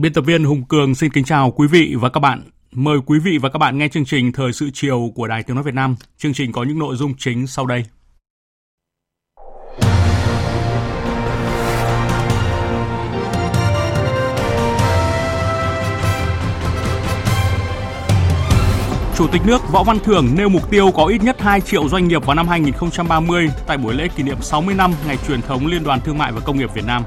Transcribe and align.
Biên 0.00 0.12
tập 0.12 0.24
viên 0.26 0.44
Hùng 0.44 0.64
Cường 0.64 0.94
xin 0.94 1.12
kính 1.12 1.24
chào 1.24 1.50
quý 1.50 1.66
vị 1.66 1.94
và 2.00 2.08
các 2.08 2.20
bạn. 2.20 2.42
Mời 2.72 2.98
quý 3.06 3.18
vị 3.18 3.38
và 3.38 3.48
các 3.48 3.58
bạn 3.58 3.78
nghe 3.78 3.88
chương 3.88 4.04
trình 4.04 4.32
Thời 4.32 4.52
sự 4.52 4.70
chiều 4.72 5.12
của 5.14 5.26
Đài 5.26 5.42
Tiếng 5.42 5.54
Nói 5.54 5.64
Việt 5.64 5.74
Nam. 5.74 5.96
Chương 6.18 6.32
trình 6.32 6.52
có 6.52 6.62
những 6.62 6.78
nội 6.78 6.96
dung 6.96 7.14
chính 7.18 7.46
sau 7.46 7.66
đây. 7.66 7.84
Chủ 19.16 19.26
tịch 19.32 19.42
nước 19.46 19.62
Võ 19.72 19.84
Văn 19.84 19.98
Thưởng 20.04 20.26
nêu 20.38 20.48
mục 20.48 20.70
tiêu 20.70 20.90
có 20.96 21.06
ít 21.06 21.22
nhất 21.22 21.40
2 21.40 21.60
triệu 21.60 21.88
doanh 21.88 22.08
nghiệp 22.08 22.26
vào 22.26 22.34
năm 22.34 22.48
2030 22.48 23.48
tại 23.66 23.78
buổi 23.78 23.94
lễ 23.94 24.08
kỷ 24.16 24.22
niệm 24.22 24.36
60 24.40 24.74
năm 24.74 24.92
ngày 25.06 25.16
truyền 25.28 25.42
thống 25.42 25.66
Liên 25.66 25.84
đoàn 25.84 26.00
Thương 26.00 26.18
mại 26.18 26.32
và 26.32 26.40
Công 26.40 26.58
nghiệp 26.58 26.74
Việt 26.74 26.84
Nam. 26.86 27.02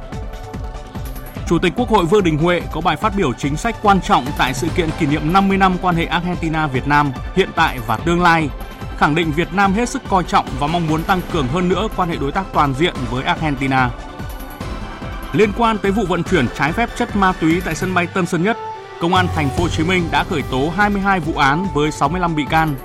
Chủ 1.48 1.60
tịch 1.60 1.74
Quốc 1.76 1.90
hội 1.90 2.06
Vương 2.06 2.24
Đình 2.24 2.38
Huệ 2.38 2.62
có 2.72 2.82
bài 2.82 2.96
phát 2.96 3.14
biểu 3.16 3.34
chính 3.34 3.58
sách 3.58 3.76
quan 3.82 4.02
trọng 4.02 4.26
tại 4.38 4.54
sự 4.54 4.68
kiện 4.76 4.90
kỷ 5.00 5.06
niệm 5.06 5.34
50 5.34 5.58
năm 5.58 5.78
quan 5.82 5.96
hệ 5.96 6.06
Argentina-Việt 6.06 6.88
Nam 6.88 7.12
hiện 7.36 7.50
tại 7.56 7.80
và 7.88 7.98
tương 7.98 8.22
lai, 8.22 8.50
khẳng 8.98 9.16
định 9.16 9.32
Việt 9.32 9.54
Nam 9.54 9.74
hết 9.74 9.90
sức 9.90 10.02
coi 10.10 10.24
trọng 10.24 10.46
và 10.60 10.68
mong 10.68 10.88
muốn 10.88 11.04
tăng 11.04 11.22
cường 11.34 11.48
hơn 11.48 11.70
nữa 11.70 11.88
quan 11.96 12.10
hệ 12.10 12.16
đối 12.16 12.32
tác 12.32 12.46
toàn 12.54 12.74
diện 12.74 12.94
với 13.10 13.24
Argentina. 13.24 13.90
Liên 15.34 15.52
quan 15.58 15.78
tới 15.78 15.92
vụ 15.92 16.06
vận 16.06 16.24
chuyển 16.24 16.48
trái 16.56 16.72
phép 16.72 16.90
chất 16.98 17.16
ma 17.16 17.34
túy 17.42 17.62
tại 17.66 17.76
sân 17.76 17.94
bay 17.94 18.08
Tân 18.08 18.26
Sơn 18.26 18.44
Nhất, 18.44 18.58
Công 19.04 19.16
an 19.16 19.28
thành 19.36 19.50
phố 19.50 19.64
Hồ 19.64 19.70
Chí 19.70 19.84
Minh 19.84 20.04
đã 20.12 20.24
khởi 20.24 20.42
tố 20.52 20.70
22 20.70 21.20
vụ 21.20 21.34
án 21.34 21.68
với 21.74 21.92
65 21.92 22.36
bị 22.36 22.46
can. 22.50 22.76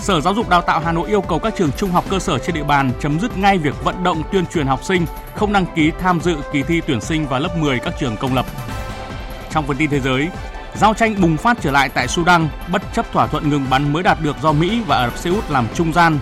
Sở 0.00 0.20
Giáo 0.20 0.34
dục 0.34 0.48
Đào 0.48 0.62
tạo 0.62 0.80
Hà 0.80 0.92
Nội 0.92 1.08
yêu 1.08 1.20
cầu 1.20 1.38
các 1.38 1.54
trường 1.56 1.72
trung 1.72 1.90
học 1.90 2.04
cơ 2.10 2.18
sở 2.18 2.38
trên 2.38 2.54
địa 2.54 2.64
bàn 2.64 2.92
chấm 3.00 3.20
dứt 3.20 3.38
ngay 3.38 3.58
việc 3.58 3.84
vận 3.84 4.02
động 4.02 4.22
tuyên 4.32 4.46
truyền 4.46 4.66
học 4.66 4.84
sinh 4.84 5.06
không 5.34 5.52
đăng 5.52 5.66
ký 5.74 5.92
tham 6.00 6.20
dự 6.20 6.36
kỳ 6.52 6.62
thi 6.62 6.80
tuyển 6.86 7.00
sinh 7.00 7.26
vào 7.26 7.40
lớp 7.40 7.56
10 7.56 7.78
các 7.78 7.94
trường 8.00 8.16
công 8.16 8.34
lập. 8.34 8.46
Trong 9.50 9.66
phần 9.66 9.76
tin 9.76 9.90
thế 9.90 10.00
giới, 10.00 10.28
giao 10.74 10.94
tranh 10.94 11.20
bùng 11.20 11.36
phát 11.36 11.56
trở 11.60 11.70
lại 11.70 11.88
tại 11.88 12.08
Sudan 12.08 12.48
bất 12.72 12.82
chấp 12.94 13.12
thỏa 13.12 13.26
thuận 13.26 13.50
ngừng 13.50 13.66
bắn 13.70 13.92
mới 13.92 14.02
đạt 14.02 14.18
được 14.22 14.36
do 14.42 14.52
Mỹ 14.52 14.82
và 14.86 14.96
Ả 14.96 15.06
Rập 15.06 15.18
Xê 15.18 15.30
Út 15.30 15.50
làm 15.50 15.66
trung 15.74 15.92
gian. 15.92 16.18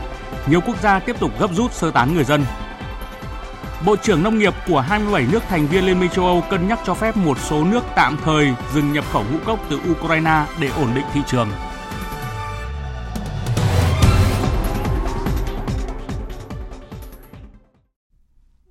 Nhiều 0.46 0.60
quốc 0.60 0.82
gia 0.82 0.98
tiếp 0.98 1.16
tục 1.20 1.30
gấp 1.38 1.50
rút 1.54 1.72
sơ 1.72 1.90
tán 1.90 2.14
người 2.14 2.24
dân. 2.24 2.44
Bộ 3.86 3.96
trưởng 3.96 4.22
Nông 4.22 4.38
nghiệp 4.38 4.54
của 4.68 4.80
27 4.80 5.26
nước 5.32 5.42
thành 5.48 5.66
viên 5.66 5.86
Liên 5.86 6.00
minh 6.00 6.10
châu 6.10 6.24
Âu 6.26 6.44
cân 6.50 6.68
nhắc 6.68 6.78
cho 6.86 6.94
phép 6.94 7.16
một 7.16 7.38
số 7.38 7.64
nước 7.64 7.84
tạm 7.96 8.18
thời 8.24 8.54
dừng 8.74 8.92
nhập 8.92 9.04
khẩu 9.12 9.24
ngũ 9.32 9.38
cốc 9.44 9.58
từ 9.70 9.80
Ukraine 9.90 10.44
để 10.60 10.68
ổn 10.76 10.88
định 10.94 11.04
thị 11.14 11.20
trường. 11.26 11.48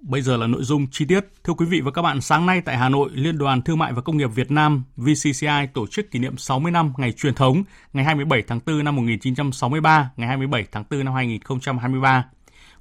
Bây 0.10 0.22
giờ 0.22 0.38
là 0.38 0.48
nội 0.48 0.64
dung 0.64 0.88
chi 0.92 1.06
tiết. 1.06 1.26
Thưa 1.44 1.54
quý 1.54 1.66
vị 1.66 1.82
và 1.82 1.92
các 1.92 2.02
bạn, 2.02 2.22
sáng 2.22 2.46
nay 2.46 2.62
tại 2.62 2.78
Hà 2.78 2.90
Nội, 2.90 3.10
Liên 3.14 3.38
đoàn 3.38 3.62
Thương 3.62 3.78
mại 3.78 3.94
và 3.94 4.02
Công 4.02 4.18
nghiệp 4.18 4.28
Việt 4.36 4.52
Nam 4.52 4.84
VCCI 4.98 5.68
tổ 5.74 5.88
chức 5.88 6.12
kỷ 6.12 6.20
niệm 6.20 6.38
60 6.38 6.72
năm 6.72 6.94
ngày 6.98 7.12
truyền 7.12 7.34
thống 7.34 7.64
ngày 7.94 8.06
27 8.06 8.44
tháng 8.48 8.60
4 8.66 8.84
năm 8.84 8.96
1963, 8.96 10.12
ngày 10.18 10.28
27 10.28 10.66
tháng 10.72 10.84
4 10.92 11.06
năm 11.06 11.14
2023. 11.14 12.26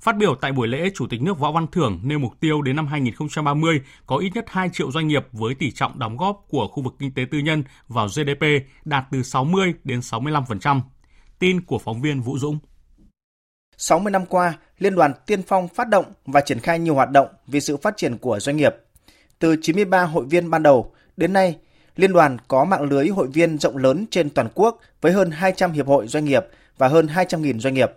Phát 0.01 0.17
biểu 0.17 0.35
tại 0.35 0.53
buổi 0.53 0.69
lễ, 0.69 0.91
Chủ 0.95 1.07
tịch 1.07 1.23
nước 1.23 1.39
Võ 1.39 1.53
Văn 1.53 1.67
Thưởng 1.73 2.01
nêu 2.03 2.19
mục 2.19 2.41
tiêu 2.41 2.63
đến 2.63 2.77
năm 2.77 2.87
2030 2.87 3.81
có 4.07 4.17
ít 4.17 4.31
nhất 4.35 4.45
2 4.49 4.71
triệu 4.73 4.91
doanh 4.93 5.09
nghiệp 5.09 5.27
với 5.33 5.55
tỷ 5.55 5.71
trọng 5.71 5.99
đóng 5.99 6.17
góp 6.17 6.45
của 6.49 6.69
khu 6.69 6.83
vực 6.83 6.95
kinh 6.99 7.15
tế 7.15 7.25
tư 7.31 7.39
nhân 7.39 7.65
vào 7.89 8.07
GDP 8.09 8.45
đạt 8.85 9.05
từ 9.11 9.23
60 9.23 9.75
đến 9.85 10.01
65%. 10.01 10.81
Tin 11.39 11.61
của 11.61 11.79
phóng 11.79 12.03
viên 12.03 12.21
Vũ 12.21 12.39
Dũng. 12.39 12.59
60 13.77 14.11
năm 14.11 14.27
qua, 14.27 14.59
Liên 14.79 14.95
đoàn 14.95 15.13
tiên 15.27 15.43
phong 15.43 15.69
phát 15.69 15.89
động 15.89 16.05
và 16.27 16.41
triển 16.41 16.61
khai 16.61 16.79
nhiều 16.79 16.95
hoạt 16.95 17.11
động 17.11 17.29
vì 17.47 17.61
sự 17.61 17.77
phát 17.77 17.97
triển 17.97 18.19
của 18.19 18.41
doanh 18.41 18.57
nghiệp. 18.57 18.77
Từ 19.39 19.57
93 19.63 20.03
hội 20.03 20.25
viên 20.25 20.51
ban 20.51 20.63
đầu, 20.63 20.93
đến 21.17 21.33
nay, 21.33 21.57
Liên 21.97 22.13
đoàn 22.13 22.37
có 22.49 22.65
mạng 22.65 22.83
lưới 22.83 23.09
hội 23.09 23.27
viên 23.27 23.59
rộng 23.59 23.77
lớn 23.77 24.07
trên 24.11 24.31
toàn 24.31 24.49
quốc 24.55 24.81
với 25.01 25.13
hơn 25.13 25.31
200 25.31 25.73
hiệp 25.73 25.87
hội 25.87 26.09
doanh 26.09 26.25
nghiệp 26.25 26.47
và 26.79 26.89
hơn 26.89 27.07
200.000 27.07 27.59
doanh 27.59 27.75
nghiệp. 27.75 27.93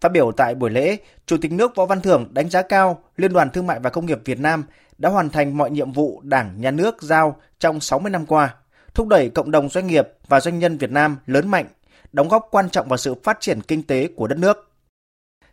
Phát 0.00 0.12
biểu 0.12 0.32
tại 0.32 0.54
buổi 0.54 0.70
lễ, 0.70 0.96
Chủ 1.26 1.36
tịch 1.40 1.52
nước 1.52 1.76
Võ 1.76 1.86
Văn 1.86 2.00
Thưởng 2.00 2.28
đánh 2.30 2.50
giá 2.50 2.62
cao 2.62 3.02
Liên 3.16 3.32
đoàn 3.32 3.50
Thương 3.50 3.66
mại 3.66 3.80
và 3.80 3.90
Công 3.90 4.06
nghiệp 4.06 4.20
Việt 4.24 4.40
Nam 4.40 4.64
đã 4.98 5.08
hoàn 5.08 5.30
thành 5.30 5.56
mọi 5.56 5.70
nhiệm 5.70 5.92
vụ 5.92 6.20
Đảng, 6.24 6.60
Nhà 6.60 6.70
nước 6.70 7.02
giao 7.02 7.36
trong 7.58 7.80
60 7.80 8.10
năm 8.10 8.26
qua, 8.26 8.54
thúc 8.94 9.08
đẩy 9.08 9.28
cộng 9.30 9.50
đồng 9.50 9.68
doanh 9.68 9.86
nghiệp 9.86 10.08
và 10.28 10.40
doanh 10.40 10.58
nhân 10.58 10.78
Việt 10.78 10.90
Nam 10.90 11.16
lớn 11.26 11.48
mạnh, 11.48 11.66
đóng 12.12 12.28
góp 12.28 12.48
quan 12.50 12.70
trọng 12.70 12.88
vào 12.88 12.96
sự 12.96 13.14
phát 13.24 13.40
triển 13.40 13.60
kinh 13.60 13.82
tế 13.82 14.08
của 14.16 14.26
đất 14.26 14.38
nước. 14.38 14.70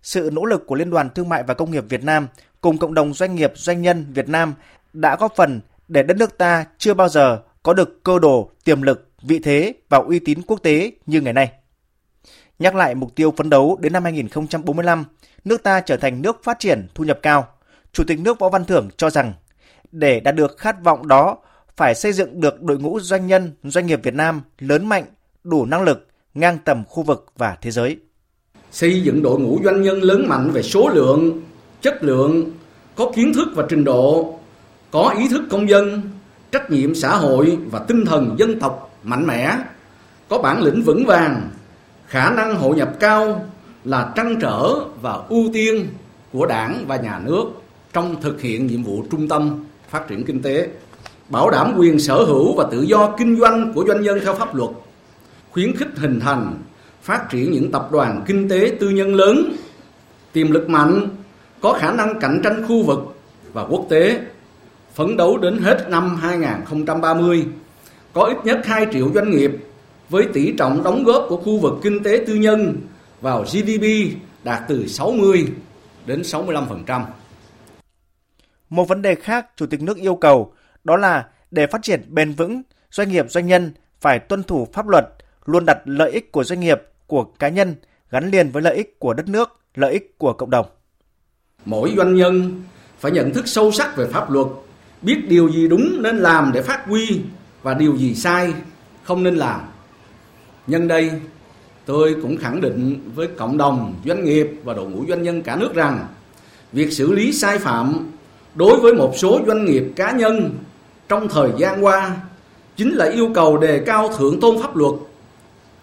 Sự 0.01 0.29
nỗ 0.33 0.45
lực 0.45 0.67
của 0.67 0.75
Liên 0.75 0.89
đoàn 0.89 1.09
Thương 1.09 1.29
mại 1.29 1.43
và 1.43 1.53
Công 1.53 1.71
nghiệp 1.71 1.83
Việt 1.89 2.03
Nam 2.03 2.27
cùng 2.61 2.77
cộng 2.77 2.93
đồng 2.93 3.13
doanh 3.13 3.35
nghiệp 3.35 3.51
doanh 3.55 3.81
nhân 3.81 4.05
Việt 4.13 4.29
Nam 4.29 4.53
đã 4.93 5.15
góp 5.15 5.35
phần 5.35 5.61
để 5.87 6.03
đất 6.03 6.17
nước 6.17 6.37
ta 6.37 6.65
chưa 6.77 6.93
bao 6.93 7.09
giờ 7.09 7.39
có 7.63 7.73
được 7.73 8.03
cơ 8.03 8.19
đồ, 8.19 8.51
tiềm 8.63 8.81
lực, 8.81 9.09
vị 9.21 9.39
thế 9.39 9.73
và 9.89 9.97
uy 9.97 10.19
tín 10.19 10.41
quốc 10.47 10.63
tế 10.63 10.91
như 11.05 11.21
ngày 11.21 11.33
nay. 11.33 11.51
Nhắc 12.59 12.75
lại 12.75 12.95
mục 12.95 13.15
tiêu 13.15 13.33
phấn 13.37 13.49
đấu 13.49 13.77
đến 13.81 13.93
năm 13.93 14.03
2045, 14.03 15.05
nước 15.45 15.63
ta 15.63 15.81
trở 15.81 15.97
thành 15.97 16.21
nước 16.21 16.43
phát 16.43 16.59
triển 16.59 16.87
thu 16.95 17.03
nhập 17.03 17.19
cao. 17.21 17.47
Chủ 17.91 18.03
tịch 18.07 18.19
nước 18.19 18.39
Võ 18.39 18.49
Văn 18.49 18.65
Thưởng 18.65 18.89
cho 18.97 19.09
rằng, 19.09 19.33
để 19.91 20.19
đạt 20.19 20.35
được 20.35 20.57
khát 20.57 20.83
vọng 20.83 21.07
đó, 21.07 21.37
phải 21.77 21.95
xây 21.95 22.13
dựng 22.13 22.41
được 22.41 22.61
đội 22.61 22.79
ngũ 22.79 22.99
doanh 22.99 23.27
nhân, 23.27 23.51
doanh 23.63 23.85
nghiệp 23.87 23.99
Việt 24.03 24.13
Nam 24.13 24.41
lớn 24.59 24.85
mạnh, 24.85 25.05
đủ 25.43 25.65
năng 25.65 25.81
lực, 25.81 26.07
ngang 26.39 26.57
tầm 26.65 26.83
khu 26.89 27.03
vực 27.03 27.25
và 27.37 27.57
thế 27.61 27.71
giới. 27.71 27.97
Xây 28.71 29.01
dựng 29.01 29.23
đội 29.23 29.39
ngũ 29.39 29.59
doanh 29.63 29.81
nhân 29.81 30.03
lớn 30.03 30.25
mạnh 30.27 30.49
về 30.49 30.61
số 30.61 30.89
lượng, 30.89 31.41
chất 31.81 32.03
lượng, 32.03 32.51
có 32.95 33.11
kiến 33.15 33.31
thức 33.33 33.47
và 33.55 33.65
trình 33.69 33.83
độ, 33.83 34.39
có 34.91 35.15
ý 35.19 35.27
thức 35.29 35.41
công 35.49 35.69
dân, 35.69 36.01
trách 36.51 36.71
nhiệm 36.71 36.95
xã 36.95 37.15
hội 37.15 37.57
và 37.71 37.79
tinh 37.79 38.05
thần 38.05 38.35
dân 38.39 38.59
tộc 38.59 38.99
mạnh 39.03 39.27
mẽ, 39.27 39.57
có 40.29 40.37
bản 40.37 40.61
lĩnh 40.61 40.81
vững 40.81 41.05
vàng, 41.05 41.49
khả 42.07 42.29
năng 42.29 42.55
hội 42.55 42.75
nhập 42.75 42.91
cao 42.99 43.45
là 43.83 44.11
trăn 44.15 44.35
trở 44.41 44.75
và 45.01 45.13
ưu 45.29 45.49
tiên 45.53 45.87
của 46.33 46.45
đảng 46.45 46.85
và 46.87 46.95
nhà 46.97 47.21
nước 47.25 47.45
trong 47.93 48.21
thực 48.21 48.41
hiện 48.41 48.67
nhiệm 48.67 48.83
vụ 48.83 49.03
trung 49.11 49.27
tâm 49.27 49.65
phát 49.89 50.07
triển 50.07 50.25
kinh 50.25 50.41
tế 50.41 50.67
bảo 51.29 51.49
đảm 51.49 51.73
quyền 51.77 51.99
sở 51.99 52.15
hữu 52.15 52.55
và 52.55 52.67
tự 52.71 52.81
do 52.81 53.15
kinh 53.17 53.39
doanh 53.39 53.73
của 53.73 53.85
doanh 53.87 54.01
nhân 54.01 54.19
theo 54.23 54.33
pháp 54.33 54.55
luật 54.55 54.69
khuyến 55.57 55.75
khích 55.75 55.87
hình 55.95 56.19
thành 56.19 56.57
phát 57.01 57.29
triển 57.29 57.51
những 57.51 57.71
tập 57.71 57.87
đoàn 57.91 58.23
kinh 58.27 58.49
tế 58.49 58.77
tư 58.79 58.89
nhân 58.89 59.15
lớn 59.15 59.55
tiềm 60.33 60.51
lực 60.51 60.69
mạnh 60.69 61.09
có 61.61 61.73
khả 61.73 61.91
năng 61.91 62.19
cạnh 62.19 62.41
tranh 62.43 62.65
khu 62.67 62.83
vực 62.83 62.99
và 63.53 63.63
quốc 63.63 63.85
tế 63.89 64.19
phấn 64.93 65.17
đấu 65.17 65.37
đến 65.37 65.57
hết 65.57 65.89
năm 65.89 66.15
2030 66.15 67.45
có 68.13 68.23
ít 68.23 68.37
nhất 68.43 68.59
2 68.65 68.87
triệu 68.91 69.11
doanh 69.13 69.31
nghiệp 69.31 69.51
với 70.09 70.27
tỷ 70.33 70.53
trọng 70.57 70.83
đóng 70.83 71.03
góp 71.03 71.25
của 71.29 71.37
khu 71.37 71.59
vực 71.59 71.73
kinh 71.83 72.03
tế 72.03 72.23
tư 72.27 72.35
nhân 72.35 72.81
vào 73.21 73.43
GDP 73.43 73.85
đạt 74.43 74.63
từ 74.67 74.87
60 74.87 75.47
đến 76.05 76.21
65%. 76.21 77.01
Một 78.69 78.87
vấn 78.87 79.01
đề 79.01 79.15
khác 79.15 79.47
Chủ 79.55 79.65
tịch 79.65 79.81
nước 79.81 79.97
yêu 79.97 80.15
cầu 80.15 80.53
đó 80.83 80.97
là 80.97 81.25
để 81.51 81.67
phát 81.67 81.83
triển 81.83 82.03
bền 82.07 82.33
vững, 82.33 82.61
doanh 82.91 83.09
nghiệp 83.09 83.25
doanh 83.29 83.47
nhân 83.47 83.71
phải 84.01 84.19
tuân 84.19 84.43
thủ 84.43 84.67
pháp 84.73 84.87
luật, 84.87 85.16
luôn 85.47 85.65
đặt 85.65 85.77
lợi 85.85 86.11
ích 86.11 86.31
của 86.31 86.43
doanh 86.43 86.59
nghiệp, 86.59 86.81
của 87.07 87.23
cá 87.23 87.49
nhân 87.49 87.75
gắn 88.11 88.29
liền 88.31 88.51
với 88.51 88.63
lợi 88.63 88.75
ích 88.75 88.99
của 88.99 89.13
đất 89.13 89.27
nước, 89.27 89.59
lợi 89.75 89.93
ích 89.93 90.17
của 90.17 90.33
cộng 90.33 90.49
đồng. 90.49 90.65
Mỗi 91.65 91.93
doanh 91.97 92.15
nhân 92.15 92.63
phải 92.99 93.11
nhận 93.11 93.33
thức 93.33 93.47
sâu 93.47 93.71
sắc 93.71 93.95
về 93.95 94.07
pháp 94.07 94.31
luật, 94.31 94.47
biết 95.01 95.17
điều 95.27 95.49
gì 95.49 95.67
đúng 95.67 96.01
nên 96.01 96.17
làm 96.17 96.51
để 96.53 96.61
phát 96.61 96.85
huy 96.85 97.21
và 97.63 97.73
điều 97.73 97.97
gì 97.97 98.15
sai 98.15 98.53
không 99.03 99.23
nên 99.23 99.35
làm. 99.35 99.61
Nhân 100.67 100.87
đây, 100.87 101.11
tôi 101.85 102.15
cũng 102.21 102.37
khẳng 102.37 102.61
định 102.61 103.01
với 103.15 103.27
cộng 103.27 103.57
đồng, 103.57 103.95
doanh 104.05 104.23
nghiệp 104.23 104.47
và 104.63 104.73
đội 104.73 104.89
ngũ 104.89 105.05
doanh 105.07 105.23
nhân 105.23 105.41
cả 105.41 105.55
nước 105.55 105.73
rằng 105.73 106.07
việc 106.73 106.91
xử 106.91 107.13
lý 107.13 107.33
sai 107.33 107.57
phạm 107.57 108.11
đối 108.55 108.79
với 108.79 108.93
một 108.93 109.13
số 109.17 109.39
doanh 109.47 109.65
nghiệp 109.65 109.83
cá 109.95 110.11
nhân 110.11 110.57
trong 111.09 111.29
thời 111.29 111.51
gian 111.57 111.85
qua 111.85 112.15
chính 112.75 112.91
là 112.91 113.05
yêu 113.05 113.31
cầu 113.35 113.57
đề 113.57 113.83
cao 113.85 114.09
thượng 114.17 114.39
tôn 114.39 114.61
pháp 114.61 114.75
luật 114.75 114.93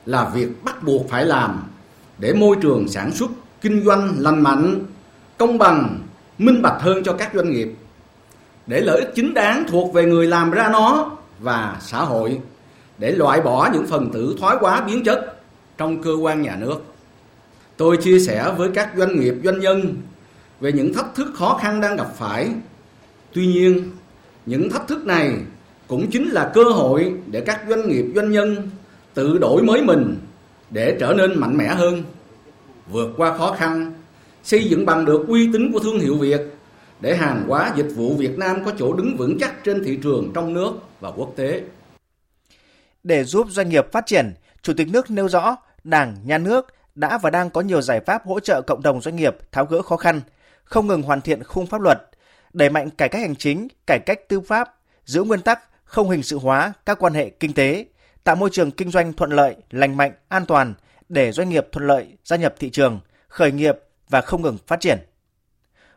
là 0.06 0.30
việc 0.34 0.64
bắt 0.64 0.82
buộc 0.82 1.08
phải 1.08 1.24
làm 1.24 1.62
để 2.18 2.32
môi 2.32 2.56
trường 2.62 2.88
sản 2.88 3.12
xuất 3.12 3.30
kinh 3.60 3.84
doanh 3.84 4.14
lành 4.18 4.42
mạnh 4.42 4.80
công 5.38 5.58
bằng 5.58 6.00
minh 6.38 6.62
bạch 6.62 6.80
hơn 6.80 7.04
cho 7.04 7.12
các 7.12 7.30
doanh 7.34 7.50
nghiệp 7.50 7.74
để 8.66 8.80
lợi 8.80 9.00
ích 9.00 9.12
chính 9.14 9.34
đáng 9.34 9.64
thuộc 9.68 9.94
về 9.94 10.04
người 10.04 10.26
làm 10.26 10.50
ra 10.50 10.68
nó 10.72 11.10
và 11.38 11.76
xã 11.80 11.98
hội 11.98 12.40
để 12.98 13.12
loại 13.12 13.40
bỏ 13.40 13.70
những 13.72 13.86
phần 13.86 14.10
tử 14.12 14.36
thoái 14.40 14.56
hóa 14.60 14.80
biến 14.80 15.04
chất 15.04 15.36
trong 15.78 16.02
cơ 16.02 16.14
quan 16.14 16.42
nhà 16.42 16.56
nước. 16.60 16.82
Tôi 17.76 17.96
chia 17.96 18.18
sẻ 18.18 18.52
với 18.56 18.70
các 18.74 18.90
doanh 18.96 19.20
nghiệp 19.20 19.34
doanh 19.44 19.60
nhân 19.60 19.96
về 20.60 20.72
những 20.72 20.94
thách 20.94 21.14
thức 21.14 21.32
khó 21.34 21.58
khăn 21.62 21.80
đang 21.80 21.96
gặp 21.96 22.08
phải. 22.16 22.50
Tuy 23.32 23.46
nhiên, 23.46 23.90
những 24.46 24.70
thách 24.70 24.88
thức 24.88 25.06
này 25.06 25.36
cũng 25.86 26.10
chính 26.10 26.28
là 26.28 26.50
cơ 26.54 26.64
hội 26.64 27.14
để 27.26 27.40
các 27.40 27.60
doanh 27.68 27.88
nghiệp 27.88 28.06
doanh 28.14 28.30
nhân 28.30 28.70
tự 29.14 29.38
đổi 29.38 29.62
mới 29.62 29.82
mình 29.82 30.16
để 30.70 30.96
trở 31.00 31.14
nên 31.16 31.40
mạnh 31.40 31.56
mẽ 31.56 31.66
hơn, 31.66 32.02
vượt 32.90 33.11
qua 33.16 33.38
khó 33.38 33.52
khăn, 33.52 33.93
xây 34.43 34.64
dựng 34.64 34.87
bằng 34.87 35.05
được 35.05 35.25
uy 35.28 35.52
tín 35.52 35.72
của 35.72 35.78
thương 35.78 36.00
hiệu 36.00 36.16
Việt 36.16 36.40
để 37.00 37.16
hàng 37.16 37.44
hóa 37.49 37.72
dịch 37.76 37.88
vụ 37.96 38.14
Việt 38.14 38.38
Nam 38.38 38.64
có 38.64 38.72
chỗ 38.78 38.93
đứng 38.93 39.16
vững 39.16 39.38
chắc 39.40 39.64
trên 39.64 39.84
thị 39.84 39.99
trường 40.02 40.32
trong 40.34 40.52
nước 40.52 40.72
và 41.00 41.11
quốc 41.11 41.32
tế. 41.37 41.62
Để 43.02 43.25
giúp 43.25 43.46
doanh 43.50 43.69
nghiệp 43.69 43.93
phát 43.93 44.06
triển, 44.06 44.34
Chủ 44.62 44.72
tịch 44.76 44.88
nước 44.88 45.11
nêu 45.11 45.28
rõ 45.28 45.56
Đảng, 45.84 46.17
Nhà 46.25 46.38
nước 46.38 46.67
đã 46.94 47.19
và 47.19 47.31
đang 47.31 47.50
có 47.50 47.60
nhiều 47.60 47.82
giải 47.82 48.00
pháp 48.00 48.26
hỗ 48.26 48.40
trợ 48.40 48.62
cộng 48.67 48.82
đồng 48.82 49.00
doanh 49.00 49.17
nghiệp 49.17 49.37
tháo 49.52 49.67
gỡ 49.67 49.82
khó 49.82 49.96
khăn, 49.96 50.20
không 50.64 50.87
ngừng 50.87 51.02
hoàn 51.02 51.20
thiện 51.20 51.43
khung 51.43 51.67
pháp 51.67 51.81
luật, 51.81 51.99
đẩy 52.52 52.70
mạnh 52.70 52.90
cải 52.90 53.08
cách 53.08 53.22
hành 53.22 53.37
chính, 53.37 53.69
cải 53.87 53.99
cách 54.06 54.28
tư 54.28 54.40
pháp, 54.40 54.75
giữ 55.05 55.22
nguyên 55.22 55.40
tắc 55.40 55.60
không 55.84 56.10
hình 56.10 56.22
sự 56.22 56.38
hóa 56.38 56.72
các 56.87 56.99
quan 56.99 57.14
hệ 57.14 57.31
kinh 57.31 57.52
tế, 57.52 57.84
tạo 58.24 58.36
môi 58.36 58.50
trường 58.52 58.70
kinh 58.70 58.90
doanh 58.90 59.12
thuận 59.12 59.30
lợi, 59.30 59.56
lành 59.70 59.96
mạnh, 59.96 60.12
an 60.28 60.46
toàn 60.46 60.74
để 61.08 61.32
doanh 61.32 61.48
nghiệp 61.48 61.66
thuận 61.72 61.86
lợi 61.86 62.16
gia 62.24 62.36
nhập 62.36 62.54
thị 62.58 62.70
trường, 62.70 63.00
khởi 63.28 63.52
nghiệp 63.52 63.78
và 64.08 64.20
không 64.20 64.42
ngừng 64.42 64.58
phát 64.66 64.80
triển. 64.80 64.98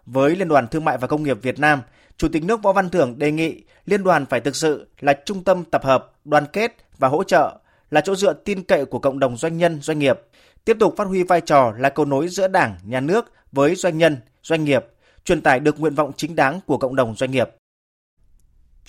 Với 0.06 0.35
Liên 0.35 0.47
đoàn 0.47 0.68
Thương 0.68 0.85
mại 0.85 0.97
và 0.97 1.07
Công 1.07 1.24
nghiệp 1.24 1.38
Việt 1.41 1.59
Nam, 1.59 1.81
Chủ 2.18 2.27
tịch 2.27 2.44
nước 2.44 2.63
Võ 2.63 2.74
Văn 2.74 2.89
Thưởng 2.89 3.19
đề 3.19 3.31
nghị 3.31 3.63
liên 3.85 4.03
đoàn 4.03 4.25
phải 4.25 4.39
thực 4.39 4.56
sự 4.56 4.88
là 5.00 5.13
trung 5.25 5.44
tâm 5.44 5.63
tập 5.63 5.83
hợp, 5.83 6.12
đoàn 6.25 6.45
kết 6.53 6.75
và 6.97 7.07
hỗ 7.07 7.24
trợ, 7.24 7.59
là 7.91 8.01
chỗ 8.01 8.15
dựa 8.15 8.33
tin 8.33 8.63
cậy 8.63 8.85
của 8.85 9.00
cộng 9.00 9.19
đồng 9.19 9.38
doanh 9.38 9.57
nhân, 9.57 9.81
doanh 9.81 10.00
nghiệp, 10.00 10.19
tiếp 10.65 10.77
tục 10.79 10.94
phát 10.97 11.07
huy 11.07 11.24
vai 11.24 11.41
trò 11.41 11.74
là 11.77 11.89
cầu 11.89 12.06
nối 12.06 12.27
giữa 12.27 12.47
Đảng, 12.47 12.75
Nhà 12.83 13.00
nước 13.00 13.31
với 13.51 13.75
doanh 13.75 13.97
nhân, 13.97 14.18
doanh 14.44 14.63
nghiệp, 14.63 14.85
truyền 15.25 15.41
tải 15.41 15.59
được 15.59 15.79
nguyện 15.79 15.95
vọng 15.95 16.12
chính 16.18 16.35
đáng 16.35 16.59
của 16.65 16.77
cộng 16.77 16.95
đồng 16.95 17.15
doanh 17.15 17.31
nghiệp. 17.31 17.50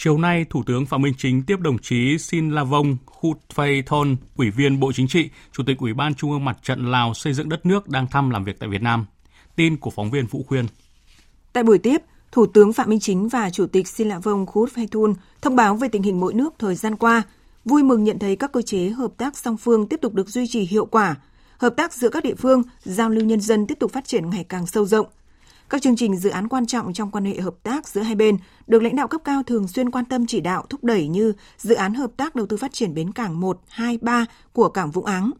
Chiều 0.00 0.18
nay, 0.18 0.46
Thủ 0.50 0.62
tướng 0.66 0.86
Phạm 0.86 1.02
Minh 1.02 1.14
Chính 1.18 1.42
tiếp 1.42 1.60
đồng 1.60 1.78
chí 1.78 2.18
Sin 2.18 2.50
Lavong 2.50 2.96
Khut 3.06 3.38
Thon, 3.86 4.16
Ủy 4.36 4.50
viên 4.50 4.80
Bộ 4.80 4.92
Chính 4.92 5.08
trị, 5.08 5.28
Chủ 5.52 5.62
tịch 5.66 5.78
Ủy 5.78 5.94
ban 5.94 6.14
Trung 6.14 6.30
ương 6.30 6.44
Mặt 6.44 6.58
trận 6.62 6.90
Lào 6.90 7.14
xây 7.14 7.32
dựng 7.32 7.48
đất 7.48 7.66
nước 7.66 7.88
đang 7.88 8.06
thăm 8.06 8.30
làm 8.30 8.44
việc 8.44 8.58
tại 8.60 8.68
Việt 8.68 8.82
Nam. 8.82 9.06
Tin 9.56 9.76
của 9.76 9.90
phóng 9.90 10.10
viên 10.10 10.26
Vũ 10.26 10.44
Khuyên. 10.48 10.66
Tại 11.52 11.64
buổi 11.64 11.78
tiếp, 11.78 11.98
Thủ 12.32 12.46
tướng 12.46 12.72
Phạm 12.72 12.90
Minh 12.90 13.00
Chính 13.00 13.28
và 13.28 13.50
Chủ 13.50 13.66
tịch 13.66 13.88
Sin 13.88 14.08
Lavong 14.08 14.46
Khut 14.46 14.72
Phây 14.72 14.88
thông 15.42 15.56
báo 15.56 15.76
về 15.76 15.88
tình 15.88 16.02
hình 16.02 16.20
mỗi 16.20 16.34
nước 16.34 16.54
thời 16.58 16.74
gian 16.74 16.96
qua, 16.96 17.22
vui 17.64 17.82
mừng 17.82 18.04
nhận 18.04 18.18
thấy 18.18 18.36
các 18.36 18.52
cơ 18.52 18.62
chế 18.62 18.88
hợp 18.88 19.10
tác 19.16 19.38
song 19.38 19.56
phương 19.56 19.88
tiếp 19.88 20.00
tục 20.02 20.14
được 20.14 20.28
duy 20.28 20.46
trì 20.46 20.60
hiệu 20.60 20.86
quả, 20.86 21.16
hợp 21.58 21.74
tác 21.76 21.92
giữa 21.92 22.08
các 22.08 22.24
địa 22.24 22.34
phương, 22.34 22.62
giao 22.82 23.10
lưu 23.10 23.24
nhân 23.24 23.40
dân 23.40 23.66
tiếp 23.66 23.78
tục 23.80 23.92
phát 23.92 24.04
triển 24.06 24.30
ngày 24.30 24.44
càng 24.48 24.66
sâu 24.66 24.86
rộng. 24.86 25.06
Các 25.70 25.82
chương 25.82 25.96
trình 25.96 26.16
dự 26.16 26.30
án 26.30 26.48
quan 26.48 26.66
trọng 26.66 26.92
trong 26.92 27.10
quan 27.10 27.24
hệ 27.24 27.40
hợp 27.40 27.54
tác 27.62 27.88
giữa 27.88 28.00
hai 28.00 28.14
bên 28.14 28.36
được 28.66 28.82
lãnh 28.82 28.96
đạo 28.96 29.08
cấp 29.08 29.20
cao 29.24 29.42
thường 29.42 29.68
xuyên 29.68 29.90
quan 29.90 30.04
tâm 30.04 30.26
chỉ 30.26 30.40
đạo 30.40 30.64
thúc 30.70 30.84
đẩy 30.84 31.08
như 31.08 31.32
dự 31.58 31.74
án 31.74 31.94
hợp 31.94 32.10
tác 32.16 32.34
đầu 32.34 32.46
tư 32.46 32.56
phát 32.56 32.72
triển 32.72 32.94
bến 32.94 33.12
cảng 33.12 33.40
1, 33.40 33.60
2, 33.68 33.98
3 34.02 34.26
của 34.52 34.68
cảng 34.68 34.90
Vũng 34.90 35.04
Áng, 35.04 35.30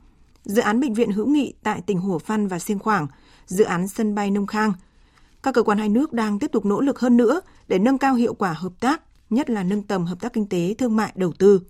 dự 0.44 0.62
án 0.62 0.80
bệnh 0.80 0.94
viện 0.94 1.10
hữu 1.10 1.26
nghị 1.26 1.52
tại 1.62 1.80
tỉnh 1.86 1.98
Hủa 1.98 2.19
Phan 2.19 2.46
và 2.46 2.58
Siêng 2.58 2.78
Khoảng, 2.78 3.06
dự 3.46 3.64
án 3.64 3.88
sân 3.88 4.14
bay 4.14 4.30
Nông 4.30 4.46
Khang. 4.46 4.72
Các 5.42 5.54
cơ 5.54 5.62
quan 5.62 5.78
hai 5.78 5.88
nước 5.88 6.12
đang 6.12 6.38
tiếp 6.38 6.52
tục 6.52 6.66
nỗ 6.66 6.81
lực 6.81 7.00
hơn 7.00 7.16
nữa 7.16 7.40
để 7.69 7.78
nâng 7.78 7.98
cao 7.98 8.14
hiệu 8.14 8.34
quả 8.34 8.52
hợp 8.52 8.72
tác, 8.81 9.02
nhất 9.31 9.50
là 9.50 9.62
nâng 9.62 9.82
tầm 9.82 10.06
hợp 10.06 10.20
tác 10.20 10.32
kinh 10.32 10.48
tế, 10.48 10.74
thương 10.78 10.96
mại, 10.96 11.12
đầu 11.14 11.32
tư. 11.32 11.60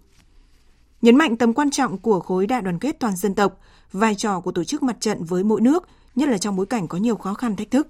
Nhấn 1.03 1.17
mạnh 1.17 1.37
tầm 1.37 1.55
quan 1.55 1.71
trọng 1.71 1.99
của 1.99 2.21
khối 2.21 2.47
đại 2.47 2.63
đoàn 2.63 2.79
kết 2.79 2.97
toàn 3.01 3.17
dân 3.17 3.35
tộc, 3.35 3.61
vai 3.93 4.15
trò 4.15 4.41
của 4.41 4.53
tổ 4.53 4.65
chức 4.65 4.83
mặt 4.83 4.97
trận 5.01 5.25
với 5.25 5.45
mỗi 5.45 5.61
nước, 5.61 5.89
nhất 6.15 6.29
là 6.29 6.39
trong 6.39 6.57
bối 6.57 6.67
cảnh 6.67 6.89
có 6.89 6.99
nhiều 6.99 7.17
khó 7.17 7.35
khăn 7.35 7.57
thách 7.57 7.71
thức. 7.71 7.89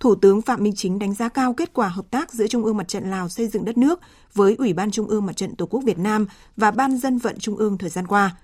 Thủ 0.00 0.14
tướng 0.14 0.42
Phạm 0.42 0.62
Minh 0.62 0.72
Chính 0.76 0.98
đánh 0.98 1.14
giá 1.14 1.28
cao 1.28 1.54
kết 1.54 1.72
quả 1.72 1.88
hợp 1.88 2.10
tác 2.10 2.32
giữa 2.32 2.46
Trung 2.46 2.64
ương 2.64 2.76
Mặt 2.76 2.88
trận 2.88 3.10
Lào 3.10 3.28
xây 3.28 3.48
dựng 3.48 3.64
đất 3.64 3.78
nước 3.78 4.00
với 4.34 4.54
Ủy 4.58 4.72
ban 4.72 4.90
Trung 4.90 5.06
ương 5.06 5.26
Mặt 5.26 5.36
trận 5.36 5.56
Tổ 5.56 5.66
quốc 5.66 5.80
Việt 5.84 5.98
Nam 5.98 6.26
và 6.56 6.70
Ban 6.70 6.98
dân 6.98 7.18
vận 7.18 7.38
Trung 7.38 7.56
ương 7.56 7.78
thời 7.78 7.90
gian 7.90 8.06
qua. 8.06 8.36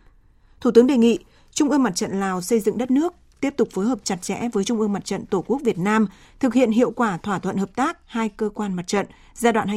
Thủ 0.61 0.71
tướng 0.71 0.87
đề 0.87 0.97
nghị 0.97 1.19
Trung 1.53 1.71
ương 1.71 1.83
Mặt 1.83 1.97
trận 1.97 2.21
Lào 2.21 2.43
xây 2.43 2.61
dựng 2.61 2.79
đất 2.79 2.91
nước 2.91 3.15
tiếp 3.41 3.55
tục 3.57 3.69
phối 3.73 3.87
hợp 3.87 3.99
chặt 4.05 4.23
chẽ 4.23 4.49
với 4.53 4.65
Trung 4.65 4.81
ương 4.81 4.93
Mặt 4.93 5.05
trận 5.05 5.27
Tổ 5.27 5.45
quốc 5.47 5.61
Việt 5.65 5.79
Nam 5.79 6.07
thực 6.41 6.55
hiện 6.55 6.71
hiệu 6.71 6.91
quả 6.91 7.19
thỏa 7.19 7.39
thuận 7.39 7.57
hợp 7.57 7.77
tác 7.77 7.99
hai 8.07 8.29
cơ 8.29 8.49
quan 8.55 8.77
mặt 8.77 8.87
trận 8.87 9.07
giai 9.35 9.53
đoạn 9.53 9.69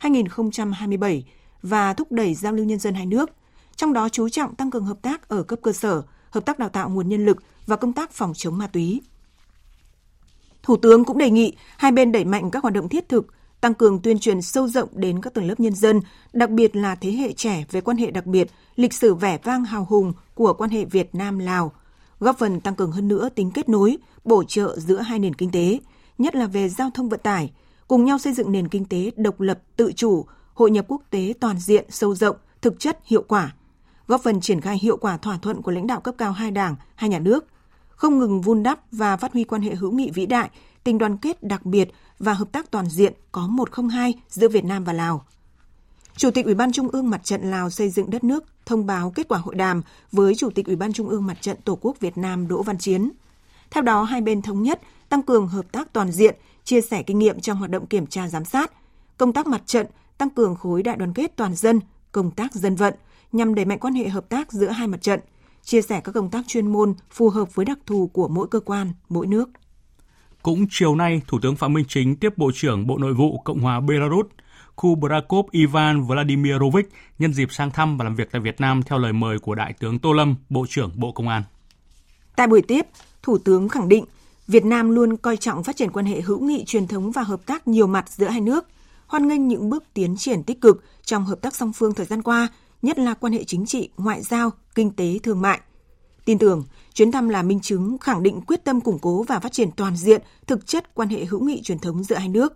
2022-2027 0.00 1.22
và 1.62 1.94
thúc 1.94 2.12
đẩy 2.12 2.34
giao 2.34 2.52
lưu 2.52 2.66
nhân 2.66 2.78
dân 2.78 2.94
hai 2.94 3.06
nước, 3.06 3.30
trong 3.76 3.92
đó 3.92 4.08
chú 4.08 4.28
trọng 4.28 4.54
tăng 4.54 4.70
cường 4.70 4.84
hợp 4.84 5.02
tác 5.02 5.28
ở 5.28 5.42
cấp 5.42 5.58
cơ 5.62 5.72
sở, 5.72 6.02
hợp 6.30 6.44
tác 6.46 6.58
đào 6.58 6.68
tạo 6.68 6.88
nguồn 6.88 7.08
nhân 7.08 7.24
lực 7.24 7.42
và 7.66 7.76
công 7.76 7.92
tác 7.92 8.12
phòng 8.12 8.32
chống 8.36 8.58
ma 8.58 8.66
túy. 8.66 9.00
Thủ 10.64 10.76
tướng 10.76 11.04
cũng 11.04 11.18
đề 11.18 11.30
nghị 11.30 11.52
hai 11.76 11.92
bên 11.92 12.12
đẩy 12.12 12.24
mạnh 12.24 12.50
các 12.50 12.62
hoạt 12.62 12.74
động 12.74 12.88
thiết 12.88 13.08
thực, 13.08 13.26
tăng 13.60 13.74
cường 13.74 14.02
tuyên 14.02 14.18
truyền 14.18 14.42
sâu 14.42 14.68
rộng 14.68 14.88
đến 14.92 15.22
các 15.22 15.34
tầng 15.34 15.48
lớp 15.48 15.60
nhân 15.60 15.74
dân, 15.74 16.00
đặc 16.32 16.50
biệt 16.50 16.76
là 16.76 16.94
thế 16.94 17.12
hệ 17.12 17.32
trẻ 17.32 17.64
về 17.70 17.80
quan 17.80 17.96
hệ 17.96 18.10
đặc 18.10 18.26
biệt, 18.26 18.50
lịch 18.76 18.92
sử 18.92 19.14
vẻ 19.14 19.38
vang 19.44 19.64
hào 19.64 19.86
hùng 19.90 20.12
của 20.34 20.52
quan 20.52 20.70
hệ 20.70 20.84
Việt 20.84 21.14
Nam-Lào, 21.14 21.72
góp 22.20 22.38
phần 22.38 22.60
tăng 22.60 22.74
cường 22.74 22.92
hơn 22.92 23.08
nữa 23.08 23.28
tính 23.34 23.50
kết 23.50 23.68
nối, 23.68 23.96
bổ 24.24 24.44
trợ 24.44 24.78
giữa 24.78 25.00
hai 25.00 25.18
nền 25.18 25.34
kinh 25.34 25.50
tế, 25.50 25.78
nhất 26.18 26.34
là 26.34 26.46
về 26.46 26.68
giao 26.68 26.90
thông 26.94 27.08
vận 27.08 27.20
tải, 27.20 27.52
cùng 27.88 28.04
nhau 28.04 28.18
xây 28.18 28.32
dựng 28.32 28.52
nền 28.52 28.68
kinh 28.68 28.84
tế 28.84 29.10
độc 29.16 29.40
lập, 29.40 29.58
tự 29.76 29.92
chủ, 29.92 30.26
hội 30.54 30.70
nhập 30.70 30.84
quốc 30.88 31.02
tế 31.10 31.34
toàn 31.40 31.58
diện, 31.58 31.84
sâu 31.88 32.14
rộng, 32.14 32.36
thực 32.62 32.80
chất, 32.80 32.98
hiệu 33.04 33.24
quả, 33.28 33.54
góp 34.06 34.22
phần 34.22 34.40
triển 34.40 34.60
khai 34.60 34.78
hiệu 34.82 34.96
quả 34.96 35.16
thỏa 35.16 35.38
thuận 35.38 35.62
của 35.62 35.70
lãnh 35.70 35.86
đạo 35.86 36.00
cấp 36.00 36.14
cao 36.18 36.32
hai 36.32 36.50
đảng, 36.50 36.76
hai 36.94 37.10
nhà 37.10 37.18
nước, 37.18 37.44
không 37.96 38.18
ngừng 38.18 38.40
vun 38.40 38.62
đắp 38.62 38.80
và 38.92 39.16
phát 39.16 39.32
huy 39.32 39.44
quan 39.44 39.62
hệ 39.62 39.74
hữu 39.74 39.92
nghị 39.92 40.10
vĩ 40.10 40.26
đại, 40.26 40.50
tình 40.84 40.98
đoàn 40.98 41.16
kết 41.16 41.42
đặc 41.42 41.66
biệt 41.66 41.88
và 42.18 42.32
hợp 42.32 42.52
tác 42.52 42.70
toàn 42.70 42.86
diện 42.86 43.12
có 43.32 43.46
102 43.46 44.14
giữa 44.28 44.48
Việt 44.48 44.64
Nam 44.64 44.84
và 44.84 44.92
Lào. 44.92 45.24
Chủ 46.16 46.30
tịch 46.30 46.44
Ủy 46.44 46.54
ban 46.54 46.72
Trung 46.72 46.88
ương 46.88 47.10
Mặt 47.10 47.24
trận 47.24 47.50
Lào 47.50 47.70
xây 47.70 47.90
dựng 47.90 48.10
đất 48.10 48.24
nước 48.24 48.44
thông 48.66 48.86
báo 48.86 49.10
kết 49.10 49.28
quả 49.28 49.38
hội 49.38 49.54
đàm 49.54 49.82
với 50.12 50.34
Chủ 50.34 50.50
tịch 50.50 50.66
Ủy 50.66 50.76
ban 50.76 50.92
Trung 50.92 51.08
ương 51.08 51.26
Mặt 51.26 51.36
trận 51.40 51.56
Tổ 51.64 51.78
quốc 51.80 52.00
Việt 52.00 52.18
Nam 52.18 52.48
Đỗ 52.48 52.62
Văn 52.62 52.78
Chiến. 52.78 53.10
Theo 53.70 53.82
đó, 53.82 54.02
hai 54.02 54.20
bên 54.20 54.42
thống 54.42 54.62
nhất 54.62 54.80
tăng 55.08 55.22
cường 55.22 55.48
hợp 55.48 55.72
tác 55.72 55.92
toàn 55.92 56.12
diện, 56.12 56.36
chia 56.64 56.80
sẻ 56.80 57.02
kinh 57.02 57.18
nghiệm 57.18 57.40
trong 57.40 57.58
hoạt 57.58 57.70
động 57.70 57.86
kiểm 57.86 58.06
tra 58.06 58.28
giám 58.28 58.44
sát, 58.44 58.72
công 59.18 59.32
tác 59.32 59.46
mặt 59.46 59.62
trận, 59.66 59.86
tăng 60.18 60.30
cường 60.30 60.56
khối 60.56 60.82
đại 60.82 60.96
đoàn 60.96 61.12
kết 61.14 61.36
toàn 61.36 61.54
dân, 61.54 61.80
công 62.12 62.30
tác 62.30 62.54
dân 62.54 62.76
vận 62.76 62.94
nhằm 63.32 63.54
đẩy 63.54 63.64
mạnh 63.64 63.78
quan 63.78 63.94
hệ 63.94 64.08
hợp 64.08 64.28
tác 64.28 64.52
giữa 64.52 64.68
hai 64.68 64.86
mặt 64.86 65.02
trận, 65.02 65.20
chia 65.64 65.82
sẻ 65.82 66.00
các 66.04 66.12
công 66.12 66.30
tác 66.30 66.44
chuyên 66.48 66.72
môn 66.72 66.94
phù 67.10 67.28
hợp 67.28 67.54
với 67.54 67.64
đặc 67.64 67.78
thù 67.86 68.10
của 68.12 68.28
mỗi 68.28 68.48
cơ 68.50 68.60
quan, 68.60 68.92
mỗi 69.08 69.26
nước. 69.26 69.48
Cũng 70.42 70.66
chiều 70.70 70.94
nay, 70.94 71.22
Thủ 71.26 71.38
tướng 71.42 71.56
Phạm 71.56 71.72
Minh 71.72 71.84
Chính 71.88 72.16
tiếp 72.16 72.38
Bộ 72.38 72.50
trưởng 72.54 72.86
Bộ 72.86 72.98
Nội 72.98 73.14
vụ 73.14 73.38
Cộng 73.38 73.60
hòa 73.60 73.80
Belarus 73.80 74.26
Kubrakov 74.76 75.46
Ivan 75.50 76.02
Vladimirovich 76.02 76.88
nhân 77.18 77.32
dịp 77.32 77.52
sang 77.52 77.70
thăm 77.70 77.96
và 77.96 78.04
làm 78.04 78.14
việc 78.14 78.28
tại 78.32 78.40
Việt 78.40 78.60
Nam 78.60 78.82
theo 78.82 78.98
lời 78.98 79.12
mời 79.12 79.38
của 79.38 79.54
Đại 79.54 79.72
tướng 79.80 79.98
Tô 79.98 80.12
Lâm, 80.12 80.36
Bộ 80.48 80.66
trưởng 80.68 80.90
Bộ 80.94 81.12
Công 81.12 81.28
an. 81.28 81.42
Tại 82.36 82.46
buổi 82.46 82.62
tiếp, 82.62 82.86
Thủ 83.22 83.38
tướng 83.38 83.68
khẳng 83.68 83.88
định 83.88 84.04
Việt 84.48 84.64
Nam 84.64 84.90
luôn 84.90 85.16
coi 85.16 85.36
trọng 85.36 85.64
phát 85.64 85.76
triển 85.76 85.90
quan 85.90 86.06
hệ 86.06 86.20
hữu 86.20 86.40
nghị 86.40 86.64
truyền 86.66 86.86
thống 86.86 87.12
và 87.12 87.22
hợp 87.22 87.46
tác 87.46 87.68
nhiều 87.68 87.86
mặt 87.86 88.04
giữa 88.08 88.28
hai 88.28 88.40
nước, 88.40 88.66
hoan 89.06 89.28
nghênh 89.28 89.48
những 89.48 89.70
bước 89.70 89.84
tiến 89.94 90.16
triển 90.16 90.42
tích 90.42 90.60
cực 90.60 90.84
trong 91.02 91.24
hợp 91.24 91.40
tác 91.40 91.54
song 91.54 91.72
phương 91.72 91.94
thời 91.94 92.06
gian 92.06 92.22
qua, 92.22 92.48
nhất 92.84 92.98
là 92.98 93.14
quan 93.14 93.32
hệ 93.32 93.44
chính 93.44 93.66
trị, 93.66 93.88
ngoại 93.96 94.22
giao, 94.22 94.50
kinh 94.74 94.90
tế, 94.90 95.18
thương 95.22 95.40
mại. 95.40 95.60
Tin 96.24 96.38
tưởng, 96.38 96.64
chuyến 96.94 97.12
thăm 97.12 97.28
là 97.28 97.42
minh 97.42 97.60
chứng 97.60 97.98
khẳng 97.98 98.22
định 98.22 98.40
quyết 98.40 98.64
tâm 98.64 98.80
củng 98.80 98.98
cố 98.98 99.22
và 99.22 99.38
phát 99.38 99.52
triển 99.52 99.70
toàn 99.76 99.96
diện 99.96 100.22
thực 100.46 100.66
chất 100.66 100.94
quan 100.94 101.08
hệ 101.08 101.24
hữu 101.24 101.44
nghị 101.44 101.62
truyền 101.62 101.78
thống 101.78 102.04
giữa 102.04 102.16
hai 102.16 102.28
nước. 102.28 102.52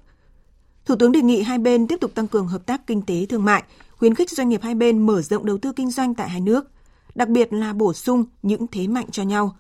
Thủ 0.85 0.97
tướng 0.97 1.13
đề 1.13 1.23
nghị 1.23 1.43
hai 1.43 1.59
bên 1.59 1.87
tiếp 1.87 1.97
tục 2.01 2.15
tăng 2.15 2.29
cường 2.29 2.47
hợp 2.47 2.67
tác 2.67 2.87
kinh 2.87 3.03
tế 3.03 3.27
thương 3.27 3.45
mại, 3.45 3.63
khuyến 3.97 4.15
khích 4.15 4.31
doanh 4.31 4.49
nghiệp 4.49 4.63
hai 4.63 4.75
bên 4.75 5.07
mở 5.07 5.23
rộng 5.23 5.47
đầu 5.47 5.59
tư 5.59 5.73
kinh 5.73 5.91
doanh 5.91 6.15
tại 6.15 6.29
hai 6.29 6.41
nước, 6.41 6.65
đặc 7.15 7.29
biệt 7.29 7.53
là 7.53 7.73
bổ 7.73 7.93
sung 7.93 8.25
những 8.43 8.67
thế 8.67 8.87
mạnh 8.87 9.07
cho 9.11 9.23
nhau. 9.23 9.57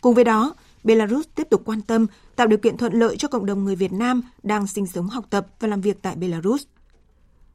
Cùng 0.00 0.14
với 0.14 0.24
đó, 0.24 0.54
Belarus 0.84 1.26
tiếp 1.34 1.46
tục 1.50 1.62
quan 1.64 1.82
tâm 1.82 2.06
tạo 2.36 2.46
điều 2.46 2.58
kiện 2.58 2.76
thuận 2.76 2.92
lợi 2.92 3.16
cho 3.16 3.28
cộng 3.28 3.46
đồng 3.46 3.64
người 3.64 3.76
Việt 3.76 3.92
Nam 3.92 4.22
đang 4.42 4.66
sinh 4.66 4.86
sống 4.86 5.08
học 5.08 5.24
tập 5.30 5.46
và 5.60 5.68
làm 5.68 5.80
việc 5.80 6.02
tại 6.02 6.16
Belarus. 6.16 6.62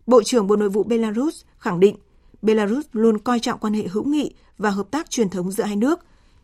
Bộ 0.07 0.23
trưởng 0.23 0.47
Bộ 0.47 0.55
Nội 0.55 0.69
vụ 0.69 0.83
Belarus 0.83 1.41
khẳng 1.57 1.79
định 1.79 1.95
Belarus 2.41 2.85
luôn 2.91 3.17
coi 3.17 3.39
trọng 3.39 3.59
quan 3.59 3.73
hệ 3.73 3.87
hữu 3.87 4.03
nghị 4.03 4.33
và 4.57 4.69
hợp 4.69 4.91
tác 4.91 5.09
truyền 5.09 5.29
thống 5.29 5.51
giữa 5.51 5.63
hai 5.63 5.75
nước, 5.75 5.99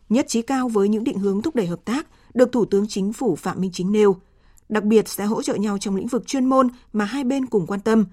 nhất 0.08 0.28
trí 0.28 0.42
cao 0.42 0.68
với 0.68 0.88
những 0.88 1.04
định 1.04 1.18
hướng 1.18 1.42
thúc 1.42 1.54
đẩy 1.54 1.66
hợp 1.66 1.84
tác, 1.84 2.06
được 2.34 2.52
Thủ 2.52 2.64
tướng 2.64 2.86
Chính 2.88 3.12
phủ 3.12 3.36
Phạm 3.36 3.60
Minh 3.60 3.70
Chính 3.74 3.92
nêu. 3.92 4.16
Đặc 4.68 4.84
biệt 4.84 5.08
sẽ 5.08 5.24
hỗ 5.24 5.42
trợ 5.42 5.54
nhau 5.54 5.78
trong 5.78 5.96
lĩnh 5.96 6.06
vực 6.06 6.26
chuyên 6.26 6.46
môn 6.46 6.68
mà 6.92 7.04
hai 7.04 7.24
bên 7.24 7.46
cùng 7.46 7.66
quan 7.66 7.80
tâm, 7.80 8.04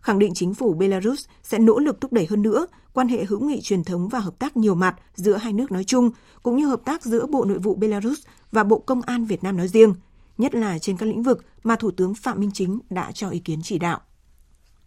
khẳng 0.00 0.18
định 0.18 0.34
chính 0.34 0.54
phủ 0.54 0.74
Belarus 0.74 1.24
sẽ 1.42 1.58
nỗ 1.58 1.78
lực 1.78 2.00
thúc 2.00 2.12
đẩy 2.12 2.26
hơn 2.26 2.42
nữa 2.42 2.66
quan 2.92 3.08
hệ 3.08 3.24
hữu 3.24 3.40
nghị 3.40 3.60
truyền 3.60 3.84
thống 3.84 4.08
và 4.08 4.18
hợp 4.18 4.38
tác 4.38 4.56
nhiều 4.56 4.74
mặt 4.74 4.96
giữa 5.14 5.36
hai 5.36 5.52
nước 5.52 5.72
nói 5.72 5.84
chung, 5.84 6.10
cũng 6.42 6.56
như 6.56 6.66
hợp 6.66 6.80
tác 6.84 7.04
giữa 7.04 7.26
Bộ 7.26 7.44
Nội 7.44 7.58
vụ 7.58 7.74
Belarus 7.74 8.20
và 8.52 8.64
Bộ 8.64 8.78
Công 8.78 9.02
an 9.02 9.24
Việt 9.24 9.44
Nam 9.44 9.56
nói 9.56 9.68
riêng, 9.68 9.94
nhất 10.38 10.54
là 10.54 10.78
trên 10.78 10.96
các 10.96 11.06
lĩnh 11.06 11.22
vực 11.22 11.44
mà 11.62 11.76
Thủ 11.76 11.90
tướng 11.90 12.14
Phạm 12.14 12.40
Minh 12.40 12.50
Chính 12.54 12.78
đã 12.90 13.12
cho 13.12 13.28
ý 13.30 13.38
kiến 13.38 13.60
chỉ 13.62 13.78
đạo. 13.78 14.00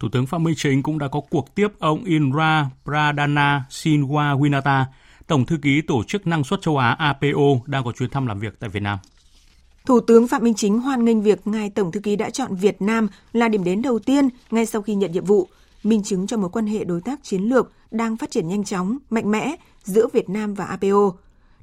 Thủ 0.00 0.08
tướng 0.12 0.26
Phạm 0.26 0.44
Minh 0.44 0.54
Chính 0.56 0.82
cũng 0.82 0.98
đã 0.98 1.08
có 1.08 1.20
cuộc 1.30 1.54
tiếp 1.54 1.68
ông 1.78 2.04
Indra 2.04 2.70
Pradana 2.84 3.64
Sinwa 3.70 4.38
Winata, 4.38 4.84
Tổng 5.26 5.46
thư 5.46 5.56
ký 5.62 5.80
Tổ 5.80 6.04
chức 6.04 6.26
Năng 6.26 6.44
suất 6.44 6.62
châu 6.62 6.76
Á 6.76 6.90
APO 6.90 7.42
đang 7.66 7.84
có 7.84 7.92
chuyến 7.92 8.10
thăm 8.10 8.26
làm 8.26 8.40
việc 8.40 8.60
tại 8.60 8.70
Việt 8.70 8.80
Nam. 8.80 8.98
Thủ 9.86 10.00
tướng 10.00 10.28
Phạm 10.28 10.44
Minh 10.44 10.54
Chính 10.54 10.78
hoan 10.78 11.04
nghênh 11.04 11.22
việc 11.22 11.46
ngài 11.46 11.70
Tổng 11.70 11.92
thư 11.92 12.00
ký 12.00 12.16
đã 12.16 12.30
chọn 12.30 12.56
Việt 12.56 12.82
Nam 12.82 13.08
là 13.32 13.48
điểm 13.48 13.64
đến 13.64 13.82
đầu 13.82 13.98
tiên 13.98 14.28
ngay 14.50 14.66
sau 14.66 14.82
khi 14.82 14.94
nhận 14.94 15.12
nhiệm 15.12 15.24
vụ, 15.24 15.48
minh 15.82 16.02
chứng 16.02 16.26
cho 16.26 16.36
mối 16.36 16.50
quan 16.50 16.66
hệ 16.66 16.84
đối 16.84 17.00
tác 17.00 17.20
chiến 17.22 17.42
lược 17.42 17.72
đang 17.90 18.16
phát 18.16 18.30
triển 18.30 18.48
nhanh 18.48 18.64
chóng, 18.64 18.98
mạnh 19.10 19.30
mẽ 19.30 19.56
giữa 19.82 20.06
Việt 20.12 20.28
Nam 20.28 20.54
và 20.54 20.64
APO. 20.64 21.12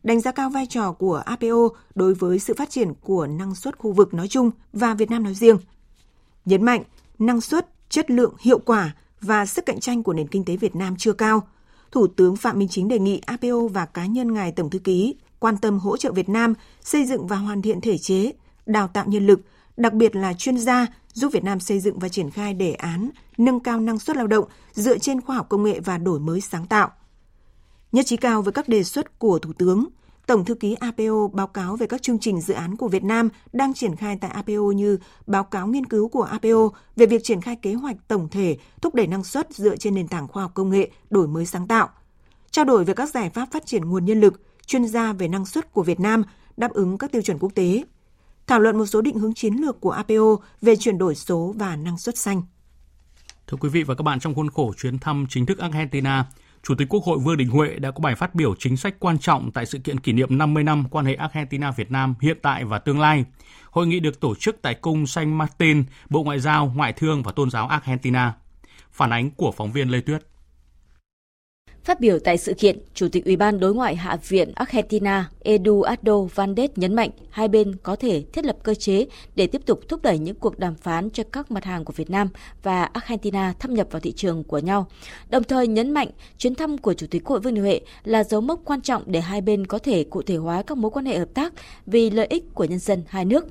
Đánh 0.04 0.22
giá 0.22 0.32
cao 0.32 0.50
vai 0.50 0.66
trò 0.66 0.92
của 0.92 1.16
APO 1.26 1.70
đối 1.96 2.14
với 2.14 2.40
sự 2.40 2.54
phát 2.58 2.70
triển 2.70 2.94
của 3.02 3.28
năng 3.28 3.56
suất 3.56 3.78
khu 3.78 3.92
vực 3.92 4.14
nói 4.14 4.28
chung 4.28 4.52
và 4.74 4.94
Việt 4.94 5.10
Nam 5.12 5.24
nói 5.24 5.34
riêng. 5.34 5.58
Nhấn 6.46 6.64
mạnh, 6.64 6.84
năng 7.20 7.42
suất, 7.42 7.68
chất 7.92 8.12
lượng, 8.12 8.34
hiệu 8.40 8.60
quả 8.60 8.92
và 9.22 9.46
sức 9.46 9.66
cạnh 9.66 9.80
tranh 9.80 10.04
của 10.04 10.14
nền 10.14 10.28
kinh 10.28 10.46
tế 10.46 10.58
Việt 10.58 10.76
Nam 10.76 10.96
chưa 10.98 11.14
cao. 11.14 11.48
Thủ 11.92 12.08
tướng 12.08 12.36
Phạm 12.36 12.60
Minh 12.60 12.68
Chính 12.68 12.88
đề 12.88 13.00
nghị 13.00 13.22
APO 13.26 13.68
và 13.72 13.86
cá 13.86 14.06
nhân 14.06 14.34
ngài 14.34 14.52
Tổng 14.52 14.70
thư 14.70 14.80
ký 14.80 15.16
quan 15.40 15.58
tâm 15.58 15.80
hỗ 15.80 15.98
trợ 15.98 16.12
Việt 16.12 16.30
Nam 16.30 16.54
xây 16.82 17.06
dựng 17.06 17.28
và 17.28 17.36
hoàn 17.36 17.62
thiện 17.62 17.82
thể 17.82 17.98
chế, 17.98 18.32
đào 18.66 18.88
tạo 18.88 19.06
nhân 19.08 19.28
lực, 19.28 19.42
đặc 19.78 19.94
biệt 19.94 20.16
là 20.16 20.34
chuyên 20.34 20.58
gia 20.58 20.88
giúp 21.14 21.32
Việt 21.34 21.44
Nam 21.44 21.60
xây 21.60 21.80
dựng 21.80 22.00
và 22.00 22.10
triển 22.10 22.30
khai 22.30 22.54
đề 22.54 22.74
án 22.74 23.10
nâng 23.38 23.60
cao 23.60 23.80
năng 23.80 24.00
suất 24.00 24.18
lao 24.18 24.28
động 24.28 24.46
dựa 24.74 24.98
trên 24.98 25.22
khoa 25.22 25.36
học 25.36 25.50
công 25.50 25.64
nghệ 25.64 25.80
và 25.80 25.98
đổi 25.98 26.20
mới 26.20 26.42
sáng 26.42 26.68
tạo. 26.68 26.92
Nhất 27.92 28.06
trí 28.06 28.18
cao 28.18 28.42
với 28.42 28.54
các 28.54 28.70
đề 28.70 28.84
xuất 28.84 29.20
của 29.20 29.40
Thủ 29.40 29.54
tướng, 29.58 29.86
Tổng 30.28 30.46
thư 30.46 30.56
ký 30.56 30.74
APO 30.74 31.28
báo 31.34 31.48
cáo 31.48 31.76
về 31.76 31.88
các 31.88 32.02
chương 32.02 32.20
trình 32.20 32.42
dự 32.42 32.54
án 32.54 32.76
của 32.76 32.88
Việt 32.88 33.04
Nam 33.04 33.30
đang 33.54 33.74
triển 33.74 33.96
khai 33.96 34.18
tại 34.22 34.32
APO 34.32 34.72
như 34.76 34.98
báo 35.28 35.44
cáo 35.44 35.68
nghiên 35.68 35.86
cứu 35.86 36.10
của 36.10 36.24
APO 36.24 36.70
về 36.96 37.06
việc 37.06 37.24
triển 37.24 37.42
khai 37.42 37.56
kế 37.56 37.74
hoạch 37.74 37.96
tổng 38.08 38.28
thể 38.32 38.58
thúc 38.82 38.96
đẩy 38.96 39.08
năng 39.08 39.24
suất 39.24 39.54
dựa 39.54 39.76
trên 39.76 39.96
nền 39.96 40.08
tảng 40.08 40.28
khoa 40.28 40.44
học 40.44 40.52
công 40.54 40.70
nghệ, 40.70 40.92
đổi 41.10 41.28
mới 41.28 41.46
sáng 41.46 41.68
tạo, 41.68 41.90
trao 42.52 42.66
đổi 42.66 42.86
về 42.86 42.94
các 42.94 43.10
giải 43.10 43.30
pháp 43.30 43.52
phát 43.52 43.66
triển 43.66 43.86
nguồn 43.86 44.06
nhân 44.06 44.20
lực, 44.20 44.42
chuyên 44.66 44.86
gia 44.86 45.14
về 45.14 45.28
năng 45.28 45.46
suất 45.46 45.74
của 45.74 45.84
Việt 45.84 46.00
Nam 46.00 46.24
đáp 46.58 46.72
ứng 46.72 46.98
các 46.98 47.12
tiêu 47.12 47.22
chuẩn 47.22 47.40
quốc 47.40 47.52
tế, 47.56 47.84
thảo 48.48 48.60
luận 48.60 48.78
một 48.78 48.86
số 48.86 49.02
định 49.02 49.20
hướng 49.20 49.34
chiến 49.34 49.54
lược 49.54 49.82
của 49.82 49.92
APO 49.92 50.38
về 50.62 50.76
chuyển 50.76 50.98
đổi 50.98 51.16
số 51.16 51.54
và 51.58 51.76
năng 51.76 51.98
suất 51.98 52.18
xanh. 52.18 52.42
Thưa 53.48 53.58
quý 53.58 53.70
vị 53.70 53.84
và 53.84 53.96
các 53.96 54.04
bạn, 54.04 54.20
trong 54.20 54.36
khuôn 54.36 54.50
khổ 54.50 54.74
chuyến 54.78 55.00
thăm 55.00 55.26
chính 55.30 55.46
thức 55.46 55.58
Argentina, 55.58 56.26
Chủ 56.64 56.76
tịch 56.76 56.88
Quốc 56.90 57.04
hội 57.04 57.20
Vương 57.20 57.38
Đình 57.38 57.50
Huệ 57.50 57.80
đã 57.80 57.92
có 57.92 58.00
bài 58.00 58.16
phát 58.16 58.36
biểu 58.36 58.56
chính 58.60 58.78
sách 58.78 58.96
quan 59.00 59.18
trọng 59.20 59.52
tại 59.52 59.66
sự 59.66 59.80
kiện 59.80 60.00
kỷ 60.00 60.14
niệm 60.14 60.38
50 60.38 60.64
năm 60.64 60.84
quan 60.90 61.06
hệ 61.06 61.16
Argentina-Việt 61.16 61.92
Nam 61.92 62.16
hiện 62.22 62.38
tại 62.42 62.66
và 62.66 62.80
tương 62.80 63.00
lai. 63.00 63.26
Hội 63.72 63.88
nghị 63.88 64.00
được 64.00 64.20
tổ 64.20 64.36
chức 64.36 64.62
tại 64.62 64.74
Cung 64.74 65.08
San 65.08 65.38
Martin, 65.38 65.84
Bộ 66.10 66.24
Ngoại 66.24 66.40
giao, 66.40 66.72
Ngoại 66.76 66.94
thương 66.94 67.24
và 67.24 67.32
Tôn 67.32 67.50
giáo 67.50 67.68
Argentina. 67.68 68.34
Phản 68.92 69.14
ánh 69.14 69.32
của 69.32 69.52
phóng 69.52 69.72
viên 69.72 69.90
Lê 69.90 70.02
Tuyết. 70.02 70.31
Phát 71.84 72.00
biểu 72.00 72.20
tại 72.20 72.38
sự 72.38 72.54
kiện, 72.54 72.80
Chủ 72.94 73.08
tịch 73.12 73.26
Ủy 73.26 73.36
ban 73.36 73.60
Đối 73.60 73.74
ngoại 73.74 73.96
Hạ 73.96 74.18
viện 74.28 74.52
Argentina 74.56 75.30
Eduardo 75.40 76.22
Vandes 76.36 76.70
nhấn 76.76 76.96
mạnh 76.96 77.10
hai 77.30 77.48
bên 77.48 77.76
có 77.84 77.96
thể 77.96 78.24
thiết 78.34 78.46
lập 78.46 78.58
cơ 78.64 78.74
chế 78.74 79.06
để 79.36 79.48
tiếp 79.48 79.62
tục 79.66 79.80
thúc 79.88 80.02
đẩy 80.02 80.18
những 80.18 80.36
cuộc 80.36 80.60
đàm 80.60 80.76
phán 80.76 81.10
cho 81.10 81.24
các 81.32 81.52
mặt 81.52 81.64
hàng 81.64 81.86
của 81.86 81.94
Việt 81.96 82.10
Nam 82.10 82.30
và 82.64 82.84
Argentina 82.84 83.54
thâm 83.60 83.74
nhập 83.74 83.88
vào 83.92 84.00
thị 84.00 84.12
trường 84.12 84.44
của 84.44 84.60
nhau. 84.60 84.88
Đồng 85.30 85.44
thời 85.44 85.68
nhấn 85.68 85.92
mạnh 85.92 86.08
chuyến 86.38 86.56
thăm 86.56 86.78
của 86.78 86.94
Chủ 86.94 87.08
tịch 87.12 87.24
Quốc 87.24 87.30
hội 87.30 87.40
Vương 87.40 87.54
Đình 87.54 87.64
Huệ 87.64 87.80
là 88.04 88.24
dấu 88.24 88.42
mốc 88.42 88.62
quan 88.66 88.82
trọng 88.82 89.04
để 89.06 89.22
hai 89.22 89.42
bên 89.42 89.68
có 89.68 89.80
thể 89.80 90.04
cụ 90.04 90.22
thể 90.22 90.36
hóa 90.36 90.62
các 90.62 90.78
mối 90.78 90.92
quan 90.92 91.06
hệ 91.06 91.18
hợp 91.18 91.34
tác 91.34 91.54
vì 91.86 92.10
lợi 92.10 92.28
ích 92.30 92.54
của 92.54 92.64
nhân 92.64 92.80
dân 92.80 93.04
hai 93.08 93.26
nước. 93.26 93.48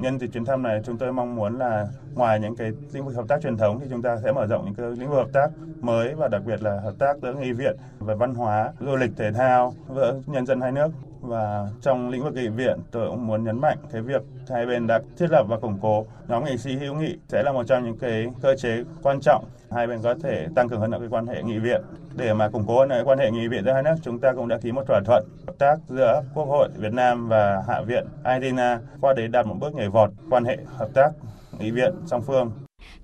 Nhân 0.00 0.18
dịp 0.18 0.26
chuyến 0.32 0.44
thăm 0.44 0.62
này, 0.62 0.80
chúng 0.84 0.98
tôi 0.98 1.12
mong 1.12 1.34
muốn 1.36 1.58
là 1.58 1.86
ngoài 2.14 2.40
những 2.40 2.56
cái 2.56 2.72
lĩnh 2.92 3.06
vực 3.06 3.14
hợp 3.14 3.28
tác 3.28 3.42
truyền 3.42 3.56
thống 3.56 3.80
thì 3.80 3.86
chúng 3.90 4.02
ta 4.02 4.18
sẽ 4.22 4.32
mở 4.32 4.46
rộng 4.46 4.64
những 4.64 4.74
cái 4.74 4.86
lĩnh 4.90 5.08
vực 5.08 5.18
hợp 5.18 5.28
tác 5.32 5.50
mới 5.80 6.14
và 6.14 6.28
đặc 6.28 6.42
biệt 6.46 6.62
là 6.62 6.80
hợp 6.80 6.94
tác 6.98 7.16
giữa 7.22 7.34
nghị 7.34 7.52
viện 7.52 7.76
về 8.00 8.14
văn 8.14 8.34
hóa, 8.34 8.72
du 8.80 8.96
lịch, 8.96 9.10
thể 9.16 9.32
thao 9.32 9.74
giữa 9.88 10.20
nhân 10.26 10.46
dân 10.46 10.60
hai 10.60 10.72
nước. 10.72 10.88
Và 11.20 11.66
trong 11.82 12.10
lĩnh 12.10 12.24
vực 12.24 12.34
nghị 12.34 12.48
viện, 12.48 12.78
tôi 12.90 13.08
cũng 13.10 13.26
muốn 13.26 13.44
nhấn 13.44 13.60
mạnh 13.60 13.78
cái 13.92 14.02
việc 14.02 14.22
hai 14.48 14.66
bên 14.66 14.86
đã 14.86 15.00
thiết 15.16 15.30
lập 15.30 15.44
và 15.48 15.58
củng 15.58 15.78
cố 15.82 16.06
nhóm 16.28 16.44
nghị 16.44 16.58
sĩ 16.58 16.76
hữu 16.76 16.94
nghị 16.94 17.16
sẽ 17.28 17.42
là 17.42 17.52
một 17.52 17.64
trong 17.66 17.84
những 17.84 17.98
cái 17.98 18.26
cơ 18.42 18.56
chế 18.56 18.84
quan 19.02 19.20
trọng. 19.20 19.44
Hai 19.70 19.86
bên 19.86 20.02
có 20.02 20.14
thể 20.22 20.46
tăng 20.54 20.68
cường 20.68 20.80
hơn 20.80 20.90
nữa 20.90 20.98
cái 21.00 21.08
quan 21.10 21.26
hệ 21.26 21.42
nghị 21.42 21.58
viện. 21.58 21.82
Để 22.16 22.34
mà 22.34 22.48
củng 22.48 22.64
cố 22.66 22.78
hơn 22.78 22.88
nữa 22.88 23.02
quan 23.04 23.18
hệ 23.18 23.30
nghị 23.30 23.48
viện 23.48 23.64
giữa 23.64 23.72
hai 23.72 23.82
nước 23.82 23.94
chúng 24.02 24.18
ta 24.18 24.32
cũng 24.32 24.48
đã 24.48 24.58
ký 24.58 24.72
một 24.72 24.86
thỏa 24.86 25.00
thuận 25.06 25.24
hợp 25.46 25.54
tác 25.58 25.76
giữa 25.88 26.22
Quốc 26.34 26.44
hội 26.44 26.68
Việt 26.76 26.92
Nam 26.92 27.28
và 27.28 27.62
Hạ 27.68 27.80
viện 27.80 28.06
Argentina 28.22 28.80
qua 29.00 29.12
đấy 29.12 29.28
đạt 29.28 29.46
một 29.46 29.56
bước 29.60 29.74
nhảy 29.74 29.88
vọt 29.88 30.10
quan 30.30 30.44
hệ 30.44 30.58
hợp 30.76 30.88
tác 30.94 31.10
nghị 31.58 31.70
viện 31.70 31.94
song 32.06 32.22
phương 32.22 32.52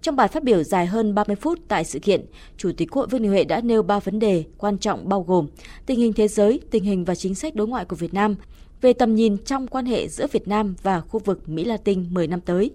trong 0.05 0.17
bài 0.17 0.29
phát 0.29 0.43
biểu 0.43 0.63
dài 0.63 0.87
hơn 0.87 1.15
30 1.15 1.37
phút 1.37 1.59
tại 1.69 1.85
sự 1.85 1.99
kiện, 1.99 2.27
Chủ 2.57 2.73
tịch 2.77 2.91
Quốc 2.91 3.01
hội 3.01 3.07
Vương 3.11 3.23
Đình 3.23 3.31
Huệ 3.31 3.45
đã 3.45 3.61
nêu 3.61 3.83
ba 3.83 3.99
vấn 3.99 4.19
đề 4.19 4.45
quan 4.59 4.79
trọng 4.79 5.09
bao 5.09 5.23
gồm 5.23 5.47
tình 5.87 5.99
hình 5.99 6.13
thế 6.13 6.29
giới, 6.29 6.61
tình 6.71 6.85
hình 6.85 7.05
và 7.05 7.15
chính 7.15 7.35
sách 7.35 7.55
đối 7.55 7.69
ngoại 7.69 7.85
của 7.85 7.97
Việt 7.97 8.15
Nam, 8.15 8.35
về 8.81 8.93
tầm 8.93 9.15
nhìn 9.15 9.37
trong 9.45 9.67
quan 9.67 9.87
hệ 9.87 10.09
giữa 10.09 10.27
Việt 10.33 10.49
Nam 10.49 10.75
và 10.83 11.01
khu 11.01 11.21
vực 11.21 11.49
Mỹ 11.49 11.65
Latin 11.65 12.07
10 12.11 12.27
năm 12.27 12.41
tới, 12.41 12.71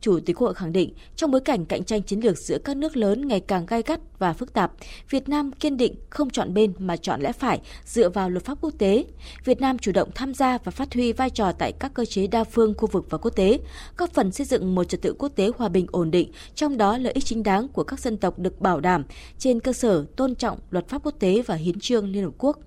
Chủ 0.00 0.20
tịch 0.20 0.36
Quốc 0.36 0.46
hội 0.46 0.54
khẳng 0.54 0.72
định, 0.72 0.92
trong 1.16 1.30
bối 1.30 1.40
cảnh 1.40 1.64
cạnh 1.64 1.84
tranh 1.84 2.02
chiến 2.02 2.20
lược 2.20 2.38
giữa 2.38 2.58
các 2.58 2.76
nước 2.76 2.96
lớn 2.96 3.28
ngày 3.28 3.40
càng 3.40 3.66
gai 3.66 3.82
gắt 3.86 4.00
và 4.18 4.32
phức 4.32 4.52
tạp, 4.52 4.72
Việt 5.10 5.28
Nam 5.28 5.52
kiên 5.52 5.76
định 5.76 5.94
không 6.10 6.30
chọn 6.30 6.54
bên 6.54 6.72
mà 6.78 6.96
chọn 6.96 7.20
lẽ 7.20 7.32
phải 7.32 7.60
dựa 7.84 8.08
vào 8.08 8.30
luật 8.30 8.44
pháp 8.44 8.58
quốc 8.60 8.74
tế. 8.78 9.04
Việt 9.44 9.60
Nam 9.60 9.78
chủ 9.78 9.92
động 9.92 10.10
tham 10.14 10.34
gia 10.34 10.58
và 10.58 10.70
phát 10.70 10.94
huy 10.94 11.12
vai 11.12 11.30
trò 11.30 11.52
tại 11.52 11.72
các 11.72 11.94
cơ 11.94 12.04
chế 12.04 12.26
đa 12.26 12.44
phương 12.44 12.74
khu 12.76 12.86
vực 12.86 13.06
và 13.10 13.18
quốc 13.18 13.30
tế, 13.30 13.58
góp 13.96 14.10
phần 14.10 14.32
xây 14.32 14.46
dựng 14.46 14.74
một 14.74 14.84
trật 14.84 15.02
tự 15.02 15.14
quốc 15.18 15.32
tế 15.36 15.50
hòa 15.56 15.68
bình 15.68 15.86
ổn 15.92 16.10
định, 16.10 16.32
trong 16.54 16.76
đó 16.76 16.98
lợi 16.98 17.12
ích 17.12 17.24
chính 17.24 17.42
đáng 17.42 17.68
của 17.68 17.84
các 17.84 18.00
dân 18.00 18.16
tộc 18.16 18.38
được 18.38 18.60
bảo 18.60 18.80
đảm 18.80 19.04
trên 19.38 19.60
cơ 19.60 19.72
sở 19.72 20.04
tôn 20.16 20.34
trọng 20.34 20.58
luật 20.70 20.88
pháp 20.88 21.02
quốc 21.04 21.14
tế 21.18 21.42
và 21.46 21.54
hiến 21.54 21.80
trương 21.80 22.08
Liên 22.08 22.24
Hợp 22.24 22.32
Quốc. 22.38 22.58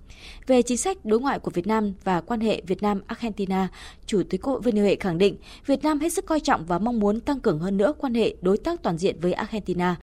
Về 0.47 0.61
chính 0.61 0.77
sách 0.77 1.05
đối 1.05 1.19
ngoại 1.19 1.39
của 1.39 1.51
Việt 1.51 1.67
Nam 1.67 1.93
và 2.03 2.21
quan 2.21 2.39
hệ 2.39 2.61
Việt 2.67 2.81
Nam-Argentina, 2.83 3.67
Chủ 4.05 4.23
tịch 4.29 4.41
Quốc 4.41 4.53
hội 4.53 4.61
Vương 4.61 4.75
Đình 4.75 4.83
Huệ 4.83 4.95
khẳng 4.95 5.17
định 5.17 5.35
Việt 5.65 5.83
Nam 5.83 5.99
hết 5.99 6.13
sức 6.13 6.25
coi 6.25 6.39
trọng 6.39 6.65
và 6.65 6.79
mong 6.79 6.99
muốn 6.99 7.19
tăng 7.19 7.39
cường 7.39 7.59
hơn 7.59 7.77
nữa 7.77 7.93
quan 7.97 8.13
hệ 8.13 8.35
đối 8.41 8.57
tác 8.57 8.83
toàn 8.83 8.97
diện 8.97 9.15
với 9.21 9.33
Argentina. 9.33 9.95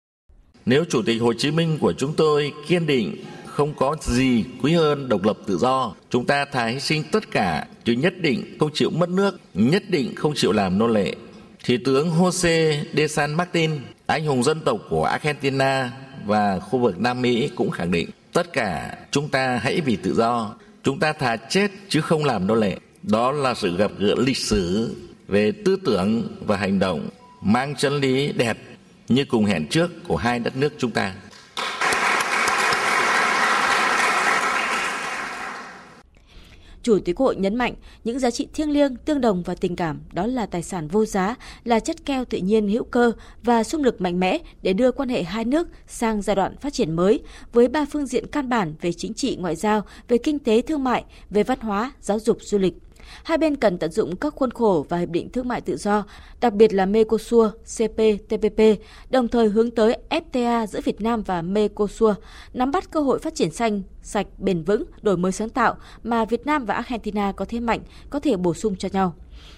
Nếu 0.67 0.85
Chủ 0.85 1.03
tịch 1.07 1.23
Hồ 1.23 1.33
Chí 1.33 1.51
Minh 1.51 1.79
của 1.81 1.93
chúng 1.93 2.15
tôi 2.17 2.53
kiên 2.69 2.87
định 2.87 3.17
không 3.45 3.75
có 3.75 3.97
gì 4.01 4.45
quý 4.63 4.73
hơn 4.73 5.09
độc 5.09 5.25
lập 5.25 5.39
tự 5.47 5.59
do, 5.59 5.95
chúng 6.11 6.27
ta 6.27 6.45
thà 6.45 6.67
hy 6.67 6.81
sinh 6.81 7.03
tất 7.13 7.31
cả 7.31 7.67
chứ 7.85 7.93
nhất 7.93 8.15
định 8.21 8.57
không 8.61 8.71
chịu 8.75 8.91
mất 8.91 9.09
nước, 9.09 9.41
nhất 9.55 9.83
định 9.89 10.15
không 10.15 10.33
chịu 10.37 10.53
làm 10.53 10.79
nô 10.79 10.87
lệ. 10.87 11.15
Thủ 11.67 11.75
tướng 11.85 12.11
Jose 12.11 12.85
de 12.97 13.07
San 13.07 13.35
Martin, 13.35 13.71
anh 14.07 14.27
hùng 14.27 14.43
dân 14.43 14.61
tộc 14.61 14.81
của 14.91 15.05
Argentina 15.05 15.93
và 16.25 16.61
khu 16.61 16.79
vực 16.79 17.01
Nam 17.01 17.23
Mỹ 17.23 17.51
cũng 17.57 17.71
khẳng 17.71 17.91
định 17.91 18.11
tất 18.33 18.53
cả 18.53 18.99
chúng 19.11 19.29
ta 19.29 19.61
hãy 19.63 19.81
vì 19.81 19.97
tự 19.97 20.15
do, 20.15 20.55
chúng 20.83 20.99
ta 20.99 21.13
thà 21.13 21.37
chết 21.37 21.71
chứ 21.89 22.01
không 22.01 22.25
làm 22.25 22.47
nô 22.47 22.55
lệ. 22.55 22.77
Đó 23.03 23.33
là 23.33 23.55
sự 23.55 23.77
gặp 23.77 23.91
gỡ 23.99 24.15
lịch 24.19 24.37
sử 24.37 24.97
về 25.29 25.53
tư 25.65 25.77
tưởng 25.85 26.37
và 26.47 26.57
hành 26.57 26.79
động 26.79 27.09
mang 27.43 27.75
chân 27.75 28.01
lý 28.01 28.33
đẹp 28.33 28.59
như 29.09 29.25
cùng 29.25 29.45
hẹn 29.45 29.67
trước 29.67 29.91
của 30.09 30.17
hai 30.17 30.39
đất 30.39 30.57
nước 30.57 30.73
chúng 30.79 30.91
ta. 30.91 31.15
Chủ 36.83 36.99
tịch 36.99 37.17
Quốc 37.17 37.27
hội 37.27 37.37
nhấn 37.37 37.55
mạnh 37.55 37.75
những 38.05 38.19
giá 38.19 38.31
trị 38.31 38.49
thiêng 38.55 38.71
liêng, 38.71 38.97
tương 38.97 39.21
đồng 39.21 39.43
và 39.43 39.55
tình 39.55 39.77
cảm 39.77 40.01
đó 40.13 40.27
là 40.27 40.47
tài 40.47 40.63
sản 40.63 40.89
vô 40.89 41.05
giá, 41.05 41.35
là 41.65 41.81
chất 41.81 42.07
keo 42.07 42.25
tự 42.25 42.39
nhiên 42.39 42.69
hữu 42.69 42.85
cơ 42.85 43.13
và 43.43 43.65
xung 43.65 43.83
lực 43.83 44.01
mạnh 44.01 44.21
mẽ 44.21 44.39
để 44.63 44.73
đưa 44.73 44.93
quan 44.93 45.09
hệ 45.09 45.23
hai 45.23 45.45
nước 45.45 45.69
sang 45.87 46.23
giai 46.23 46.37
đoạn 46.37 46.57
phát 46.57 46.73
triển 46.73 46.93
mới 46.93 47.21
với 47.53 47.69
ba 47.69 47.85
phương 47.85 48.07
diện 48.07 48.27
căn 48.27 48.49
bản 48.49 48.75
về 48.81 48.93
chính 48.93 49.15
trị, 49.15 49.37
ngoại 49.37 49.57
giao, 49.57 49.83
về 50.09 50.19
kinh 50.19 50.39
tế, 50.39 50.63
thương 50.63 50.85
mại, 50.85 51.05
về 51.31 51.43
văn 51.43 51.61
hóa, 51.61 51.93
giáo 52.01 52.19
dục, 52.19 52.39
du 52.41 52.59
lịch. 52.59 52.75
Hai 53.25 53.39
bên 53.39 53.57
cần 53.57 53.79
tận 53.79 53.91
dụng 53.91 54.17
các 54.17 54.35
khuôn 54.35 54.51
khổ 54.51 54.87
và 54.89 54.99
hiệp 54.99 55.09
định 55.09 55.33
thương 55.33 55.49
mại 55.49 55.61
tự 55.61 55.77
do, 55.77 56.05
đặc 56.41 56.53
biệt 56.53 56.75
là 56.75 56.87
Mercosur, 56.87 57.47
CPTPP, 57.77 58.61
đồng 59.11 59.29
thời 59.29 59.49
hướng 59.49 59.71
tới 59.71 59.97
FTA 60.11 60.67
giữa 60.67 60.81
Việt 60.85 61.01
Nam 61.01 61.23
và 61.23 61.43
Mercosur, 61.43 62.15
nắm 62.55 62.71
bắt 62.71 62.91
cơ 62.91 63.01
hội 63.01 63.19
phát 63.19 63.35
triển 63.35 63.51
xanh, 63.51 63.83
sạch, 64.03 64.27
bền 64.39 64.63
vững, 64.63 64.85
đổi 65.03 65.17
mới 65.17 65.33
sáng 65.33 65.49
tạo 65.49 65.77
mà 66.03 66.25
Việt 66.25 66.47
Nam 66.47 66.65
và 66.65 66.75
Argentina 66.75 67.33
có 67.33 67.45
thế 67.45 67.61
mạnh, 67.61 67.81
có 68.11 68.21
thể 68.21 68.37
bổ 68.37 68.55
sung 68.55 68.77
cho 68.77 68.89
nhau. 68.93 69.15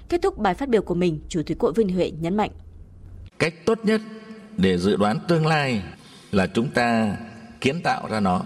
Kết 0.08 0.22
thúc 0.22 0.38
bài 0.38 0.54
phát 0.54 0.68
biểu 0.68 0.82
của 0.82 0.94
mình, 0.94 1.20
Chủ 1.28 1.42
tịch 1.46 1.58
Quốc 1.58 1.72
Vương 1.76 1.88
Huệ 1.88 2.10
nhấn 2.20 2.36
mạnh. 2.36 2.50
Cách 3.38 3.54
tốt 3.66 3.78
nhất 3.84 4.00
để 4.56 4.78
dự 4.78 4.96
đoán 4.96 5.18
tương 5.28 5.46
lai 5.46 5.82
là 6.32 6.46
chúng 6.46 6.70
ta 6.70 7.16
kiến 7.60 7.80
tạo 7.82 8.08
ra 8.10 8.20
nó. 8.20 8.42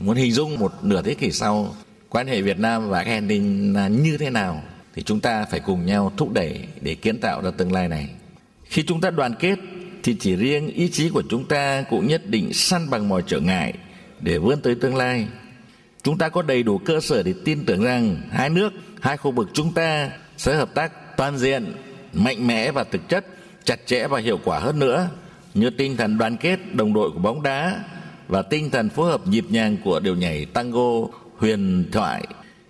Muốn 0.00 0.16
hình 0.16 0.32
dung 0.32 0.58
một 0.58 0.72
nửa 0.82 1.02
thế 1.02 1.14
kỷ 1.14 1.30
sau 1.30 1.74
quan 2.08 2.26
hệ 2.26 2.42
Việt 2.42 2.58
Nam 2.58 2.88
và 2.88 2.98
Argentina 2.98 3.88
như 3.88 4.18
thế 4.18 4.30
nào 4.30 4.62
thì 4.94 5.02
chúng 5.02 5.20
ta 5.20 5.44
phải 5.50 5.60
cùng 5.60 5.86
nhau 5.86 6.12
thúc 6.16 6.32
đẩy 6.32 6.60
để 6.80 6.94
kiến 6.94 7.20
tạo 7.20 7.42
ra 7.42 7.50
tương 7.50 7.72
lai 7.72 7.88
này. 7.88 8.08
Khi 8.64 8.82
chúng 8.82 9.00
ta 9.00 9.10
đoàn 9.10 9.34
kết 9.38 9.58
thì 10.02 10.16
chỉ 10.20 10.36
riêng 10.36 10.68
ý 10.68 10.88
chí 10.88 11.10
của 11.10 11.22
chúng 11.28 11.48
ta 11.48 11.82
cũng 11.90 12.06
nhất 12.06 12.22
định 12.26 12.52
săn 12.52 12.90
bằng 12.90 13.08
mọi 13.08 13.22
trở 13.26 13.40
ngại 13.40 13.74
để 14.20 14.38
vươn 14.38 14.60
tới 14.60 14.74
tương 14.74 14.96
lai. 14.96 15.26
Chúng 16.02 16.18
ta 16.18 16.28
có 16.28 16.42
đầy 16.42 16.62
đủ 16.62 16.78
cơ 16.78 17.00
sở 17.00 17.22
để 17.22 17.34
tin 17.44 17.64
tưởng 17.64 17.84
rằng 17.84 18.16
hai 18.30 18.50
nước, 18.50 18.72
hai 19.00 19.16
khu 19.16 19.30
vực 19.30 19.48
chúng 19.52 19.72
ta 19.74 20.10
sẽ 20.36 20.54
hợp 20.56 20.74
tác 20.74 21.16
toàn 21.16 21.38
diện, 21.38 21.74
mạnh 22.12 22.46
mẽ 22.46 22.72
và 22.72 22.84
thực 22.84 23.08
chất, 23.08 23.26
chặt 23.64 23.86
chẽ 23.86 24.06
và 24.06 24.20
hiệu 24.20 24.38
quả 24.44 24.58
hơn 24.58 24.78
nữa 24.78 25.08
như 25.54 25.70
tinh 25.70 25.96
thần 25.96 26.18
đoàn 26.18 26.36
kết 26.36 26.58
đồng 26.72 26.92
đội 26.92 27.10
của 27.10 27.18
bóng 27.18 27.42
đá 27.42 27.84
và 28.28 28.42
tinh 28.42 28.70
thần 28.70 28.88
phối 28.88 29.10
hợp 29.10 29.26
nhịp 29.26 29.44
nhàng 29.50 29.76
của 29.84 30.00
điều 30.00 30.14
nhảy 30.14 30.46
tango 30.46 31.06
huyền 31.36 31.88
thoại 31.92 32.26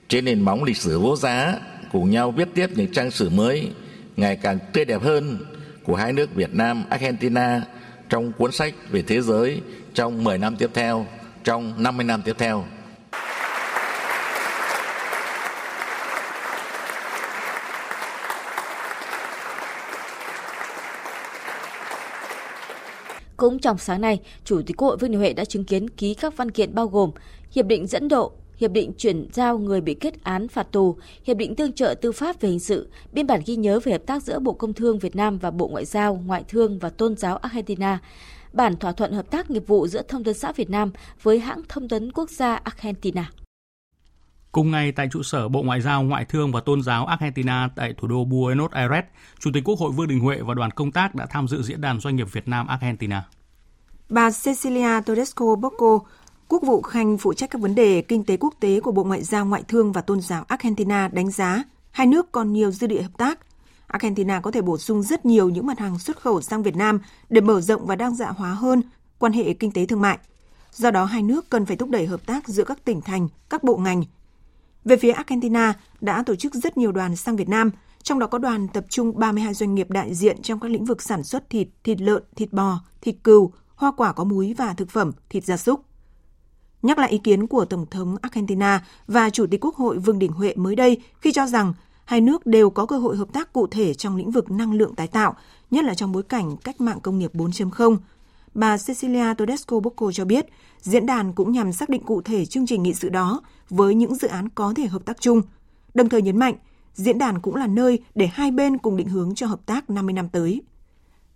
trên 0.09 0.25
nền 0.25 0.41
móng 0.41 0.65
lịch 0.65 0.77
sử 0.77 0.99
vô 0.99 1.17
giá 1.17 1.59
cùng 1.93 2.11
nhau 2.11 2.31
viết 2.31 2.49
tiếp 2.55 2.71
những 2.75 2.93
trang 2.93 3.11
sử 3.11 3.31
mới 3.31 3.71
ngày 4.17 4.37
càng 4.37 4.59
tươi 4.73 4.85
đẹp 4.85 5.03
hơn 5.03 5.39
của 5.85 5.97
hai 5.97 6.13
nước 6.13 6.35
Việt 6.35 6.55
Nam, 6.55 6.85
Argentina 6.91 7.63
trong 8.09 8.33
cuốn 8.33 8.53
sách 8.53 8.75
về 8.91 9.03
thế 9.03 9.21
giới 9.21 9.61
trong 9.95 10.25
10 10.25 10.39
năm 10.39 10.57
tiếp 10.57 10.71
theo, 10.75 11.07
trong 11.45 11.83
50 11.83 12.05
năm 12.05 12.23
tiếp 12.25 12.37
theo. 12.39 12.65
Cũng 23.37 23.59
trong 23.59 23.79
sáng 23.79 24.01
nay, 24.01 24.21
Chủ 24.45 24.63
tịch 24.67 24.77
Quốc 24.77 24.89
hội 24.89 24.97
Vương 24.97 25.11
Đình 25.11 25.21
Huệ 25.21 25.33
đã 25.33 25.45
chứng 25.45 25.65
kiến 25.65 25.91
ký 25.91 26.15
các 26.15 26.37
văn 26.37 26.51
kiện 26.51 26.75
bao 26.75 26.87
gồm 26.87 27.11
Hiệp 27.53 27.67
định 27.67 27.87
dẫn 27.87 28.09
độ, 28.09 28.33
Hiệp 28.57 28.71
định 28.71 28.93
chuyển 28.99 29.29
giao 29.33 29.59
người 29.59 29.81
bị 29.81 29.95
kết 29.95 30.25
án 30.25 30.49
phạt 30.49 30.73
tù, 30.73 30.97
Hiệp 31.25 31.37
định 31.37 31.57
tương 31.57 31.73
trợ 31.73 31.95
tư 32.03 32.13
pháp 32.13 32.41
về 32.41 32.49
hình 32.49 32.61
sự, 32.61 32.91
biên 33.13 33.27
bản 33.27 33.41
ghi 33.47 33.57
nhớ 33.57 33.81
về 33.85 33.93
hợp 33.93 34.03
tác 34.07 34.23
giữa 34.23 34.39
Bộ 34.39 34.53
Công 34.53 34.73
Thương 34.73 34.99
Việt 34.99 35.17
Nam 35.17 35.39
và 35.39 35.51
Bộ 35.51 35.69
Ngoại 35.69 35.85
giao, 35.85 36.15
Ngoại 36.15 36.45
thương 36.49 36.79
và 36.79 36.91
Tôn 36.91 37.17
giáo 37.17 37.37
Argentina, 37.37 37.99
bản 38.53 38.77
thỏa 38.77 38.93
thuận 38.93 39.13
hợp 39.13 39.31
tác 39.31 39.51
nghiệp 39.51 39.67
vụ 39.67 39.87
giữa 39.87 40.03
Thông 40.03 40.25
tấn 40.25 40.35
xã 40.35 40.53
Việt 40.53 40.71
Nam 40.71 40.91
với 41.23 41.39
hãng 41.39 41.63
thông 41.69 41.89
tấn 41.89 42.13
quốc 42.13 42.31
gia 42.31 42.55
Argentina. 42.55 43.31
Cùng 44.53 44.71
ngày 44.71 44.93
tại 44.93 45.09
trụ 45.13 45.23
sở 45.23 45.49
Bộ 45.49 45.63
Ngoại 45.63 45.81
giao, 45.81 46.03
Ngoại 46.03 46.25
thương 46.25 46.53
và 46.53 46.61
Tôn 46.61 46.83
giáo 46.83 47.07
Argentina 47.07 47.69
tại 47.77 47.95
thủ 47.99 48.09
đô 48.09 48.25
Buenos 48.25 48.71
Aires, 48.71 49.05
Chủ 49.39 49.51
tịch 49.55 49.65
Quốc 49.65 49.79
hội 49.79 49.91
Vương 49.91 50.09
Đình 50.09 50.21
Huệ 50.21 50.39
và 50.41 50.55
đoàn 50.55 50.71
công 50.71 50.93
tác 50.93 51.15
đã 51.15 51.27
tham 51.27 51.49
dự 51.49 51.63
diễn 51.63 51.81
đàn 51.81 52.01
doanh 52.01 52.17
nghiệp 52.17 52.33
Việt 52.33 52.49
Nam 52.49 52.67
Argentina. 52.67 53.25
Bà 54.09 54.31
Cecilia 54.45 55.01
Todesco 55.07 55.57
Bocco, 55.57 56.01
Quốc 56.49 56.63
vụ 56.63 56.83
Khanh 56.83 57.19
phụ 57.19 57.33
trách 57.33 57.51
các 57.51 57.63
vấn 57.63 57.75
đề 57.75 58.03
kinh 58.03 58.25
tế 58.25 58.37
quốc 58.37 58.55
tế 58.61 58.81
của 58.81 58.93
Bộ 58.93 59.05
Ngoại 59.05 59.23
giao 59.23 59.47
Ngoại 59.47 59.63
thương 59.69 59.93
và 59.93 60.01
Tôn 60.01 60.21
giáo 60.21 60.45
Argentina 60.49 61.09
đánh 61.09 61.31
giá 61.31 61.65
hai 61.91 62.07
nước 62.07 62.33
còn 62.33 62.53
nhiều 62.53 62.71
dư 62.71 62.87
địa 62.87 63.03
hợp 63.03 63.19
tác. 63.19 63.39
Argentina 63.87 64.41
có 64.41 64.51
thể 64.51 64.63
bổ 64.63 64.79
sung 64.79 65.03
rất 65.03 65.27
nhiều 65.27 65.49
những 65.49 65.67
mặt 65.67 65.79
hàng 65.79 65.99
xuất 65.99 66.21
khẩu 66.21 66.41
sang 66.41 66.63
Việt 66.63 66.77
Nam 66.77 67.01
để 67.31 67.41
mở 67.41 67.61
rộng 67.61 67.87
và 67.87 67.97
đa 67.97 68.11
dạng 68.11 68.35
hóa 68.35 68.51
hơn 68.51 68.83
quan 69.19 69.33
hệ 69.33 69.53
kinh 69.53 69.73
tế 69.73 69.87
thương 69.87 70.01
mại. 70.01 70.19
Do 70.73 70.91
đó, 70.91 71.05
hai 71.05 71.23
nước 71.23 71.51
cần 71.51 71.67
phải 71.67 71.77
thúc 71.77 71.91
đẩy 71.91 72.07
hợp 72.07 72.27
tác 72.27 72.49
giữa 72.49 72.65
các 72.65 72.85
tỉnh 72.85 73.01
thành, 73.01 73.29
các 73.49 73.65
bộ 73.65 73.77
ngành. 73.77 74.03
Về 74.85 74.97
phía 74.97 75.11
Argentina, 75.11 75.75
đã 76.01 76.23
tổ 76.27 76.35
chức 76.35 76.55
rất 76.55 76.77
nhiều 76.77 76.93
đoàn 76.93 77.17
sang 77.17 77.37
Việt 77.37 77.49
Nam, 77.49 77.71
trong 78.03 78.19
đó 78.19 78.27
có 78.27 78.39
đoàn 78.39 78.69
tập 78.69 78.85
trung 78.89 79.19
32 79.19 79.55
doanh 79.55 79.75
nghiệp 79.75 79.91
đại 79.91 80.15
diện 80.15 80.43
trong 80.43 80.61
các 80.61 80.71
lĩnh 80.71 80.85
vực 80.85 81.03
sản 81.03 81.23
xuất 81.23 81.51
thịt, 81.51 81.69
thịt 81.85 82.01
lợn, 82.01 82.23
thịt 82.37 82.53
bò, 82.53 82.81
thịt 83.01 83.17
cừu, 83.25 83.53
hoa 83.75 83.93
quả 83.97 84.13
có 84.13 84.25
múi 84.25 84.55
và 84.59 84.75
thực 84.75 84.91
phẩm, 84.91 85.13
thịt 85.29 85.45
gia 85.45 85.57
súc. 85.57 85.86
Nhắc 86.87 86.99
lại 86.99 87.11
ý 87.11 87.19
kiến 87.19 87.47
của 87.47 87.65
Tổng 87.65 87.87
thống 87.91 88.17
Argentina 88.23 88.85
và 89.07 89.31
Chủ 89.31 89.47
tịch 89.47 89.65
Quốc 89.65 89.77
hội 89.77 89.99
Vương 89.99 90.19
Đình 90.19 90.33
Huệ 90.33 90.55
mới 90.57 90.77
đây 90.77 91.03
khi 91.21 91.33
cho 91.33 91.47
rằng 91.47 91.75
hai 92.05 92.21
nước 92.21 92.47
đều 92.47 92.71
có 92.71 92.87
cơ 92.87 92.99
hội 92.99 93.17
hợp 93.17 93.33
tác 93.33 93.53
cụ 93.53 93.67
thể 93.67 93.95
trong 93.95 94.17
lĩnh 94.17 94.31
vực 94.31 94.51
năng 94.51 94.73
lượng 94.73 94.95
tái 94.95 95.07
tạo, 95.07 95.35
nhất 95.71 95.85
là 95.85 95.95
trong 95.95 96.13
bối 96.13 96.23
cảnh 96.23 96.57
cách 96.57 96.81
mạng 96.81 97.01
công 97.03 97.19
nghiệp 97.19 97.35
4.0. 97.35 97.97
Bà 98.55 98.77
Cecilia 98.77 99.35
Todesco 99.39 99.81
Bocco 99.81 100.13
cho 100.13 100.25
biết, 100.25 100.47
diễn 100.81 101.07
đàn 101.07 101.33
cũng 101.33 101.53
nhằm 101.53 101.73
xác 101.73 101.89
định 101.89 102.03
cụ 102.03 102.23
thể 102.23 102.47
chương 102.47 102.67
trình 102.67 102.83
nghị 102.83 102.95
sự 102.95 103.09
đó 103.09 103.41
với 103.71 103.95
những 103.95 104.15
dự 104.15 104.29
án 104.29 104.49
có 104.49 104.73
thể 104.77 104.87
hợp 104.87 105.05
tác 105.05 105.21
chung. 105.21 105.43
Đồng 105.95 106.09
thời 106.09 106.23
nhấn 106.23 106.37
mạnh, 106.37 106.55
diễn 106.95 107.19
đàn 107.19 107.41
cũng 107.41 107.57
là 107.57 107.67
nơi 107.67 107.99
để 108.15 108.27
hai 108.27 108.51
bên 108.51 108.79
cùng 108.79 108.97
định 108.97 109.09
hướng 109.09 109.35
cho 109.35 109.47
hợp 109.47 109.67
tác 109.67 109.91
50 109.91 110.13
năm 110.13 110.29
tới. 110.29 110.63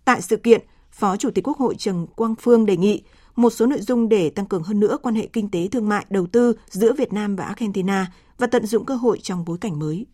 Tại 0.04 0.22
sự 0.22 0.36
kiện, 0.36 0.60
Phó 0.92 1.16
Chủ 1.16 1.30
tịch 1.30 1.48
Quốc 1.48 1.58
hội 1.58 1.74
Trần 1.78 2.06
Quang 2.06 2.34
Phương 2.34 2.66
đề 2.66 2.76
nghị 2.76 3.02
một 3.40 3.50
số 3.50 3.66
nội 3.66 3.81
dung 3.81 4.09
để 4.09 4.31
tăng 4.31 4.46
cường 4.46 4.62
hơn 4.62 4.81
nữa 4.81 4.96
quan 5.03 5.14
hệ 5.14 5.26
kinh 5.26 5.50
tế 5.50 5.68
thương 5.72 5.88
mại, 5.88 6.07
đầu 6.11 6.26
tư 6.26 6.53
giữa 6.68 6.92
Việt 6.92 7.12
Nam 7.12 7.37
và 7.37 7.44
Argentina 7.44 8.12
và 8.38 8.46
tận 8.46 8.66
dụng 8.66 8.85
cơ 8.85 8.94
hội 8.94 9.18
trong 9.22 9.44
bối 9.44 9.59
cảnh 9.61 9.79
mới. 9.79 10.07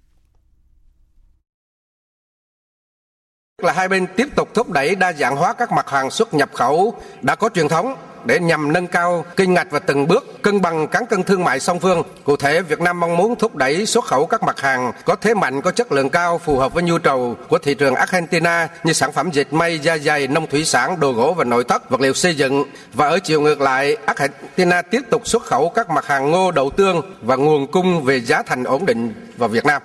là 3.63 3.73
hai 3.73 3.89
bên 3.89 4.07
tiếp 4.17 4.29
tục 4.37 4.49
thúc 4.55 4.71
đẩy 4.71 4.95
đa 4.95 5.13
dạng 5.13 5.37
hóa 5.37 5.53
các 5.53 5.73
mặt 5.73 5.89
hàng 5.89 6.11
xuất 6.11 6.35
nhập 6.35 6.51
khẩu 6.55 6.95
đã 7.23 7.35
có 7.35 7.49
truyền 7.55 7.69
thống 7.69 7.95
để 8.27 8.41
nhằm 8.41 8.73
nâng 8.73 8.87
cao 8.87 9.25
kinh 9.37 9.55
ngạch 9.55 9.71
và 9.71 9.79
từng 9.79 10.09
bước 10.09 10.43
cân 10.43 10.61
bằng 10.61 10.89
cán 10.89 11.07
cân 11.07 11.23
thương 11.23 11.45
mại 11.45 11.61
song 11.61 11.81
phương. 11.81 12.03
Cụ 12.25 12.37
thể, 12.37 12.63
Việt 12.63 12.81
Nam 12.81 13.01
mong 13.01 13.17
muốn 13.17 13.37
thúc 13.37 13.57
đẩy 13.57 13.87
xuất 13.87 14.05
khẩu 14.05 14.27
các 14.27 14.43
mặt 14.43 14.61
hàng 14.61 14.93
có 15.05 15.17
thế 15.17 15.35
mạnh, 15.35 15.63
có 15.63 15.71
chất 15.71 15.93
lượng 15.93 16.11
cao, 16.11 16.39
phù 16.39 16.59
hợp 16.59 16.75
với 16.75 16.83
nhu 16.83 16.99
cầu 16.99 17.37
của 17.49 17.59
thị 17.59 17.75
trường 17.75 17.95
Argentina 17.95 18.69
như 18.85 18.93
sản 18.93 19.13
phẩm 19.13 19.31
dệt 19.33 19.53
may, 19.53 19.79
da 19.79 19.99
dày, 19.99 20.27
nông 20.27 20.47
thủy 20.47 20.65
sản, 20.65 21.01
đồ 21.01 21.13
gỗ 21.13 21.35
và 21.37 21.45
nội 21.45 21.65
thất, 21.65 21.91
vật 21.91 22.01
liệu 22.01 22.13
xây 22.13 22.35
dựng. 22.35 22.65
Và 22.95 23.09
ở 23.09 23.19
chiều 23.19 23.41
ngược 23.41 23.61
lại, 23.61 23.97
Argentina 24.07 24.83
tiếp 24.83 25.03
tục 25.11 25.29
xuất 25.29 25.43
khẩu 25.43 25.69
các 25.69 25.91
mặt 25.91 26.07
hàng 26.07 26.31
ngô, 26.31 26.51
đậu 26.51 26.71
tương 26.71 27.03
và 27.23 27.37
nguồn 27.37 27.67
cung 27.73 28.05
về 28.05 28.21
giá 28.21 28.43
thành 28.43 28.65
ổn 28.65 28.87
định 28.87 29.13
vào 29.37 29.49
Việt 29.49 29.65
Nam. 29.65 29.83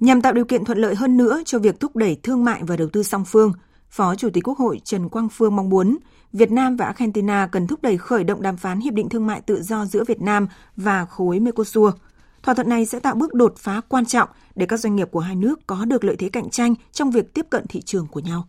Nhằm 0.00 0.22
tạo 0.22 0.32
điều 0.32 0.44
kiện 0.44 0.64
thuận 0.64 0.78
lợi 0.78 0.94
hơn 0.94 1.16
nữa 1.16 1.42
cho 1.44 1.58
việc 1.58 1.80
thúc 1.80 1.96
đẩy 1.96 2.16
thương 2.22 2.44
mại 2.44 2.60
và 2.62 2.76
đầu 2.76 2.88
tư 2.92 3.02
song 3.02 3.24
phương, 3.24 3.52
Phó 3.90 4.14
Chủ 4.14 4.28
tịch 4.34 4.48
Quốc 4.48 4.58
hội 4.58 4.80
Trần 4.84 5.08
Quang 5.08 5.28
Phương 5.28 5.56
mong 5.56 5.68
muốn 5.68 5.96
Việt 6.32 6.50
Nam 6.50 6.76
và 6.76 6.84
Argentina 6.84 7.48
cần 7.52 7.66
thúc 7.66 7.82
đẩy 7.82 7.98
khởi 7.98 8.24
động 8.24 8.42
đàm 8.42 8.56
phán 8.56 8.80
hiệp 8.80 8.94
định 8.94 9.08
thương 9.08 9.26
mại 9.26 9.40
tự 9.40 9.62
do 9.62 9.84
giữa 9.84 10.04
Việt 10.04 10.20
Nam 10.20 10.48
và 10.76 11.04
khối 11.04 11.40
Mercosur. 11.40 11.94
Thỏa 12.42 12.54
thuận 12.54 12.68
này 12.68 12.86
sẽ 12.86 13.00
tạo 13.00 13.14
bước 13.14 13.34
đột 13.34 13.54
phá 13.58 13.80
quan 13.88 14.06
trọng 14.06 14.28
để 14.54 14.66
các 14.66 14.76
doanh 14.76 14.96
nghiệp 14.96 15.08
của 15.10 15.20
hai 15.20 15.36
nước 15.36 15.66
có 15.66 15.84
được 15.84 16.04
lợi 16.04 16.16
thế 16.16 16.28
cạnh 16.28 16.50
tranh 16.50 16.74
trong 16.92 17.10
việc 17.10 17.34
tiếp 17.34 17.46
cận 17.50 17.66
thị 17.66 17.80
trường 17.80 18.06
của 18.06 18.20
nhau. 18.20 18.48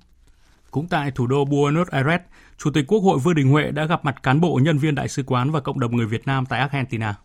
Cũng 0.72 0.88
tại 0.88 1.12
thủ 1.12 1.28
đô 1.28 1.46
Buenos 1.46 1.88
Aires, 1.88 2.22
Chủ 2.58 2.72
tịch 2.74 2.86
Quốc 2.88 3.00
hội 3.00 3.20
Vương 3.20 3.36
Đình 3.36 3.50
Huệ 3.50 3.72
đã 3.72 3.86
gặp 3.86 4.06
mặt 4.06 4.24
cán 4.24 4.42
bộ 4.42 4.60
nhân 4.64 4.78
viên 4.78 4.96
đại 4.96 5.08
sứ 5.08 5.24
quán 5.24 5.52
và 5.52 5.60
cộng 5.60 5.80
đồng 5.80 5.98
người 5.98 6.06
Việt 6.06 6.28
Nam 6.28 6.46
tại 6.46 6.60
Argentina. 6.60 7.16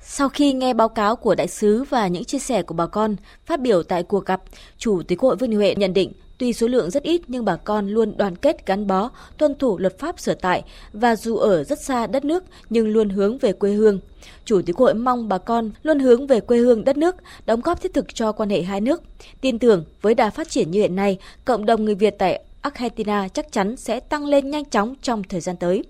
Sau 0.00 0.28
khi 0.28 0.52
nghe 0.52 0.74
báo 0.74 0.88
cáo 0.88 1.16
của 1.16 1.34
đại 1.34 1.48
sứ 1.48 1.84
và 1.84 2.08
những 2.08 2.24
chia 2.24 2.38
sẻ 2.38 2.62
của 2.62 2.74
bà 2.74 2.86
con 2.86 3.16
phát 3.46 3.60
biểu 3.60 3.82
tại 3.82 4.02
cuộc 4.02 4.26
gặp, 4.26 4.42
Chủ 4.78 5.02
tịch 5.08 5.18
Quốc 5.18 5.28
hội 5.28 5.36
Vương 5.36 5.50
Đình 5.50 5.58
Huệ 5.58 5.74
nhận 5.74 5.94
định 5.94 6.12
tuy 6.40 6.52
số 6.52 6.66
lượng 6.66 6.90
rất 6.90 7.02
ít 7.02 7.22
nhưng 7.28 7.44
bà 7.44 7.56
con 7.56 7.88
luôn 7.88 8.16
đoàn 8.16 8.36
kết 8.36 8.66
gắn 8.66 8.86
bó, 8.86 9.10
tuân 9.38 9.54
thủ 9.54 9.78
luật 9.78 9.98
pháp 9.98 10.20
sở 10.20 10.34
tại 10.34 10.62
và 10.92 11.16
dù 11.16 11.36
ở 11.36 11.64
rất 11.64 11.80
xa 11.82 12.06
đất 12.06 12.24
nước 12.24 12.44
nhưng 12.70 12.88
luôn 12.88 13.08
hướng 13.08 13.38
về 13.38 13.52
quê 13.52 13.72
hương. 13.72 14.00
Chủ 14.44 14.62
tịch 14.66 14.76
hội 14.76 14.94
mong 14.94 15.28
bà 15.28 15.38
con 15.38 15.70
luôn 15.82 15.98
hướng 15.98 16.26
về 16.26 16.40
quê 16.40 16.58
hương 16.58 16.84
đất 16.84 16.96
nước, 16.96 17.16
đóng 17.46 17.60
góp 17.60 17.82
thiết 17.82 17.94
thực 17.94 18.14
cho 18.14 18.32
quan 18.32 18.50
hệ 18.50 18.62
hai 18.62 18.80
nước. 18.80 19.02
Tin 19.40 19.58
tưởng 19.58 19.84
với 20.02 20.14
đà 20.14 20.30
phát 20.30 20.50
triển 20.50 20.70
như 20.70 20.80
hiện 20.80 20.96
nay, 20.96 21.18
cộng 21.44 21.66
đồng 21.66 21.84
người 21.84 21.94
Việt 21.94 22.14
tại 22.18 22.42
Argentina 22.60 23.28
chắc 23.28 23.52
chắn 23.52 23.76
sẽ 23.76 24.00
tăng 24.00 24.26
lên 24.26 24.50
nhanh 24.50 24.64
chóng 24.64 24.94
trong 25.02 25.22
thời 25.22 25.40
gian 25.40 25.56
tới. 25.56 25.84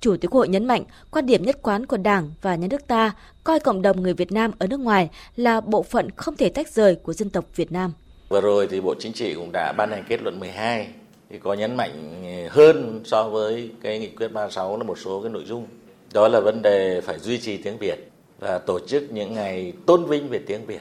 Chủ 0.00 0.16
tịch 0.16 0.30
hội 0.30 0.48
nhấn 0.48 0.66
mạnh 0.66 0.84
quan 1.10 1.26
điểm 1.26 1.42
nhất 1.42 1.58
quán 1.62 1.86
của 1.86 1.96
Đảng 1.96 2.30
và 2.42 2.54
nhà 2.54 2.66
nước 2.70 2.86
ta 2.86 3.12
coi 3.44 3.60
cộng 3.60 3.82
đồng 3.82 4.02
người 4.02 4.14
Việt 4.14 4.32
Nam 4.32 4.50
ở 4.58 4.66
nước 4.66 4.80
ngoài 4.80 5.08
là 5.36 5.60
bộ 5.60 5.82
phận 5.82 6.10
không 6.10 6.36
thể 6.36 6.48
tách 6.48 6.72
rời 6.72 6.94
của 6.94 7.12
dân 7.12 7.30
tộc 7.30 7.44
Việt 7.56 7.72
Nam. 7.72 7.92
Vừa 8.32 8.40
rồi 8.40 8.66
thì 8.70 8.80
Bộ 8.80 8.94
Chính 8.98 9.12
trị 9.12 9.34
cũng 9.34 9.52
đã 9.52 9.72
ban 9.72 9.90
hành 9.90 10.04
kết 10.08 10.22
luận 10.22 10.40
12 10.40 10.88
thì 11.30 11.38
có 11.38 11.54
nhấn 11.54 11.76
mạnh 11.76 12.24
hơn 12.50 13.00
so 13.04 13.28
với 13.28 13.70
cái 13.82 13.98
nghị 13.98 14.08
quyết 14.08 14.28
36 14.28 14.78
là 14.78 14.84
một 14.84 14.98
số 14.98 15.20
cái 15.20 15.30
nội 15.30 15.42
dung. 15.46 15.66
Đó 16.12 16.28
là 16.28 16.40
vấn 16.40 16.62
đề 16.62 17.00
phải 17.00 17.18
duy 17.18 17.38
trì 17.38 17.56
tiếng 17.56 17.78
Việt 17.78 17.98
và 18.38 18.58
tổ 18.58 18.78
chức 18.86 19.12
những 19.12 19.34
ngày 19.34 19.72
tôn 19.86 20.04
vinh 20.04 20.28
về 20.28 20.40
tiếng 20.46 20.66
Việt. 20.66 20.80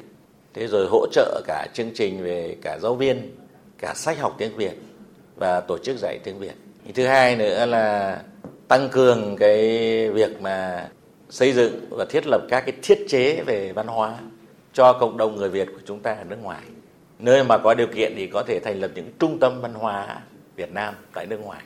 Thế 0.53 0.67
rồi 0.67 0.87
hỗ 0.89 1.07
trợ 1.11 1.41
cả 1.47 1.67
chương 1.73 1.91
trình 1.95 2.23
về 2.23 2.55
cả 2.61 2.79
giáo 2.79 2.95
viên, 2.95 3.35
cả 3.77 3.93
sách 3.95 4.19
học 4.19 4.35
tiếng 4.37 4.55
Việt 4.55 4.75
và 5.35 5.61
tổ 5.61 5.77
chức 5.77 5.97
dạy 5.97 6.19
tiếng 6.23 6.39
Việt. 6.39 6.55
Thứ 6.95 7.05
hai 7.05 7.35
nữa 7.35 7.65
là 7.65 8.19
tăng 8.67 8.89
cường 8.89 9.35
cái 9.35 9.59
việc 10.09 10.41
mà 10.41 10.89
xây 11.29 11.53
dựng 11.53 11.85
và 11.89 12.05
thiết 12.05 12.27
lập 12.27 12.41
các 12.49 12.61
cái 12.61 12.75
thiết 12.81 13.05
chế 13.07 13.41
về 13.45 13.73
văn 13.73 13.87
hóa 13.87 14.17
cho 14.73 14.93
cộng 14.93 15.17
đồng 15.17 15.35
người 15.35 15.49
Việt 15.49 15.67
của 15.73 15.81
chúng 15.85 15.99
ta 15.99 16.13
ở 16.13 16.23
nước 16.23 16.37
ngoài. 16.43 16.61
Nơi 17.21 17.43
mà 17.43 17.57
có 17.57 17.73
điều 17.73 17.87
kiện 17.87 18.13
thì 18.15 18.27
có 18.27 18.43
thể 18.47 18.59
thành 18.59 18.79
lập 18.79 18.91
những 18.95 19.11
trung 19.19 19.39
tâm 19.39 19.61
văn 19.61 19.73
hóa 19.73 20.21
Việt 20.55 20.71
Nam 20.71 20.93
tại 21.13 21.25
nước 21.25 21.37
ngoài. 21.37 21.61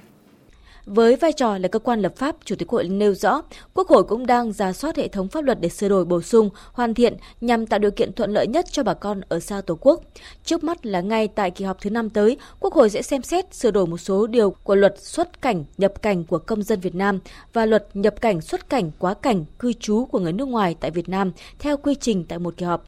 Với 0.85 1.15
vai 1.15 1.33
trò 1.33 1.57
là 1.57 1.67
cơ 1.67 1.79
quan 1.79 1.99
lập 1.99 2.15
pháp, 2.15 2.35
Chủ 2.45 2.55
tịch 2.55 2.67
Quốc 2.67 2.77
hội 2.77 2.89
nêu 2.89 3.13
rõ, 3.13 3.41
Quốc 3.73 3.87
hội 3.87 4.03
cũng 4.03 4.25
đang 4.25 4.51
ra 4.53 4.73
soát 4.73 4.95
hệ 4.97 5.07
thống 5.07 5.27
pháp 5.27 5.43
luật 5.43 5.61
để 5.61 5.69
sửa 5.69 5.89
đổi 5.89 6.05
bổ 6.05 6.21
sung, 6.21 6.49
hoàn 6.73 6.93
thiện 6.93 7.17
nhằm 7.41 7.67
tạo 7.67 7.79
điều 7.79 7.91
kiện 7.91 8.13
thuận 8.13 8.31
lợi 8.31 8.47
nhất 8.47 8.65
cho 8.71 8.83
bà 8.83 8.93
con 8.93 9.21
ở 9.29 9.39
xa 9.39 9.61
Tổ 9.61 9.77
quốc. 9.81 10.01
Trước 10.43 10.63
mắt 10.63 10.85
là 10.85 11.01
ngay 11.01 11.27
tại 11.27 11.51
kỳ 11.51 11.65
họp 11.65 11.81
thứ 11.81 11.89
năm 11.89 12.09
tới, 12.09 12.37
Quốc 12.59 12.73
hội 12.73 12.89
sẽ 12.89 13.01
xem 13.01 13.21
xét 13.21 13.53
sửa 13.53 13.71
đổi 13.71 13.87
một 13.87 13.97
số 13.97 14.27
điều 14.27 14.51
của 14.63 14.75
luật 14.75 14.95
xuất 14.99 15.41
cảnh, 15.41 15.63
nhập 15.77 16.01
cảnh 16.01 16.23
của 16.23 16.39
công 16.39 16.63
dân 16.63 16.79
Việt 16.79 16.95
Nam 16.95 17.19
và 17.53 17.65
luật 17.65 17.87
nhập 17.93 18.21
cảnh, 18.21 18.41
xuất 18.41 18.69
cảnh, 18.69 18.91
quá 18.99 19.13
cảnh, 19.13 19.45
cư 19.59 19.73
trú 19.73 20.05
của 20.05 20.19
người 20.19 20.33
nước 20.33 20.47
ngoài 20.47 20.75
tại 20.79 20.91
Việt 20.91 21.09
Nam 21.09 21.31
theo 21.59 21.77
quy 21.77 21.95
trình 21.95 22.25
tại 22.25 22.39
một 22.39 22.57
kỳ 22.57 22.65
họp. 22.65 22.83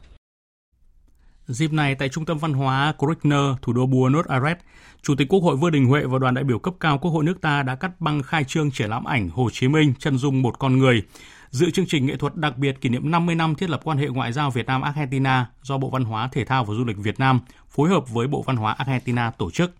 Dịp 1.48 1.72
này 1.72 1.94
tại 1.94 2.08
Trung 2.08 2.24
tâm 2.24 2.38
Văn 2.38 2.52
hóa 2.52 2.92
Kruckner, 2.98 3.56
thủ 3.62 3.72
đô 3.72 3.86
Buenos 3.86 4.26
Aires, 4.26 4.56
Chủ 5.02 5.14
tịch 5.14 5.28
Quốc 5.28 5.42
hội 5.42 5.56
Vương 5.56 5.72
Đình 5.72 5.86
Huệ 5.86 6.04
và 6.04 6.18
đoàn 6.18 6.34
đại 6.34 6.44
biểu 6.44 6.58
cấp 6.58 6.74
cao 6.80 6.98
Quốc 6.98 7.10
hội 7.10 7.24
nước 7.24 7.40
ta 7.40 7.62
đã 7.62 7.74
cắt 7.74 8.00
băng 8.00 8.22
khai 8.22 8.44
trương 8.44 8.70
triển 8.70 8.90
lãm 8.90 9.04
ảnh 9.04 9.28
Hồ 9.28 9.50
Chí 9.52 9.68
Minh 9.68 9.94
chân 9.98 10.18
dung 10.18 10.42
một 10.42 10.58
con 10.58 10.78
người. 10.78 11.02
Dự 11.50 11.70
chương 11.70 11.86
trình 11.86 12.06
nghệ 12.06 12.16
thuật 12.16 12.36
đặc 12.36 12.58
biệt 12.58 12.80
kỷ 12.80 12.88
niệm 12.88 13.10
50 13.10 13.34
năm 13.34 13.54
thiết 13.54 13.70
lập 13.70 13.80
quan 13.84 13.98
hệ 13.98 14.08
ngoại 14.08 14.32
giao 14.32 14.50
Việt 14.50 14.66
Nam 14.66 14.82
Argentina 14.82 15.46
do 15.62 15.78
Bộ 15.78 15.90
Văn 15.90 16.04
hóa 16.04 16.28
Thể 16.32 16.44
thao 16.44 16.64
và 16.64 16.74
Du 16.74 16.84
lịch 16.84 16.96
Việt 16.96 17.20
Nam 17.20 17.40
phối 17.68 17.88
hợp 17.88 18.08
với 18.08 18.26
Bộ 18.26 18.42
Văn 18.42 18.56
hóa 18.56 18.72
Argentina 18.72 19.30
tổ 19.30 19.50
chức. 19.50 19.74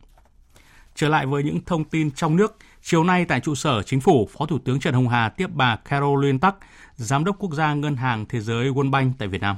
Trở 0.94 1.08
lại 1.08 1.26
với 1.26 1.42
những 1.42 1.58
thông 1.66 1.84
tin 1.84 2.10
trong 2.10 2.36
nước, 2.36 2.56
chiều 2.82 3.04
nay 3.04 3.24
tại 3.24 3.40
trụ 3.40 3.54
sở 3.54 3.82
chính 3.82 4.00
phủ, 4.00 4.28
Phó 4.38 4.46
Thủ 4.46 4.58
tướng 4.58 4.80
Trần 4.80 4.94
Hồng 4.94 5.08
Hà 5.08 5.28
tiếp 5.28 5.50
bà 5.52 5.76
Caroline 5.76 6.38
Tắc, 6.38 6.54
Giám 6.96 7.24
đốc 7.24 7.36
Quốc 7.38 7.54
gia 7.54 7.74
Ngân 7.74 7.96
hàng 7.96 8.26
Thế 8.28 8.40
giới 8.40 8.70
World 8.70 8.90
Bank 8.90 9.18
tại 9.18 9.28
Việt 9.28 9.40
Nam. 9.40 9.56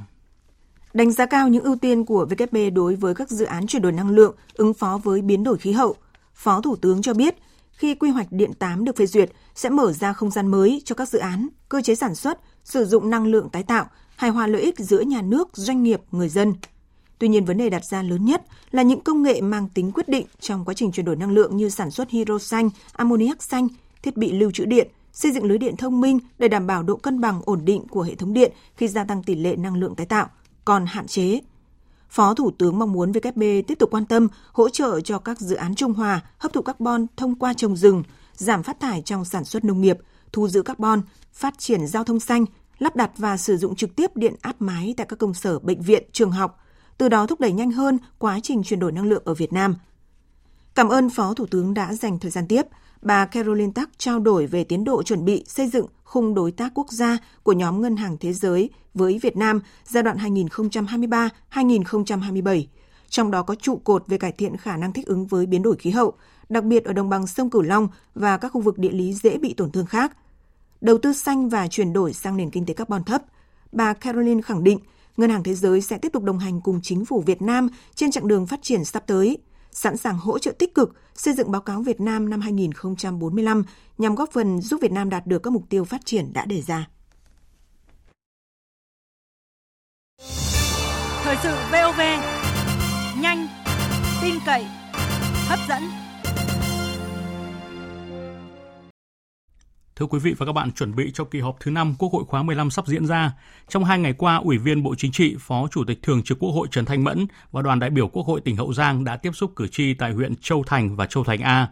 Đánh 0.94 1.12
giá 1.12 1.26
cao 1.26 1.48
những 1.48 1.64
ưu 1.64 1.76
tiên 1.76 2.04
của 2.04 2.26
WB 2.30 2.74
đối 2.74 2.94
với 2.94 3.14
các 3.14 3.30
dự 3.30 3.44
án 3.44 3.66
chuyển 3.66 3.82
đổi 3.82 3.92
năng 3.92 4.10
lượng, 4.10 4.34
ứng 4.54 4.74
phó 4.74 5.00
với 5.04 5.22
biến 5.22 5.44
đổi 5.44 5.58
khí 5.58 5.72
hậu. 5.72 5.94
Phó 6.34 6.60
Thủ 6.60 6.76
tướng 6.76 7.02
cho 7.02 7.14
biết, 7.14 7.34
khi 7.72 7.94
quy 7.94 8.10
hoạch 8.10 8.26
điện 8.30 8.52
8 8.58 8.84
được 8.84 8.96
phê 8.96 9.06
duyệt, 9.06 9.30
sẽ 9.54 9.68
mở 9.68 9.92
ra 9.92 10.12
không 10.12 10.30
gian 10.30 10.46
mới 10.46 10.82
cho 10.84 10.94
các 10.94 11.08
dự 11.08 11.18
án, 11.18 11.48
cơ 11.68 11.82
chế 11.82 11.94
sản 11.94 12.14
xuất, 12.14 12.38
sử 12.64 12.84
dụng 12.84 13.10
năng 13.10 13.26
lượng 13.26 13.48
tái 13.48 13.62
tạo, 13.62 13.86
hài 14.16 14.30
hòa 14.30 14.46
lợi 14.46 14.62
ích 14.62 14.78
giữa 14.78 15.00
nhà 15.00 15.22
nước, 15.22 15.48
doanh 15.52 15.82
nghiệp, 15.82 16.00
người 16.10 16.28
dân. 16.28 16.54
Tuy 17.18 17.28
nhiên, 17.28 17.44
vấn 17.44 17.58
đề 17.58 17.70
đặt 17.70 17.84
ra 17.84 18.02
lớn 18.02 18.24
nhất 18.24 18.42
là 18.70 18.82
những 18.82 19.00
công 19.00 19.22
nghệ 19.22 19.40
mang 19.40 19.68
tính 19.74 19.92
quyết 19.92 20.08
định 20.08 20.26
trong 20.40 20.64
quá 20.64 20.74
trình 20.74 20.92
chuyển 20.92 21.06
đổi 21.06 21.16
năng 21.16 21.30
lượng 21.30 21.56
như 21.56 21.68
sản 21.68 21.90
xuất 21.90 22.10
hydro 22.10 22.38
xanh, 22.38 22.70
ammoniac 22.92 23.42
xanh, 23.42 23.68
thiết 24.02 24.16
bị 24.16 24.32
lưu 24.32 24.50
trữ 24.50 24.64
điện, 24.64 24.88
xây 25.12 25.32
dựng 25.32 25.44
lưới 25.44 25.58
điện 25.58 25.76
thông 25.76 26.00
minh 26.00 26.18
để 26.38 26.48
đảm 26.48 26.66
bảo 26.66 26.82
độ 26.82 26.96
cân 26.96 27.20
bằng 27.20 27.42
ổn 27.44 27.60
định 27.64 27.88
của 27.88 28.02
hệ 28.02 28.14
thống 28.14 28.32
điện 28.32 28.52
khi 28.76 28.88
gia 28.88 29.04
tăng 29.04 29.22
tỷ 29.22 29.34
lệ 29.34 29.56
năng 29.56 29.76
lượng 29.76 29.94
tái 29.94 30.06
tạo– 30.06 30.28
còn 30.64 30.86
hạn 30.86 31.06
chế. 31.06 31.40
Phó 32.08 32.34
Thủ 32.34 32.50
tướng 32.58 32.78
mong 32.78 32.92
muốn 32.92 33.12
WB 33.12 33.62
tiếp 33.62 33.78
tục 33.78 33.90
quan 33.92 34.06
tâm, 34.06 34.28
hỗ 34.52 34.68
trợ 34.68 35.00
cho 35.00 35.18
các 35.18 35.40
dự 35.40 35.56
án 35.56 35.74
trung 35.74 35.92
hòa, 35.92 36.20
hấp 36.38 36.52
thụ 36.52 36.62
carbon 36.62 37.06
thông 37.16 37.34
qua 37.34 37.54
trồng 37.54 37.76
rừng, 37.76 38.02
giảm 38.34 38.62
phát 38.62 38.80
thải 38.80 39.02
trong 39.02 39.24
sản 39.24 39.44
xuất 39.44 39.64
nông 39.64 39.80
nghiệp, 39.80 39.98
thu 40.32 40.48
giữ 40.48 40.62
carbon, 40.62 41.02
phát 41.32 41.58
triển 41.58 41.86
giao 41.86 42.04
thông 42.04 42.20
xanh, 42.20 42.44
lắp 42.78 42.96
đặt 42.96 43.10
và 43.16 43.36
sử 43.36 43.56
dụng 43.56 43.76
trực 43.76 43.96
tiếp 43.96 44.16
điện 44.16 44.34
áp 44.40 44.56
mái 44.58 44.94
tại 44.96 45.06
các 45.08 45.18
công 45.18 45.34
sở, 45.34 45.58
bệnh 45.58 45.82
viện, 45.82 46.04
trường 46.12 46.30
học, 46.30 46.60
từ 46.98 47.08
đó 47.08 47.26
thúc 47.26 47.40
đẩy 47.40 47.52
nhanh 47.52 47.70
hơn 47.70 47.98
quá 48.18 48.40
trình 48.42 48.62
chuyển 48.62 48.80
đổi 48.80 48.92
năng 48.92 49.08
lượng 49.08 49.22
ở 49.24 49.34
Việt 49.34 49.52
Nam. 49.52 49.74
Cảm 50.74 50.88
ơn 50.88 51.10
Phó 51.10 51.34
Thủ 51.34 51.46
tướng 51.46 51.74
đã 51.74 51.94
dành 51.94 52.18
thời 52.18 52.30
gian 52.30 52.48
tiếp. 52.48 52.62
Bà 53.02 53.26
Caroline 53.26 53.72
Tắc 53.74 53.90
trao 53.98 54.18
đổi 54.18 54.46
về 54.46 54.64
tiến 54.64 54.84
độ 54.84 55.02
chuẩn 55.02 55.24
bị 55.24 55.44
xây 55.46 55.68
dựng 55.68 55.86
khung 56.04 56.34
đối 56.34 56.52
tác 56.52 56.72
quốc 56.74 56.92
gia 56.92 57.18
của 57.42 57.52
nhóm 57.52 57.80
Ngân 57.80 57.96
hàng 57.96 58.16
Thế 58.20 58.32
giới 58.32 58.70
với 58.94 59.18
Việt 59.18 59.36
Nam 59.36 59.60
giai 59.84 60.02
đoạn 60.02 60.16
2023-2027, 61.50 62.64
trong 63.08 63.30
đó 63.30 63.42
có 63.42 63.54
trụ 63.54 63.80
cột 63.84 64.04
về 64.06 64.18
cải 64.18 64.32
thiện 64.32 64.56
khả 64.56 64.76
năng 64.76 64.92
thích 64.92 65.06
ứng 65.06 65.26
với 65.26 65.46
biến 65.46 65.62
đổi 65.62 65.76
khí 65.76 65.90
hậu, 65.90 66.12
đặc 66.48 66.64
biệt 66.64 66.84
ở 66.84 66.92
đồng 66.92 67.08
bằng 67.08 67.26
sông 67.26 67.50
Cửu 67.50 67.62
Long 67.62 67.88
và 68.14 68.36
các 68.36 68.48
khu 68.48 68.60
vực 68.60 68.78
địa 68.78 68.92
lý 68.92 69.14
dễ 69.14 69.38
bị 69.38 69.54
tổn 69.54 69.70
thương 69.70 69.86
khác. 69.86 70.16
Đầu 70.80 70.98
tư 70.98 71.12
xanh 71.12 71.48
và 71.48 71.68
chuyển 71.68 71.92
đổi 71.92 72.12
sang 72.12 72.36
nền 72.36 72.50
kinh 72.50 72.66
tế 72.66 72.74
carbon 72.74 73.04
thấp. 73.04 73.22
Bà 73.72 73.92
Caroline 73.92 74.42
khẳng 74.42 74.64
định 74.64 74.78
Ngân 75.16 75.30
hàng 75.30 75.42
Thế 75.42 75.54
giới 75.54 75.80
sẽ 75.80 75.98
tiếp 75.98 76.12
tục 76.12 76.22
đồng 76.22 76.38
hành 76.38 76.60
cùng 76.60 76.80
chính 76.82 77.04
phủ 77.04 77.22
Việt 77.26 77.42
Nam 77.42 77.68
trên 77.94 78.10
chặng 78.10 78.28
đường 78.28 78.46
phát 78.46 78.62
triển 78.62 78.84
sắp 78.84 79.06
tới– 79.06 79.38
sẵn 79.72 79.96
sàng 79.96 80.18
hỗ 80.18 80.38
trợ 80.38 80.52
tích 80.58 80.74
cực 80.74 80.94
xây 81.14 81.34
dựng 81.34 81.50
báo 81.50 81.60
cáo 81.60 81.82
Việt 81.82 82.00
Nam 82.00 82.30
năm 82.30 82.40
2045 82.40 83.64
nhằm 83.98 84.14
góp 84.14 84.32
phần 84.32 84.60
giúp 84.60 84.80
Việt 84.82 84.92
Nam 84.92 85.10
đạt 85.10 85.26
được 85.26 85.38
các 85.42 85.52
mục 85.52 85.62
tiêu 85.68 85.84
phát 85.84 86.00
triển 86.04 86.32
đã 86.32 86.44
đề 86.44 86.62
ra. 86.62 86.88
Thời 91.22 91.36
sự 91.42 91.54
VOV 91.72 92.00
nhanh, 93.22 93.48
tin 94.22 94.34
cậy, 94.46 94.64
hấp 95.48 95.58
dẫn. 95.68 96.09
Thưa 100.00 100.06
quý 100.06 100.18
vị 100.18 100.34
và 100.38 100.46
các 100.46 100.52
bạn, 100.52 100.72
chuẩn 100.72 100.94
bị 100.94 101.10
cho 101.14 101.24
kỳ 101.24 101.40
họp 101.40 101.56
thứ 101.60 101.70
5 101.70 101.94
Quốc 101.98 102.12
hội 102.12 102.24
khóa 102.24 102.42
15 102.42 102.70
sắp 102.70 102.86
diễn 102.86 103.06
ra. 103.06 103.32
Trong 103.68 103.84
hai 103.84 103.98
ngày 103.98 104.12
qua, 104.12 104.36
Ủy 104.36 104.58
viên 104.58 104.82
Bộ 104.82 104.94
Chính 104.94 105.12
trị, 105.12 105.36
Phó 105.40 105.68
Chủ 105.70 105.84
tịch 105.84 106.02
Thường 106.02 106.22
trực 106.22 106.38
Quốc 106.38 106.50
hội 106.50 106.68
Trần 106.70 106.84
Thanh 106.84 107.04
Mẫn 107.04 107.26
và 107.50 107.62
đoàn 107.62 107.78
đại 107.78 107.90
biểu 107.90 108.08
Quốc 108.08 108.26
hội 108.26 108.40
tỉnh 108.40 108.56
Hậu 108.56 108.72
Giang 108.72 109.04
đã 109.04 109.16
tiếp 109.16 109.30
xúc 109.34 109.52
cử 109.56 109.68
tri 109.68 109.94
tại 109.94 110.12
huyện 110.12 110.36
Châu 110.36 110.64
Thành 110.66 110.96
và 110.96 111.06
Châu 111.06 111.24
Thành 111.24 111.40
A. 111.40 111.68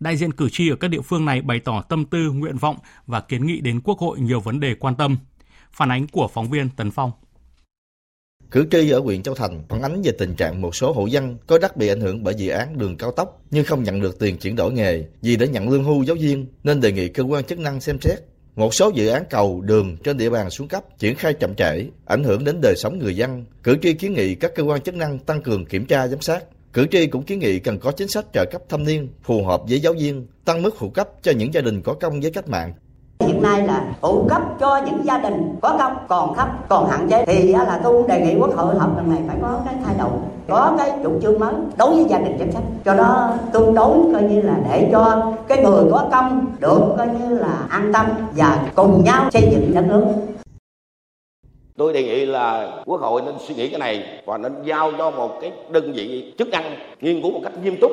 Đại 0.00 0.16
diện 0.16 0.32
cử 0.32 0.48
tri 0.50 0.68
ở 0.68 0.76
các 0.76 0.88
địa 0.88 1.00
phương 1.00 1.24
này 1.24 1.42
bày 1.42 1.60
tỏ 1.60 1.82
tâm 1.82 2.04
tư, 2.04 2.30
nguyện 2.32 2.56
vọng 2.56 2.76
và 3.06 3.20
kiến 3.20 3.46
nghị 3.46 3.60
đến 3.60 3.80
Quốc 3.84 3.98
hội 3.98 4.20
nhiều 4.20 4.40
vấn 4.40 4.60
đề 4.60 4.74
quan 4.74 4.94
tâm. 4.94 5.16
Phản 5.72 5.92
ánh 5.92 6.06
của 6.06 6.28
phóng 6.34 6.50
viên 6.50 6.68
Tấn 6.68 6.90
Phong. 6.90 7.10
Cử 8.50 8.66
tri 8.70 8.90
ở 8.90 8.98
huyện 8.98 9.22
Châu 9.22 9.34
Thành 9.34 9.62
phản 9.68 9.82
ánh 9.82 10.02
về 10.02 10.12
tình 10.12 10.34
trạng 10.34 10.60
một 10.60 10.76
số 10.76 10.92
hộ 10.92 11.06
dân 11.06 11.36
có 11.46 11.58
đất 11.58 11.76
bị 11.76 11.88
ảnh 11.88 12.00
hưởng 12.00 12.24
bởi 12.24 12.34
dự 12.34 12.48
án 12.50 12.78
đường 12.78 12.96
cao 12.96 13.10
tốc 13.10 13.42
nhưng 13.50 13.64
không 13.64 13.82
nhận 13.82 14.00
được 14.00 14.18
tiền 14.18 14.38
chuyển 14.38 14.56
đổi 14.56 14.72
nghề 14.72 15.04
vì 15.22 15.36
đã 15.36 15.46
nhận 15.46 15.68
lương 15.68 15.84
hưu 15.84 16.02
giáo 16.02 16.16
viên 16.20 16.46
nên 16.64 16.80
đề 16.80 16.92
nghị 16.92 17.08
cơ 17.08 17.22
quan 17.22 17.44
chức 17.44 17.58
năng 17.58 17.80
xem 17.80 17.98
xét. 18.00 18.18
Một 18.56 18.74
số 18.74 18.90
dự 18.94 19.08
án 19.08 19.24
cầu, 19.30 19.60
đường 19.60 19.96
trên 19.96 20.16
địa 20.16 20.30
bàn 20.30 20.50
xuống 20.50 20.68
cấp, 20.68 20.98
triển 20.98 21.16
khai 21.16 21.34
chậm 21.34 21.54
trễ, 21.54 21.86
ảnh 22.04 22.24
hưởng 22.24 22.44
đến 22.44 22.60
đời 22.62 22.74
sống 22.76 22.98
người 22.98 23.16
dân. 23.16 23.44
Cử 23.62 23.76
tri 23.82 23.92
kiến 23.92 24.14
nghị 24.14 24.34
các 24.34 24.54
cơ 24.54 24.62
quan 24.62 24.80
chức 24.80 24.94
năng 24.94 25.18
tăng 25.18 25.42
cường 25.42 25.66
kiểm 25.66 25.86
tra 25.86 26.08
giám 26.08 26.20
sát. 26.20 26.44
Cử 26.72 26.86
tri 26.90 27.06
cũng 27.06 27.22
kiến 27.22 27.38
nghị 27.38 27.58
cần 27.58 27.78
có 27.78 27.92
chính 27.92 28.08
sách 28.08 28.24
trợ 28.32 28.44
cấp 28.50 28.62
thâm 28.68 28.84
niên 28.84 29.08
phù 29.22 29.44
hợp 29.44 29.62
với 29.68 29.80
giáo 29.80 29.92
viên, 29.92 30.26
tăng 30.44 30.62
mức 30.62 30.74
phụ 30.78 30.90
cấp 30.90 31.08
cho 31.22 31.32
những 31.32 31.54
gia 31.54 31.60
đình 31.60 31.82
có 31.82 31.94
công 31.94 32.20
với 32.20 32.30
cách 32.30 32.48
mạng 32.48 32.72
hiện 33.20 33.42
nay 33.42 33.62
là 33.62 33.84
phụ 34.00 34.26
cấp 34.28 34.42
cho 34.60 34.80
những 34.86 35.04
gia 35.04 35.18
đình 35.18 35.56
có 35.62 35.76
công, 35.78 35.92
còn 36.08 36.34
thấp, 36.34 36.48
còn 36.68 36.88
hạn 36.88 37.08
chế. 37.10 37.24
Thì 37.26 37.52
là 37.52 37.80
tôi 37.84 38.04
đề 38.08 38.20
nghị 38.20 38.38
quốc 38.40 38.56
hội 38.56 38.74
họp 38.74 38.96
lần 38.96 39.10
này 39.10 39.18
phải 39.28 39.36
có 39.42 39.58
cái 39.64 39.74
thay 39.84 39.94
đổi, 39.98 40.10
có 40.48 40.74
cái 40.78 40.92
chủ 41.02 41.20
trương 41.22 41.38
mới 41.38 41.54
đối 41.78 41.94
với 41.94 42.04
gia 42.04 42.18
đình 42.18 42.36
chính 42.38 42.52
sách. 42.52 42.62
Cho 42.84 42.94
nó 42.94 43.30
tương 43.52 43.74
đối 43.74 43.98
coi 44.12 44.22
như 44.22 44.42
là 44.42 44.56
để 44.70 44.88
cho 44.92 45.32
cái 45.48 45.62
người 45.64 45.84
có 45.92 46.08
công 46.12 46.46
được 46.60 46.80
coi 46.98 47.06
như 47.06 47.38
là 47.38 47.66
an 47.68 47.90
tâm 47.92 48.06
và 48.36 48.68
cùng 48.74 49.04
nhau 49.04 49.30
xây 49.30 49.42
dựng 49.50 49.74
đất 49.74 49.84
nước. 49.88 50.04
Tôi 51.78 51.92
đề 51.92 52.02
nghị 52.02 52.26
là 52.26 52.70
Quốc 52.84 53.00
hội 53.00 53.22
nên 53.26 53.34
suy 53.48 53.54
nghĩ 53.54 53.68
cái 53.68 53.78
này 53.78 54.22
và 54.26 54.38
nên 54.38 54.52
giao 54.64 54.92
cho 54.98 55.10
một 55.10 55.38
cái 55.40 55.52
đơn 55.70 55.92
vị 55.92 56.34
chức 56.38 56.48
năng 56.48 56.64
nghiên 57.00 57.22
cứu 57.22 57.30
một 57.30 57.40
cách 57.42 57.52
nghiêm 57.62 57.76
túc 57.80 57.90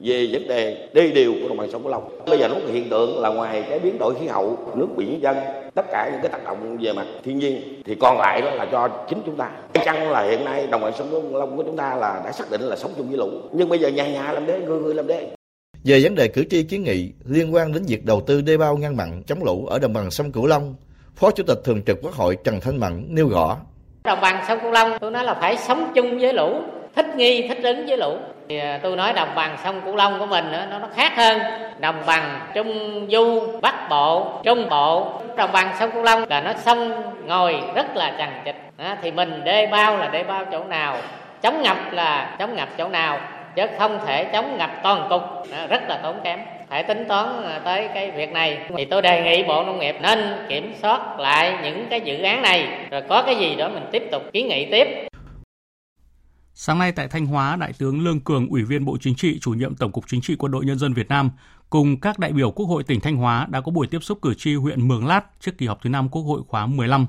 về 0.00 0.28
vấn 0.32 0.48
đề 0.48 0.88
đê 0.92 1.10
điều 1.10 1.32
của 1.32 1.48
đồng 1.48 1.56
bằng 1.56 1.70
sông 1.70 1.82
Cửu 1.82 1.90
Long. 1.90 2.08
Bây 2.26 2.38
giờ 2.38 2.48
nó 2.48 2.54
có 2.54 2.72
hiện 2.72 2.88
tượng 2.90 3.20
là 3.20 3.28
ngoài 3.28 3.64
cái 3.70 3.78
biến 3.78 3.98
đổi 3.98 4.14
khí 4.20 4.26
hậu, 4.26 4.58
nước 4.74 4.86
biển 4.96 5.22
dân, 5.22 5.36
tất 5.74 5.86
cả 5.92 6.10
những 6.12 6.20
cái 6.22 6.32
tác 6.32 6.44
động 6.44 6.76
về 6.80 6.92
mặt 6.92 7.06
thiên 7.24 7.38
nhiên 7.38 7.82
thì 7.84 7.94
còn 7.94 8.18
lại 8.18 8.40
đó 8.40 8.50
là 8.50 8.66
do 8.72 8.88
chính 9.08 9.18
chúng 9.26 9.36
ta. 9.36 9.50
Chăng 9.84 10.10
là 10.10 10.22
hiện 10.22 10.44
nay 10.44 10.66
đồng 10.66 10.80
bằng 10.80 10.92
sông 10.98 11.10
Cửu 11.10 11.38
Long 11.38 11.56
của 11.56 11.62
chúng 11.62 11.76
ta 11.76 11.96
là 11.96 12.22
đã 12.24 12.32
xác 12.32 12.50
định 12.50 12.60
là 12.60 12.76
sống 12.76 12.92
chung 12.96 13.08
với 13.08 13.16
lũ, 13.16 13.30
nhưng 13.52 13.68
bây 13.68 13.78
giờ 13.78 13.88
nhà 13.88 14.08
nhà 14.08 14.32
làm 14.32 14.46
đê, 14.46 14.60
người 14.60 14.80
người 14.80 14.94
làm 14.94 15.06
đê. 15.06 15.28
Về 15.84 16.00
vấn 16.02 16.14
đề 16.14 16.28
cử 16.28 16.44
tri 16.50 16.62
kiến 16.62 16.82
nghị 16.82 17.12
liên 17.24 17.54
quan 17.54 17.72
đến 17.72 17.82
việc 17.88 18.04
đầu 18.04 18.20
tư 18.20 18.40
đê 18.40 18.56
bao 18.56 18.76
ngăn 18.76 18.96
mặn 18.96 19.22
chống 19.26 19.44
lũ 19.44 19.66
ở 19.66 19.78
đồng 19.78 19.92
bằng 19.92 20.10
sông 20.10 20.32
Cửu 20.32 20.46
Long, 20.46 20.74
Phó 21.16 21.30
Chủ 21.30 21.44
tịch 21.46 21.58
Thường 21.64 21.82
trực 21.86 21.98
Quốc 22.02 22.14
hội 22.14 22.36
Trần 22.44 22.60
Thanh 22.60 22.80
Mẫn 22.80 23.06
nêu 23.08 23.28
rõ. 23.28 23.56
Đồng 24.04 24.20
bằng 24.20 24.44
sông 24.48 24.58
Cửu 24.62 24.70
Long 24.70 24.98
tôi 25.00 25.10
nói 25.10 25.24
là 25.24 25.34
phải 25.40 25.56
sống 25.56 25.92
chung 25.94 26.18
với 26.18 26.32
lũ, 26.32 26.60
thích 26.96 27.06
nghi, 27.16 27.48
thích 27.48 27.58
ứng 27.62 27.86
với 27.86 27.96
lũ 27.96 28.16
thì 28.48 28.58
à, 28.58 28.80
tôi 28.82 28.96
nói 28.96 29.12
đồng 29.12 29.34
bằng 29.34 29.56
sông 29.64 29.80
cửu 29.80 29.96
long 29.96 30.18
của 30.18 30.26
mình 30.26 30.44
nó 30.52 30.78
nó 30.78 30.88
khác 30.96 31.12
hơn. 31.16 31.38
Đồng 31.78 32.02
bằng 32.06 32.40
trung 32.54 33.06
du, 33.10 33.42
bắc 33.62 33.88
bộ, 33.90 34.40
trung 34.44 34.68
bộ. 34.70 35.12
Đồng 35.36 35.52
bằng 35.52 35.72
sông 35.78 35.90
cửu 35.90 36.02
long 36.02 36.24
là 36.28 36.40
nó 36.40 36.52
sông 36.52 37.02
ngồi 37.26 37.60
rất 37.74 37.96
là 37.96 38.12
chằng 38.18 38.32
chịt. 38.44 38.56
Thì 39.02 39.10
mình 39.10 39.44
đê 39.44 39.66
bao 39.66 39.96
là 39.96 40.08
đê 40.08 40.22
bao 40.22 40.44
chỗ 40.52 40.64
nào, 40.64 40.96
chống 41.42 41.62
ngập 41.62 41.76
là 41.92 42.36
chống 42.38 42.56
ngập 42.56 42.68
chỗ 42.78 42.88
nào, 42.88 43.18
chứ 43.54 43.62
không 43.78 43.98
thể 44.06 44.24
chống 44.24 44.58
ngập 44.58 44.70
toàn 44.82 45.06
cục. 45.10 45.22
Rất 45.68 45.88
là 45.88 45.96
tốn 46.02 46.16
kém. 46.24 46.40
Phải 46.68 46.82
tính 46.82 47.04
toán 47.08 47.26
à, 47.44 47.60
tới 47.64 47.88
cái 47.94 48.10
việc 48.10 48.32
này. 48.32 48.58
Thì 48.76 48.84
tôi 48.84 49.02
đề 49.02 49.22
nghị 49.22 49.42
bộ 49.42 49.62
nông 49.62 49.78
nghiệp 49.78 49.96
nên 50.00 50.46
kiểm 50.48 50.74
soát 50.82 51.00
lại 51.18 51.54
những 51.62 51.86
cái 51.90 52.00
dự 52.00 52.22
án 52.22 52.42
này, 52.42 52.68
rồi 52.90 53.02
có 53.08 53.22
cái 53.22 53.36
gì 53.36 53.54
đó 53.54 53.68
mình 53.68 53.86
tiếp 53.92 54.08
tục 54.12 54.22
kiến 54.32 54.48
nghị 54.48 54.64
tiếp. 54.64 55.08
Sáng 56.56 56.78
nay 56.78 56.92
tại 56.92 57.08
Thanh 57.08 57.26
Hóa, 57.26 57.56
Đại 57.56 57.72
tướng 57.72 58.04
Lương 58.04 58.20
Cường, 58.20 58.48
Ủy 58.48 58.64
viên 58.64 58.84
Bộ 58.84 58.96
Chính 59.00 59.14
trị, 59.14 59.38
chủ 59.38 59.50
nhiệm 59.50 59.74
Tổng 59.74 59.92
cục 59.92 60.04
Chính 60.08 60.20
trị 60.20 60.36
Quân 60.36 60.52
đội 60.52 60.64
Nhân 60.64 60.78
dân 60.78 60.94
Việt 60.94 61.08
Nam, 61.08 61.30
cùng 61.70 62.00
các 62.00 62.18
đại 62.18 62.32
biểu 62.32 62.50
Quốc 62.50 62.66
hội 62.66 62.82
tỉnh 62.82 63.00
Thanh 63.00 63.16
Hóa 63.16 63.46
đã 63.50 63.60
có 63.60 63.72
buổi 63.72 63.86
tiếp 63.86 64.02
xúc 64.02 64.18
cử 64.22 64.34
tri 64.34 64.54
huyện 64.54 64.88
Mường 64.88 65.06
Lát 65.06 65.24
trước 65.40 65.58
kỳ 65.58 65.66
họp 65.66 65.82
thứ 65.82 65.90
5 65.90 66.08
Quốc 66.08 66.22
hội 66.22 66.42
khóa 66.48 66.66
15 66.66 67.06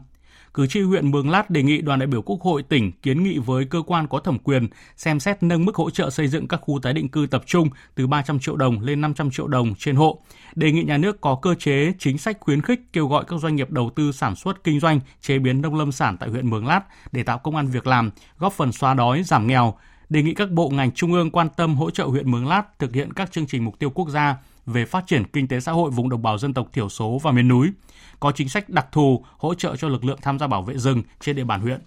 cử 0.56 0.68
tri 0.68 0.82
huyện 0.82 1.12
Mường 1.12 1.30
Lát 1.30 1.50
đề 1.50 1.64
nghị 1.64 1.82
đoàn 1.82 2.00
đại 2.00 2.08
biểu 2.08 2.22
Quốc 2.22 2.42
hội 2.42 2.64
tỉnh 2.64 2.92
kiến 2.92 3.24
nghị 3.24 3.38
với 3.38 3.66
cơ 3.66 3.82
quan 3.88 4.08
có 4.08 4.20
thẩm 4.20 4.40
quyền 4.40 4.68
xem 4.96 5.20
xét 5.20 5.44
nâng 5.44 5.66
mức 5.66 5.76
hỗ 5.76 5.90
trợ 5.90 6.10
xây 6.10 6.28
dựng 6.28 6.48
các 6.48 6.60
khu 6.62 6.80
tái 6.80 6.94
định 6.94 7.10
cư 7.10 7.28
tập 7.32 7.44
trung 7.46 7.70
từ 7.96 8.08
300 8.08 8.40
triệu 8.40 8.56
đồng 8.56 8.80
lên 8.82 9.02
500 9.02 9.32
triệu 9.32 9.48
đồng 9.48 9.76
trên 9.76 9.96
hộ. 9.96 10.22
Đề 10.56 10.72
nghị 10.72 10.84
nhà 10.84 10.98
nước 10.98 11.22
có 11.22 11.36
cơ 11.42 11.56
chế 11.56 11.94
chính 12.00 12.18
sách 12.18 12.38
khuyến 12.40 12.62
khích 12.62 12.80
kêu 12.94 13.08
gọi 13.08 13.24
các 13.28 13.40
doanh 13.40 13.56
nghiệp 13.56 13.72
đầu 13.72 13.90
tư 13.96 14.12
sản 14.12 14.36
xuất 14.36 14.64
kinh 14.64 14.80
doanh, 14.80 15.00
chế 15.22 15.40
biến 15.40 15.62
nông 15.62 15.76
lâm 15.76 15.92
sản 15.92 16.18
tại 16.20 16.30
huyện 16.30 16.50
Mường 16.50 16.68
Lát 16.68 16.82
để 17.12 17.24
tạo 17.24 17.38
công 17.38 17.56
an 17.56 17.68
việc 17.68 17.88
làm, 17.88 18.12
góp 18.40 18.54
phần 18.54 18.72
xóa 18.72 18.94
đói, 18.94 19.24
giảm 19.24 19.48
nghèo. 19.48 19.74
Đề 20.10 20.22
nghị 20.24 20.34
các 20.34 20.52
bộ 20.52 20.70
ngành 20.70 20.92
trung 20.92 21.14
ương 21.14 21.32
quan 21.32 21.48
tâm 21.58 21.76
hỗ 21.76 21.92
trợ 21.92 22.04
huyện 22.04 22.32
Mường 22.32 22.48
Lát 22.48 22.80
thực 22.80 22.94
hiện 22.94 23.14
các 23.14 23.32
chương 23.32 23.48
trình 23.48 23.66
mục 23.66 23.80
tiêu 23.80 23.90
quốc 23.90 24.10
gia 24.10 24.36
về 24.66 24.86
phát 24.86 25.08
triển 25.08 25.24
kinh 25.26 25.48
tế 25.48 25.60
xã 25.60 25.72
hội 25.72 25.92
vùng 25.92 26.10
đồng 26.10 26.22
bào 26.22 26.38
dân 26.38 26.54
tộc 26.54 26.68
thiểu 26.74 26.90
số 26.90 27.20
và 27.24 27.32
miền 27.32 27.48
núi, 27.48 27.72
có 28.20 28.32
chính 28.32 28.50
sách 28.50 28.70
đặc 28.70 28.88
thù 28.92 29.24
hỗ 29.38 29.54
trợ 29.54 29.76
cho 29.76 29.88
lực 29.88 30.06
lượng 30.06 30.20
tham 30.22 30.40
gia 30.40 30.48
bảo 30.48 30.62
vệ 30.62 30.78
rừng 30.78 31.04
trên 31.20 31.36
địa 31.36 31.44
bàn 31.44 31.62
huyện. 31.62 31.80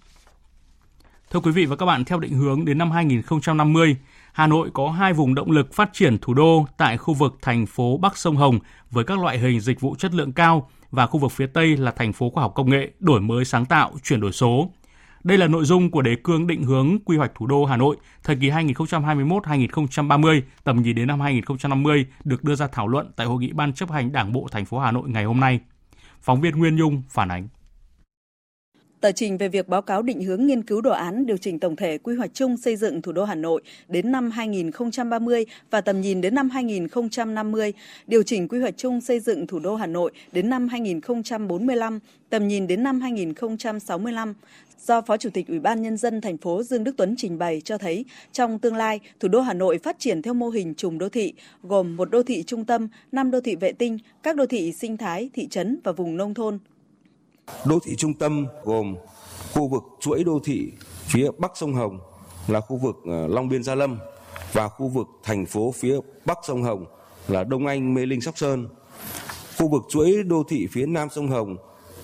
Thưa 1.30 1.40
quý 1.40 1.50
vị 1.50 1.66
và 1.66 1.76
các 1.76 1.86
bạn, 1.86 2.04
theo 2.04 2.18
định 2.18 2.32
hướng 2.32 2.64
đến 2.64 2.78
năm 2.78 2.90
2050, 2.90 3.96
Hà 4.32 4.46
Nội 4.46 4.70
có 4.74 4.90
hai 4.90 5.12
vùng 5.12 5.34
động 5.34 5.50
lực 5.50 5.74
phát 5.74 5.90
triển 5.92 6.18
thủ 6.18 6.34
đô 6.34 6.66
tại 6.76 6.96
khu 6.96 7.14
vực 7.14 7.38
thành 7.42 7.66
phố 7.66 7.96
Bắc 7.96 8.16
sông 8.16 8.36
Hồng 8.36 8.58
với 8.90 9.04
các 9.04 9.18
loại 9.18 9.38
hình 9.38 9.60
dịch 9.60 9.80
vụ 9.80 9.94
chất 9.98 10.14
lượng 10.14 10.32
cao 10.32 10.70
và 10.90 11.06
khu 11.06 11.18
vực 11.18 11.32
phía 11.32 11.46
Tây 11.46 11.76
là 11.76 11.90
thành 11.90 12.12
phố 12.12 12.30
khoa 12.30 12.42
học 12.42 12.52
công 12.54 12.70
nghệ, 12.70 12.90
đổi 13.00 13.20
mới 13.20 13.44
sáng 13.44 13.66
tạo, 13.66 13.92
chuyển 14.02 14.20
đổi 14.20 14.32
số. 14.32 14.70
Đây 15.28 15.38
là 15.38 15.46
nội 15.46 15.64
dung 15.64 15.90
của 15.90 16.02
đề 16.02 16.16
cương 16.24 16.46
định 16.46 16.62
hướng 16.62 16.98
quy 17.04 17.16
hoạch 17.16 17.32
thủ 17.34 17.46
đô 17.46 17.64
Hà 17.64 17.76
Nội 17.76 17.96
thời 18.24 18.36
kỳ 18.36 18.50
2021-2030, 18.50 20.40
tầm 20.64 20.82
nhìn 20.82 20.96
đến 20.96 21.08
năm 21.08 21.20
2050 21.20 22.06
được 22.24 22.44
đưa 22.44 22.54
ra 22.54 22.66
thảo 22.66 22.88
luận 22.88 23.12
tại 23.16 23.26
hội 23.26 23.40
nghị 23.40 23.52
Ban 23.52 23.72
chấp 23.72 23.90
hành 23.90 24.12
Đảng 24.12 24.32
bộ 24.32 24.48
thành 24.50 24.64
phố 24.64 24.78
Hà 24.78 24.92
Nội 24.92 25.08
ngày 25.08 25.24
hôm 25.24 25.40
nay. 25.40 25.60
Phóng 26.20 26.40
viên 26.40 26.58
Nguyên 26.58 26.76
Nhung 26.76 27.02
phản 27.08 27.28
ánh. 27.28 27.48
Tờ 29.00 29.12
trình 29.12 29.38
về 29.38 29.48
việc 29.48 29.68
báo 29.68 29.82
cáo 29.82 30.02
định 30.02 30.22
hướng 30.22 30.46
nghiên 30.46 30.62
cứu 30.62 30.80
đồ 30.80 30.90
án 30.90 31.26
điều 31.26 31.36
chỉnh 31.36 31.58
tổng 31.58 31.76
thể 31.76 31.98
quy 31.98 32.16
hoạch 32.16 32.30
chung 32.34 32.56
xây 32.56 32.76
dựng 32.76 33.02
thủ 33.02 33.12
đô 33.12 33.24
Hà 33.24 33.34
Nội 33.34 33.62
đến 33.88 34.12
năm 34.12 34.30
2030 34.30 35.46
và 35.70 35.80
tầm 35.80 36.00
nhìn 36.00 36.20
đến 36.20 36.34
năm 36.34 36.50
2050, 36.50 37.72
điều 38.06 38.22
chỉnh 38.22 38.48
quy 38.48 38.60
hoạch 38.60 38.76
chung 38.76 39.00
xây 39.00 39.20
dựng 39.20 39.46
thủ 39.46 39.58
đô 39.58 39.76
Hà 39.76 39.86
Nội 39.86 40.12
đến 40.32 40.48
năm 40.50 40.68
2045, 40.68 42.00
tầm 42.30 42.48
nhìn 42.48 42.66
đến 42.66 42.82
năm 42.82 43.00
2065 43.00 44.34
do 44.86 45.00
Phó 45.00 45.16
Chủ 45.16 45.30
tịch 45.30 45.48
Ủy 45.48 45.58
ban 45.58 45.82
Nhân 45.82 45.96
dân 45.96 46.20
thành 46.20 46.36
phố 46.36 46.62
Dương 46.62 46.84
Đức 46.84 46.96
Tuấn 46.96 47.14
trình 47.18 47.38
bày 47.38 47.60
cho 47.64 47.78
thấy 47.78 48.04
trong 48.32 48.58
tương 48.58 48.76
lai, 48.76 49.00
thủ 49.20 49.28
đô 49.28 49.40
Hà 49.40 49.54
Nội 49.54 49.78
phát 49.78 49.98
triển 49.98 50.22
theo 50.22 50.34
mô 50.34 50.48
hình 50.48 50.74
trùng 50.74 50.98
đô 50.98 51.08
thị, 51.08 51.32
gồm 51.62 51.96
một 51.96 52.10
đô 52.10 52.22
thị 52.22 52.42
trung 52.42 52.64
tâm, 52.64 52.88
năm 53.12 53.30
đô 53.30 53.40
thị 53.40 53.56
vệ 53.56 53.72
tinh, 53.72 53.98
các 54.22 54.36
đô 54.36 54.46
thị 54.46 54.72
sinh 54.72 54.96
thái, 54.96 55.30
thị 55.34 55.46
trấn 55.50 55.78
và 55.84 55.92
vùng 55.92 56.16
nông 56.16 56.34
thôn. 56.34 56.58
Đô 57.64 57.78
thị 57.84 57.96
trung 57.96 58.14
tâm 58.14 58.46
gồm 58.64 58.96
khu 59.54 59.68
vực 59.68 59.82
chuỗi 60.00 60.24
đô 60.24 60.40
thị 60.44 60.72
phía 61.06 61.30
bắc 61.38 61.52
sông 61.54 61.74
Hồng 61.74 61.98
là 62.48 62.60
khu 62.60 62.76
vực 62.76 62.96
ờ, 63.06 63.26
Long 63.26 63.48
Biên 63.48 63.62
Gia 63.62 63.74
Lâm 63.74 63.98
và 64.52 64.68
khu 64.68 64.88
vực 64.88 65.06
thành 65.22 65.46
phố 65.46 65.72
phía 65.72 65.98
bắc 66.24 66.38
sông 66.46 66.62
Hồng 66.62 66.86
là 67.28 67.44
Đông 67.44 67.66
Anh, 67.66 67.94
Mê 67.94 68.06
Linh, 68.06 68.20
Sóc 68.20 68.38
Sơn. 68.38 68.68
Khu 69.58 69.68
vực 69.68 69.82
chuỗi 69.88 70.22
đô 70.22 70.42
thị 70.48 70.68
phía 70.72 70.86
nam 70.86 71.08
sông 71.10 71.28
Hồng 71.28 71.56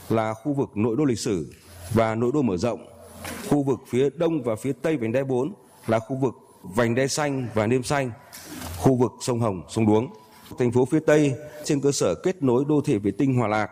là 0.09 0.35
khu 0.35 0.53
vực 0.53 0.77
nội 0.77 0.97
đô 0.97 1.05
lịch 1.05 1.19
sử 1.19 1.53
và 1.95 2.15
nội 2.15 2.31
đô 2.35 2.43
mở 2.43 2.57
rộng. 2.57 2.87
Khu 3.49 3.63
vực 3.63 3.81
phía 3.89 4.11
đông 4.17 4.43
và 4.43 4.57
phía 4.57 4.73
tây 4.83 4.97
vành 4.97 5.13
đai 5.13 5.25
4 5.25 5.53
là 5.87 5.99
khu 5.99 6.17
vực 6.17 6.35
vành 6.63 6.95
đai 6.95 7.09
xanh 7.09 7.49
và 7.55 7.67
niêm 7.67 7.83
xanh, 7.83 8.11
khu 8.79 8.95
vực 8.95 9.13
sông 9.21 9.41
Hồng, 9.41 9.63
sông 9.69 9.87
Đuống. 9.87 10.09
Thành 10.59 10.73
phố 10.73 10.85
phía 10.85 11.01
tây 11.01 11.35
trên 11.65 11.81
cơ 11.81 11.93
sở 11.93 12.15
kết 12.15 12.43
nối 12.43 12.65
đô 12.69 12.81
thị 12.81 12.99
vệ 12.99 13.11
tinh 13.11 13.35
Hòa 13.35 13.49
Lạc 13.49 13.71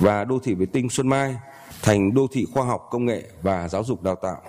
và 0.00 0.24
đô 0.24 0.38
thị 0.38 0.54
vệ 0.54 0.66
tinh 0.66 0.90
Xuân 0.90 1.08
Mai 1.08 1.36
thành 1.82 2.14
đô 2.14 2.26
thị 2.32 2.46
khoa 2.52 2.64
học 2.64 2.88
công 2.90 3.04
nghệ 3.04 3.22
và 3.42 3.68
giáo 3.68 3.84
dục 3.84 4.02
đào 4.02 4.16
tạo. 4.22 4.42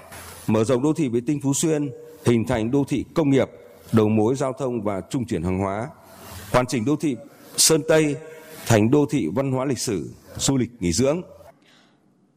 Mở 0.47 0.63
rộng 0.63 0.83
đô 0.83 0.93
thị 0.93 1.09
vệ 1.09 1.19
tinh 1.27 1.39
Phú 1.43 1.53
Xuyên 1.53 1.89
hình 2.25 2.45
thành 2.47 2.71
đô 2.71 2.83
thị 2.87 3.05
công 3.13 3.29
nghiệp, 3.29 3.49
đầu 3.91 4.09
mối 4.09 4.35
giao 4.35 4.53
thông 4.53 4.81
và 4.81 5.01
trung 5.09 5.25
chuyển 5.25 5.43
hàng 5.43 5.59
hóa. 5.59 5.87
Hoàn 6.51 6.65
chỉnh 6.65 6.85
đô 6.85 6.95
thị 6.95 7.17
Sơn 7.57 7.81
Tây 7.87 8.15
thành 8.67 8.91
đô 8.91 9.05
thị 9.05 9.27
văn 9.35 9.51
hóa 9.51 9.65
lịch 9.65 9.79
sử, 9.79 10.09
du 10.37 10.57
lịch 10.57 10.69
nghỉ 10.79 10.91
dưỡng. 10.91 11.21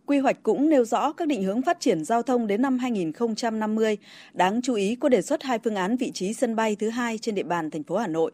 Quy 0.07 0.19
hoạch 0.19 0.43
cũng 0.43 0.69
nêu 0.69 0.85
rõ 0.85 1.13
các 1.13 1.29
định 1.29 1.43
hướng 1.43 1.63
phát 1.63 1.81
triển 1.81 2.05
giao 2.05 2.23
thông 2.23 2.47
đến 2.47 2.63
năm 2.63 2.79
2050. 2.79 3.97
Đáng 4.33 4.63
chú 4.63 4.75
ý 4.75 4.97
có 4.97 5.09
đề 5.09 5.23
xuất 5.23 5.43
hai 5.43 5.59
phương 5.65 5.75
án 5.75 5.97
vị 5.97 6.11
trí 6.15 6.33
sân 6.35 6.57
bay 6.57 6.77
thứ 6.77 6.89
hai 6.89 7.19
trên 7.19 7.35
địa 7.35 7.43
bàn 7.43 7.71
thành 7.71 7.83
phố 7.83 7.97
Hà 7.97 8.07
Nội. 8.07 8.33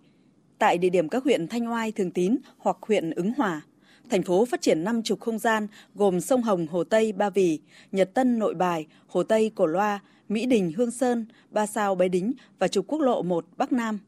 Tại 0.59 0.79
địa 0.79 0.89
điểm 0.89 1.09
các 1.09 1.25
huyện 1.25 1.49
Thanh 1.49 1.73
Oai, 1.73 1.93
Thường 1.93 2.11
Tín 2.11 2.37
hoặc 2.59 2.77
huyện 2.81 3.11
Ứng 3.11 3.33
Hòa. 3.37 3.63
Thành 4.11 4.23
phố 4.23 4.45
phát 4.45 4.61
triển 4.61 4.85
năm 4.85 5.03
trục 5.03 5.21
không 5.21 5.39
gian 5.39 5.67
gồm 5.95 6.21
sông 6.21 6.43
Hồng, 6.43 6.67
Hồ 6.67 6.85
Tây, 6.85 7.13
Ba 7.13 7.31
Vì, 7.31 7.61
Nhật 7.93 8.15
Tân, 8.15 8.39
Nội 8.39 8.55
Bài, 8.55 8.87
Hồ 9.07 9.23
Tây, 9.23 9.51
Cổ 9.55 9.67
Loa, 9.67 10.01
Mỹ 10.29 10.47
Đình, 10.47 10.73
Hương 10.77 10.91
Sơn, 10.91 11.27
Ba 11.51 11.67
Sao, 11.67 11.95
Bái 11.95 12.09
Đính 12.09 12.33
và 12.59 12.69
trục 12.69 12.87
quốc 12.87 13.01
lộ 13.01 13.23
1 13.23 13.47
Bắc 13.57 13.73
Nam. 13.73 13.99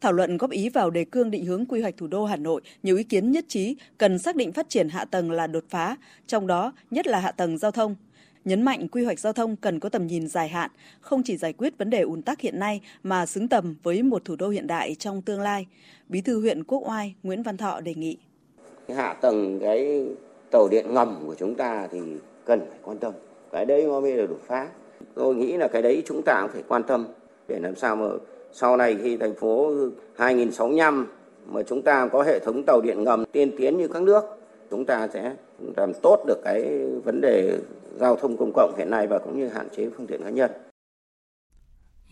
Thảo 0.00 0.12
luận 0.12 0.36
góp 0.36 0.50
ý 0.50 0.68
vào 0.68 0.90
đề 0.90 1.04
cương 1.04 1.30
định 1.30 1.44
hướng 1.44 1.66
quy 1.66 1.80
hoạch 1.82 1.96
thủ 1.96 2.06
đô 2.06 2.24
Hà 2.24 2.36
Nội, 2.36 2.60
nhiều 2.82 2.96
ý 2.96 3.04
kiến 3.04 3.32
nhất 3.32 3.44
trí 3.48 3.76
cần 3.98 4.18
xác 4.18 4.36
định 4.36 4.52
phát 4.52 4.68
triển 4.68 4.88
hạ 4.88 5.04
tầng 5.04 5.30
là 5.30 5.46
đột 5.46 5.64
phá, 5.70 5.96
trong 6.26 6.46
đó 6.46 6.72
nhất 6.90 7.06
là 7.06 7.20
hạ 7.20 7.32
tầng 7.32 7.58
giao 7.58 7.70
thông. 7.70 7.96
Nhấn 8.44 8.62
mạnh 8.62 8.88
quy 8.88 9.04
hoạch 9.04 9.18
giao 9.18 9.32
thông 9.32 9.56
cần 9.56 9.80
có 9.80 9.88
tầm 9.88 10.06
nhìn 10.06 10.28
dài 10.28 10.48
hạn, 10.48 10.70
không 11.00 11.22
chỉ 11.22 11.36
giải 11.36 11.52
quyết 11.52 11.78
vấn 11.78 11.90
đề 11.90 12.00
ùn 12.00 12.22
tắc 12.22 12.40
hiện 12.40 12.58
nay 12.58 12.80
mà 13.02 13.26
xứng 13.26 13.48
tầm 13.48 13.76
với 13.82 14.02
một 14.02 14.24
thủ 14.24 14.36
đô 14.36 14.48
hiện 14.48 14.66
đại 14.66 14.94
trong 14.94 15.22
tương 15.22 15.40
lai. 15.40 15.66
Bí 16.08 16.20
thư 16.20 16.40
huyện 16.40 16.64
Quốc 16.64 16.88
Oai 16.88 17.14
Nguyễn 17.22 17.42
Văn 17.42 17.56
Thọ 17.56 17.80
đề 17.80 17.94
nghị. 17.94 18.18
Hạ 18.96 19.14
tầng 19.20 19.58
cái 19.60 20.06
tàu 20.50 20.68
điện 20.68 20.94
ngầm 20.94 21.16
của 21.26 21.34
chúng 21.34 21.54
ta 21.54 21.88
thì 21.90 22.00
cần 22.44 22.60
phải 22.60 22.78
quan 22.82 22.98
tâm. 22.98 23.12
Cái 23.52 23.64
đấy 23.64 23.86
mới 23.86 24.12
là 24.12 24.26
đột 24.26 24.40
phá. 24.46 24.68
Tôi 25.14 25.34
nghĩ 25.34 25.56
là 25.56 25.68
cái 25.68 25.82
đấy 25.82 26.02
chúng 26.06 26.22
ta 26.22 26.40
cũng 26.42 26.50
phải 26.52 26.62
quan 26.68 26.82
tâm 26.82 27.06
để 27.48 27.58
làm 27.62 27.76
sao 27.76 27.96
mà 27.96 28.06
sau 28.52 28.76
này 28.76 28.96
khi 29.02 29.16
thành 29.16 29.34
phố 29.34 29.72
2065 30.16 31.06
mà 31.46 31.62
chúng 31.62 31.82
ta 31.82 32.08
có 32.12 32.22
hệ 32.22 32.38
thống 32.38 32.62
tàu 32.66 32.80
điện 32.80 33.04
ngầm 33.04 33.24
tiên 33.32 33.50
tiến 33.58 33.76
như 33.76 33.88
các 33.88 34.02
nước, 34.02 34.24
chúng 34.70 34.84
ta 34.84 35.08
sẽ 35.12 35.34
làm 35.76 35.92
tốt 36.02 36.24
được 36.26 36.38
cái 36.44 36.86
vấn 37.04 37.20
đề 37.20 37.58
giao 37.96 38.16
thông 38.16 38.36
công 38.36 38.52
cộng 38.54 38.72
hiện 38.76 38.90
nay 38.90 39.06
và 39.06 39.18
cũng 39.18 39.38
như 39.38 39.48
hạn 39.48 39.68
chế 39.76 39.88
phương 39.96 40.06
tiện 40.06 40.22
cá 40.22 40.30
nhân. 40.30 40.50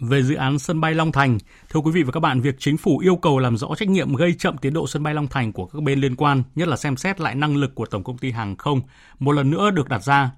Về 0.01 0.23
dự 0.23 0.35
án 0.35 0.59
sân 0.59 0.81
bay 0.81 0.95
Long 0.95 1.13
Thành, 1.13 1.39
thưa 1.69 1.81
quý 1.81 1.91
vị 1.93 2.03
và 2.03 2.13
các 2.13 2.21
bạn, 2.21 2.41
việc 2.41 2.55
chính 2.59 2.77
phủ 2.77 2.99
yêu 2.99 3.17
cầu 3.17 3.39
làm 3.39 3.57
rõ 3.57 3.69
trách 3.77 3.89
nhiệm 3.89 4.15
gây 4.15 4.35
chậm 4.35 4.59
tiến 4.59 4.73
độ 4.75 4.87
sân 4.87 5.03
bay 5.03 5.15
Long 5.15 5.29
Thành 5.29 5.53
của 5.53 5.67
các 5.67 5.83
bên 5.83 6.01
liên 6.01 6.17
quan, 6.17 6.43
nhất 6.55 6.69
là 6.69 6.77
xem 6.77 6.97
xét 6.97 7.21
lại 7.21 7.35
năng 7.35 7.57
lực 7.57 7.75
của 7.75 7.87
Tổng 7.87 8.05
công 8.05 8.19
ty 8.19 8.31
hàng 8.31 8.57
không, 8.57 8.81
một 9.19 9.33
lần 9.33 9.51
nữa 9.51 9.71
được 9.71 9.89
đặt 9.89 10.05
ra 10.05 10.31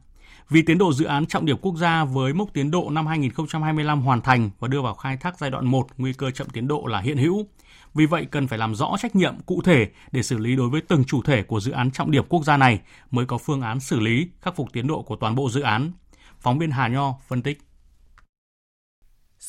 vì 0.51 0.63
tiến 0.63 0.79
độ 0.79 0.93
dự 0.93 1.05
án 1.05 1.27
trọng 1.27 1.47
điểm 1.47 1.57
quốc 1.57 1.77
gia 1.77 2.05
với 2.05 2.33
mốc 2.33 2.53
tiến 2.53 2.71
độ 2.71 2.91
năm 2.91 3.07
2025 3.07 4.01
hoàn 4.01 4.21
thành 4.21 4.51
và 4.59 4.69
đưa 4.69 4.83
vào 4.83 4.95
khai 4.95 5.17
thác 5.17 5.39
giai 5.39 5.51
đoạn 5.51 5.67
1, 5.67 5.87
nguy 5.99 6.13
cơ 6.13 6.31
chậm 6.31 6.49
tiến 6.51 6.69
độ 6.69 6.87
là 6.87 7.01
hiện 7.01 7.17
hữu. 7.17 7.47
Vì 7.95 8.07
vậy 8.07 8.27
cần 8.31 8.47
phải 8.47 8.59
làm 8.59 8.75
rõ 8.75 8.97
trách 9.01 9.17
nhiệm 9.17 9.35
cụ 9.47 9.63
thể 9.65 9.89
để 10.13 10.23
xử 10.23 10.39
lý 10.39 10.57
đối 10.57 10.69
với 10.69 10.81
từng 10.81 11.05
chủ 11.05 11.23
thể 11.23 11.43
của 11.43 11.61
dự 11.61 11.73
án 11.73 11.91
trọng 11.91 12.11
điểm 12.11 12.25
quốc 12.29 12.45
gia 12.45 12.57
này 12.57 12.81
mới 13.11 13.27
có 13.27 13.39
phương 13.39 13.61
án 13.61 13.81
xử 13.81 14.01
lý, 14.01 14.29
khắc 14.43 14.57
phục 14.57 14.73
tiến 14.73 14.87
độ 14.87 15.03
của 15.03 15.17
toàn 15.17 15.35
bộ 15.35 15.51
dự 15.51 15.61
án. 15.61 15.93
Phóng 16.41 16.59
viên 16.59 16.71
Hà 16.71 16.89
Nho 16.89 17.15
phân 17.29 17.43
tích. 17.43 17.68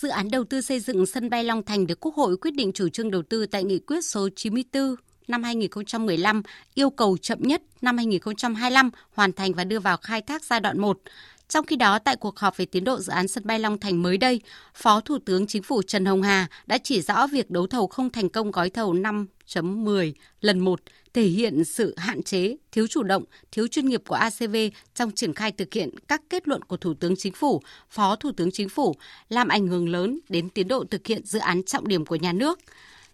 Dự 0.02 0.10
án 0.10 0.32
đầu 0.32 0.44
tư 0.44 0.62
xây 0.62 0.80
dựng 0.80 1.06
sân 1.06 1.30
bay 1.30 1.44
Long 1.44 1.64
Thành 1.64 1.88
được 1.88 2.00
Quốc 2.00 2.16
hội 2.16 2.38
quyết 2.38 2.52
định 2.52 2.72
chủ 2.74 2.90
trương 2.90 3.12
đầu 3.12 3.22
tư 3.22 3.46
tại 3.46 3.64
nghị 3.64 3.80
quyết 3.80 4.06
số 4.06 4.30
94 4.36 4.96
năm 5.28 5.44
2015 5.44 6.42
yêu 6.74 6.90
cầu 6.90 7.18
chậm 7.18 7.38
nhất 7.42 7.62
năm 7.82 7.98
2025 7.98 8.90
hoàn 9.14 9.34
thành 9.34 9.54
và 9.54 9.64
đưa 9.64 9.80
vào 9.80 9.98
khai 9.98 10.22
thác 10.22 10.44
giai 10.44 10.60
đoạn 10.60 10.80
1. 10.80 11.00
Trong 11.48 11.66
khi 11.66 11.76
đó, 11.76 12.00
tại 12.00 12.16
cuộc 12.16 12.40
họp 12.40 12.58
về 12.58 12.66
tiến 12.66 12.84
độ 12.84 13.00
dự 13.00 13.12
án 13.12 13.28
sân 13.28 13.48
bay 13.48 13.60
Long 13.60 13.80
Thành 13.80 14.02
mới 14.04 14.18
đây, 14.18 14.42
Phó 14.74 15.00
Thủ 15.00 15.18
tướng 15.26 15.48
Chính 15.48 15.64
phủ 15.64 15.82
Trần 15.82 16.06
Hồng 16.06 16.22
Hà 16.22 16.48
đã 16.68 16.78
chỉ 16.78 17.02
rõ 17.02 17.28
việc 17.28 17.50
đấu 17.52 17.68
thầu 17.68 17.88
không 17.88 18.10
thành 18.10 18.30
công 18.30 18.52
gói 18.52 18.70
thầu 18.70 18.94
5.10 18.94 20.14
lần 20.42 20.60
1 20.60 20.80
thể 21.13 21.24
hiện 21.24 21.63
sự 21.63 21.93
hạn 21.98 22.24
chế, 22.24 22.58
thiếu 22.72 22.88
chủ 22.88 23.04
động, 23.04 23.24
thiếu 23.52 23.67
chuyên 23.67 23.86
nghiệp 23.86 24.02
của 24.08 24.15
ACV 24.15 24.56
trong 24.95 25.12
triển 25.12 25.34
khai 25.34 25.52
thực 25.52 25.74
hiện 25.74 25.89
các 26.08 26.22
kết 26.30 26.48
luận 26.48 26.62
của 26.62 26.78
Thủ 26.78 26.93
tướng 26.93 27.15
Chính 27.15 27.34
phủ, 27.34 27.62
Phó 27.89 28.15
Thủ 28.15 28.32
tướng 28.38 28.52
Chính 28.52 28.69
phủ, 28.69 28.95
làm 29.30 29.48
ảnh 29.48 29.67
hưởng 29.67 29.89
lớn 29.89 30.19
đến 30.30 30.50
tiến 30.50 30.67
độ 30.67 30.84
thực 30.91 31.08
hiện 31.08 31.26
dự 31.26 31.39
án 31.39 31.63
trọng 31.63 31.88
điểm 31.88 32.06
của 32.06 32.15
nhà 32.15 32.34
nước. 32.34 32.60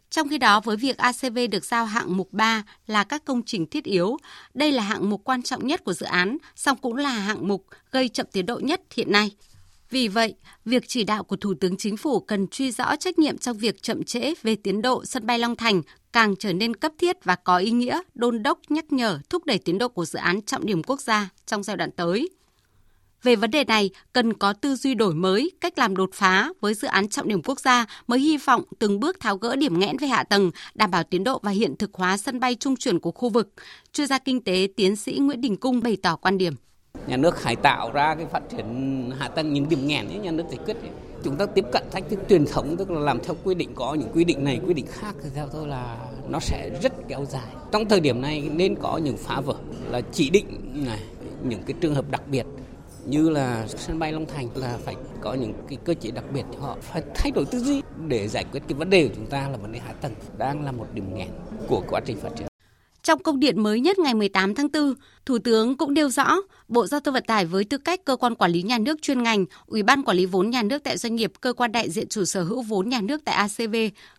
Trong 0.09 0.29
khi 0.29 0.37
đó, 0.37 0.59
với 0.59 0.77
việc 0.77 0.97
ACV 0.97 1.37
được 1.51 1.65
giao 1.65 1.85
hạng 1.85 2.17
mục 2.17 2.33
3 2.33 2.63
là 2.87 3.03
các 3.03 3.25
công 3.25 3.41
trình 3.45 3.65
thiết 3.65 3.83
yếu, 3.83 4.17
đây 4.53 4.71
là 4.71 4.83
hạng 4.83 5.09
mục 5.09 5.21
quan 5.23 5.43
trọng 5.43 5.67
nhất 5.67 5.83
của 5.83 5.93
dự 5.93 6.05
án, 6.05 6.37
song 6.55 6.77
cũng 6.81 6.95
là 6.95 7.09
hạng 7.09 7.47
mục 7.47 7.65
gây 7.91 8.09
chậm 8.09 8.25
tiến 8.31 8.45
độ 8.45 8.59
nhất 8.59 8.81
hiện 8.95 9.11
nay. 9.11 9.31
Vì 9.89 10.07
vậy, 10.07 10.33
việc 10.65 10.83
chỉ 10.87 11.03
đạo 11.03 11.23
của 11.23 11.35
Thủ 11.35 11.53
tướng 11.59 11.77
Chính 11.77 11.97
phủ 11.97 12.19
cần 12.19 12.47
truy 12.47 12.71
rõ 12.71 12.95
trách 12.95 13.19
nhiệm 13.19 13.37
trong 13.37 13.57
việc 13.57 13.81
chậm 13.81 14.03
trễ 14.03 14.33
về 14.43 14.55
tiến 14.55 14.81
độ 14.81 15.05
sân 15.05 15.25
bay 15.25 15.39
Long 15.39 15.55
Thành 15.55 15.81
càng 16.15 16.35
trở 16.35 16.53
nên 16.53 16.75
cấp 16.75 16.91
thiết 16.97 17.23
và 17.23 17.35
có 17.35 17.57
ý 17.57 17.71
nghĩa 17.71 18.01
đôn 18.13 18.43
đốc 18.43 18.59
nhắc 18.69 18.91
nhở 18.91 19.19
thúc 19.29 19.45
đẩy 19.45 19.57
tiến 19.57 19.77
độ 19.77 19.87
của 19.87 20.05
dự 20.05 20.19
án 20.19 20.41
trọng 20.41 20.65
điểm 20.65 20.83
quốc 20.83 21.01
gia 21.01 21.29
trong 21.45 21.63
giai 21.63 21.77
đoạn 21.77 21.91
tới. 21.91 22.29
Về 23.23 23.35
vấn 23.35 23.51
đề 23.51 23.63
này, 23.63 23.89
cần 24.13 24.33
có 24.33 24.53
tư 24.53 24.75
duy 24.75 24.93
đổi 24.93 25.13
mới, 25.13 25.51
cách 25.61 25.79
làm 25.79 25.95
đột 25.95 26.09
phá 26.13 26.49
với 26.61 26.73
dự 26.73 26.87
án 26.87 27.09
trọng 27.09 27.27
điểm 27.27 27.41
quốc 27.43 27.59
gia 27.59 27.85
mới 28.07 28.19
hy 28.19 28.37
vọng 28.37 28.63
từng 28.79 28.99
bước 28.99 29.19
tháo 29.19 29.37
gỡ 29.37 29.55
điểm 29.55 29.79
nghẽn 29.79 29.97
về 29.97 30.07
hạ 30.07 30.23
tầng, 30.23 30.51
đảm 30.75 30.91
bảo 30.91 31.03
tiến 31.03 31.23
độ 31.23 31.39
và 31.43 31.51
hiện 31.51 31.75
thực 31.75 31.93
hóa 31.93 32.17
sân 32.17 32.39
bay 32.39 32.55
trung 32.55 32.75
chuyển 32.75 32.99
của 32.99 33.11
khu 33.11 33.29
vực. 33.29 33.53
Chuyên 33.93 34.07
gia 34.07 34.19
kinh 34.19 34.43
tế 34.43 34.67
tiến 34.75 34.95
sĩ 34.95 35.17
Nguyễn 35.21 35.41
Đình 35.41 35.57
Cung 35.57 35.81
bày 35.83 35.97
tỏ 36.03 36.15
quan 36.15 36.37
điểm. 36.37 36.55
nhà 37.07 37.17
nước 37.17 37.37
phải 37.37 37.55
tạo 37.55 37.91
ra 37.91 38.15
cái 38.15 38.25
phát 38.25 38.41
triển 38.51 38.65
hạ 39.19 39.27
tầng 39.27 39.53
những 39.53 39.69
điểm 39.69 39.87
nghẽn 39.87 40.07
ấy 40.07 40.17
nhà 40.17 40.31
nước 40.31 40.43
giải 40.49 40.59
quyết 40.65 40.77
ấy 40.81 40.89
chúng 41.25 41.35
ta 41.35 41.45
tiếp 41.45 41.65
cận 41.71 41.83
thách 41.91 42.09
thức 42.09 42.19
truyền 42.29 42.45
thống, 42.45 42.77
tức 42.77 42.91
là 42.91 42.99
làm 42.99 43.19
theo 43.23 43.35
quy 43.43 43.55
định, 43.55 43.71
có 43.75 43.93
những 43.93 44.09
quy 44.13 44.23
định 44.23 44.43
này, 44.43 44.59
quy 44.67 44.73
định 44.73 44.85
khác 44.89 45.15
thì 45.23 45.29
theo 45.35 45.47
tôi 45.47 45.67
là 45.67 45.97
nó 46.27 46.39
sẽ 46.39 46.69
rất 46.83 46.93
kéo 47.07 47.25
dài 47.25 47.47
trong 47.71 47.89
thời 47.89 47.99
điểm 47.99 48.21
này 48.21 48.49
nên 48.55 48.75
có 48.75 48.97
những 48.97 49.17
phá 49.17 49.41
vỡ, 49.41 49.55
là 49.89 50.01
chỉ 50.11 50.29
định 50.29 50.45
này, 50.85 50.99
những 51.43 51.63
cái 51.63 51.75
trường 51.81 51.95
hợp 51.95 52.05
đặc 52.11 52.21
biệt 52.27 52.45
như 53.05 53.29
là 53.29 53.67
sân 53.67 53.99
bay 53.99 54.11
Long 54.11 54.25
Thành 54.25 54.47
là 54.55 54.77
phải 54.85 54.95
có 55.21 55.33
những 55.33 55.53
cái 55.67 55.77
cơ 55.85 55.93
chế 55.93 56.11
đặc 56.11 56.23
biệt, 56.33 56.43
họ 56.59 56.77
phải 56.81 57.01
thay 57.15 57.31
đổi 57.31 57.45
tư 57.45 57.59
duy 57.59 57.81
để 58.07 58.27
giải 58.27 58.45
quyết 58.51 58.63
cái 58.67 58.77
vấn 58.77 58.89
đề 58.89 59.07
của 59.07 59.13
chúng 59.15 59.27
ta 59.27 59.49
là 59.49 59.57
vấn 59.57 59.71
đề 59.71 59.79
hạ 59.79 59.93
tầng, 60.01 60.13
đang 60.37 60.65
là 60.65 60.71
một 60.71 60.87
điểm 60.93 61.15
nghẽn 61.15 61.27
của 61.67 61.83
quá 61.89 62.01
trình 62.05 62.17
phát 62.17 62.29
triển. 62.35 62.47
Trong 63.05 63.23
công 63.23 63.39
điện 63.39 63.63
mới 63.63 63.79
nhất 63.79 63.99
ngày 63.99 64.13
18 64.13 64.55
tháng 64.55 64.67
4, 64.73 64.93
Thủ 65.25 65.37
tướng 65.39 65.77
cũng 65.77 65.93
nêu 65.93 66.09
rõ, 66.09 66.37
Bộ 66.67 66.87
Giao 66.87 66.99
thông 66.99 67.13
Vận 67.13 67.23
tải 67.23 67.45
với 67.45 67.63
tư 67.63 67.77
cách 67.77 68.05
cơ 68.05 68.15
quan 68.15 68.35
quản 68.35 68.51
lý 68.51 68.61
nhà 68.61 68.77
nước 68.77 69.01
chuyên 69.01 69.23
ngành, 69.23 69.45
Ủy 69.65 69.83
ban 69.83 70.03
quản 70.03 70.17
lý 70.17 70.25
vốn 70.25 70.49
nhà 70.49 70.63
nước 70.63 70.83
tại 70.83 70.97
doanh 70.97 71.15
nghiệp, 71.15 71.31
cơ 71.41 71.53
quan 71.53 71.71
đại 71.71 71.89
diện 71.89 72.07
chủ 72.07 72.25
sở 72.25 72.43
hữu 72.43 72.61
vốn 72.61 72.89
nhà 72.89 73.01
nước 73.01 73.21
tại 73.25 73.35
ACV 73.35 73.75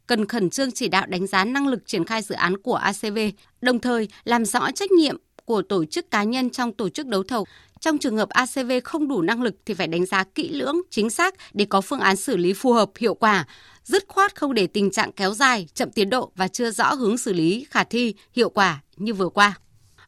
cần 0.07 0.27
khẩn 0.27 0.51
trương 0.51 0.73
chỉ 0.73 0.89
đạo 0.89 1.07
đánh 1.07 1.27
giá 1.27 1.45
năng 1.45 1.69
lực 1.69 1.87
triển 1.87 2.05
khai 2.05 2.23
dự 2.23 2.35
án 2.35 2.57
của 2.57 2.75
ACV, 2.75 3.19
đồng 3.61 3.79
thời 3.79 4.09
làm 4.25 4.45
rõ 4.45 4.71
trách 4.75 4.93
nhiệm 4.93 5.17
của 5.45 5.63
tổ 5.63 5.85
chức 5.85 6.11
cá 6.11 6.23
nhân 6.23 6.51
trong 6.51 6.73
tổ 6.73 6.89
chức 6.89 7.07
đấu 7.07 7.23
thầu. 7.23 7.47
Trong 7.87 7.99
trường 7.99 8.17
hợp 8.17 8.29
ACV 8.29 8.73
không 8.85 9.09
đủ 9.09 9.23
năng 9.23 9.43
lực 9.43 9.55
thì 9.67 9.75
phải 9.75 9.87
đánh 9.87 10.07
giá 10.07 10.25
kỹ 10.35 10.49
lưỡng, 10.49 10.77
chính 10.91 11.11
xác 11.11 11.35
để 11.53 11.67
có 11.69 11.81
phương 11.81 12.01
án 12.01 12.17
xử 12.17 12.37
lý 12.37 12.53
phù 12.53 12.73
hợp, 12.73 12.91
hiệu 12.99 13.15
quả, 13.15 13.45
dứt 13.83 14.05
khoát 14.09 14.37
không 14.37 14.55
để 14.55 14.67
tình 14.67 14.91
trạng 14.91 15.13
kéo 15.13 15.35
dài, 15.35 15.67
chậm 15.75 15.91
tiến 15.91 16.11
độ 16.11 16.33
và 16.37 16.49
chưa 16.49 16.71
rõ 16.71 16.95
hướng 16.95 17.19
xử 17.19 17.33
lý 17.33 17.67
khả 17.71 17.85
thi, 17.85 18.15
hiệu 18.33 18.51
quả 18.51 18.81
như 18.97 19.15
vừa 19.15 19.29
qua. 19.29 19.55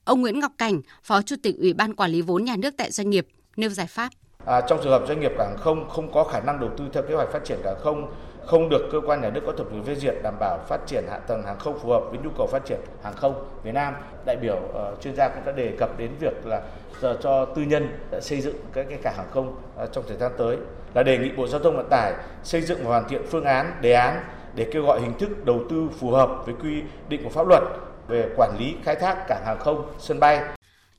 Ông 0.04 0.20
Nguyễn 0.20 0.40
Ngọc 0.40 0.52
Cảnh, 0.58 0.80
Phó 1.02 1.22
Chủ 1.22 1.36
tịch 1.42 1.56
Ủy 1.58 1.72
ban 1.72 1.94
Quản 1.94 2.10
lý 2.10 2.22
vốn 2.22 2.44
nhà 2.44 2.56
nước 2.56 2.74
tại 2.78 2.90
doanh 2.90 3.10
nghiệp, 3.10 3.26
nêu 3.56 3.70
giải 3.70 3.86
pháp. 3.86 4.08
À, 4.46 4.60
trong 4.68 4.80
trường 4.82 4.92
hợp 4.92 5.04
doanh 5.08 5.20
nghiệp 5.20 5.32
cảng 5.38 5.56
không 5.58 5.88
không 5.88 6.12
có 6.12 6.24
khả 6.24 6.40
năng 6.40 6.60
đầu 6.60 6.70
tư 6.78 6.84
theo 6.92 7.02
kế 7.08 7.14
hoạch 7.14 7.28
phát 7.32 7.44
triển 7.44 7.58
cảng 7.64 7.76
không 7.82 8.12
không 8.48 8.68
được 8.68 8.88
cơ 8.92 9.00
quan 9.06 9.20
nhà 9.20 9.30
nước 9.30 9.40
có 9.46 9.52
thẩm 9.52 9.66
quyền 9.70 9.84
phê 9.84 9.94
duyệt 9.94 10.14
đảm 10.22 10.34
bảo 10.40 10.58
phát 10.68 10.80
triển 10.87 11.04
hạ 11.11 11.18
tầng 11.18 11.42
hàng 11.42 11.58
không 11.58 11.78
phù 11.78 11.88
hợp 11.88 12.02
với 12.11 12.18
nhu 12.24 12.30
cầu 12.38 12.46
phát 12.46 12.64
triển 12.64 12.78
hàng 13.02 13.14
không 13.16 13.44
Việt 13.62 13.72
Nam. 13.74 13.94
Đại 14.26 14.37
biểu 14.37 14.56
uh, 14.56 15.00
chuyên 15.00 15.16
gia 15.16 15.28
cũng 15.28 15.44
đã 15.44 15.52
đề 15.52 15.72
cập 15.78 15.98
đến 15.98 16.11
việc 16.20 16.46
là 16.46 16.62
giờ 17.00 17.16
cho 17.20 17.44
tư 17.44 17.62
nhân 17.62 17.98
xây 18.20 18.40
dựng 18.40 18.56
các 18.72 18.87
cái 18.88 18.98
cảng 19.02 19.14
hàng 19.16 19.30
không 19.30 19.56
uh, 19.82 19.92
trong 19.92 20.04
thời 20.08 20.16
gian 20.16 20.32
tới 20.38 20.56
là 20.94 21.02
đề 21.02 21.18
nghị 21.18 21.32
Bộ 21.37 21.46
Giao 21.46 21.61
thông 21.61 21.76
Vận 21.76 21.88
tải 21.90 22.12
xây 22.42 22.61
dựng 22.61 22.78
và 22.82 22.88
hoàn 22.88 23.08
thiện 23.08 23.22
phương 23.30 23.44
án, 23.44 23.72
đề 23.80 23.92
án 23.92 24.20
để 24.54 24.66
kêu 24.72 24.82
gọi 24.82 25.00
hình 25.00 25.18
thức 25.18 25.44
đầu 25.44 25.61
tư 25.70 25.88
phù 26.00 26.11
hợp 26.11 26.30
với 26.46 26.54
quy 26.62 26.82
định 27.08 27.24
của 27.24 27.30
pháp 27.30 27.46
luật 27.48 27.62
về 28.08 28.28
quản 28.37 28.56
lý 28.58 28.76
khai 28.84 28.94
thác 28.96 29.26
cảng 29.28 29.44
hàng 29.44 29.58
không, 29.58 29.87
sân 29.98 30.20
bay 30.20 30.58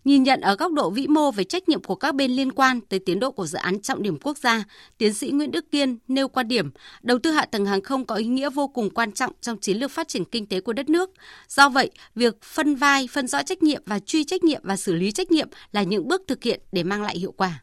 Nhìn 0.10 0.24
nhận 0.24 0.42
ở 0.42 0.56
góc 0.56 0.74
độ 0.74 0.90
vĩ 0.90 1.08
mô 1.08 1.32
về 1.32 1.44
trách 1.44 1.70
nhiệm 1.70 1.84
của 1.84 1.96
các 1.96 2.16
bên 2.16 2.32
liên 2.32 2.52
quan 2.52 2.82
tới 2.82 3.00
tiến 3.00 3.20
độ 3.20 3.32
của 3.32 3.46
dự 3.46 3.58
án 3.58 3.82
trọng 3.82 4.04
điểm 4.04 4.18
quốc 4.24 4.38
gia, 4.38 4.64
tiến 4.98 5.14
sĩ 5.14 5.32
Nguyễn 5.32 5.52
Đức 5.52 5.72
Kiên 5.72 5.98
nêu 6.08 6.28
quan 6.28 6.48
điểm, 6.48 6.72
đầu 7.02 7.20
tư 7.20 7.32
hạ 7.32 7.46
tầng 7.46 7.66
hàng 7.66 7.82
không 7.82 8.06
có 8.06 8.16
ý 8.16 8.26
nghĩa 8.26 8.50
vô 8.50 8.68
cùng 8.68 8.90
quan 8.90 9.12
trọng 9.12 9.32
trong 9.42 9.58
chiến 9.58 9.78
lược 9.78 9.92
phát 9.92 10.08
triển 10.08 10.26
kinh 10.26 10.46
tế 10.46 10.62
của 10.62 10.74
đất 10.74 10.90
nước. 10.90 11.10
Do 11.48 11.70
vậy, 11.70 11.92
việc 12.16 12.42
phân 12.44 12.76
vai, 12.76 13.08
phân 13.12 13.28
rõ 13.28 13.44
trách 13.44 13.64
nhiệm 13.64 13.82
và 13.86 14.00
truy 14.00 14.24
trách 14.24 14.44
nhiệm 14.44 14.62
và 14.64 14.78
xử 14.78 14.96
lý 14.96 15.12
trách 15.12 15.32
nhiệm 15.32 15.48
là 15.72 15.84
những 15.84 16.08
bước 16.08 16.22
thực 16.28 16.44
hiện 16.44 16.62
để 16.72 16.84
mang 16.84 17.02
lại 17.02 17.18
hiệu 17.18 17.32
quả 17.32 17.60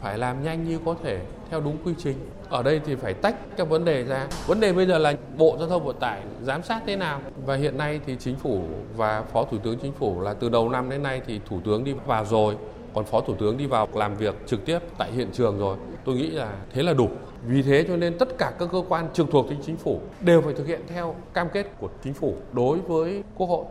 phải 0.00 0.18
làm 0.18 0.44
nhanh 0.44 0.68
như 0.68 0.78
có 0.84 0.96
thể 1.04 1.20
theo 1.50 1.60
đúng 1.60 1.78
quy 1.84 1.92
trình. 1.98 2.16
Ở 2.50 2.62
đây 2.62 2.80
thì 2.84 2.94
phải 2.94 3.14
tách 3.14 3.56
các 3.56 3.68
vấn 3.68 3.84
đề 3.84 4.04
ra. 4.04 4.26
Vấn 4.46 4.60
đề 4.60 4.72
bây 4.72 4.86
giờ 4.86 4.98
là 4.98 5.14
Bộ 5.36 5.56
Giao 5.58 5.68
thông 5.68 5.84
Vận 5.84 5.96
tải 6.00 6.20
giám 6.42 6.62
sát 6.62 6.82
thế 6.86 6.96
nào. 6.96 7.20
Và 7.46 7.56
hiện 7.56 7.78
nay 7.78 8.00
thì 8.06 8.16
chính 8.18 8.36
phủ 8.36 8.62
và 8.96 9.22
Phó 9.22 9.44
Thủ 9.44 9.58
tướng 9.58 9.78
Chính 9.78 9.92
phủ 9.92 10.20
là 10.20 10.34
từ 10.34 10.48
đầu 10.48 10.68
năm 10.68 10.90
đến 10.90 11.02
nay 11.02 11.22
thì 11.26 11.40
Thủ 11.48 11.60
tướng 11.64 11.84
đi 11.84 11.94
vào 12.06 12.24
rồi, 12.24 12.56
còn 12.94 13.04
Phó 13.04 13.20
Thủ 13.20 13.34
tướng 13.34 13.56
đi 13.56 13.66
vào 13.66 13.88
làm 13.94 14.16
việc 14.16 14.34
trực 14.46 14.64
tiếp 14.64 14.78
tại 14.98 15.12
hiện 15.12 15.28
trường 15.32 15.58
rồi. 15.58 15.76
Tôi 16.04 16.14
nghĩ 16.14 16.30
là 16.30 16.52
thế 16.72 16.82
là 16.82 16.92
đủ. 16.92 17.08
Vì 17.46 17.62
thế 17.62 17.84
cho 17.88 17.96
nên 17.96 18.18
tất 18.18 18.38
cả 18.38 18.52
các 18.58 18.68
cơ 18.72 18.82
quan 18.88 19.08
trực 19.12 19.26
thuộc 19.30 19.46
chính 19.66 19.76
phủ 19.76 20.00
đều 20.20 20.40
phải 20.40 20.54
thực 20.54 20.66
hiện 20.66 20.80
theo 20.88 21.14
cam 21.34 21.48
kết 21.48 21.66
của 21.78 21.88
chính 22.04 22.14
phủ 22.14 22.34
đối 22.52 22.78
với 22.78 23.22
Quốc 23.36 23.46
hội 23.46 23.64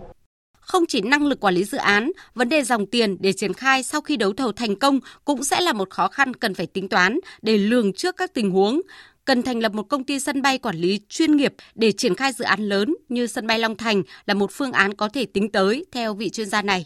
không 0.67 0.85
chỉ 0.85 1.01
năng 1.01 1.27
lực 1.27 1.39
quản 1.39 1.53
lý 1.53 1.63
dự 1.63 1.77
án, 1.77 2.11
vấn 2.33 2.49
đề 2.49 2.63
dòng 2.63 2.85
tiền 2.85 3.17
để 3.19 3.33
triển 3.33 3.53
khai 3.53 3.83
sau 3.83 4.01
khi 4.01 4.17
đấu 4.17 4.33
thầu 4.33 4.51
thành 4.51 4.75
công 4.75 4.99
cũng 5.25 5.43
sẽ 5.43 5.61
là 5.61 5.73
một 5.73 5.89
khó 5.89 6.07
khăn 6.07 6.33
cần 6.33 6.53
phải 6.53 6.65
tính 6.65 6.89
toán 6.89 7.19
để 7.41 7.57
lường 7.57 7.93
trước 7.93 8.17
các 8.17 8.33
tình 8.33 8.51
huống. 8.51 8.81
Cần 9.25 9.43
thành 9.43 9.59
lập 9.59 9.73
một 9.73 9.83
công 9.83 10.03
ty 10.03 10.19
sân 10.19 10.41
bay 10.41 10.57
quản 10.57 10.75
lý 10.75 10.99
chuyên 11.09 11.37
nghiệp 11.37 11.53
để 11.75 11.91
triển 11.91 12.15
khai 12.15 12.33
dự 12.33 12.45
án 12.45 12.69
lớn 12.69 12.95
như 13.09 13.27
sân 13.27 13.47
bay 13.47 13.59
Long 13.59 13.77
Thành 13.77 14.03
là 14.25 14.33
một 14.33 14.51
phương 14.51 14.71
án 14.71 14.93
có 14.93 15.09
thể 15.09 15.25
tính 15.25 15.51
tới 15.51 15.85
theo 15.91 16.13
vị 16.13 16.29
chuyên 16.29 16.49
gia 16.49 16.61
này. 16.61 16.85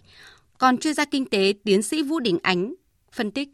Còn 0.58 0.78
chuyên 0.78 0.94
gia 0.94 1.06
kinh 1.06 1.26
tế 1.26 1.54
tiến 1.64 1.82
sĩ 1.82 2.04
Vũ 2.04 2.20
Đình 2.20 2.40
Ánh 2.44 2.74
phân 3.12 3.32
tích 3.32 3.50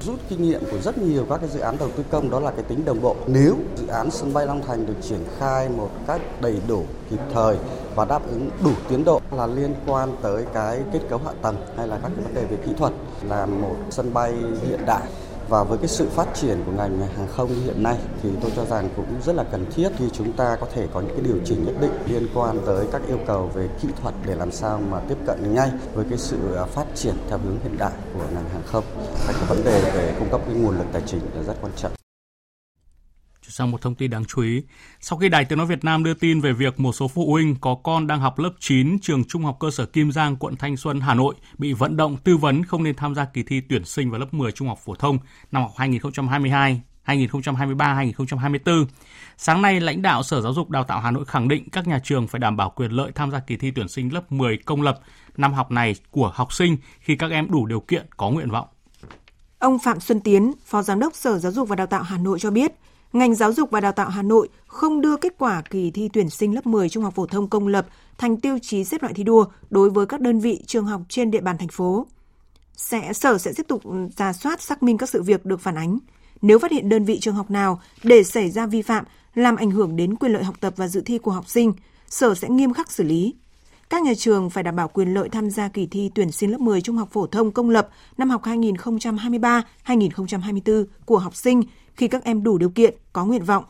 Rút 0.00 0.20
kinh 0.28 0.42
nghiệm 0.42 0.60
của 0.70 0.78
rất 0.80 0.98
nhiều 0.98 1.26
các 1.30 1.36
cái 1.36 1.48
dự 1.48 1.60
án 1.60 1.76
đầu 1.78 1.90
tư 1.96 2.04
công 2.10 2.30
đó 2.30 2.40
là 2.40 2.50
cái 2.50 2.62
tính 2.62 2.84
đồng 2.84 3.00
bộ. 3.00 3.16
Nếu 3.26 3.56
dự 3.76 3.86
án 3.86 4.10
sân 4.10 4.34
bay 4.34 4.46
Long 4.46 4.62
Thành 4.66 4.86
được 4.86 4.94
triển 5.02 5.24
khai 5.38 5.68
một 5.68 5.90
cách 6.06 6.20
đầy 6.40 6.56
đủ, 6.68 6.84
kịp 7.10 7.18
thời 7.34 7.56
và 7.94 8.04
đáp 8.04 8.22
ứng 8.26 8.50
đủ 8.64 8.70
tiến 8.88 9.04
độ 9.04 9.20
là 9.32 9.46
liên 9.46 9.74
quan 9.86 10.16
tới 10.22 10.44
cái 10.54 10.80
kết 10.92 11.00
cấu 11.10 11.20
hạ 11.24 11.32
tầng 11.42 11.56
hay 11.76 11.88
là 11.88 11.98
các 12.02 12.10
cái 12.16 12.24
vấn 12.24 12.34
đề 12.34 12.44
về 12.44 12.56
kỹ 12.66 12.72
thuật 12.78 12.92
là 13.28 13.46
một 13.46 13.76
sân 13.90 14.14
bay 14.14 14.34
hiện 14.68 14.80
đại 14.86 15.02
và 15.50 15.64
với 15.64 15.78
cái 15.78 15.88
sự 15.88 16.08
phát 16.08 16.34
triển 16.34 16.62
của 16.66 16.72
ngành 16.72 17.00
hàng 17.16 17.28
không 17.36 17.48
hiện 17.64 17.82
nay 17.82 17.96
thì 18.22 18.28
tôi 18.42 18.50
cho 18.56 18.64
rằng 18.64 18.88
cũng 18.96 19.06
rất 19.26 19.36
là 19.36 19.44
cần 19.44 19.66
thiết 19.74 19.88
khi 19.98 20.04
chúng 20.12 20.32
ta 20.32 20.56
có 20.60 20.66
thể 20.74 20.86
có 20.92 21.00
những 21.00 21.16
cái 21.16 21.24
điều 21.24 21.36
chỉnh 21.44 21.64
nhất 21.64 21.74
định 21.80 21.92
liên 22.06 22.28
quan 22.34 22.58
tới 22.66 22.86
các 22.92 23.02
yêu 23.08 23.18
cầu 23.26 23.50
về 23.54 23.68
kỹ 23.82 23.88
thuật 24.02 24.14
để 24.26 24.34
làm 24.34 24.52
sao 24.52 24.80
mà 24.90 25.00
tiếp 25.08 25.18
cận 25.26 25.54
ngay 25.54 25.70
với 25.94 26.04
cái 26.08 26.18
sự 26.18 26.54
à, 26.56 26.64
phát 26.64 26.84
triển 26.94 27.14
theo 27.28 27.38
hướng 27.38 27.58
hiện 27.62 27.78
đại 27.78 27.92
của 28.14 28.24
ngành 28.34 28.48
hàng 28.48 28.62
không. 28.66 28.84
Các 29.26 29.34
cái 29.38 29.44
vấn 29.48 29.64
đề 29.64 29.90
về 29.94 30.14
cung 30.18 30.30
cấp 30.30 30.40
cái 30.46 30.54
nguồn 30.54 30.78
lực 30.78 30.86
tài 30.92 31.02
chính 31.06 31.20
là 31.34 31.42
rất 31.42 31.54
quan 31.62 31.72
trọng 31.76 31.92
sang 33.50 33.70
một 33.70 33.80
thông 33.80 33.94
tin 33.94 34.10
đáng 34.10 34.24
chú 34.24 34.42
ý. 34.42 34.62
Sau 35.00 35.18
khi 35.18 35.28
Đài 35.28 35.44
Tiếng 35.44 35.58
Nói 35.58 35.66
Việt 35.66 35.84
Nam 35.84 36.04
đưa 36.04 36.14
tin 36.14 36.40
về 36.40 36.52
việc 36.52 36.80
một 36.80 36.92
số 36.92 37.08
phụ 37.08 37.30
huynh 37.30 37.56
có 37.60 37.74
con 37.74 38.06
đang 38.06 38.20
học 38.20 38.38
lớp 38.38 38.52
9 38.60 38.98
trường 38.98 39.24
Trung 39.24 39.44
học 39.44 39.56
cơ 39.60 39.70
sở 39.70 39.86
Kim 39.86 40.12
Giang, 40.12 40.36
quận 40.36 40.56
Thanh 40.56 40.76
Xuân, 40.76 41.00
Hà 41.00 41.14
Nội 41.14 41.34
bị 41.58 41.72
vận 41.72 41.96
động 41.96 42.16
tư 42.24 42.36
vấn 42.36 42.64
không 42.64 42.82
nên 42.82 42.94
tham 42.94 43.14
gia 43.14 43.24
kỳ 43.24 43.42
thi 43.42 43.60
tuyển 43.68 43.84
sinh 43.84 44.10
vào 44.10 44.20
lớp 44.20 44.34
10 44.34 44.52
trung 44.52 44.68
học 44.68 44.78
phổ 44.84 44.94
thông 44.94 45.18
năm 45.52 45.62
học 45.62 45.72
2022 45.76 46.80
2023-2024. 47.06 48.86
Sáng 49.36 49.62
nay, 49.62 49.80
lãnh 49.80 50.02
đạo 50.02 50.22
Sở 50.22 50.40
Giáo 50.40 50.52
dục 50.52 50.70
Đào 50.70 50.84
tạo 50.84 51.00
Hà 51.00 51.10
Nội 51.10 51.24
khẳng 51.24 51.48
định 51.48 51.70
các 51.70 51.86
nhà 51.86 52.00
trường 52.04 52.28
phải 52.28 52.38
đảm 52.38 52.56
bảo 52.56 52.70
quyền 52.70 52.90
lợi 52.90 53.12
tham 53.14 53.30
gia 53.30 53.40
kỳ 53.40 53.56
thi 53.56 53.70
tuyển 53.70 53.88
sinh 53.88 54.14
lớp 54.14 54.32
10 54.32 54.56
công 54.56 54.82
lập 54.82 55.00
năm 55.36 55.52
học 55.52 55.70
này 55.70 55.94
của 56.10 56.32
học 56.34 56.52
sinh 56.52 56.76
khi 57.00 57.16
các 57.16 57.30
em 57.30 57.50
đủ 57.50 57.66
điều 57.66 57.80
kiện 57.80 58.06
có 58.16 58.30
nguyện 58.30 58.50
vọng. 58.50 58.68
Ông 59.58 59.78
Phạm 59.78 60.00
Xuân 60.00 60.20
Tiến, 60.20 60.52
Phó 60.64 60.82
Giám 60.82 61.00
đốc 61.00 61.14
Sở 61.14 61.38
Giáo 61.38 61.52
dục 61.52 61.68
và 61.68 61.76
Đào 61.76 61.86
tạo 61.86 62.02
Hà 62.02 62.18
Nội 62.18 62.38
cho 62.38 62.50
biết, 62.50 62.72
ngành 63.12 63.34
giáo 63.34 63.52
dục 63.52 63.70
và 63.70 63.80
đào 63.80 63.92
tạo 63.92 64.08
Hà 64.08 64.22
Nội 64.22 64.48
không 64.66 65.00
đưa 65.00 65.16
kết 65.16 65.34
quả 65.38 65.62
kỳ 65.70 65.90
thi 65.90 66.08
tuyển 66.12 66.30
sinh 66.30 66.54
lớp 66.54 66.66
10 66.66 66.88
trung 66.88 67.04
học 67.04 67.14
phổ 67.14 67.26
thông 67.26 67.48
công 67.48 67.66
lập 67.66 67.86
thành 68.18 68.40
tiêu 68.40 68.58
chí 68.62 68.84
xếp 68.84 69.02
loại 69.02 69.14
thi 69.14 69.24
đua 69.24 69.44
đối 69.70 69.90
với 69.90 70.06
các 70.06 70.20
đơn 70.20 70.40
vị 70.40 70.62
trường 70.66 70.86
học 70.86 71.00
trên 71.08 71.30
địa 71.30 71.40
bàn 71.40 71.58
thành 71.58 71.68
phố. 71.68 72.06
Sẽ 72.76 73.12
sở 73.12 73.38
sẽ 73.38 73.52
tiếp 73.56 73.66
tục 73.68 73.84
ừ, 73.84 74.08
ra 74.16 74.32
soát 74.32 74.62
xác 74.62 74.82
minh 74.82 74.98
các 74.98 75.08
sự 75.08 75.22
việc 75.22 75.44
được 75.44 75.60
phản 75.60 75.74
ánh. 75.74 75.98
Nếu 76.42 76.58
phát 76.58 76.70
hiện 76.70 76.88
đơn 76.88 77.04
vị 77.04 77.18
trường 77.20 77.34
học 77.34 77.50
nào 77.50 77.80
để 78.02 78.22
xảy 78.22 78.50
ra 78.50 78.66
vi 78.66 78.82
phạm 78.82 79.04
làm 79.34 79.56
ảnh 79.56 79.70
hưởng 79.70 79.96
đến 79.96 80.16
quyền 80.16 80.32
lợi 80.32 80.44
học 80.44 80.54
tập 80.60 80.72
và 80.76 80.88
dự 80.88 81.00
thi 81.00 81.18
của 81.18 81.30
học 81.30 81.48
sinh, 81.48 81.72
sở 82.08 82.34
sẽ 82.34 82.48
nghiêm 82.48 82.72
khắc 82.72 82.92
xử 82.92 83.04
lý. 83.04 83.34
Các 83.90 84.02
nhà 84.02 84.14
trường 84.14 84.50
phải 84.50 84.62
đảm 84.62 84.76
bảo 84.76 84.88
quyền 84.88 85.14
lợi 85.14 85.28
tham 85.28 85.50
gia 85.50 85.68
kỳ 85.68 85.86
thi 85.86 86.10
tuyển 86.14 86.32
sinh 86.32 86.50
lớp 86.50 86.60
10 86.60 86.80
trung 86.80 86.96
học 86.96 87.08
phổ 87.12 87.26
thông 87.26 87.52
công 87.52 87.70
lập 87.70 87.88
năm 88.18 88.30
học 88.30 88.42
2023-2024 88.44 90.84
của 91.04 91.18
học 91.18 91.36
sinh 91.36 91.62
khi 92.00 92.08
các 92.08 92.24
em 92.24 92.42
đủ 92.42 92.58
điều 92.58 92.70
kiện, 92.70 92.94
có 93.12 93.24
nguyện 93.24 93.44
vọng. 93.44 93.64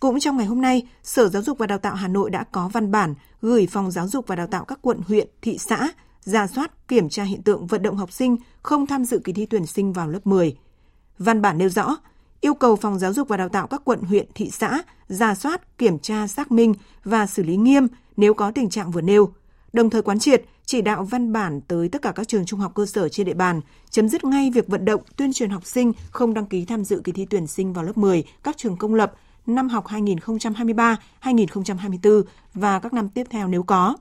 Cũng 0.00 0.20
trong 0.20 0.36
ngày 0.36 0.46
hôm 0.46 0.60
nay, 0.60 0.82
Sở 1.02 1.28
Giáo 1.28 1.42
dục 1.42 1.58
và 1.58 1.66
Đào 1.66 1.78
tạo 1.78 1.94
Hà 1.94 2.08
Nội 2.08 2.30
đã 2.30 2.44
có 2.52 2.68
văn 2.68 2.90
bản 2.90 3.14
gửi 3.42 3.66
Phòng 3.66 3.90
Giáo 3.90 4.08
dục 4.08 4.26
và 4.26 4.36
Đào 4.36 4.46
tạo 4.46 4.64
các 4.64 4.78
quận, 4.82 5.00
huyện, 5.08 5.28
thị 5.42 5.58
xã 5.58 5.88
ra 6.20 6.46
soát 6.46 6.88
kiểm 6.88 7.08
tra 7.08 7.22
hiện 7.22 7.42
tượng 7.42 7.66
vận 7.66 7.82
động 7.82 7.96
học 7.96 8.12
sinh 8.12 8.36
không 8.62 8.86
tham 8.86 9.04
dự 9.04 9.20
kỳ 9.24 9.32
thi 9.32 9.46
tuyển 9.46 9.66
sinh 9.66 9.92
vào 9.92 10.08
lớp 10.08 10.26
10. 10.26 10.56
Văn 11.18 11.42
bản 11.42 11.58
nêu 11.58 11.68
rõ, 11.68 11.96
yêu 12.40 12.54
cầu 12.54 12.76
Phòng 12.76 12.98
Giáo 12.98 13.12
dục 13.12 13.28
và 13.28 13.36
Đào 13.36 13.48
tạo 13.48 13.66
các 13.66 13.82
quận, 13.84 14.00
huyện, 14.00 14.28
thị 14.34 14.50
xã 14.50 14.82
ra 15.08 15.34
soát, 15.34 15.78
kiểm 15.78 15.98
tra, 15.98 16.26
xác 16.26 16.52
minh 16.52 16.74
và 17.04 17.26
xử 17.26 17.42
lý 17.42 17.56
nghiêm 17.56 17.86
nếu 18.16 18.34
có 18.34 18.50
tình 18.50 18.70
trạng 18.70 18.90
vừa 18.90 19.00
nêu, 19.00 19.32
đồng 19.72 19.90
thời 19.90 20.02
quán 20.02 20.18
triệt 20.18 20.44
chỉ 20.68 20.82
đạo 20.82 21.04
văn 21.04 21.32
bản 21.32 21.60
tới 21.60 21.88
tất 21.88 22.02
cả 22.02 22.12
các 22.12 22.28
trường 22.28 22.46
trung 22.46 22.60
học 22.60 22.72
cơ 22.74 22.86
sở 22.86 23.08
trên 23.08 23.26
địa 23.26 23.34
bàn, 23.34 23.60
chấm 23.90 24.08
dứt 24.08 24.24
ngay 24.24 24.50
việc 24.50 24.68
vận 24.68 24.84
động 24.84 25.02
tuyên 25.16 25.32
truyền 25.32 25.50
học 25.50 25.66
sinh 25.66 25.92
không 26.10 26.34
đăng 26.34 26.46
ký 26.46 26.64
tham 26.64 26.84
dự 26.84 27.00
kỳ 27.04 27.12
thi 27.12 27.26
tuyển 27.30 27.46
sinh 27.46 27.72
vào 27.72 27.84
lớp 27.84 27.98
10 27.98 28.24
các 28.42 28.56
trường 28.56 28.76
công 28.76 28.94
lập 28.94 29.12
năm 29.46 29.68
học 29.68 29.86
2023-2024 29.86 32.22
và 32.54 32.78
các 32.78 32.92
năm 32.92 33.08
tiếp 33.08 33.26
theo 33.30 33.48
nếu 33.48 33.62
có. 33.62 33.96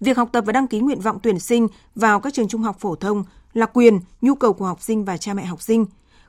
Việc 0.00 0.16
học 0.16 0.28
tập 0.32 0.44
và 0.46 0.52
đăng 0.52 0.66
ký 0.66 0.80
nguyện 0.80 1.00
vọng 1.00 1.18
tuyển 1.22 1.38
sinh 1.38 1.68
vào 1.94 2.20
các 2.20 2.34
trường 2.34 2.48
trung 2.48 2.62
học 2.62 2.76
phổ 2.80 2.94
thông 2.94 3.24
là 3.52 3.66
quyền, 3.66 4.00
nhu 4.20 4.34
cầu 4.34 4.52
của 4.52 4.66
học 4.66 4.82
sinh 4.82 5.04
và 5.04 5.16
cha 5.16 5.34
mẹ 5.34 5.44
học 5.44 5.62
sinh. 5.62 5.86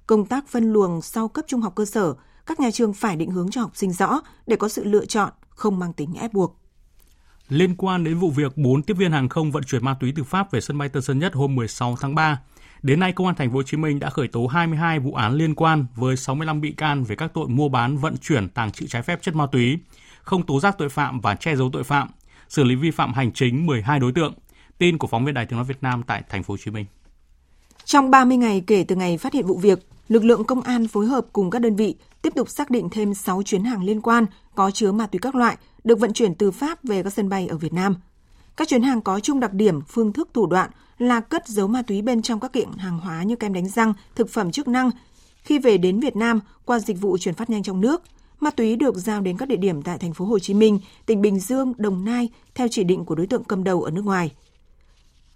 Công 0.07 0.25
tác 0.25 0.47
phân 0.47 0.73
luồng 0.73 1.01
sau 1.01 1.27
cấp 1.27 1.45
trung 1.47 1.61
học 1.61 1.75
cơ 1.75 1.85
sở, 1.85 2.13
các 2.45 2.59
nhà 2.59 2.71
trường 2.71 2.93
phải 2.93 3.15
định 3.15 3.31
hướng 3.31 3.49
cho 3.49 3.61
học 3.61 3.71
sinh 3.75 3.93
rõ 3.93 4.21
để 4.47 4.55
có 4.55 4.69
sự 4.69 4.83
lựa 4.83 5.05
chọn, 5.05 5.29
không 5.49 5.79
mang 5.79 5.93
tính 5.93 6.13
ép 6.13 6.33
buộc. 6.33 6.58
Liên 7.49 7.75
quan 7.75 8.03
đến 8.03 8.17
vụ 8.17 8.29
việc 8.29 8.57
4 8.57 8.83
tiếp 8.83 8.93
viên 8.97 9.11
hàng 9.11 9.29
không 9.29 9.51
vận 9.51 9.63
chuyển 9.63 9.85
ma 9.85 9.93
túy 9.99 10.13
từ 10.15 10.23
Pháp 10.23 10.51
về 10.51 10.61
sân 10.61 10.77
bay 10.77 10.89
Tân 10.89 11.03
Sơn 11.03 11.19
Nhất 11.19 11.33
hôm 11.33 11.55
16 11.55 11.97
tháng 12.01 12.15
3, 12.15 12.39
đến 12.81 12.99
nay 12.99 13.11
công 13.11 13.27
an 13.27 13.35
thành 13.35 13.49
phố 13.49 13.55
Hồ 13.55 13.63
Chí 13.63 13.77
Minh 13.77 13.99
đã 13.99 14.09
khởi 14.09 14.27
tố 14.27 14.47
22 14.47 14.99
vụ 14.99 15.13
án 15.13 15.33
liên 15.33 15.55
quan 15.55 15.85
với 15.95 16.17
65 16.17 16.61
bị 16.61 16.71
can 16.71 17.03
về 17.03 17.15
các 17.15 17.31
tội 17.33 17.47
mua 17.47 17.69
bán, 17.69 17.97
vận 17.97 18.17
chuyển, 18.17 18.49
tàng 18.49 18.71
trữ 18.71 18.87
trái 18.87 19.01
phép 19.01 19.21
chất 19.21 19.35
ma 19.35 19.45
túy, 19.45 19.79
không 20.21 20.45
tố 20.45 20.59
giác 20.59 20.75
tội 20.77 20.89
phạm 20.89 21.21
và 21.21 21.35
che 21.35 21.55
giấu 21.55 21.69
tội 21.73 21.83
phạm, 21.83 22.09
xử 22.49 22.63
lý 22.63 22.75
vi 22.75 22.91
phạm 22.91 23.13
hành 23.13 23.31
chính 23.31 23.65
12 23.65 23.99
đối 23.99 24.11
tượng. 24.11 24.33
Tin 24.77 24.97
của 24.97 25.07
phóng 25.07 25.25
viên 25.25 25.33
Đài 25.33 25.45
Tiếng 25.45 25.57
nói 25.57 25.65
Việt 25.65 25.83
Nam 25.83 26.03
tại 26.03 26.23
thành 26.29 26.43
phố 26.43 26.51
Hồ 26.53 26.57
Chí 26.57 26.71
Minh. 26.71 26.85
Trong 27.89 28.11
30 28.11 28.37
ngày 28.37 28.63
kể 28.67 28.85
từ 28.87 28.95
ngày 28.95 29.17
phát 29.17 29.33
hiện 29.33 29.45
vụ 29.45 29.57
việc, 29.57 29.79
lực 30.07 30.23
lượng 30.23 30.43
công 30.43 30.61
an 30.61 30.87
phối 30.87 31.05
hợp 31.05 31.25
cùng 31.33 31.49
các 31.49 31.59
đơn 31.59 31.75
vị 31.75 31.95
tiếp 32.21 32.33
tục 32.35 32.49
xác 32.49 32.69
định 32.69 32.89
thêm 32.89 33.13
6 33.13 33.43
chuyến 33.43 33.63
hàng 33.63 33.83
liên 33.83 34.01
quan 34.01 34.25
có 34.55 34.71
chứa 34.71 34.91
ma 34.91 35.07
túy 35.07 35.19
các 35.19 35.35
loại 35.35 35.57
được 35.83 35.99
vận 35.99 36.13
chuyển 36.13 36.35
từ 36.35 36.51
Pháp 36.51 36.83
về 36.83 37.03
các 37.03 37.13
sân 37.13 37.29
bay 37.29 37.47
ở 37.47 37.57
Việt 37.57 37.73
Nam. 37.73 37.95
Các 38.57 38.67
chuyến 38.67 38.81
hàng 38.81 39.01
có 39.01 39.19
chung 39.19 39.39
đặc 39.39 39.53
điểm, 39.53 39.81
phương 39.81 40.13
thức 40.13 40.29
thủ 40.33 40.45
đoạn 40.45 40.69
là 40.97 41.19
cất 41.19 41.47
giấu 41.47 41.67
ma 41.67 41.81
túy 41.81 42.01
bên 42.01 42.21
trong 42.21 42.39
các 42.39 42.53
kiện 42.53 42.71
hàng 42.77 42.99
hóa 42.99 43.23
như 43.23 43.35
kem 43.35 43.53
đánh 43.53 43.69
răng, 43.69 43.93
thực 44.15 44.29
phẩm 44.29 44.51
chức 44.51 44.67
năng. 44.67 44.91
Khi 45.43 45.59
về 45.59 45.77
đến 45.77 45.99
Việt 45.99 46.15
Nam 46.15 46.39
qua 46.65 46.79
dịch 46.79 47.01
vụ 47.01 47.17
chuyển 47.17 47.35
phát 47.35 47.49
nhanh 47.49 47.63
trong 47.63 47.81
nước, 47.81 48.01
ma 48.39 48.51
túy 48.51 48.75
được 48.75 48.95
giao 48.95 49.21
đến 49.21 49.37
các 49.37 49.47
địa 49.47 49.57
điểm 49.57 49.81
tại 49.81 49.97
thành 49.97 50.13
phố 50.13 50.25
Hồ 50.25 50.39
Chí 50.39 50.53
Minh, 50.53 50.79
tỉnh 51.05 51.21
Bình 51.21 51.39
Dương, 51.39 51.73
Đồng 51.77 52.05
Nai 52.05 52.29
theo 52.55 52.67
chỉ 52.71 52.83
định 52.83 53.05
của 53.05 53.15
đối 53.15 53.27
tượng 53.27 53.43
cầm 53.43 53.63
đầu 53.63 53.83
ở 53.83 53.91
nước 53.91 54.05
ngoài. 54.05 54.31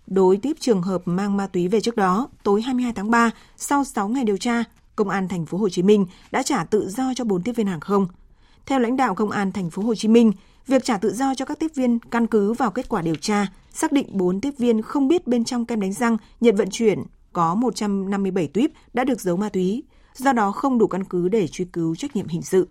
Đối 0.07 0.37
tiếp 0.37 0.57
trường 0.59 0.81
hợp 0.81 1.01
mang 1.05 1.37
ma 1.37 1.47
túy 1.47 1.67
về 1.67 1.81
trước 1.81 1.95
đó, 1.95 2.29
tối 2.43 2.61
22 2.61 2.93
tháng 2.93 3.11
3, 3.11 3.31
sau 3.57 3.83
6 3.83 4.07
ngày 4.07 4.23
điều 4.23 4.37
tra, 4.37 4.63
Công 4.95 5.09
an 5.09 5.27
thành 5.27 5.45
phố 5.45 5.57
Hồ 5.57 5.69
Chí 5.69 5.83
Minh 5.83 6.05
đã 6.31 6.43
trả 6.43 6.63
tự 6.63 6.89
do 6.89 7.13
cho 7.15 7.23
4 7.23 7.43
tiếp 7.43 7.51
viên 7.51 7.67
hàng 7.67 7.79
không. 7.79 8.07
Theo 8.65 8.79
lãnh 8.79 8.97
đạo 8.97 9.15
Công 9.15 9.31
an 9.31 9.51
thành 9.51 9.69
phố 9.69 9.83
Hồ 9.83 9.95
Chí 9.95 10.07
Minh, 10.07 10.31
việc 10.67 10.83
trả 10.83 10.97
tự 10.97 11.13
do 11.13 11.35
cho 11.35 11.45
các 11.45 11.59
tiếp 11.59 11.71
viên 11.75 11.99
căn 11.99 12.27
cứ 12.27 12.53
vào 12.53 12.71
kết 12.71 12.89
quả 12.89 13.01
điều 13.01 13.15
tra, 13.15 13.47
xác 13.71 13.91
định 13.91 14.07
4 14.11 14.41
tiếp 14.41 14.53
viên 14.57 14.81
không 14.81 15.07
biết 15.07 15.27
bên 15.27 15.43
trong 15.43 15.65
kem 15.65 15.79
đánh 15.79 15.93
răng 15.93 16.17
nhận 16.41 16.55
vận 16.55 16.69
chuyển 16.71 17.03
có 17.33 17.55
157 17.55 18.47
tuyếp 18.47 18.69
đã 18.93 19.03
được 19.03 19.21
giấu 19.21 19.37
ma 19.37 19.49
túy, 19.49 19.83
do 20.15 20.33
đó 20.33 20.51
không 20.51 20.77
đủ 20.77 20.87
căn 20.87 21.03
cứ 21.03 21.29
để 21.29 21.47
truy 21.47 21.65
cứu 21.65 21.95
trách 21.95 22.15
nhiệm 22.15 22.27
hình 22.27 22.41
sự. 22.41 22.67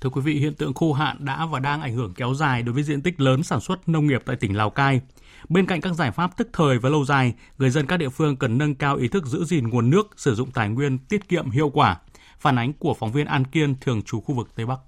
Thưa 0.00 0.10
quý 0.10 0.20
vị, 0.20 0.34
hiện 0.34 0.54
tượng 0.54 0.74
khô 0.74 0.92
hạn 0.92 1.16
đã 1.24 1.46
và 1.46 1.58
đang 1.58 1.82
ảnh 1.82 1.94
hưởng 1.94 2.14
kéo 2.14 2.34
dài 2.34 2.62
đối 2.62 2.74
với 2.74 2.82
diện 2.82 3.02
tích 3.02 3.20
lớn 3.20 3.42
sản 3.42 3.60
xuất 3.60 3.88
nông 3.88 4.06
nghiệp 4.06 4.22
tại 4.26 4.36
tỉnh 4.36 4.56
Lào 4.56 4.70
Cai. 4.70 5.00
Bên 5.48 5.66
cạnh 5.66 5.80
các 5.80 5.94
giải 5.94 6.10
pháp 6.10 6.36
tức 6.36 6.48
thời 6.52 6.78
và 6.78 6.88
lâu 6.88 7.04
dài, 7.04 7.34
người 7.58 7.70
dân 7.70 7.86
các 7.86 7.96
địa 7.96 8.08
phương 8.08 8.36
cần 8.36 8.58
nâng 8.58 8.74
cao 8.74 8.96
ý 8.96 9.08
thức 9.08 9.26
giữ 9.26 9.44
gìn 9.44 9.68
nguồn 9.68 9.90
nước, 9.90 10.08
sử 10.16 10.34
dụng 10.34 10.50
tài 10.50 10.68
nguyên 10.68 10.98
tiết 10.98 11.28
kiệm 11.28 11.50
hiệu 11.50 11.70
quả. 11.70 12.00
Phản 12.38 12.58
ánh 12.58 12.72
của 12.72 12.94
phóng 12.94 13.12
viên 13.12 13.26
An 13.26 13.44
Kiên, 13.44 13.74
thường 13.80 14.02
trú 14.02 14.20
khu 14.20 14.34
vực 14.34 14.48
Tây 14.56 14.66
Bắc. 14.66 14.78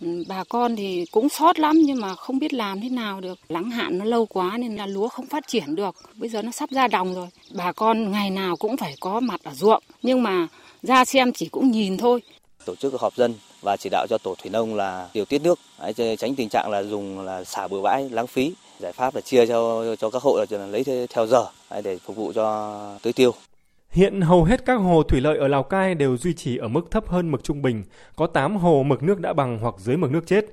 Ừ, 0.00 0.24
bà 0.28 0.44
con 0.48 0.76
thì 0.76 1.04
cũng 1.10 1.28
sót 1.28 1.58
lắm 1.58 1.76
nhưng 1.84 2.00
mà 2.00 2.14
không 2.14 2.38
biết 2.38 2.54
làm 2.54 2.80
thế 2.80 2.88
nào 2.88 3.20
được. 3.20 3.38
Lắng 3.48 3.70
hạn 3.70 3.98
nó 3.98 4.04
lâu 4.04 4.26
quá 4.26 4.56
nên 4.58 4.76
là 4.76 4.86
lúa 4.86 5.08
không 5.08 5.26
phát 5.26 5.44
triển 5.48 5.74
được. 5.74 5.94
Bây 6.16 6.28
giờ 6.28 6.42
nó 6.42 6.50
sắp 6.50 6.70
ra 6.70 6.88
đồng 6.88 7.14
rồi. 7.14 7.28
Bà 7.54 7.72
con 7.72 8.10
ngày 8.10 8.30
nào 8.30 8.56
cũng 8.56 8.76
phải 8.76 8.94
có 9.00 9.20
mặt 9.20 9.40
ở 9.44 9.54
ruộng. 9.54 9.82
Nhưng 10.02 10.22
mà 10.22 10.46
ra 10.82 11.04
xem 11.04 11.32
chỉ 11.32 11.48
cũng 11.48 11.70
nhìn 11.70 11.96
thôi. 11.96 12.22
Tổ 12.64 12.74
chức 12.74 13.00
họp 13.00 13.16
dân 13.16 13.34
và 13.62 13.76
chỉ 13.76 13.88
đạo 13.90 14.06
cho 14.10 14.18
tổ 14.18 14.34
thủy 14.42 14.50
nông 14.50 14.74
là 14.74 15.08
điều 15.14 15.24
tiết 15.24 15.42
nước, 15.42 15.58
tránh 15.96 16.34
tình 16.36 16.48
trạng 16.48 16.70
là 16.70 16.82
dùng 16.82 17.20
là 17.20 17.44
xả 17.44 17.68
bừa 17.68 17.80
bãi 17.80 18.10
lãng 18.10 18.26
phí. 18.26 18.52
Giải 18.78 18.92
pháp 18.92 19.14
là 19.14 19.20
chia 19.20 19.46
cho 19.46 19.84
cho 19.96 20.10
các 20.10 20.22
hộ 20.22 20.44
là 20.50 20.66
lấy 20.66 20.84
theo 21.10 21.26
giờ 21.26 21.46
để 21.84 21.98
phục 21.98 22.16
vụ 22.16 22.32
cho 22.32 22.98
tưới 23.02 23.12
tiêu. 23.12 23.30
Hiện 23.90 24.20
hầu 24.20 24.44
hết 24.44 24.64
các 24.64 24.74
hồ 24.74 25.02
thủy 25.02 25.20
lợi 25.20 25.38
ở 25.38 25.48
Lào 25.48 25.62
Cai 25.62 25.94
đều 25.94 26.16
duy 26.16 26.34
trì 26.34 26.56
ở 26.56 26.68
mức 26.68 26.90
thấp 26.90 27.08
hơn 27.08 27.30
mực 27.30 27.44
trung 27.44 27.62
bình, 27.62 27.84
có 28.16 28.26
8 28.26 28.56
hồ 28.56 28.82
mực 28.82 29.02
nước 29.02 29.20
đã 29.20 29.32
bằng 29.32 29.58
hoặc 29.58 29.74
dưới 29.78 29.96
mực 29.96 30.10
nước 30.10 30.26
chết. 30.26 30.44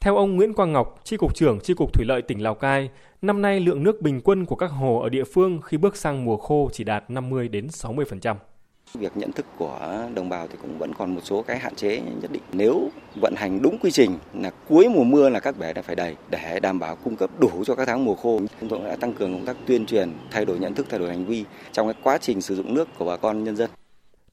Theo 0.00 0.16
ông 0.16 0.36
Nguyễn 0.36 0.54
Quang 0.54 0.72
Ngọc, 0.72 1.00
Tri 1.04 1.16
cục 1.16 1.34
trưởng 1.34 1.60
Tri 1.60 1.74
cục 1.74 1.92
Thủy 1.92 2.04
lợi 2.08 2.22
tỉnh 2.22 2.42
Lào 2.42 2.54
Cai, 2.54 2.90
năm 3.22 3.42
nay 3.42 3.60
lượng 3.60 3.82
nước 3.82 4.02
bình 4.02 4.20
quân 4.24 4.46
của 4.46 4.56
các 4.56 4.66
hồ 4.66 5.00
ở 5.00 5.08
địa 5.08 5.24
phương 5.24 5.60
khi 5.64 5.76
bước 5.76 5.96
sang 5.96 6.24
mùa 6.24 6.36
khô 6.36 6.70
chỉ 6.72 6.84
đạt 6.84 7.10
50 7.10 7.48
đến 7.48 7.66
60%. 7.66 8.36
Việc 8.94 9.16
nhận 9.16 9.32
thức 9.32 9.46
của 9.56 9.78
đồng 10.14 10.28
bào 10.28 10.46
thì 10.46 10.58
cũng 10.62 10.78
vẫn 10.78 10.94
còn 10.94 11.14
một 11.14 11.20
số 11.24 11.42
cái 11.42 11.58
hạn 11.58 11.74
chế 11.74 12.00
nhất 12.22 12.32
định. 12.32 12.42
Nếu 12.52 12.88
vận 13.20 13.34
hành 13.36 13.62
đúng 13.62 13.78
quy 13.78 13.90
trình 13.90 14.10
là 14.34 14.50
cuối 14.68 14.88
mùa 14.88 15.04
mưa 15.04 15.28
là 15.28 15.40
các 15.40 15.58
bể 15.58 15.72
đã 15.72 15.82
phải 15.82 15.96
đầy 15.96 16.16
để 16.30 16.60
đảm 16.60 16.78
bảo 16.78 16.96
cung 16.96 17.16
cấp 17.16 17.30
đủ 17.38 17.64
cho 17.66 17.74
các 17.74 17.84
tháng 17.84 18.04
mùa 18.04 18.14
khô. 18.14 18.40
Chúng 18.60 18.68
tôi 18.68 18.80
đã 18.84 18.96
tăng 18.96 19.12
cường 19.12 19.32
công 19.32 19.46
tác 19.46 19.56
tuyên 19.66 19.86
truyền, 19.86 20.12
thay 20.30 20.44
đổi 20.44 20.58
nhận 20.58 20.74
thức, 20.74 20.86
thay 20.90 20.98
đổi 20.98 21.08
hành 21.08 21.24
vi 21.24 21.44
trong 21.72 21.86
cái 21.86 21.94
quá 22.02 22.18
trình 22.18 22.40
sử 22.40 22.56
dụng 22.56 22.74
nước 22.74 22.88
của 22.98 23.04
bà 23.04 23.16
con 23.16 23.44
nhân 23.44 23.56
dân. 23.56 23.70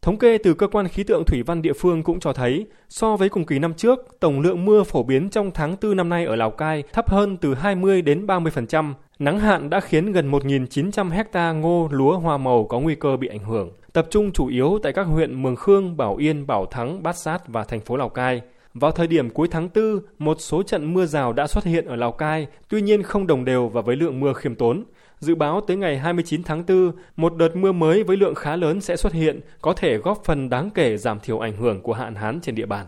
Thống 0.02 0.18
kê 0.18 0.38
từ 0.38 0.54
cơ 0.54 0.68
quan 0.68 0.88
khí 0.88 1.04
tượng 1.04 1.24
thủy 1.26 1.44
văn 1.44 1.62
địa 1.62 1.74
phương 1.74 2.04
cũng 2.04 2.20
cho 2.20 2.34
thấy, 2.34 2.66
so 2.90 3.16
với 3.16 3.30
cùng 3.30 3.46
kỳ 3.46 3.60
năm 3.60 3.74
trước, 3.74 4.20
tổng 4.20 4.40
lượng 4.40 4.66
mưa 4.66 4.84
phổ 4.84 5.04
biến 5.04 5.30
trong 5.30 5.52
tháng 5.52 5.76
4 5.82 5.96
năm 5.96 6.10
nay 6.10 6.26
ở 6.26 6.36
Lào 6.36 6.52
Cai 6.52 6.84
thấp 6.94 7.10
hơn 7.10 7.38
từ 7.38 7.54
20 7.54 8.02
đến 8.02 8.26
30%. 8.26 8.94
Nắng 9.20 9.40
hạn 9.40 9.70
đã 9.70 9.80
khiến 9.80 10.12
gần 10.12 10.32
1.900 10.32 11.10
hecta 11.10 11.52
ngô, 11.52 11.88
lúa, 11.92 12.18
hoa 12.18 12.38
màu 12.38 12.66
có 12.66 12.80
nguy 12.80 12.96
cơ 12.96 13.18
bị 13.18 13.28
ảnh 13.28 13.44
hưởng 13.44 13.72
tập 13.98 14.08
trung 14.10 14.32
chủ 14.32 14.48
yếu 14.48 14.80
tại 14.84 14.94
các 14.94 15.04
huyện 15.04 15.42
Mường 15.44 15.56
Khương, 15.56 15.98
Bảo 15.98 16.16
Yên, 16.16 16.48
Bảo 16.48 16.66
Thắng, 16.66 17.04
Bát 17.04 17.18
Sát 17.18 17.48
và 17.48 17.64
thành 17.64 17.80
phố 17.80 17.98
Lào 17.98 18.10
Cai. 18.10 18.42
Vào 18.74 18.92
thời 18.92 19.08
điểm 19.08 19.30
cuối 19.30 19.48
tháng 19.52 19.70
4, 19.76 20.00
một 20.20 20.38
số 20.40 20.64
trận 20.64 20.94
mưa 20.94 21.06
rào 21.06 21.34
đã 21.34 21.48
xuất 21.48 21.64
hiện 21.64 21.86
ở 21.86 21.96
Lào 21.96 22.12
Cai, 22.12 22.48
tuy 22.70 22.82
nhiên 22.82 23.04
không 23.04 23.28
đồng 23.28 23.46
đều 23.46 23.68
và 23.68 23.82
với 23.82 23.96
lượng 23.96 24.20
mưa 24.20 24.34
khiêm 24.34 24.56
tốn. 24.56 24.84
Dự 25.20 25.36
báo 25.36 25.62
tới 25.68 25.78
ngày 25.78 25.98
29 25.98 26.44
tháng 26.44 26.66
4, 26.66 26.92
một 27.16 27.36
đợt 27.36 27.56
mưa 27.56 27.72
mới 27.72 28.04
với 28.04 28.18
lượng 28.18 28.36
khá 28.36 28.56
lớn 28.56 28.82
sẽ 28.82 28.96
xuất 28.96 29.14
hiện, 29.14 29.40
có 29.62 29.74
thể 29.74 29.98
góp 29.98 30.22
phần 30.26 30.50
đáng 30.50 30.70
kể 30.70 30.98
giảm 30.98 31.20
thiểu 31.20 31.40
ảnh 31.40 31.58
hưởng 31.58 31.82
của 31.82 31.94
hạn 31.94 32.16
hán 32.16 32.42
trên 32.42 32.56
địa 32.56 32.66
bàn. 32.66 32.88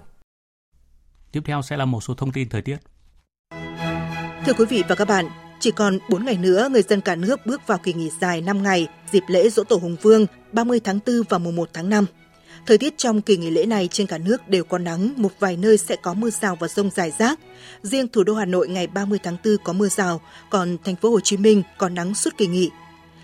Tiếp 1.31 1.41
theo 1.45 1.61
sẽ 1.61 1.77
là 1.77 1.85
một 1.85 2.01
số 2.01 2.13
thông 2.13 2.31
tin 2.31 2.49
thời 2.49 2.61
tiết. 2.61 2.77
Thưa 4.45 4.53
quý 4.57 4.65
vị 4.69 4.83
và 4.89 4.95
các 4.95 5.07
bạn, 5.07 5.25
chỉ 5.59 5.71
còn 5.71 5.99
4 6.09 6.25
ngày 6.25 6.37
nữa, 6.37 6.69
người 6.71 6.81
dân 6.81 7.01
cả 7.01 7.15
nước 7.15 7.45
bước 7.45 7.67
vào 7.67 7.77
kỳ 7.77 7.93
nghỉ 7.93 8.09
dài 8.21 8.41
5 8.41 8.63
ngày, 8.63 8.87
dịp 9.11 9.23
lễ 9.27 9.49
Dỗ 9.49 9.63
Tổ 9.63 9.75
Hùng 9.75 9.95
Vương 10.01 10.25
30 10.51 10.79
tháng 10.83 10.99
4 11.07 11.21
và 11.29 11.37
mùng 11.37 11.55
1 11.55 11.69
tháng 11.73 11.89
5. 11.89 12.05
Thời 12.65 12.77
tiết 12.77 12.97
trong 12.97 13.21
kỳ 13.21 13.37
nghỉ 13.37 13.49
lễ 13.49 13.65
này 13.65 13.87
trên 13.87 14.07
cả 14.07 14.17
nước 14.17 14.47
đều 14.47 14.63
có 14.63 14.77
nắng, 14.77 15.13
một 15.15 15.31
vài 15.39 15.57
nơi 15.57 15.77
sẽ 15.77 15.95
có 15.95 16.13
mưa 16.13 16.29
rào 16.29 16.57
và 16.59 16.67
rông 16.67 16.89
rải 16.89 17.11
rác. 17.19 17.39
Riêng 17.83 18.07
thủ 18.07 18.23
đô 18.23 18.33
Hà 18.35 18.45
Nội 18.45 18.67
ngày 18.67 18.87
30 18.87 19.19
tháng 19.23 19.37
4 19.45 19.57
có 19.63 19.73
mưa 19.73 19.87
rào, 19.87 20.21
còn 20.49 20.77
thành 20.83 20.95
phố 20.95 21.09
Hồ 21.09 21.19
Chí 21.19 21.37
Minh 21.37 21.63
có 21.77 21.89
nắng 21.89 22.15
suốt 22.15 22.37
kỳ 22.37 22.47
nghỉ. 22.47 22.69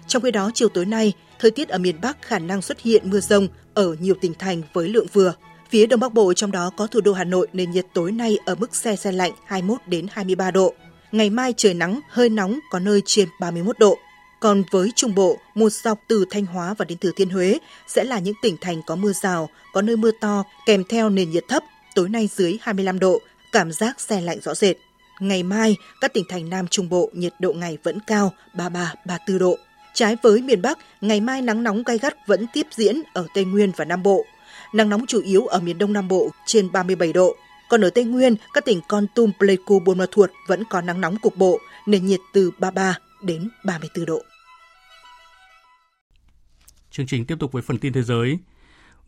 Trong 0.08 0.22
khi 0.22 0.32
đó, 0.32 0.52
chiều 0.54 0.70
tối 0.70 0.86
nay, 0.86 1.14
thời 1.40 1.52
tiết 1.52 1.70
ở 1.70 1.78
miền 1.78 1.96
Bắc 2.02 2.22
khả 2.22 2.40
năng 2.40 2.62
xuất 2.62 2.82
hiện 2.82 3.10
mưa 3.10 3.20
rông 3.20 3.48
ở 3.74 3.96
nhiều 4.00 4.16
tỉnh 4.22 4.34
thành 4.40 4.62
với 4.74 4.90
lượng 4.90 5.08
vừa. 5.14 5.34
Phía 5.70 5.86
Đông 5.86 6.00
Bắc 6.00 6.14
Bộ 6.14 6.34
trong 6.34 6.52
đó 6.52 6.72
có 6.78 6.88
thủ 6.88 7.02
đô 7.02 7.14
Hà 7.14 7.24
Nội 7.24 7.48
nền 7.54 7.72
nhiệt 7.72 7.86
tối 7.94 8.12
nay 8.12 8.38
ở 8.46 8.56
mức 8.56 8.76
xe 8.76 8.96
xe 8.96 9.12
lạnh 9.12 9.32
21 9.46 9.80
đến 9.88 10.08
23 10.12 10.52
độ. 10.52 10.74
Ngày 11.16 11.30
mai 11.30 11.54
trời 11.58 11.74
nắng, 11.74 12.00
hơi 12.10 12.30
nóng, 12.30 12.60
có 12.70 12.80
nơi 12.80 13.02
trên 13.06 13.30
31 13.40 13.80
độ. 13.80 13.98
Còn 14.40 14.64
với 14.72 14.92
Trung 14.96 15.16
Bộ, 15.16 15.38
một 15.54 15.70
dọc 15.70 16.00
từ 16.08 16.26
Thanh 16.30 16.46
Hóa 16.46 16.74
và 16.78 16.86
đến 16.86 16.98
Thừa 16.98 17.12
Thiên 17.16 17.30
Huế 17.30 17.60
sẽ 17.88 18.04
là 18.04 18.20
những 18.20 18.36
tỉnh 18.42 18.58
thành 18.62 18.82
có 18.86 18.96
mưa 18.96 19.14
rào, 19.14 19.50
có 19.74 19.82
nơi 19.82 19.98
mưa 19.98 20.12
to, 20.22 20.44
kèm 20.66 20.84
theo 20.90 21.10
nền 21.10 21.32
nhiệt 21.32 21.44
thấp, 21.48 21.64
tối 21.96 22.10
nay 22.10 22.30
dưới 22.36 22.58
25 22.62 23.00
độ, 23.00 23.22
cảm 23.52 23.72
giác 23.72 24.00
xe 24.02 24.22
lạnh 24.22 24.38
rõ 24.42 24.54
rệt. 24.54 24.76
Ngày 25.20 25.44
mai, 25.44 25.76
các 26.02 26.14
tỉnh 26.14 26.24
thành 26.30 26.50
Nam 26.50 26.68
Trung 26.68 26.90
Bộ 26.90 27.10
nhiệt 27.14 27.34
độ 27.40 27.54
ngày 27.54 27.78
vẫn 27.84 28.00
cao 28.08 28.34
33-34 28.54 29.38
độ. 29.40 29.58
Trái 29.94 30.18
với 30.24 30.42
miền 30.42 30.62
Bắc, 30.62 30.78
ngày 31.02 31.22
mai 31.22 31.42
nắng 31.42 31.64
nóng 31.64 31.84
gai 31.84 31.98
gắt 31.98 32.28
vẫn 32.28 32.46
tiếp 32.54 32.68
diễn 32.72 33.02
ở 33.14 33.28
Tây 33.34 33.46
Nguyên 33.46 33.72
và 33.78 33.86
Nam 33.86 34.04
Bộ. 34.04 34.26
Nắng 34.74 34.90
nóng 34.90 35.06
chủ 35.06 35.22
yếu 35.22 35.46
ở 35.46 35.60
miền 35.60 35.78
Đông 35.78 35.94
Nam 35.94 36.08
Bộ 36.08 36.30
trên 36.46 36.72
37 36.72 37.14
độ, 37.14 37.36
còn 37.70 37.82
ở 37.82 37.90
Tây 37.90 38.04
Nguyên, 38.04 38.36
các 38.54 38.66
tỉnh 38.66 38.82
Con 38.88 39.06
Tum, 39.16 39.32
Pleiku, 39.40 39.80
Buôn 39.80 39.98
Ma 39.98 40.06
Thuột 40.12 40.32
vẫn 40.48 40.64
có 40.70 40.82
nắng 40.82 41.02
nóng 41.02 41.18
cục 41.18 41.38
bộ, 41.38 41.60
nền 41.88 42.06
nhiệt 42.06 42.20
từ 42.34 42.52
33 42.60 42.98
đến 43.22 43.50
34 43.64 44.06
độ. 44.06 44.22
Chương 46.92 47.08
trình 47.08 47.26
tiếp 47.26 47.36
tục 47.40 47.52
với 47.52 47.62
phần 47.62 47.78
tin 47.78 47.94
thế 47.94 48.04
giới. 48.04 48.40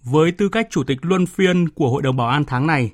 Với 0.03 0.32
tư 0.32 0.49
cách 0.49 0.68
chủ 0.70 0.84
tịch 0.84 0.97
luân 1.01 1.26
phiên 1.26 1.70
của 1.70 1.89
Hội 1.89 2.01
đồng 2.01 2.18
Bảo 2.18 2.28
an 2.28 2.45
tháng 2.45 2.68
này, 2.68 2.91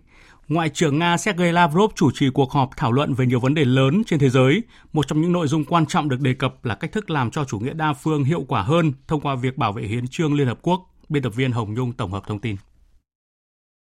Ngoại 0.48 0.70
trưởng 0.70 1.00
Nga 1.00 1.18
Sergei 1.18 1.52
Lavrov 1.52 1.92
chủ 1.96 2.12
trì 2.12 2.30
cuộc 2.30 2.52
họp 2.52 2.70
thảo 2.78 2.92
luận 2.92 3.14
về 3.14 3.26
nhiều 3.26 3.40
vấn 3.40 3.54
đề 3.54 3.66
lớn 3.66 4.04
trên 4.08 4.20
thế 4.20 4.30
giới. 4.30 4.64
Một 4.94 5.08
trong 5.08 5.22
những 5.22 5.32
nội 5.32 5.48
dung 5.48 5.66
quan 5.66 5.86
trọng 5.86 6.10
được 6.10 6.20
đề 6.20 6.34
cập 6.34 6.66
là 6.66 6.76
cách 6.76 6.92
thức 6.92 7.10
làm 7.10 7.32
cho 7.32 7.46
chủ 7.46 7.60
nghĩa 7.60 7.74
đa 7.74 7.94
phương 7.94 8.24
hiệu 8.24 8.46
quả 8.48 8.62
hơn 8.62 8.94
thông 9.08 9.22
qua 9.22 9.36
việc 9.36 9.58
bảo 9.58 9.72
vệ 9.72 9.84
hiến 9.84 10.08
trương 10.08 10.34
Liên 10.34 10.48
Hợp 10.48 10.60
Quốc. 10.62 10.82
Biên 11.10 11.24
tập 11.24 11.36
viên 11.36 11.52
Hồng 11.52 11.74
Nhung 11.74 11.94
tổng 11.94 12.12
hợp 12.12 12.24
thông 12.28 12.40
tin. 12.40 12.56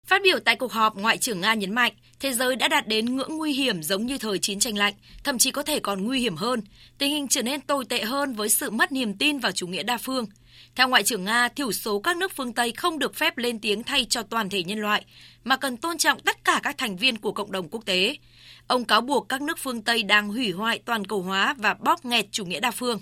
Phát 0.07 0.21
biểu 0.23 0.39
tại 0.39 0.55
cuộc 0.55 0.71
họp, 0.71 0.95
Ngoại 0.97 1.17
trưởng 1.17 1.41
Nga 1.41 1.53
nhấn 1.53 1.75
mạnh, 1.75 1.93
thế 2.19 2.33
giới 2.33 2.55
đã 2.55 2.67
đạt 2.67 2.87
đến 2.87 3.15
ngưỡng 3.15 3.37
nguy 3.37 3.53
hiểm 3.53 3.83
giống 3.83 4.05
như 4.05 4.17
thời 4.17 4.39
chiến 4.39 4.59
tranh 4.59 4.77
lạnh, 4.77 4.93
thậm 5.23 5.37
chí 5.37 5.51
có 5.51 5.63
thể 5.63 5.79
còn 5.79 6.05
nguy 6.05 6.19
hiểm 6.19 6.35
hơn. 6.35 6.61
Tình 6.97 7.11
hình 7.11 7.27
trở 7.27 7.41
nên 7.41 7.61
tồi 7.61 7.85
tệ 7.85 8.01
hơn 8.03 8.33
với 8.33 8.49
sự 8.49 8.69
mất 8.69 8.91
niềm 8.91 9.17
tin 9.17 9.39
vào 9.39 9.51
chủ 9.51 9.67
nghĩa 9.67 9.83
đa 9.83 9.97
phương– 9.97 10.25
Theo 10.75 10.87
Ngoại 10.87 11.03
trưởng 11.03 11.23
Nga, 11.23 11.47
thiểu 11.47 11.71
số 11.71 11.99
các 11.99 12.17
nước 12.17 12.31
phương 12.35 12.53
Tây 12.53 12.71
không 12.71 12.99
được 12.99 13.15
phép 13.15 13.37
lên 13.37 13.59
tiếng 13.59 13.83
thay 13.83 14.05
cho 14.09 14.23
toàn 14.23 14.49
thể 14.49 14.63
nhân 14.63 14.79
loại, 14.79 15.05
mà 15.43 15.57
cần 15.57 15.77
tôn 15.77 15.97
trọng 15.97 16.19
tất 16.19 16.43
cả 16.43 16.59
các 16.63 16.77
thành 16.77 16.97
viên 16.97 17.17
của 17.17 17.31
cộng 17.31 17.51
đồng 17.51 17.69
quốc 17.69 17.85
tế. 17.85 18.15
Ông 18.71 18.85
cáo 18.85 19.01
buộc 19.01 19.29
các 19.29 19.41
nước 19.41 19.57
phương 19.63 19.81
Tây 19.81 20.03
đang 20.03 20.29
hủy 20.29 20.51
hoại 20.51 20.79
toàn 20.85 21.05
cầu 21.05 21.21
hóa 21.21 21.55
và 21.57 21.73
bóp 21.73 22.05
nghẹt 22.05 22.25
chủ 22.31 22.45
nghĩa 22.45 22.59
đa 22.59 22.71
phương. 22.71 22.99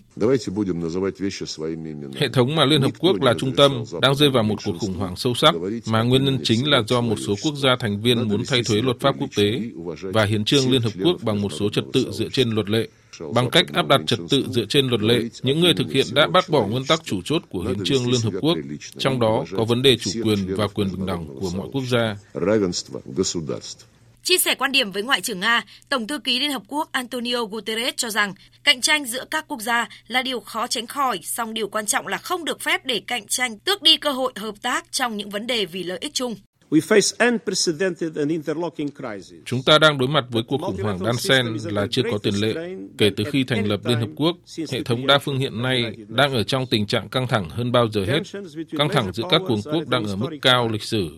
Hệ 2.15 2.30
thống 2.34 2.55
mà 2.55 2.65
Liên 2.65 2.82
Hợp 2.82 2.91
Quốc 2.99 3.22
là 3.22 3.34
trung 3.39 3.55
tâm 3.55 3.84
đang 4.01 4.15
rơi 4.15 4.30
vào 4.30 4.43
một 4.43 4.55
cuộc 4.65 4.76
khủng 4.80 4.93
hoảng 4.93 5.15
sâu 5.15 5.34
sắc 5.34 5.55
mà 5.86 6.03
nguyên 6.03 6.26
nhân 6.26 6.39
chính 6.43 6.70
là 6.70 6.82
do 6.88 7.01
một 7.01 7.15
số 7.28 7.36
quốc 7.43 7.55
gia 7.55 7.76
thành 7.80 8.01
viên 8.01 8.30
muốn 8.30 8.43
thay 8.47 8.61
thế 8.70 8.82
luật 8.82 8.99
pháp 8.99 9.15
quốc 9.20 9.30
tế 9.36 9.61
và 10.01 10.26
hiến 10.26 10.45
trương 10.45 10.72
Liên 10.72 10.82
Hợp 10.82 10.93
Quốc 11.03 11.17
bằng 11.22 11.41
một 11.41 11.51
số 11.59 11.70
trật 11.70 11.84
tự 11.93 12.11
dựa 12.11 12.30
trên 12.30 12.49
luật 12.49 12.70
lệ. 12.70 12.88
Bằng 13.34 13.49
cách 13.49 13.65
áp 13.74 13.88
đặt 13.88 14.01
trật 14.07 14.20
tự 14.30 14.45
dựa 14.49 14.65
trên 14.65 14.88
luật 14.88 15.01
lệ, 15.01 15.20
những 15.43 15.59
người 15.59 15.74
thực 15.74 15.91
hiện 15.91 16.05
đã 16.13 16.28
bác 16.28 16.49
bỏ 16.49 16.67
nguyên 16.67 16.86
tắc 16.86 17.03
chủ 17.03 17.22
chốt 17.26 17.41
của 17.49 17.61
hiến 17.61 17.84
trương 17.84 18.11
Liên 18.11 18.22
Hợp 18.22 18.34
Quốc, 18.41 18.57
trong 18.97 19.20
đó 19.20 19.45
có 19.57 19.63
vấn 19.63 19.82
đề 19.82 19.97
chủ 19.97 20.11
quyền 20.24 20.55
và 20.55 20.67
quyền 20.67 20.91
bình 20.91 21.05
đẳng 21.05 21.28
của 21.41 21.49
mọi 21.57 21.67
quốc 21.72 21.84
gia. 21.89 22.15
Chia 24.24 24.38
sẻ 24.38 24.55
quan 24.55 24.72
điểm 24.72 24.91
với 24.91 25.03
Ngoại 25.03 25.22
trưởng 25.22 25.39
Nga, 25.39 25.63
Tổng 25.89 26.07
thư 26.07 26.20
ký 26.20 26.39
Liên 26.39 26.51
Hợp 26.51 26.61
Quốc 26.67 26.89
Antonio 26.91 27.45
Guterres 27.45 27.93
cho 27.97 28.09
rằng 28.09 28.34
cạnh 28.63 28.82
tranh 28.82 29.05
giữa 29.05 29.26
các 29.32 29.45
quốc 29.47 29.61
gia 29.61 29.89
là 30.07 30.22
điều 30.22 30.39
khó 30.39 30.67
tránh 30.67 30.88
khỏi, 30.88 31.20
song 31.24 31.53
điều 31.53 31.67
quan 31.67 31.86
trọng 31.86 32.07
là 32.07 32.17
không 32.17 32.45
được 32.45 32.61
phép 32.61 32.86
để 32.86 33.01
cạnh 33.07 33.28
tranh 33.28 33.59
tước 33.59 33.82
đi 33.82 33.97
cơ 33.97 34.11
hội 34.11 34.34
hợp 34.36 34.55
tác 34.61 34.91
trong 34.91 35.17
những 35.17 35.30
vấn 35.30 35.47
đề 35.47 35.65
vì 35.65 35.84
lợi 35.84 35.97
ích 36.01 36.13
chung. 36.13 36.36
Chúng 39.45 39.63
ta 39.65 39.78
đang 39.80 39.97
đối 39.97 40.07
mặt 40.07 40.26
với 40.30 40.43
cuộc 40.47 40.61
khủng 40.61 40.84
hoảng 40.84 41.03
đan 41.05 41.17
xen 41.17 41.45
là 41.63 41.88
chưa 41.91 42.01
có 42.11 42.17
tiền 42.24 42.34
lệ. 42.34 42.53
Kể 42.97 43.09
từ 43.17 43.24
khi 43.32 43.43
thành 43.43 43.67
lập 43.67 43.80
Liên 43.86 43.99
Hợp 43.99 44.09
Quốc, 44.15 44.38
hệ 44.72 44.84
thống 44.84 45.07
đa 45.07 45.20
phương 45.20 45.38
hiện 45.38 45.61
nay 45.61 45.84
đang 46.07 46.34
ở 46.34 46.43
trong 46.43 46.65
tình 46.72 46.88
trạng 46.88 47.09
căng 47.09 47.28
thẳng 47.28 47.49
hơn 47.49 47.72
bao 47.72 47.88
giờ 47.91 48.05
hết. 48.05 48.20
Căng 48.78 48.89
thẳng 48.89 49.13
giữa 49.13 49.24
các 49.30 49.41
cường 49.47 49.61
quốc 49.74 49.88
đang 49.88 50.05
ở 50.05 50.15
mức 50.15 50.30
cao 50.41 50.67
lịch 50.67 50.84
sử. 50.84 51.09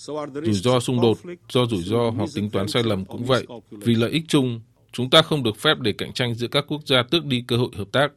Rủi 0.00 0.54
ro 0.54 0.80
xung 0.80 1.00
đột, 1.00 1.18
do 1.48 1.66
rủi 1.66 1.82
ro 1.82 2.10
hoặc 2.10 2.28
tính 2.34 2.50
toán 2.50 2.68
sai 2.68 2.82
lầm 2.82 3.04
cũng 3.04 3.24
vậy. 3.24 3.46
Vì 3.70 3.94
lợi 3.94 4.10
ích 4.10 4.22
chung, 4.28 4.60
chúng 4.92 5.10
ta 5.10 5.22
không 5.22 5.42
được 5.42 5.56
phép 5.56 5.74
để 5.80 5.92
cạnh 5.98 6.12
tranh 6.12 6.34
giữa 6.34 6.48
các 6.48 6.64
quốc 6.68 6.80
gia 6.86 7.02
tước 7.10 7.24
đi 7.24 7.44
cơ 7.46 7.56
hội 7.56 7.68
hợp 7.76 7.88
tác. 7.92 8.08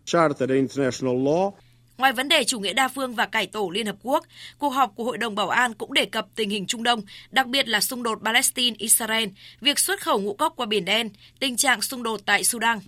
Ngoài 1.98 2.14
vấn 2.14 2.30
đề 2.30 2.44
chủ 2.44 2.60
nghĩa 2.60 2.74
đa 2.74 2.88
phương 2.88 3.16
và 3.16 3.26
cải 3.26 3.48
tổ 3.48 3.70
Liên 3.70 3.86
Hợp 3.86 3.96
Quốc, 4.04 4.26
cuộc 4.58 4.70
họp 4.70 4.96
của 4.96 5.04
Hội 5.04 5.18
đồng 5.18 5.36
Bảo 5.36 5.50
an 5.50 5.74
cũng 5.74 5.94
đề 5.94 6.06
cập 6.06 6.28
tình 6.36 6.50
hình 6.50 6.66
Trung 6.66 6.84
Đông, 6.84 7.02
đặc 7.32 7.48
biệt 7.48 7.68
là 7.68 7.82
xung 7.82 8.04
đột 8.04 8.20
Palestine-Israel, 8.24 9.30
việc 9.62 9.80
xuất 9.80 10.02
khẩu 10.02 10.22
ngũ 10.22 10.34
cốc 10.34 10.54
qua 10.56 10.66
Biển 10.66 10.86
Đen, 10.86 11.10
tình 11.40 11.56
trạng 11.56 11.82
xung 11.82 12.04
đột 12.04 12.22
tại 12.26 12.44
Sudan. 12.44 12.80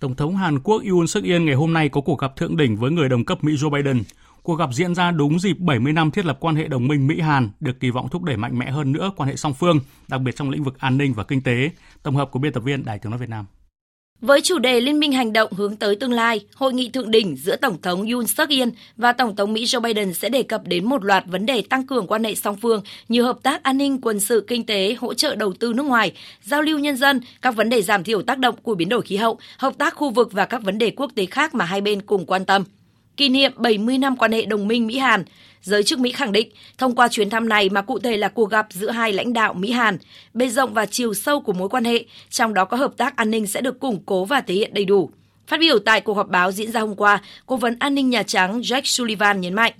Tổng 0.00 0.16
thống 0.16 0.36
Hàn 0.36 0.60
Quốc 0.60 0.82
Yoon 0.90 1.06
suk 1.06 1.24
yeol 1.24 1.42
ngày 1.42 1.54
hôm 1.54 1.72
nay 1.72 1.88
có 1.88 2.00
cuộc 2.00 2.18
gặp 2.20 2.36
thượng 2.36 2.56
đỉnh 2.56 2.76
với 2.76 2.90
người 2.90 3.08
đồng 3.08 3.24
cấp 3.24 3.44
Mỹ 3.44 3.52
Joe 3.52 3.70
Biden. 3.70 4.02
Cuộc 4.42 4.54
gặp 4.54 4.68
diễn 4.72 4.94
ra 4.94 5.10
đúng 5.10 5.38
dịp 5.38 5.58
70 5.58 5.92
năm 5.92 6.10
thiết 6.10 6.24
lập 6.24 6.36
quan 6.40 6.56
hệ 6.56 6.68
đồng 6.68 6.88
minh 6.88 7.06
Mỹ-Hàn, 7.06 7.50
được 7.60 7.80
kỳ 7.80 7.90
vọng 7.90 8.08
thúc 8.08 8.22
đẩy 8.22 8.36
mạnh 8.36 8.58
mẽ 8.58 8.70
hơn 8.70 8.92
nữa 8.92 9.10
quan 9.16 9.28
hệ 9.28 9.36
song 9.36 9.54
phương, 9.54 9.80
đặc 10.08 10.20
biệt 10.20 10.36
trong 10.36 10.50
lĩnh 10.50 10.64
vực 10.64 10.78
an 10.78 10.98
ninh 10.98 11.12
và 11.14 11.24
kinh 11.24 11.42
tế. 11.42 11.70
Tổng 12.02 12.16
hợp 12.16 12.30
của 12.30 12.38
biên 12.38 12.52
tập 12.52 12.60
viên 12.60 12.84
Đài 12.84 12.98
tiếng 12.98 13.10
nói 13.10 13.18
Việt 13.18 13.28
Nam. 13.28 13.46
Với 14.20 14.40
chủ 14.40 14.58
đề 14.58 14.80
Liên 14.80 15.00
minh 15.00 15.12
hành 15.12 15.32
động 15.32 15.52
hướng 15.52 15.76
tới 15.76 15.96
tương 15.96 16.12
lai, 16.12 16.40
hội 16.54 16.72
nghị 16.72 16.90
thượng 16.90 17.10
đỉnh 17.10 17.36
giữa 17.36 17.56
Tổng 17.56 17.82
thống 17.82 18.10
Yoon 18.10 18.26
suk 18.26 18.48
yeol 18.48 18.68
và 18.96 19.12
Tổng 19.12 19.36
thống 19.36 19.52
Mỹ 19.52 19.64
Joe 19.64 19.80
Biden 19.80 20.14
sẽ 20.14 20.28
đề 20.28 20.42
cập 20.42 20.62
đến 20.66 20.84
một 20.84 21.04
loạt 21.04 21.24
vấn 21.26 21.46
đề 21.46 21.62
tăng 21.70 21.86
cường 21.86 22.06
quan 22.06 22.24
hệ 22.24 22.34
song 22.34 22.56
phương 22.62 22.82
như 23.08 23.22
hợp 23.22 23.38
tác 23.42 23.62
an 23.62 23.78
ninh, 23.78 24.00
quân 24.00 24.20
sự, 24.20 24.44
kinh 24.46 24.66
tế, 24.66 24.94
hỗ 24.98 25.14
trợ 25.14 25.34
đầu 25.34 25.52
tư 25.52 25.72
nước 25.72 25.82
ngoài, 25.82 26.12
giao 26.42 26.62
lưu 26.62 26.78
nhân 26.78 26.96
dân, 26.96 27.20
các 27.42 27.50
vấn 27.50 27.68
đề 27.68 27.82
giảm 27.82 28.04
thiểu 28.04 28.22
tác 28.22 28.38
động 28.38 28.54
của 28.62 28.74
biến 28.74 28.88
đổi 28.88 29.02
khí 29.02 29.16
hậu, 29.16 29.38
hợp 29.58 29.78
tác 29.78 29.94
khu 29.94 30.10
vực 30.10 30.32
và 30.32 30.44
các 30.44 30.62
vấn 30.62 30.78
đề 30.78 30.90
quốc 30.90 31.10
tế 31.14 31.26
khác 31.26 31.54
mà 31.54 31.64
hai 31.64 31.80
bên 31.80 32.02
cùng 32.02 32.26
quan 32.26 32.44
tâm 32.44 32.64
kỷ 33.20 33.28
niệm 33.28 33.52
70 33.56 33.98
năm 33.98 34.16
quan 34.16 34.32
hệ 34.32 34.44
đồng 34.44 34.68
minh 34.68 34.86
Mỹ-Hàn. 34.86 35.24
Giới 35.62 35.82
chức 35.82 35.98
Mỹ 35.98 36.12
khẳng 36.12 36.32
định, 36.32 36.50
thông 36.78 36.94
qua 36.94 37.08
chuyến 37.08 37.30
thăm 37.30 37.48
này 37.48 37.68
mà 37.68 37.82
cụ 37.82 37.98
thể 37.98 38.16
là 38.16 38.28
cuộc 38.28 38.50
gặp 38.50 38.66
giữa 38.70 38.90
hai 38.90 39.12
lãnh 39.12 39.32
đạo 39.32 39.54
Mỹ-Hàn, 39.54 39.98
bề 40.34 40.48
rộng 40.48 40.74
và 40.74 40.86
chiều 40.86 41.14
sâu 41.14 41.40
của 41.40 41.52
mối 41.52 41.68
quan 41.68 41.84
hệ, 41.84 42.04
trong 42.30 42.54
đó 42.54 42.64
có 42.64 42.76
hợp 42.76 42.96
tác 42.96 43.16
an 43.16 43.30
ninh 43.30 43.46
sẽ 43.46 43.60
được 43.60 43.80
củng 43.80 44.02
cố 44.06 44.24
và 44.24 44.40
thể 44.40 44.54
hiện 44.54 44.74
đầy 44.74 44.84
đủ. 44.84 45.10
Phát 45.50 45.60
biểu 45.60 45.78
tại 45.78 46.00
cuộc 46.00 46.14
họp 46.14 46.28
báo 46.28 46.52
diễn 46.52 46.72
ra 46.72 46.80
hôm 46.80 46.94
qua, 46.94 47.22
Cố 47.46 47.56
vấn 47.56 47.76
an 47.78 47.94
ninh 47.94 48.10
Nhà 48.10 48.22
Trắng 48.22 48.60
Jack 48.60 48.80
Sullivan 48.84 49.40
nhấn 49.40 49.54
mạnh. 49.54 49.72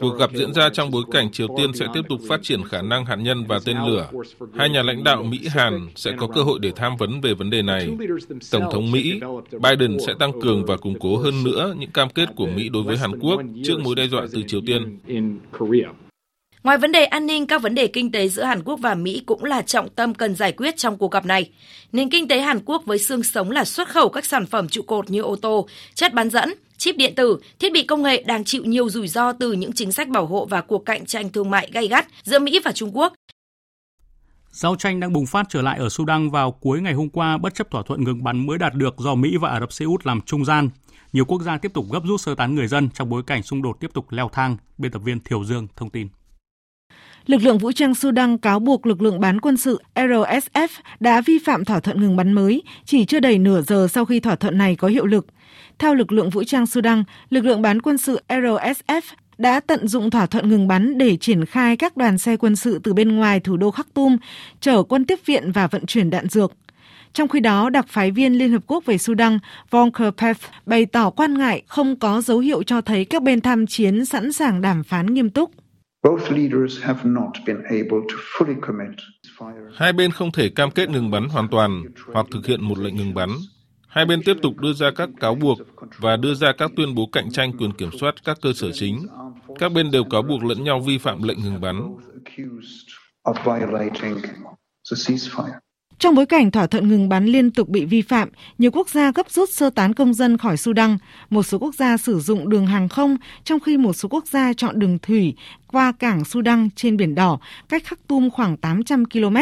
Cuộc 0.00 0.18
gặp 0.18 0.30
diễn 0.34 0.54
ra 0.54 0.68
trong 0.72 0.90
bối 0.90 1.02
cảnh 1.12 1.32
Triều 1.32 1.48
Tiên 1.56 1.72
sẽ 1.74 1.86
tiếp 1.94 2.00
tục 2.08 2.20
phát 2.28 2.42
triển 2.42 2.62
khả 2.64 2.82
năng 2.82 3.04
hạt 3.04 3.16
nhân 3.16 3.44
và 3.48 3.60
tên 3.64 3.76
lửa. 3.86 4.10
Hai 4.54 4.68
nhà 4.68 4.82
lãnh 4.82 5.04
đạo 5.04 5.22
Mỹ-Hàn 5.22 5.88
sẽ 5.94 6.12
có 6.18 6.26
cơ 6.34 6.42
hội 6.42 6.58
để 6.62 6.72
tham 6.76 6.96
vấn 6.96 7.20
về 7.20 7.34
vấn 7.34 7.50
đề 7.50 7.62
này. 7.62 7.88
Tổng 8.50 8.64
thống 8.72 8.92
Mỹ 8.92 9.20
Biden 9.50 9.96
sẽ 10.06 10.14
tăng 10.18 10.40
cường 10.40 10.64
và 10.64 10.76
củng 10.76 10.98
cố 10.98 11.16
hơn 11.16 11.44
nữa 11.44 11.74
những 11.78 11.90
cam 11.90 12.08
kết 12.10 12.28
của 12.36 12.46
Mỹ 12.46 12.68
đối 12.68 12.82
với 12.82 12.96
Hàn 12.96 13.20
Quốc 13.20 13.40
trước 13.64 13.80
mối 13.84 13.94
đe 13.94 14.06
dọa 14.06 14.26
từ 14.32 14.42
Triều 14.46 14.60
Tiên. 14.66 14.98
Ngoài 16.64 16.78
vấn 16.78 16.92
đề 16.92 17.04
an 17.04 17.26
ninh, 17.26 17.46
các 17.46 17.62
vấn 17.62 17.74
đề 17.74 17.86
kinh 17.86 18.12
tế 18.12 18.28
giữa 18.28 18.42
Hàn 18.42 18.62
Quốc 18.62 18.80
và 18.80 18.94
Mỹ 18.94 19.22
cũng 19.26 19.44
là 19.44 19.62
trọng 19.62 19.88
tâm 19.88 20.14
cần 20.14 20.34
giải 20.34 20.52
quyết 20.52 20.76
trong 20.76 20.98
cuộc 20.98 21.10
gặp 21.10 21.26
này. 21.26 21.50
Nền 21.92 22.10
kinh 22.10 22.28
tế 22.28 22.40
Hàn 22.40 22.60
Quốc 22.64 22.82
với 22.86 22.98
xương 22.98 23.22
sống 23.22 23.50
là 23.50 23.64
xuất 23.64 23.88
khẩu 23.88 24.08
các 24.08 24.24
sản 24.24 24.46
phẩm 24.46 24.68
trụ 24.68 24.82
cột 24.82 25.10
như 25.10 25.20
ô 25.20 25.36
tô, 25.36 25.66
chất 25.94 26.14
bán 26.14 26.30
dẫn, 26.30 26.54
chip 26.76 26.96
điện 26.96 27.14
tử, 27.14 27.38
thiết 27.58 27.72
bị 27.72 27.82
công 27.82 28.02
nghệ 28.02 28.22
đang 28.26 28.44
chịu 28.44 28.64
nhiều 28.64 28.90
rủi 28.90 29.08
ro 29.08 29.32
từ 29.32 29.52
những 29.52 29.72
chính 29.72 29.92
sách 29.92 30.08
bảo 30.08 30.26
hộ 30.26 30.46
và 30.46 30.60
cuộc 30.60 30.84
cạnh 30.86 31.06
tranh 31.06 31.30
thương 31.30 31.50
mại 31.50 31.70
gay 31.72 31.88
gắt 31.88 32.06
giữa 32.22 32.38
Mỹ 32.38 32.60
và 32.64 32.72
Trung 32.72 32.96
Quốc. 32.96 33.12
Giao 34.50 34.76
tranh 34.76 35.00
đang 35.00 35.12
bùng 35.12 35.26
phát 35.26 35.46
trở 35.48 35.62
lại 35.62 35.78
ở 35.78 35.88
Sudan 35.88 36.30
vào 36.30 36.52
cuối 36.52 36.80
ngày 36.80 36.92
hôm 36.92 37.08
qua 37.08 37.38
bất 37.38 37.54
chấp 37.54 37.70
thỏa 37.70 37.82
thuận 37.86 38.04
ngừng 38.04 38.24
bắn 38.24 38.46
mới 38.46 38.58
đạt 38.58 38.74
được 38.74 38.94
do 38.98 39.14
Mỹ 39.14 39.36
và 39.40 39.48
Ả 39.48 39.60
Rập 39.60 39.72
Xê 39.72 39.84
Út 39.84 40.06
làm 40.06 40.20
trung 40.20 40.44
gian. 40.44 40.68
Nhiều 41.12 41.24
quốc 41.24 41.42
gia 41.42 41.58
tiếp 41.58 41.72
tục 41.74 41.86
gấp 41.92 42.00
rút 42.04 42.20
sơ 42.20 42.34
tán 42.34 42.54
người 42.54 42.66
dân 42.66 42.90
trong 42.94 43.08
bối 43.08 43.22
cảnh 43.26 43.42
xung 43.42 43.62
đột 43.62 43.76
tiếp 43.80 43.90
tục 43.94 44.06
leo 44.10 44.28
thang. 44.32 44.56
Biên 44.78 44.92
tập 44.92 45.02
viên 45.04 45.20
Thiều 45.20 45.44
Dương 45.44 45.66
thông 45.76 45.90
tin. 45.90 46.08
Lực 47.26 47.42
lượng 47.42 47.58
vũ 47.58 47.72
trang 47.72 47.94
Sudan 47.94 48.38
cáo 48.38 48.58
buộc 48.58 48.86
lực 48.86 49.02
lượng 49.02 49.20
bán 49.20 49.40
quân 49.40 49.56
sự 49.56 49.82
RSF 49.94 50.68
đã 51.00 51.20
vi 51.20 51.38
phạm 51.38 51.64
thỏa 51.64 51.80
thuận 51.80 52.00
ngừng 52.00 52.16
bắn 52.16 52.32
mới 52.32 52.62
chỉ 52.84 53.04
chưa 53.04 53.20
đầy 53.20 53.38
nửa 53.38 53.62
giờ 53.62 53.88
sau 53.90 54.04
khi 54.04 54.20
thỏa 54.20 54.36
thuận 54.36 54.58
này 54.58 54.76
có 54.76 54.88
hiệu 54.88 55.06
lực. 55.06 55.26
Theo 55.78 55.94
lực 55.94 56.12
lượng 56.12 56.30
vũ 56.30 56.44
trang 56.44 56.66
Sudan, 56.66 57.04
lực 57.30 57.44
lượng 57.44 57.62
bán 57.62 57.82
quân 57.82 57.98
sự 57.98 58.20
RSF 58.28 59.00
đã 59.38 59.60
tận 59.60 59.88
dụng 59.88 60.10
thỏa 60.10 60.26
thuận 60.26 60.48
ngừng 60.48 60.68
bắn 60.68 60.98
để 60.98 61.16
triển 61.16 61.44
khai 61.44 61.76
các 61.76 61.96
đoàn 61.96 62.18
xe 62.18 62.36
quân 62.36 62.56
sự 62.56 62.80
từ 62.82 62.94
bên 62.94 63.16
ngoài 63.16 63.40
thủ 63.40 63.56
đô 63.56 63.70
Khartoum, 63.70 64.16
chở 64.60 64.82
quân 64.82 65.04
tiếp 65.04 65.20
viện 65.26 65.52
và 65.52 65.66
vận 65.66 65.86
chuyển 65.86 66.10
đạn 66.10 66.28
dược. 66.28 66.52
Trong 67.12 67.28
khi 67.28 67.40
đó, 67.40 67.70
đặc 67.70 67.86
phái 67.88 68.10
viên 68.10 68.32
Liên 68.32 68.52
Hợp 68.52 68.62
Quốc 68.66 68.84
về 68.84 68.98
Sudan 68.98 69.38
Volker 69.70 70.08
Perth 70.16 70.42
bày 70.66 70.86
tỏ 70.86 71.10
quan 71.10 71.38
ngại 71.38 71.62
không 71.66 71.96
có 71.96 72.20
dấu 72.20 72.38
hiệu 72.38 72.62
cho 72.62 72.80
thấy 72.80 73.04
các 73.04 73.22
bên 73.22 73.40
tham 73.40 73.66
chiến 73.66 74.04
sẵn 74.04 74.32
sàng 74.32 74.60
đàm 74.60 74.84
phán 74.84 75.14
nghiêm 75.14 75.30
túc. 75.30 75.50
Hai 79.74 79.92
bên 79.92 80.10
không 80.10 80.32
thể 80.32 80.48
cam 80.48 80.70
kết 80.70 80.90
ngừng 80.90 81.10
bắn 81.10 81.28
hoàn 81.28 81.48
toàn 81.48 81.84
hoặc 82.12 82.26
thực 82.30 82.46
hiện 82.46 82.64
một 82.64 82.78
lệnh 82.78 82.96
ngừng 82.96 83.14
bắn. 83.14 83.28
Hai 83.88 84.04
bên 84.04 84.20
tiếp 84.24 84.36
tục 84.42 84.56
đưa 84.56 84.72
ra 84.72 84.90
các 84.96 85.08
cáo 85.20 85.34
buộc 85.34 85.58
và 85.98 86.16
đưa 86.16 86.34
ra 86.34 86.52
các 86.58 86.70
tuyên 86.76 86.94
bố 86.94 87.06
cạnh 87.12 87.30
tranh 87.32 87.52
quyền 87.58 87.72
kiểm 87.72 87.90
soát 88.00 88.14
các 88.24 88.38
cơ 88.42 88.52
sở 88.52 88.70
chính. 88.72 89.06
Các 89.58 89.72
bên 89.72 89.90
đều 89.90 90.04
cáo 90.04 90.22
buộc 90.22 90.44
lẫn 90.44 90.64
nhau 90.64 90.80
vi 90.80 90.98
phạm 90.98 91.22
lệnh 91.22 91.38
ngừng 91.40 91.60
bắn. 91.60 91.96
Trong 95.98 96.14
bối 96.14 96.26
cảnh 96.26 96.50
thỏa 96.50 96.66
thuận 96.66 96.88
ngừng 96.88 97.08
bắn 97.08 97.26
liên 97.26 97.50
tục 97.50 97.68
bị 97.68 97.84
vi 97.84 98.02
phạm, 98.02 98.28
nhiều 98.58 98.70
quốc 98.70 98.88
gia 98.88 99.12
gấp 99.12 99.30
rút 99.30 99.50
sơ 99.50 99.70
tán 99.70 99.94
công 99.94 100.14
dân 100.14 100.38
khỏi 100.38 100.56
Sudan. 100.56 100.98
Một 101.30 101.42
số 101.42 101.58
quốc 101.58 101.74
gia 101.74 101.96
sử 101.96 102.20
dụng 102.20 102.48
đường 102.48 102.66
hàng 102.66 102.88
không, 102.88 103.16
trong 103.44 103.60
khi 103.60 103.76
một 103.76 103.92
số 103.92 104.08
quốc 104.08 104.26
gia 104.26 104.52
chọn 104.52 104.78
đường 104.78 104.98
thủy 105.02 105.34
qua 105.66 105.92
cảng 105.92 106.24
Sudan 106.24 106.68
trên 106.76 106.96
Biển 106.96 107.14
Đỏ, 107.14 107.38
cách 107.68 107.84
Khartoum 107.84 108.30
khoảng 108.30 108.56
800 108.56 109.04
km. 109.04 109.36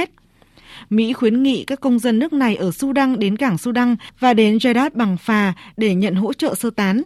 Mỹ 0.91 1.13
khuyến 1.13 1.43
nghị 1.43 1.65
các 1.65 1.81
công 1.81 1.99
dân 1.99 2.19
nước 2.19 2.33
này 2.33 2.57
ở 2.57 2.71
Sudan 2.71 3.19
đến 3.19 3.37
cảng 3.37 3.59
Sudan 3.59 3.97
và 4.21 4.35
đến 4.35 4.57
Jeddah 4.57 4.91
bằng 4.95 5.17
phà 5.17 5.53
để 5.77 5.95
nhận 5.95 6.15
hỗ 6.15 6.33
trợ 6.33 6.55
sơ 6.55 6.71
tán. 6.71 7.03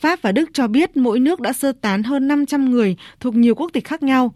Pháp 0.00 0.22
và 0.22 0.32
Đức 0.32 0.50
cho 0.52 0.68
biết 0.68 0.96
mỗi 0.96 1.20
nước 1.20 1.40
đã 1.40 1.52
sơ 1.52 1.72
tán 1.72 2.02
hơn 2.02 2.28
500 2.28 2.70
người 2.70 2.96
thuộc 3.20 3.34
nhiều 3.34 3.54
quốc 3.54 3.70
tịch 3.72 3.84
khác 3.84 4.02
nhau. 4.02 4.34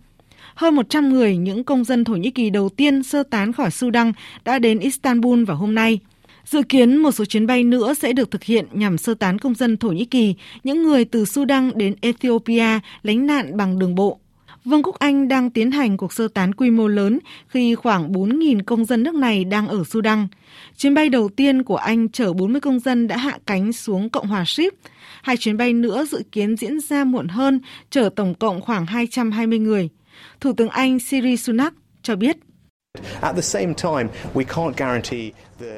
Hơn 0.59 0.75
100 0.75 1.09
người, 1.09 1.37
những 1.37 1.65
công 1.65 1.85
dân 1.85 2.05
Thổ 2.05 2.15
Nhĩ 2.15 2.31
Kỳ 2.31 2.51
đầu 2.51 2.69
tiên 2.69 3.03
sơ 3.03 3.23
tán 3.23 3.53
khỏi 3.53 3.71
Sudan 3.71 4.13
đã 4.45 4.59
đến 4.59 4.79
Istanbul 4.79 5.45
vào 5.45 5.57
hôm 5.57 5.75
nay. 5.75 5.99
Dự 6.45 6.63
kiến 6.63 6.97
một 6.97 7.11
số 7.11 7.25
chuyến 7.25 7.47
bay 7.47 7.65
nữa 7.65 7.95
sẽ 7.95 8.13
được 8.13 8.31
thực 8.31 8.45
hiện 8.45 8.67
nhằm 8.73 8.99
sơ 8.99 9.15
tán 9.15 9.39
công 9.39 9.55
dân 9.55 9.77
Thổ 9.77 9.89
Nhĩ 9.89 10.05
Kỳ, 10.05 10.35
những 10.65 10.83
người 10.83 11.05
từ 11.05 11.25
Sudan 11.25 11.73
đến 11.75 11.95
Ethiopia 12.01 12.79
lánh 13.03 13.27
nạn 13.27 13.57
bằng 13.57 13.79
đường 13.79 13.95
bộ. 13.95 14.19
Vương 14.65 14.83
quốc 14.83 14.99
Anh 14.99 15.29
đang 15.29 15.51
tiến 15.51 15.71
hành 15.71 15.97
cuộc 15.97 16.13
sơ 16.13 16.29
tán 16.29 16.55
quy 16.55 16.71
mô 16.71 16.89
lớn 16.89 17.19
khi 17.49 17.75
khoảng 17.75 18.13
4.000 18.13 18.63
công 18.67 18.85
dân 18.85 19.03
nước 19.03 19.15
này 19.15 19.45
đang 19.45 19.69
ở 19.69 19.85
Sudan. 19.85 20.29
Chuyến 20.77 20.95
bay 20.95 21.09
đầu 21.09 21.29
tiên 21.29 21.63
của 21.63 21.77
Anh 21.77 22.09
chở 22.09 22.33
40 22.33 22.61
công 22.61 22.81
dân 22.81 23.09
đã 23.09 23.17
hạ 23.17 23.39
cánh 23.47 23.73
xuống 23.73 24.11
Cộng 24.11 24.27
hòa 24.27 24.45
Ship. 24.47 24.75
Hai 25.23 25.37
chuyến 25.37 25.57
bay 25.57 25.73
nữa 25.73 26.05
dự 26.05 26.23
kiến 26.33 26.57
diễn 26.57 26.81
ra 26.81 27.05
muộn 27.05 27.29
hơn, 27.29 27.61
chở 27.91 28.11
tổng 28.17 28.35
cộng 28.35 28.61
khoảng 28.61 28.87
220 28.87 29.59
người. 29.59 29.89
Thủ 30.41 30.53
tướng 30.57 30.69
Anh 30.69 30.99
Siri 30.99 31.37
Sunak 31.37 31.75
cho 32.03 32.17
biết. 32.17 32.37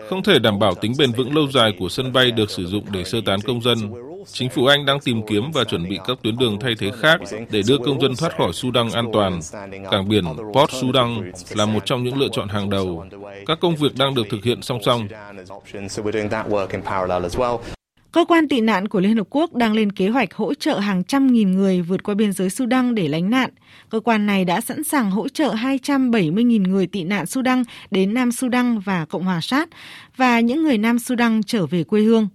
Không 0.09 0.22
thể 0.22 0.38
đảm 0.38 0.59
bảo 0.59 0.74
tính 0.74 0.93
bền 0.99 1.12
vững 1.12 1.34
lâu 1.34 1.47
dài 1.51 1.72
của 1.78 1.88
sân 1.88 2.12
bay 2.12 2.30
được 2.30 2.51
sử 2.51 2.66
dụng 2.66 2.84
để 2.93 3.05
sơ 3.05 3.18
tán 3.26 3.41
công 3.41 3.62
dân. 3.62 3.78
Chính 4.26 4.51
phủ 4.51 4.66
Anh 4.66 4.86
đang 4.86 5.01
tìm 5.01 5.22
kiếm 5.28 5.51
và 5.55 5.64
chuẩn 5.64 5.88
bị 5.88 5.99
các 6.07 6.18
tuyến 6.22 6.36
đường 6.36 6.59
thay 6.61 6.74
thế 6.78 6.91
khác 7.01 7.20
để 7.51 7.62
đưa 7.68 7.78
công 7.78 8.01
dân 8.01 8.16
thoát 8.16 8.36
khỏi 8.36 8.53
Sudan 8.53 8.91
an 8.91 9.07
toàn. 9.12 9.41
Cảng 9.91 10.09
biển 10.09 10.24
Port 10.55 10.70
Sudan 10.70 11.32
là 11.55 11.66
một 11.66 11.82
trong 11.84 12.05
những 12.05 12.18
lựa 12.18 12.28
chọn 12.32 12.49
hàng 12.49 12.70
đầu. 12.70 13.05
Các 13.47 13.61
công 13.61 13.76
việc 13.76 13.95
đang 13.99 14.14
được 14.14 14.26
thực 14.30 14.45
hiện 14.45 14.62
song 14.62 14.78
song. 14.84 15.09
Cơ 18.12 18.24
quan 18.24 18.48
tị 18.48 18.61
nạn 18.61 18.88
của 18.88 19.00
Liên 19.00 19.16
Hợp 19.16 19.26
Quốc 19.30 19.54
đang 19.54 19.72
lên 19.72 19.92
kế 19.92 20.08
hoạch 20.08 20.34
hỗ 20.34 20.54
trợ 20.54 20.78
hàng 20.78 21.04
trăm 21.04 21.26
nghìn 21.26 21.52
người 21.52 21.82
vượt 21.82 22.02
qua 22.02 22.14
biên 22.14 22.32
giới 22.32 22.50
Sudan 22.50 22.94
để 22.94 23.08
lánh 23.08 23.30
nạn. 23.30 23.50
Cơ 23.90 24.00
quan 24.00 24.26
này 24.26 24.44
đã 24.44 24.61
sẵn 24.61 24.84
sàng 24.84 25.11
hỗ 25.11 25.28
trợ 25.28 25.54
270.000 25.54 26.68
người 26.68 26.86
tị 26.86 27.04
nạn 27.04 27.26
Sudan 27.26 27.62
đến 27.90 28.14
Nam 28.14 28.32
Sudan 28.32 28.78
và 28.78 29.04
Cộng 29.04 29.24
hòa 29.24 29.40
Sát 29.40 29.68
và 30.16 30.40
những 30.40 30.62
người 30.62 30.78
Nam 30.78 30.98
Sudan 30.98 31.40
trở 31.42 31.66
về 31.66 31.84
quê 31.84 32.00
hương. 32.00 32.28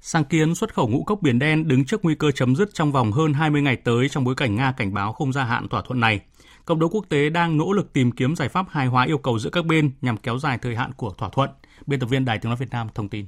Sáng 0.00 0.24
kiến 0.24 0.54
xuất 0.54 0.74
khẩu 0.74 0.88
ngũ 0.88 1.04
cốc 1.04 1.22
biển 1.22 1.38
đen 1.38 1.68
đứng 1.68 1.84
trước 1.84 2.04
nguy 2.04 2.14
cơ 2.14 2.30
chấm 2.30 2.56
dứt 2.56 2.74
trong 2.74 2.92
vòng 2.92 3.12
hơn 3.12 3.32
20 3.32 3.62
ngày 3.62 3.76
tới 3.76 4.08
trong 4.08 4.24
bối 4.24 4.34
cảnh 4.34 4.56
Nga 4.56 4.72
cảnh 4.72 4.94
báo 4.94 5.12
không 5.12 5.32
gia 5.32 5.44
hạn 5.44 5.68
thỏa 5.68 5.82
thuận 5.82 6.00
này. 6.00 6.20
Cộng 6.64 6.78
đồng 6.78 6.90
quốc 6.90 7.06
tế 7.08 7.30
đang 7.30 7.58
nỗ 7.58 7.72
lực 7.72 7.92
tìm 7.92 8.12
kiếm 8.12 8.36
giải 8.36 8.48
pháp 8.48 8.66
hài 8.70 8.86
hòa 8.86 9.04
yêu 9.04 9.18
cầu 9.18 9.38
giữa 9.38 9.50
các 9.50 9.66
bên 9.66 9.90
nhằm 10.00 10.16
kéo 10.16 10.38
dài 10.38 10.58
thời 10.62 10.76
hạn 10.76 10.92
của 10.96 11.10
thỏa 11.18 11.28
thuận. 11.28 11.50
Biên 11.86 12.00
tập 12.00 12.06
viên 12.06 12.24
Đài 12.24 12.38
tiếng 12.38 12.50
nói 12.50 12.56
Việt 12.56 12.70
Nam 12.70 12.88
thông 12.94 13.08
tin. 13.08 13.26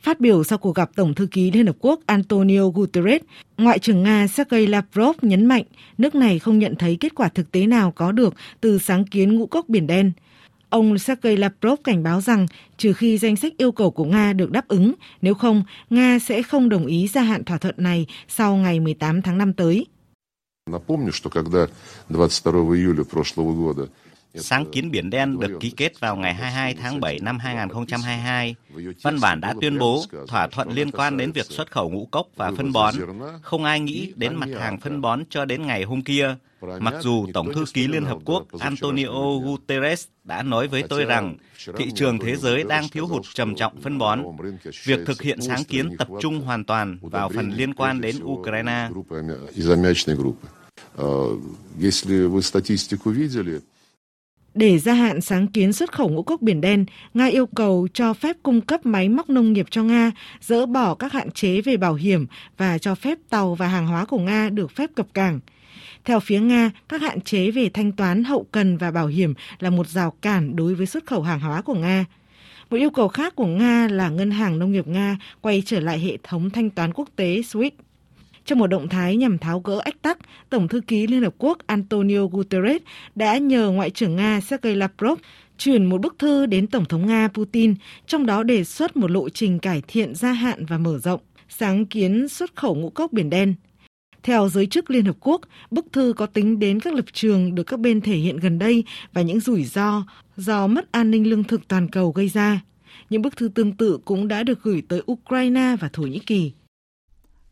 Phát 0.00 0.20
biểu 0.20 0.44
sau 0.44 0.58
cuộc 0.58 0.74
gặp 0.76 0.90
Tổng 0.96 1.14
thư 1.14 1.26
ký 1.26 1.50
Liên 1.50 1.66
Hợp 1.66 1.76
Quốc 1.80 2.00
Antonio 2.06 2.68
Guterres, 2.68 3.22
Ngoại 3.58 3.78
trưởng 3.78 4.02
Nga 4.02 4.26
Sergei 4.26 4.66
Lavrov 4.66 5.16
nhấn 5.22 5.46
mạnh 5.46 5.64
nước 5.98 6.14
này 6.14 6.38
không 6.38 6.58
nhận 6.58 6.76
thấy 6.76 6.96
kết 7.00 7.14
quả 7.14 7.28
thực 7.28 7.52
tế 7.52 7.66
nào 7.66 7.92
có 7.92 8.12
được 8.12 8.34
từ 8.60 8.78
sáng 8.78 9.04
kiến 9.04 9.34
ngũ 9.34 9.46
cốc 9.46 9.68
biển 9.68 9.86
đen. 9.86 10.12
Ông 10.68 10.98
Sergei 10.98 11.36
Lavrov 11.36 11.80
cảnh 11.84 12.02
báo 12.02 12.20
rằng 12.20 12.46
trừ 12.76 12.92
khi 12.92 13.18
danh 13.18 13.36
sách 13.36 13.52
yêu 13.56 13.72
cầu 13.72 13.90
của 13.90 14.04
Nga 14.04 14.32
được 14.32 14.50
đáp 14.50 14.68
ứng, 14.68 14.94
nếu 15.22 15.34
không, 15.34 15.62
Nga 15.90 16.18
sẽ 16.18 16.42
không 16.42 16.68
đồng 16.68 16.86
ý 16.86 17.08
gia 17.08 17.22
hạn 17.22 17.44
thỏa 17.44 17.58
thuận 17.58 17.74
này 17.78 18.06
sau 18.28 18.56
ngày 18.56 18.80
18 18.80 19.22
tháng 19.22 19.38
5 19.38 19.52
tới. 19.52 19.86
Напомню, 20.70 21.10
что 21.12 21.30
когда 21.30 21.68
22 22.08 22.76
июля 22.76 23.04
прошлого 23.04 23.52
года 23.52 23.88
Sáng 24.34 24.64
kiến 24.72 24.90
Biển 24.90 25.10
Đen 25.10 25.40
được 25.40 25.58
ký 25.60 25.70
kết 25.70 26.00
vào 26.00 26.16
ngày 26.16 26.34
22 26.34 26.74
tháng 26.74 27.00
7 27.00 27.18
năm 27.22 27.38
2022. 27.38 28.54
Văn 29.02 29.20
bản 29.20 29.40
đã 29.40 29.54
tuyên 29.60 29.78
bố 29.78 30.04
thỏa 30.28 30.46
thuận 30.46 30.70
liên 30.70 30.90
quan 30.90 31.16
đến 31.16 31.32
việc 31.32 31.46
xuất 31.46 31.70
khẩu 31.70 31.90
ngũ 31.90 32.08
cốc 32.10 32.26
và 32.36 32.52
phân 32.56 32.72
bón. 32.72 32.94
Không 33.42 33.64
ai 33.64 33.80
nghĩ 33.80 34.12
đến 34.16 34.34
mặt 34.34 34.48
hàng 34.58 34.80
phân 34.80 35.00
bón 35.00 35.22
cho 35.30 35.44
đến 35.44 35.66
ngày 35.66 35.84
hôm 35.84 36.02
kia. 36.02 36.36
Mặc 36.80 36.94
dù 37.00 37.26
Tổng 37.34 37.54
thư 37.54 37.64
ký 37.74 37.88
Liên 37.88 38.04
Hợp 38.04 38.18
Quốc 38.24 38.46
Antonio 38.58 39.38
Guterres 39.44 40.06
đã 40.24 40.42
nói 40.42 40.68
với 40.68 40.82
tôi 40.82 41.04
rằng 41.04 41.36
thị 41.76 41.90
trường 41.94 42.18
thế 42.18 42.36
giới 42.36 42.64
đang 42.64 42.88
thiếu 42.88 43.06
hụt 43.06 43.22
trầm 43.34 43.54
trọng 43.54 43.80
phân 43.80 43.98
bón, 43.98 44.22
việc 44.84 45.00
thực 45.06 45.22
hiện 45.22 45.40
sáng 45.42 45.64
kiến 45.64 45.96
tập 45.96 46.08
trung 46.20 46.40
hoàn 46.40 46.64
toàn 46.64 46.98
vào 47.02 47.30
phần 47.34 47.50
liên 47.50 47.74
quan 47.74 48.00
đến 48.00 48.16
Ukraine. 48.22 48.88
Если 51.80 52.26
вы 52.26 52.42
статистику 52.42 53.10
видели, 53.10 53.60
để 54.55 54.79
gia 54.79 54.93
hạn 54.93 55.21
sáng 55.21 55.47
kiến 55.47 55.73
xuất 55.73 55.91
khẩu 55.91 56.09
ngũ 56.09 56.23
cốc 56.23 56.41
biển 56.41 56.61
đen, 56.61 56.85
Nga 57.13 57.25
yêu 57.25 57.45
cầu 57.45 57.87
cho 57.93 58.13
phép 58.13 58.35
cung 58.43 58.61
cấp 58.61 58.85
máy 58.85 59.09
móc 59.09 59.29
nông 59.29 59.53
nghiệp 59.53 59.65
cho 59.69 59.83
Nga, 59.83 60.11
dỡ 60.41 60.65
bỏ 60.65 60.95
các 60.95 61.13
hạn 61.13 61.31
chế 61.31 61.61
về 61.61 61.77
bảo 61.77 61.93
hiểm 61.93 62.25
và 62.57 62.77
cho 62.77 62.95
phép 62.95 63.17
tàu 63.29 63.55
và 63.55 63.67
hàng 63.67 63.87
hóa 63.87 64.05
của 64.05 64.19
Nga 64.19 64.49
được 64.49 64.71
phép 64.71 64.89
cập 64.95 65.07
cảng. 65.13 65.39
Theo 66.05 66.19
phía 66.19 66.39
Nga, 66.39 66.71
các 66.89 67.01
hạn 67.01 67.21
chế 67.21 67.51
về 67.51 67.69
thanh 67.69 67.91
toán 67.91 68.23
hậu 68.23 68.47
cần 68.51 68.77
và 68.77 68.91
bảo 68.91 69.07
hiểm 69.07 69.33
là 69.59 69.69
một 69.69 69.87
rào 69.87 70.11
cản 70.11 70.55
đối 70.55 70.75
với 70.75 70.85
xuất 70.85 71.05
khẩu 71.05 71.21
hàng 71.21 71.39
hóa 71.39 71.61
của 71.61 71.75
Nga. 71.75 72.05
Một 72.69 72.77
yêu 72.77 72.89
cầu 72.89 73.07
khác 73.07 73.35
của 73.35 73.47
Nga 73.47 73.87
là 73.91 74.09
Ngân 74.09 74.31
hàng 74.31 74.59
Nông 74.59 74.71
nghiệp 74.71 74.87
Nga 74.87 75.17
quay 75.41 75.63
trở 75.65 75.79
lại 75.79 75.99
hệ 75.99 76.17
thống 76.23 76.49
thanh 76.49 76.69
toán 76.69 76.93
quốc 76.93 77.09
tế 77.15 77.41
SWIFT. 77.41 77.71
Trong 78.45 78.59
một 78.59 78.67
động 78.67 78.89
thái 78.89 79.15
nhằm 79.15 79.37
tháo 79.37 79.59
gỡ 79.59 79.79
ách 79.85 80.01
tắc, 80.01 80.17
Tổng 80.49 80.67
thư 80.67 80.81
ký 80.81 81.07
Liên 81.07 81.23
Hợp 81.23 81.33
Quốc 81.37 81.57
Antonio 81.67 82.25
Guterres 82.25 82.81
đã 83.15 83.37
nhờ 83.37 83.69
Ngoại 83.69 83.89
trưởng 83.89 84.15
Nga 84.15 84.41
Sergei 84.41 84.75
Lavrov 84.75 85.19
chuyển 85.57 85.85
một 85.85 86.01
bức 86.01 86.19
thư 86.19 86.45
đến 86.45 86.67
Tổng 86.67 86.85
thống 86.85 87.05
Nga 87.05 87.27
Putin, 87.33 87.75
trong 88.07 88.25
đó 88.25 88.43
đề 88.43 88.63
xuất 88.63 88.97
một 88.97 89.11
lộ 89.11 89.29
trình 89.29 89.59
cải 89.59 89.81
thiện 89.87 90.15
gia 90.15 90.31
hạn 90.31 90.65
và 90.65 90.77
mở 90.77 90.99
rộng 90.99 91.19
sáng 91.49 91.85
kiến 91.85 92.27
xuất 92.27 92.55
khẩu 92.55 92.75
ngũ 92.75 92.89
cốc 92.89 93.13
biển 93.13 93.29
đen. 93.29 93.55
Theo 94.23 94.49
giới 94.49 94.65
chức 94.65 94.91
Liên 94.91 95.05
Hợp 95.05 95.15
Quốc, 95.19 95.41
bức 95.71 95.85
thư 95.91 96.13
có 96.17 96.25
tính 96.25 96.59
đến 96.59 96.79
các 96.79 96.93
lập 96.93 97.05
trường 97.13 97.55
được 97.55 97.63
các 97.63 97.79
bên 97.79 98.01
thể 98.01 98.15
hiện 98.15 98.37
gần 98.37 98.59
đây 98.59 98.83
và 99.13 99.21
những 99.21 99.39
rủi 99.39 99.63
ro 99.63 100.03
do 100.37 100.67
mất 100.67 100.91
an 100.91 101.11
ninh 101.11 101.29
lương 101.29 101.43
thực 101.43 101.67
toàn 101.67 101.87
cầu 101.89 102.11
gây 102.11 102.27
ra. 102.27 102.61
Những 103.09 103.21
bức 103.21 103.37
thư 103.37 103.47
tương 103.47 103.71
tự 103.71 103.99
cũng 104.05 104.27
đã 104.27 104.43
được 104.43 104.63
gửi 104.63 104.81
tới 104.87 105.01
Ukraine 105.11 105.75
và 105.79 105.89
Thổ 105.93 106.03
Nhĩ 106.03 106.19
Kỳ. 106.19 106.51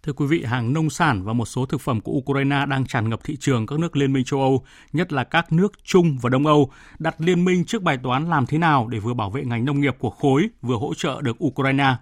Thưa 0.05 0.13
quý 0.13 0.25
vị, 0.25 0.43
hàng 0.43 0.73
nông 0.73 0.89
sản 0.89 1.23
và 1.23 1.33
một 1.33 1.45
số 1.45 1.65
thực 1.65 1.81
phẩm 1.81 2.01
của 2.01 2.11
Ukraine 2.11 2.65
đang 2.65 2.85
tràn 2.85 3.09
ngập 3.09 3.23
thị 3.23 3.35
trường 3.39 3.65
các 3.65 3.79
nước 3.79 3.95
Liên 3.95 4.13
minh 4.13 4.23
châu 4.23 4.41
Âu, 4.41 4.65
nhất 4.93 5.13
là 5.13 5.23
các 5.23 5.51
nước 5.51 5.73
Trung 5.83 6.17
và 6.21 6.29
Đông 6.29 6.47
Âu, 6.47 6.71
đặt 6.99 7.15
liên 7.17 7.45
minh 7.45 7.65
trước 7.65 7.83
bài 7.83 7.97
toán 8.03 8.29
làm 8.29 8.45
thế 8.45 8.57
nào 8.57 8.87
để 8.87 8.99
vừa 8.99 9.13
bảo 9.13 9.29
vệ 9.29 9.43
ngành 9.43 9.65
nông 9.65 9.81
nghiệp 9.81 9.95
của 9.99 10.09
khối, 10.09 10.49
vừa 10.61 10.75
hỗ 10.75 10.93
trợ 10.93 11.21
được 11.21 11.43
Ukraine. 11.43 11.95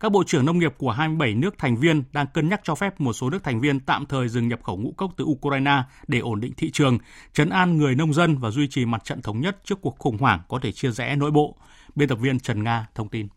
Các 0.00 0.12
bộ 0.12 0.24
trưởng 0.26 0.46
nông 0.46 0.58
nghiệp 0.58 0.74
của 0.78 0.90
27 0.90 1.34
nước 1.34 1.58
thành 1.58 1.76
viên 1.76 2.02
đang 2.12 2.26
cân 2.26 2.48
nhắc 2.48 2.60
cho 2.64 2.74
phép 2.74 3.00
một 3.00 3.12
số 3.12 3.30
nước 3.30 3.44
thành 3.44 3.60
viên 3.60 3.80
tạm 3.80 4.06
thời 4.06 4.28
dừng 4.28 4.48
nhập 4.48 4.62
khẩu 4.62 4.76
ngũ 4.76 4.92
cốc 4.92 5.12
từ 5.16 5.24
Ukraine 5.24 5.82
để 6.06 6.18
ổn 6.18 6.40
định 6.40 6.52
thị 6.56 6.70
trường, 6.70 6.98
chấn 7.32 7.50
an 7.50 7.76
người 7.76 7.94
nông 7.94 8.14
dân 8.14 8.38
và 8.38 8.50
duy 8.50 8.68
trì 8.68 8.84
mặt 8.84 9.04
trận 9.04 9.22
thống 9.22 9.40
nhất 9.40 9.58
trước 9.64 9.80
cuộc 9.80 9.98
khủng 9.98 10.18
hoảng 10.18 10.40
có 10.48 10.58
thể 10.62 10.72
chia 10.72 10.90
rẽ 10.90 11.16
nội 11.16 11.30
bộ. 11.30 11.56
Biên 11.94 12.08
tập 12.08 12.18
viên 12.20 12.40
Trần 12.40 12.64
Nga 12.64 12.86
thông 12.94 13.08
tin. 13.08 13.28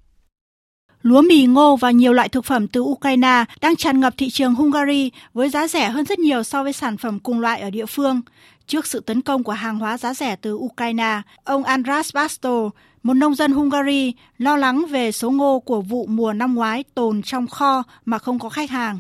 Lúa 1.06 1.22
mì, 1.22 1.46
ngô 1.46 1.76
và 1.76 1.92
nhiều 1.92 2.14
loại 2.14 2.30
thực 2.30 2.46
phẩm 2.46 2.68
từ 2.68 2.82
Ukraine 2.82 3.46
đang 3.62 3.76
tràn 3.76 4.00
ngập 4.00 4.14
thị 4.18 4.30
trường 4.30 4.56
Hungary 4.56 5.12
với 5.34 5.50
giá 5.50 5.68
rẻ 5.68 5.90
hơn 5.90 6.06
rất 6.06 6.20
nhiều 6.20 6.44
so 6.44 6.64
với 6.64 6.74
sản 6.74 6.98
phẩm 6.98 7.20
cùng 7.20 7.40
loại 7.40 7.62
ở 7.62 7.70
địa 7.70 7.86
phương. 7.86 8.22
Trước 8.68 8.88
sự 8.88 9.00
tấn 9.00 9.22
công 9.22 9.44
của 9.44 9.52
hàng 9.52 9.80
hóa 9.80 9.98
giá 9.98 10.14
rẻ 10.14 10.36
từ 10.36 10.54
Ukraine, 10.54 11.22
ông 11.44 11.64
Andras 11.64 12.16
Basto, 12.16 12.70
một 13.04 13.14
nông 13.14 13.36
dân 13.36 13.52
Hungary, 13.52 14.14
lo 14.38 14.58
lắng 14.58 14.86
về 14.90 15.12
số 15.12 15.32
ngô 15.32 15.60
của 15.60 15.82
vụ 15.82 16.06
mùa 16.10 16.34
năm 16.34 16.56
ngoái 16.56 16.84
tồn 16.84 17.22
trong 17.22 17.48
kho 17.48 17.84
mà 18.06 18.18
không 18.18 18.40
có 18.40 18.50
khách 18.50 18.70
hàng. 18.70 19.00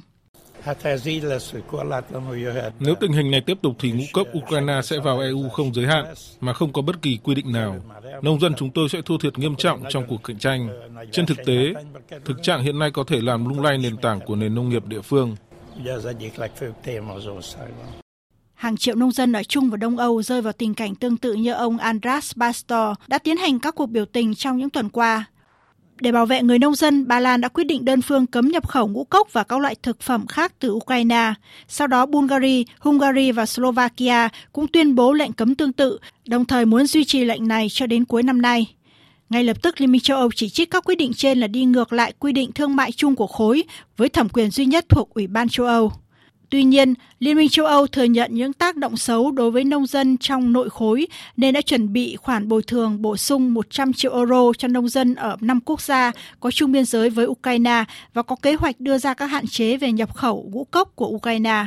Nếu 2.80 2.95
tình 2.99 3.11
hình 3.11 3.32
này 3.32 3.41
tiếp 3.41 3.57
tục 3.61 3.76
thì 3.80 3.91
ngũ 3.91 4.03
cốc 4.13 4.28
Ukraine 4.38 4.82
sẽ 4.84 4.99
vào 4.99 5.20
EU 5.20 5.49
không 5.49 5.74
giới 5.74 5.88
hạn 5.88 6.05
mà 6.39 6.53
không 6.53 6.74
có 6.74 6.82
bất 6.82 7.01
kỳ 7.01 7.18
quy 7.24 7.36
định 7.36 7.51
nào. 7.51 7.76
Nông 8.22 8.39
dân 8.39 8.53
chúng 8.57 8.72
tôi 8.72 8.89
sẽ 8.89 9.01
thua 9.05 9.18
thiệt 9.18 9.39
nghiêm 9.39 9.55
trọng 9.55 9.84
trong 9.89 10.07
cuộc 10.07 10.24
cạnh 10.24 10.39
tranh. 10.39 10.70
Trên 11.11 11.26
thực 11.26 11.38
tế, 11.45 11.74
thực 12.26 12.43
trạng 12.43 12.63
hiện 12.63 12.80
nay 12.80 12.91
có 12.91 13.03
thể 13.07 13.22
làm 13.22 13.49
lung 13.49 13.61
lay 13.61 13.78
nền 13.78 13.97
tảng 13.97 14.20
của 14.26 14.36
nền 14.36 14.55
nông 14.55 14.70
nghiệp 14.70 14.86
địa 14.86 15.01
phương. 15.01 15.36
Hàng 18.53 18.78
triệu 18.78 18.95
nông 18.95 19.11
dân 19.11 19.34
ở 19.34 19.43
Trung 19.43 19.70
và 19.70 19.78
Đông 19.78 19.97
Âu 19.97 20.22
rơi 20.22 20.41
vào 20.41 20.53
tình 20.53 20.74
cảnh 20.74 20.95
tương 20.95 21.18
tự 21.18 21.34
như 21.34 21.53
ông 21.53 21.78
Andras 21.78 22.32
Bastor 22.36 22.97
đã 23.07 23.18
tiến 23.18 23.38
hành 23.38 23.59
các 23.59 23.76
cuộc 23.76 23.86
biểu 23.86 24.05
tình 24.05 24.36
trong 24.36 24.57
những 24.57 24.70
tuần 24.70 24.89
qua. 24.89 25.26
Để 26.02 26.12
bảo 26.12 26.26
vệ 26.26 26.41
người 26.41 26.60
nông 26.60 26.76
dân, 26.76 27.08
Ba 27.08 27.20
Lan 27.20 27.41
đã 27.41 27.48
quyết 27.48 27.64
định 27.64 27.86
đơn 27.86 28.02
phương 28.02 28.28
cấm 28.28 28.48
nhập 28.48 28.68
khẩu 28.68 28.88
ngũ 28.88 29.04
cốc 29.04 29.34
và 29.34 29.43
các 29.43 29.60
loại 29.60 29.76
thực 29.84 30.02
phẩm 30.02 30.28
khác 30.28 30.54
từ 30.60 30.72
Ukraine. 30.72 31.34
Sau 31.68 31.88
đó, 31.88 32.06
Bulgaria, 32.06 32.64
Hungary 32.80 33.32
và 33.32 33.46
Slovakia 33.46 34.30
cũng 34.54 34.68
tuyên 34.68 34.96
bố 34.96 35.14
lệnh 35.14 35.34
cấm 35.34 35.56
tương 35.56 35.74
tự, 35.74 36.00
đồng 36.28 36.46
thời 36.46 36.66
muốn 36.66 36.88
duy 36.88 37.06
trì 37.06 37.26
lệnh 37.26 37.48
này 37.48 37.68
cho 37.70 37.88
đến 37.88 38.06
cuối 38.06 38.24
năm 38.24 38.41
nay. 38.41 38.76
Ngay 39.30 39.43
lập 39.43 39.62
tức, 39.62 39.82
Liên 39.82 39.91
minh 39.91 40.02
châu 40.02 40.18
Âu 40.18 40.30
chỉ 40.36 40.50
trích 40.50 40.72
các 40.72 40.84
quyết 40.84 40.96
định 40.96 41.14
trên 41.14 41.39
là 41.39 41.48
đi 41.48 41.66
ngược 41.66 41.93
lại 41.93 42.14
quy 42.20 42.32
định 42.32 42.52
thương 42.52 42.76
mại 42.76 42.91
chung 42.91 43.16
của 43.16 43.28
khối 43.28 43.64
với 43.98 44.10
thẩm 44.10 44.30
quyền 44.30 44.50
duy 44.50 44.66
nhất 44.66 44.86
thuộc 44.89 45.14
Ủy 45.14 45.28
ban 45.28 45.50
châu 45.50 45.66
Âu. 45.66 45.91
Tuy 46.50 46.64
nhiên, 46.64 46.93
Liên 47.20 47.38
minh 47.38 47.50
châu 47.50 47.66
Âu 47.66 47.88
thừa 47.88 48.04
nhận 48.04 48.34
những 48.34 48.54
tác 48.54 48.76
động 48.76 48.98
xấu 48.98 49.32
đối 49.32 49.52
với 49.52 49.64
nông 49.64 49.86
dân 49.86 50.18
trong 50.18 50.54
nội 50.54 50.70
khối 50.70 51.08
nên 51.38 51.54
đã 51.54 51.62
chuẩn 51.62 51.93
bị 51.93 52.16
khoản 52.16 52.48
bồi 52.48 52.62
thường 52.64 53.02
bổ 53.02 53.18
sung 53.18 53.54
100 53.54 53.93
triệu 53.93 54.16
euro 54.16 54.52
cho 54.58 54.68
nông 54.68 54.89
dân 54.89 55.16
ở 55.16 55.38
năm 55.41 55.60
quốc 55.66 55.82
gia 55.82 56.12
có 56.39 56.52
chung 56.52 56.72
biên 56.72 56.86
giới 56.86 57.10
với 57.10 57.26
Ukraine 57.26 57.84
và 58.14 58.22
có 58.22 58.36
kế 58.41 58.54
hoạch 58.54 58.80
đưa 58.80 58.98
ra 58.98 59.14
các 59.14 59.26
hạn 59.26 59.48
chế 59.48 59.78
về 59.78 59.91
nhập 59.91 60.16
khẩu 60.16 60.50
ngũ 60.52 60.64
cốc 60.64 60.91
của 60.96 61.08
Ukraine. 61.08 61.66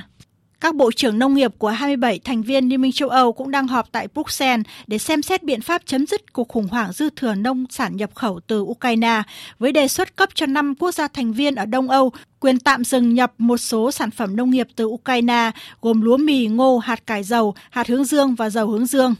Các 0.61 0.75
bộ 0.75 0.93
trưởng 0.93 1.19
nông 1.19 1.35
nghiệp 1.35 1.53
của 1.59 1.69
27 1.69 2.19
thành 2.19 2.43
viên 2.43 2.69
Liên 2.69 2.81
minh 2.81 2.93
châu 2.93 3.09
Âu 3.09 3.33
cũng 3.33 3.51
đang 3.51 3.69
họp 3.69 3.93
tại 3.93 4.09
Bruxelles 4.15 4.67
để 4.87 4.99
xem 4.99 5.23
xét 5.23 5.43
biện 5.43 5.61
pháp 5.61 5.83
chấm 5.85 6.07
dứt 6.07 6.33
cuộc 6.33 6.49
khủng 6.49 6.69
hoảng 6.69 6.93
dư 6.93 7.11
thừa 7.17 7.35
nông 7.35 7.65
sản 7.71 7.97
nhập 7.97 8.11
khẩu 8.15 8.41
từ 8.47 8.61
Ukraine, 8.61 9.23
với 9.59 9.73
đề 9.73 9.89
xuất 9.89 10.17
cấp 10.17 10.29
cho 10.35 10.47
5 10.47 10.75
quốc 10.75 10.95
gia 10.95 11.09
thành 11.09 11.33
viên 11.33 11.55
ở 11.55 11.67
Đông 11.67 11.91
Âu 11.91 12.13
quyền 12.41 12.59
tạm 12.59 12.85
dừng 12.85 13.15
nhập 13.15 13.33
một 13.39 13.57
số 13.57 13.91
sản 13.91 14.11
phẩm 14.11 14.37
nông 14.37 14.51
nghiệp 14.51 14.69
từ 14.77 14.85
Ukraine, 14.85 15.51
gồm 15.81 16.01
lúa 16.01 16.17
mì, 16.17 16.47
ngô, 16.47 16.79
hạt 16.79 17.07
cải 17.07 17.23
dầu, 17.23 17.55
hạt 17.71 17.89
hướng 17.89 18.05
dương 18.05 18.35
và 18.35 18.51
dầu 18.51 18.69
hướng 18.69 18.87
dương. 18.87 19.15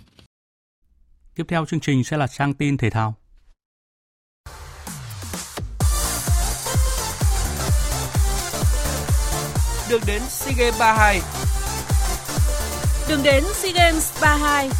Tiếp 1.35 1.45
theo 1.49 1.67
chương 1.67 1.81
trình 1.81 2.05
sẽ 2.05 2.17
là 2.17 2.27
trang 2.27 2.55
tin 2.55 2.77
thể 2.77 2.91
thao. 2.91 3.15
Đường 9.91 10.01
đến 10.07 10.23
SEA 10.29 10.55
Games 10.59 10.79
32 10.81 11.21
Đường 13.09 13.23
đến 13.25 13.45
SEA 13.55 13.73
Games 13.73 14.23
32 14.23 14.71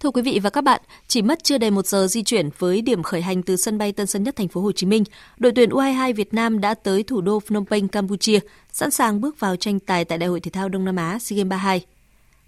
Thưa 0.00 0.10
quý 0.10 0.22
vị 0.22 0.40
và 0.42 0.50
các 0.50 0.64
bạn, 0.64 0.80
Chỉ 1.08 1.22
mất 1.22 1.44
chưa 1.44 1.58
đầy 1.58 1.70
một 1.70 1.86
giờ 1.86 2.06
di 2.06 2.22
chuyển 2.22 2.50
với 2.58 2.82
điểm 2.82 3.02
khởi 3.02 3.22
hành 3.22 3.42
từ 3.42 3.56
sân 3.56 3.78
bay 3.78 3.92
Tân 3.92 4.06
Sơn 4.06 4.22
Nhất 4.22 4.36
thành 4.36 4.48
phố 4.48 4.60
Hồ 4.60 4.72
Chí 4.72 4.86
Minh, 4.86 5.04
đội 5.36 5.52
tuyển 5.56 5.70
U22 5.70 6.14
Việt 6.14 6.34
Nam 6.34 6.60
đã 6.60 6.74
tới 6.74 7.02
thủ 7.02 7.20
đô 7.20 7.40
Phnom 7.40 7.64
Penh, 7.66 7.88
Campuchia, 7.88 8.38
sẵn 8.72 8.90
sàng 8.90 9.20
bước 9.20 9.40
vào 9.40 9.56
tranh 9.56 9.80
tài 9.80 10.04
tại 10.04 10.18
Đại 10.18 10.28
hội 10.28 10.40
thể 10.40 10.50
thao 10.50 10.68
Đông 10.68 10.84
Nam 10.84 10.96
Á 10.96 11.18
SEA 11.18 11.36
Games 11.36 11.50
32. 11.50 11.84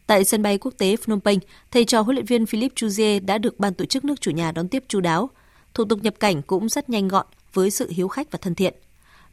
Tại 0.07 0.25
sân 0.25 0.43
bay 0.43 0.59
quốc 0.59 0.75
tế 0.79 0.97
Phnom 0.97 1.21
Penh, 1.21 1.39
thầy 1.71 1.85
trò 1.85 2.01
huấn 2.01 2.17
luyện 2.17 2.27
viên 2.27 2.47
Philip 2.47 2.73
Chuzier 2.75 3.27
đã 3.27 3.39
được 3.39 3.61
ban 3.61 3.75
tổ 3.75 3.85
chức 3.85 4.05
nước 4.05 4.21
chủ 4.21 4.31
nhà 4.31 4.53
đón 4.53 4.69
tiếp 4.69 4.85
chú 4.89 5.01
đáo. 5.01 5.31
Thủ 5.77 5.85
tục 5.85 5.99
nhập 6.03 6.15
cảnh 6.21 6.43
cũng 6.43 6.69
rất 6.69 6.91
nhanh 6.91 7.09
gọn 7.09 7.27
với 7.53 7.71
sự 7.71 7.91
hiếu 7.91 8.09
khách 8.09 8.31
và 8.31 8.39
thân 8.43 8.55
thiện. 8.55 8.75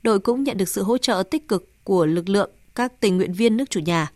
Đội 0.02 0.20
cũng 0.20 0.44
nhận 0.44 0.58
được 0.58 0.70
sự 0.70 0.84
hỗ 0.84 0.98
trợ 0.98 1.24
tích 1.32 1.48
cực 1.48 1.70
của 1.84 2.06
lực 2.06 2.30
lượng 2.30 2.50
các 2.76 3.00
tình 3.00 3.18
nguyện 3.18 3.34
viên 3.34 3.58
nước 3.58 3.70
chủ 3.70 3.80
nhà. 3.80 4.12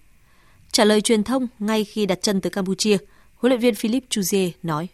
Trả 0.72 0.86
lời 0.86 1.02
truyền 1.02 1.24
thông 1.24 1.48
ngay 1.60 1.84
khi 1.84 2.06
đặt 2.06 2.20
chân 2.22 2.42
tới 2.42 2.50
Campuchia, 2.50 2.98
huấn 3.36 3.52
luyện 3.52 3.60
viên 3.60 3.76
Philip 3.76 4.04
Chuzier 4.10 4.52
nói. 4.64 4.88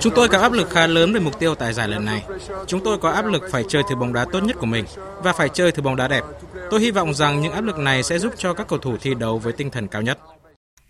Chúng 0.00 0.14
tôi 0.14 0.28
có 0.28 0.38
áp 0.38 0.52
lực 0.52 0.70
khá 0.70 0.86
lớn 0.86 1.12
về 1.12 1.20
mục 1.20 1.38
tiêu 1.38 1.54
tại 1.54 1.72
giải 1.72 1.88
lần 1.88 2.04
này. 2.04 2.24
Chúng 2.66 2.84
tôi 2.84 2.98
có 2.98 3.10
áp 3.10 3.26
lực 3.26 3.42
phải 3.50 3.64
chơi 3.68 3.82
thử 3.88 3.96
bóng 3.96 4.12
đá 4.12 4.26
tốt 4.32 4.40
nhất 4.40 4.56
của 4.60 4.66
mình 4.66 4.84
và 5.22 5.32
phải 5.32 5.48
chơi 5.48 5.72
thử 5.72 5.82
bóng 5.82 5.96
đá 5.96 6.08
đẹp. 6.08 6.24
Tôi 6.70 6.80
hy 6.80 6.90
vọng 6.90 7.14
rằng 7.14 7.40
những 7.40 7.52
áp 7.52 7.64
lực 7.64 7.78
này 7.78 8.02
sẽ 8.02 8.18
giúp 8.18 8.34
cho 8.36 8.54
các 8.54 8.68
cầu 8.68 8.78
thủ 8.78 8.96
thi 9.00 9.14
đấu 9.14 9.38
với 9.38 9.52
tinh 9.52 9.70
thần 9.70 9.88
cao 9.88 10.02
nhất. 10.02 10.18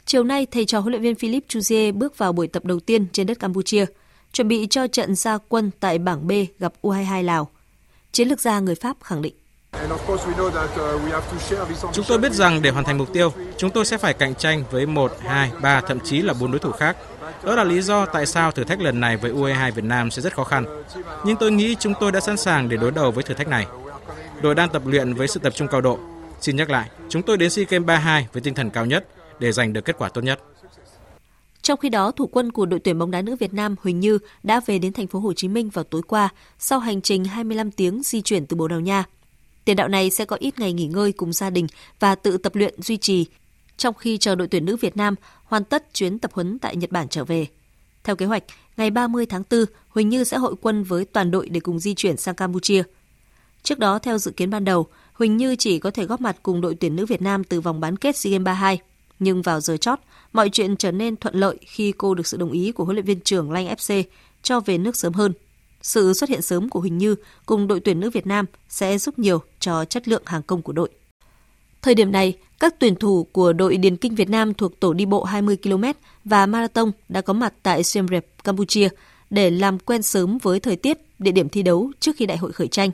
Chiều 0.07 0.25
nay, 0.25 0.47
thầy 0.51 0.65
trò 0.65 0.81
huấn 0.81 0.93
luyện 0.93 1.03
viên 1.03 1.15
Philip 1.15 1.45
Chuzier 1.49 1.93
bước 1.93 2.19
vào 2.19 2.33
buổi 2.33 2.47
tập 2.47 2.65
đầu 2.65 2.81
tiên 2.81 3.07
trên 3.13 3.27
đất 3.27 3.39
Campuchia, 3.39 3.87
chuẩn 4.33 4.49
bị 4.49 4.67
cho 4.71 4.87
trận 4.87 5.15
ra 5.15 5.39
quân 5.49 5.71
tại 5.81 5.99
bảng 5.99 6.27
B 6.27 6.33
gặp 6.59 6.73
U22 6.83 7.23
Lào. 7.23 7.51
Chiến 8.13 8.29
lược 8.29 8.41
gia 8.41 8.61
người 8.61 8.75
Pháp 8.75 8.97
khẳng 9.03 9.23
định. 9.23 9.35
Chúng 11.93 12.05
tôi 12.09 12.19
biết 12.19 12.33
rằng 12.33 12.63
để 12.63 12.71
hoàn 12.71 12.85
thành 12.85 12.99
mục 12.99 13.13
tiêu, 13.13 13.33
chúng 13.57 13.71
tôi 13.71 13.85
sẽ 13.85 13.99
phải 13.99 14.15
cạnh 14.15 14.35
tranh 14.35 14.65
với 14.71 14.87
1, 14.87 15.13
2, 15.21 15.51
3, 15.63 15.81
thậm 15.81 16.01
chí 16.01 16.23
là 16.23 16.35
4 16.41 16.51
đối 16.51 16.59
thủ 16.59 16.71
khác. 16.73 16.97
Đó 17.45 17.55
là 17.55 17.65
lý 17.65 17.81
do 17.81 18.07
tại 18.07 18.27
sao 18.27 18.51
thử 18.51 18.65
thách 18.65 18.81
lần 18.81 19.01
này 19.01 19.17
với 19.17 19.33
U22 19.33 19.73
Việt 19.73 19.85
Nam 19.85 20.11
sẽ 20.11 20.23
rất 20.23 20.35
khó 20.35 20.45
khăn. 20.45 20.83
Nhưng 21.25 21.37
tôi 21.37 21.53
nghĩ 21.53 21.77
chúng 21.81 21.95
tôi 22.01 22.13
đã 22.13 22.21
sẵn 22.21 22.37
sàng 22.37 22.69
để 22.69 22.77
đối 22.77 22.91
đầu 22.91 23.11
với 23.11 23.25
thử 23.25 23.35
thách 23.35 23.49
này. 23.49 23.67
Đội 24.43 24.55
đang 24.55 24.69
tập 24.69 24.83
luyện 24.87 25.15
với 25.15 25.29
sự 25.29 25.41
tập 25.41 25.53
trung 25.57 25.69
cao 25.69 25.81
độ. 25.81 25.99
Xin 26.41 26.57
nhắc 26.57 26.71
lại, 26.71 26.89
chúng 27.09 27.23
tôi 27.23 27.37
đến 27.37 27.51
SEA 27.51 27.65
Games 27.69 27.87
32 27.87 28.29
với 28.33 28.43
tinh 28.43 28.55
thần 28.55 28.71
cao 28.71 28.87
nhất 28.87 29.07
để 29.41 29.53
giành 29.53 29.73
được 29.73 29.85
kết 29.85 29.97
quả 29.99 30.09
tốt 30.09 30.21
nhất. 30.23 30.41
Trong 31.63 31.79
khi 31.79 31.89
đó, 31.89 32.11
thủ 32.11 32.27
quân 32.27 32.53
của 32.53 32.67
đội 32.67 32.81
tuyển 32.81 32.99
bóng 32.99 33.11
đá 33.11 33.23
nữ 33.23 33.37
Việt 33.37 33.55
Nam 33.55 33.75
Huỳnh 33.81 34.01
Như 34.01 34.19
đã 34.43 34.61
về 34.67 34.79
đến 34.79 34.93
thành 34.93 35.07
phố 35.07 35.19
Hồ 35.19 35.33
Chí 35.33 35.49
Minh 35.49 35.71
vào 35.71 35.85
tối 35.85 36.03
qua 36.03 36.29
sau 36.59 36.79
hành 36.79 37.03
trình 37.03 37.25
25 37.25 37.71
tiếng 37.71 38.03
di 38.03 38.23
chuyển 38.23 38.47
từ 38.47 38.57
Bồ 38.57 38.69
Đào 38.69 38.81
Nha. 38.81 39.05
Tiền 39.65 39.77
đạo 39.77 39.89
này 39.89 40.11
sẽ 40.11 40.25
có 40.25 40.37
ít 40.37 40.59
ngày 40.59 40.73
nghỉ 40.73 40.87
ngơi 40.87 41.13
cùng 41.13 41.33
gia 41.33 41.51
đình 41.51 41.67
và 42.01 42.15
tự 42.15 42.37
tập 42.37 42.57
luyện 42.57 42.83
duy 42.83 42.97
trì 42.97 43.27
trong 43.77 43.95
khi 43.95 44.19
chờ 44.19 44.35
đội 44.35 44.49
tuyển 44.49 44.65
nữ 44.65 44.77
Việt 44.77 44.97
Nam 44.97 45.15
hoàn 45.45 45.65
tất 45.65 45.95
chuyến 45.95 46.19
tập 46.19 46.31
huấn 46.35 46.59
tại 46.59 46.77
Nhật 46.77 46.91
Bản 46.91 47.09
trở 47.09 47.25
về. 47.25 47.47
Theo 48.05 48.17
kế 48.17 48.27
hoạch, 48.27 48.45
ngày 48.77 48.91
30 48.91 49.27
tháng 49.27 49.43
4, 49.51 49.65
Huỳnh 49.89 50.09
Như 50.09 50.25
sẽ 50.25 50.37
hội 50.37 50.55
quân 50.61 50.83
với 50.83 51.05
toàn 51.05 51.31
đội 51.31 51.49
để 51.49 51.61
cùng 51.61 51.79
di 51.79 51.95
chuyển 51.95 52.17
sang 52.17 52.35
Campuchia. 52.35 52.83
Trước 53.63 53.79
đó, 53.79 53.99
theo 53.99 54.19
dự 54.19 54.31
kiến 54.31 54.51
ban 54.51 54.65
đầu, 54.65 54.87
Huỳnh 55.13 55.37
Như 55.37 55.57
chỉ 55.57 55.79
có 55.79 55.91
thể 55.91 56.05
góp 56.05 56.21
mặt 56.21 56.37
cùng 56.43 56.61
đội 56.61 56.75
tuyển 56.75 56.97
nữ 56.97 57.07
Việt 57.07 57.23
Nam 57.23 57.45
từ 57.45 57.61
vòng 57.61 57.81
bán 57.81 57.97
kết 57.97 58.17
SEA 58.17 58.31
Games 58.31 58.45
32. 58.45 58.79
Nhưng 59.19 59.43
vào 59.43 59.61
giờ 59.61 59.77
chót, 59.77 59.99
mọi 60.33 60.51
chuyện 60.51 60.77
trở 60.77 60.93
nên 60.93 61.17
thuận 61.17 61.35
lợi 61.35 61.59
khi 61.61 61.93
cô 61.99 62.15
được 62.15 62.27
sự 62.27 62.37
đồng 62.37 62.53
ý 62.53 62.73
của 62.73 62.85
huấn 62.85 62.97
luyện 62.97 63.07
viên 63.07 63.21
trưởng 63.21 63.53
Lanh 63.53 63.67
FC 63.67 64.03
cho 64.43 64.61
về 64.61 64.79
nước 64.79 64.97
sớm 64.97 65.13
hơn. 65.13 65.33
Sự 65.83 66.13
xuất 66.13 66.31
hiện 66.31 66.43
sớm 66.43 66.69
của 66.69 66.81
Huỳnh 66.81 66.99
Như 66.99 67.15
cùng 67.47 67.67
đội 67.67 67.81
tuyển 67.81 68.01
nữ 68.01 68.11
Việt 68.11 68.27
Nam 68.27 68.47
sẽ 68.69 68.99
giúp 68.99 69.19
nhiều 69.19 69.43
cho 69.61 69.85
chất 69.85 70.09
lượng 70.09 70.23
hàng 70.27 70.43
công 70.43 70.63
của 70.63 70.73
đội. 70.73 70.91
Thời 71.83 71.95
điểm 71.95 72.13
này, 72.13 72.37
các 72.61 72.75
tuyển 72.79 72.97
thủ 72.97 73.27
của 73.33 73.53
đội 73.53 73.77
Điền 73.77 73.97
Kinh 73.97 74.15
Việt 74.15 74.31
Nam 74.31 74.55
thuộc 74.55 74.81
tổ 74.81 74.93
đi 74.93 75.07
bộ 75.07 75.25
20 75.25 75.57
km 75.63 75.85
và 76.25 76.47
marathon 76.47 76.91
đã 77.09 77.21
có 77.21 77.33
mặt 77.33 77.55
tại 77.63 77.83
Siem 77.83 78.09
Reap, 78.09 78.25
Campuchia 78.45 78.89
để 79.31 79.51
làm 79.51 79.79
quen 79.79 80.03
sớm 80.03 80.39
với 80.39 80.61
thời 80.61 80.77
tiết, 80.77 80.99
địa 81.19 81.33
điểm 81.33 81.49
thi 81.49 81.63
đấu 81.63 81.93
trước 82.01 82.17
khi 82.17 82.27
đại 82.27 82.37
hội 82.37 82.53
khởi 82.53 82.69
tranh. 82.69 82.91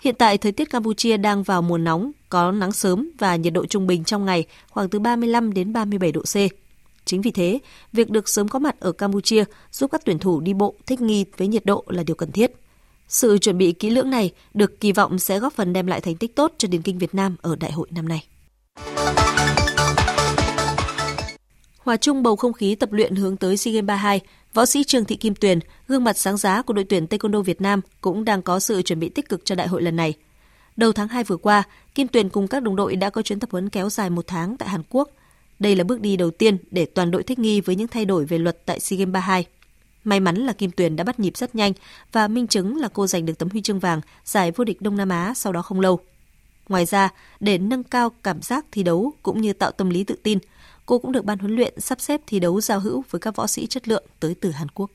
Hiện 0.00 0.14
tại 0.14 0.38
thời 0.38 0.52
tiết 0.52 0.70
Campuchia 0.70 1.16
đang 1.16 1.42
vào 1.42 1.62
mùa 1.62 1.78
nóng, 1.78 2.10
có 2.28 2.52
nắng 2.52 2.72
sớm 2.72 3.10
và 3.18 3.36
nhiệt 3.36 3.52
độ 3.52 3.66
trung 3.66 3.86
bình 3.86 4.04
trong 4.04 4.24
ngày 4.24 4.44
khoảng 4.70 4.88
từ 4.88 4.98
35 4.98 5.52
đến 5.54 5.72
37 5.72 6.12
độ 6.12 6.20
C. 6.20 6.36
Chính 7.04 7.20
vì 7.20 7.30
thế, 7.30 7.58
việc 7.92 8.10
được 8.10 8.28
sớm 8.28 8.48
có 8.48 8.58
mặt 8.58 8.80
ở 8.80 8.92
Campuchia 8.92 9.44
giúp 9.72 9.90
các 9.90 10.04
tuyển 10.04 10.18
thủ 10.18 10.40
đi 10.40 10.54
bộ 10.54 10.74
thích 10.86 11.00
nghi 11.00 11.24
với 11.36 11.48
nhiệt 11.48 11.64
độ 11.64 11.84
là 11.88 12.02
điều 12.02 12.16
cần 12.16 12.32
thiết. 12.32 12.52
Sự 13.08 13.38
chuẩn 13.38 13.58
bị 13.58 13.72
kỹ 13.72 13.90
lưỡng 13.90 14.10
này 14.10 14.32
được 14.54 14.80
kỳ 14.80 14.92
vọng 14.92 15.18
sẽ 15.18 15.38
góp 15.38 15.52
phần 15.52 15.72
đem 15.72 15.86
lại 15.86 16.00
thành 16.00 16.16
tích 16.16 16.36
tốt 16.36 16.52
cho 16.58 16.68
điền 16.68 16.82
kinh 16.82 16.98
Việt 16.98 17.14
Nam 17.14 17.36
ở 17.42 17.56
đại 17.56 17.72
hội 17.72 17.88
năm 17.90 18.08
nay. 18.08 18.26
Hòa 21.90 21.96
chung 21.96 22.22
bầu 22.22 22.36
không 22.36 22.52
khí 22.52 22.74
tập 22.74 22.92
luyện 22.92 23.14
hướng 23.14 23.36
tới 23.36 23.56
SEA 23.56 23.72
Games 23.72 23.86
32, 23.86 24.20
võ 24.54 24.66
sĩ 24.66 24.84
Trương 24.84 25.04
Thị 25.04 25.16
Kim 25.16 25.34
Tuyền, 25.34 25.58
gương 25.88 26.04
mặt 26.04 26.18
sáng 26.18 26.36
giá 26.36 26.62
của 26.62 26.72
đội 26.72 26.84
tuyển 26.84 27.06
Taekwondo 27.06 27.42
Việt 27.42 27.60
Nam 27.60 27.80
cũng 28.00 28.24
đang 28.24 28.42
có 28.42 28.60
sự 28.60 28.82
chuẩn 28.82 29.00
bị 29.00 29.08
tích 29.08 29.28
cực 29.28 29.44
cho 29.44 29.54
đại 29.54 29.68
hội 29.68 29.82
lần 29.82 29.96
này. 29.96 30.14
Đầu 30.76 30.92
tháng 30.92 31.08
2 31.08 31.24
vừa 31.24 31.36
qua, 31.36 31.62
Kim 31.94 32.08
Tuyền 32.08 32.28
cùng 32.28 32.48
các 32.48 32.62
đồng 32.62 32.76
đội 32.76 32.96
đã 32.96 33.10
có 33.10 33.22
chuyến 33.22 33.40
tập 33.40 33.50
huấn 33.52 33.68
kéo 33.68 33.90
dài 33.90 34.10
một 34.10 34.26
tháng 34.26 34.56
tại 34.56 34.68
Hàn 34.68 34.82
Quốc. 34.90 35.08
Đây 35.58 35.76
là 35.76 35.84
bước 35.84 36.00
đi 36.00 36.16
đầu 36.16 36.30
tiên 36.30 36.58
để 36.70 36.86
toàn 36.86 37.10
đội 37.10 37.22
thích 37.22 37.38
nghi 37.38 37.60
với 37.60 37.76
những 37.76 37.88
thay 37.88 38.04
đổi 38.04 38.24
về 38.24 38.38
luật 38.38 38.66
tại 38.66 38.80
SEA 38.80 38.98
Games 38.98 39.12
32. 39.12 39.46
May 40.04 40.20
mắn 40.20 40.36
là 40.36 40.52
Kim 40.52 40.70
Tuyền 40.70 40.96
đã 40.96 41.04
bắt 41.04 41.20
nhịp 41.20 41.36
rất 41.36 41.54
nhanh 41.54 41.72
và 42.12 42.28
minh 42.28 42.46
chứng 42.46 42.76
là 42.76 42.88
cô 42.92 43.06
giành 43.06 43.26
được 43.26 43.38
tấm 43.38 43.48
huy 43.48 43.62
chương 43.62 43.78
vàng 43.78 44.00
giải 44.24 44.50
vô 44.50 44.64
địch 44.64 44.82
Đông 44.82 44.96
Nam 44.96 45.08
Á 45.08 45.32
sau 45.36 45.52
đó 45.52 45.62
không 45.62 45.80
lâu. 45.80 46.00
Ngoài 46.68 46.84
ra, 46.84 47.08
để 47.40 47.58
nâng 47.58 47.84
cao 47.84 48.10
cảm 48.22 48.42
giác 48.42 48.66
thi 48.72 48.82
đấu 48.82 49.12
cũng 49.22 49.40
như 49.40 49.52
tạo 49.52 49.70
tâm 49.70 49.90
lý 49.90 50.04
tự 50.04 50.16
tin, 50.22 50.38
cô 50.90 50.98
cũng 50.98 51.12
được 51.12 51.24
ban 51.24 51.38
huấn 51.38 51.56
luyện 51.56 51.80
sắp 51.80 52.00
xếp 52.00 52.20
thi 52.26 52.40
đấu 52.40 52.60
giao 52.60 52.80
hữu 52.80 53.04
với 53.10 53.20
các 53.20 53.36
võ 53.36 53.46
sĩ 53.46 53.66
chất 53.66 53.88
lượng 53.88 54.04
tới 54.20 54.34
từ 54.40 54.50
Hàn 54.50 54.68
Quốc. 54.68 54.90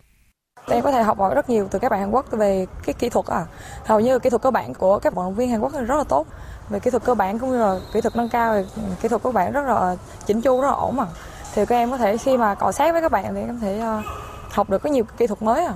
Em 0.67 0.83
có 0.83 0.91
thể 0.91 1.03
học 1.03 1.19
hỏi 1.19 1.35
rất 1.35 1.49
nhiều 1.49 1.67
từ 1.71 1.79
các 1.79 1.91
bạn 1.91 1.99
Hàn 1.99 2.11
Quốc 2.11 2.31
về 2.31 2.65
cái 2.85 2.93
kỹ 2.93 3.09
thuật 3.09 3.25
à. 3.25 3.45
Hầu 3.85 3.99
như 3.99 4.19
kỹ 4.19 4.29
thuật 4.29 4.41
cơ 4.41 4.51
bản 4.51 4.73
của 4.73 4.99
các 4.99 5.15
vận 5.15 5.25
động 5.25 5.35
viên 5.35 5.49
Hàn 5.49 5.59
Quốc 5.61 5.73
rất 5.73 5.95
là 5.95 6.03
tốt. 6.03 6.27
Về 6.69 6.79
kỹ 6.79 6.91
thuật 6.91 7.03
cơ 7.03 7.15
bản 7.15 7.39
cũng 7.39 7.49
như 7.51 7.57
là 7.57 7.79
kỹ 7.93 8.01
thuật 8.01 8.15
nâng 8.15 8.29
cao, 8.29 8.63
kỹ 9.01 9.07
thuật 9.07 9.23
của 9.23 9.31
bạn 9.31 9.51
rất 9.51 9.61
là 9.65 9.95
chỉnh 10.25 10.41
chu, 10.41 10.61
rất 10.61 10.67
là 10.67 10.73
ổn 10.73 10.95
mà. 10.95 11.05
Thì 11.53 11.65
các 11.65 11.75
em 11.75 11.91
có 11.91 11.97
thể 11.97 12.17
khi 12.17 12.37
mà 12.37 12.55
cọ 12.55 12.71
sát 12.71 12.91
với 12.91 13.01
các 13.01 13.11
bạn 13.11 13.33
thì 13.35 13.41
em 13.41 13.47
có 13.47 13.59
thể 13.61 13.79
ờ, 13.79 14.01
học 14.49 14.69
được 14.69 14.81
có 14.83 14.89
nhiều 14.89 15.03
kỹ 15.17 15.27
thuật 15.27 15.41
mới 15.41 15.65
à. 15.65 15.73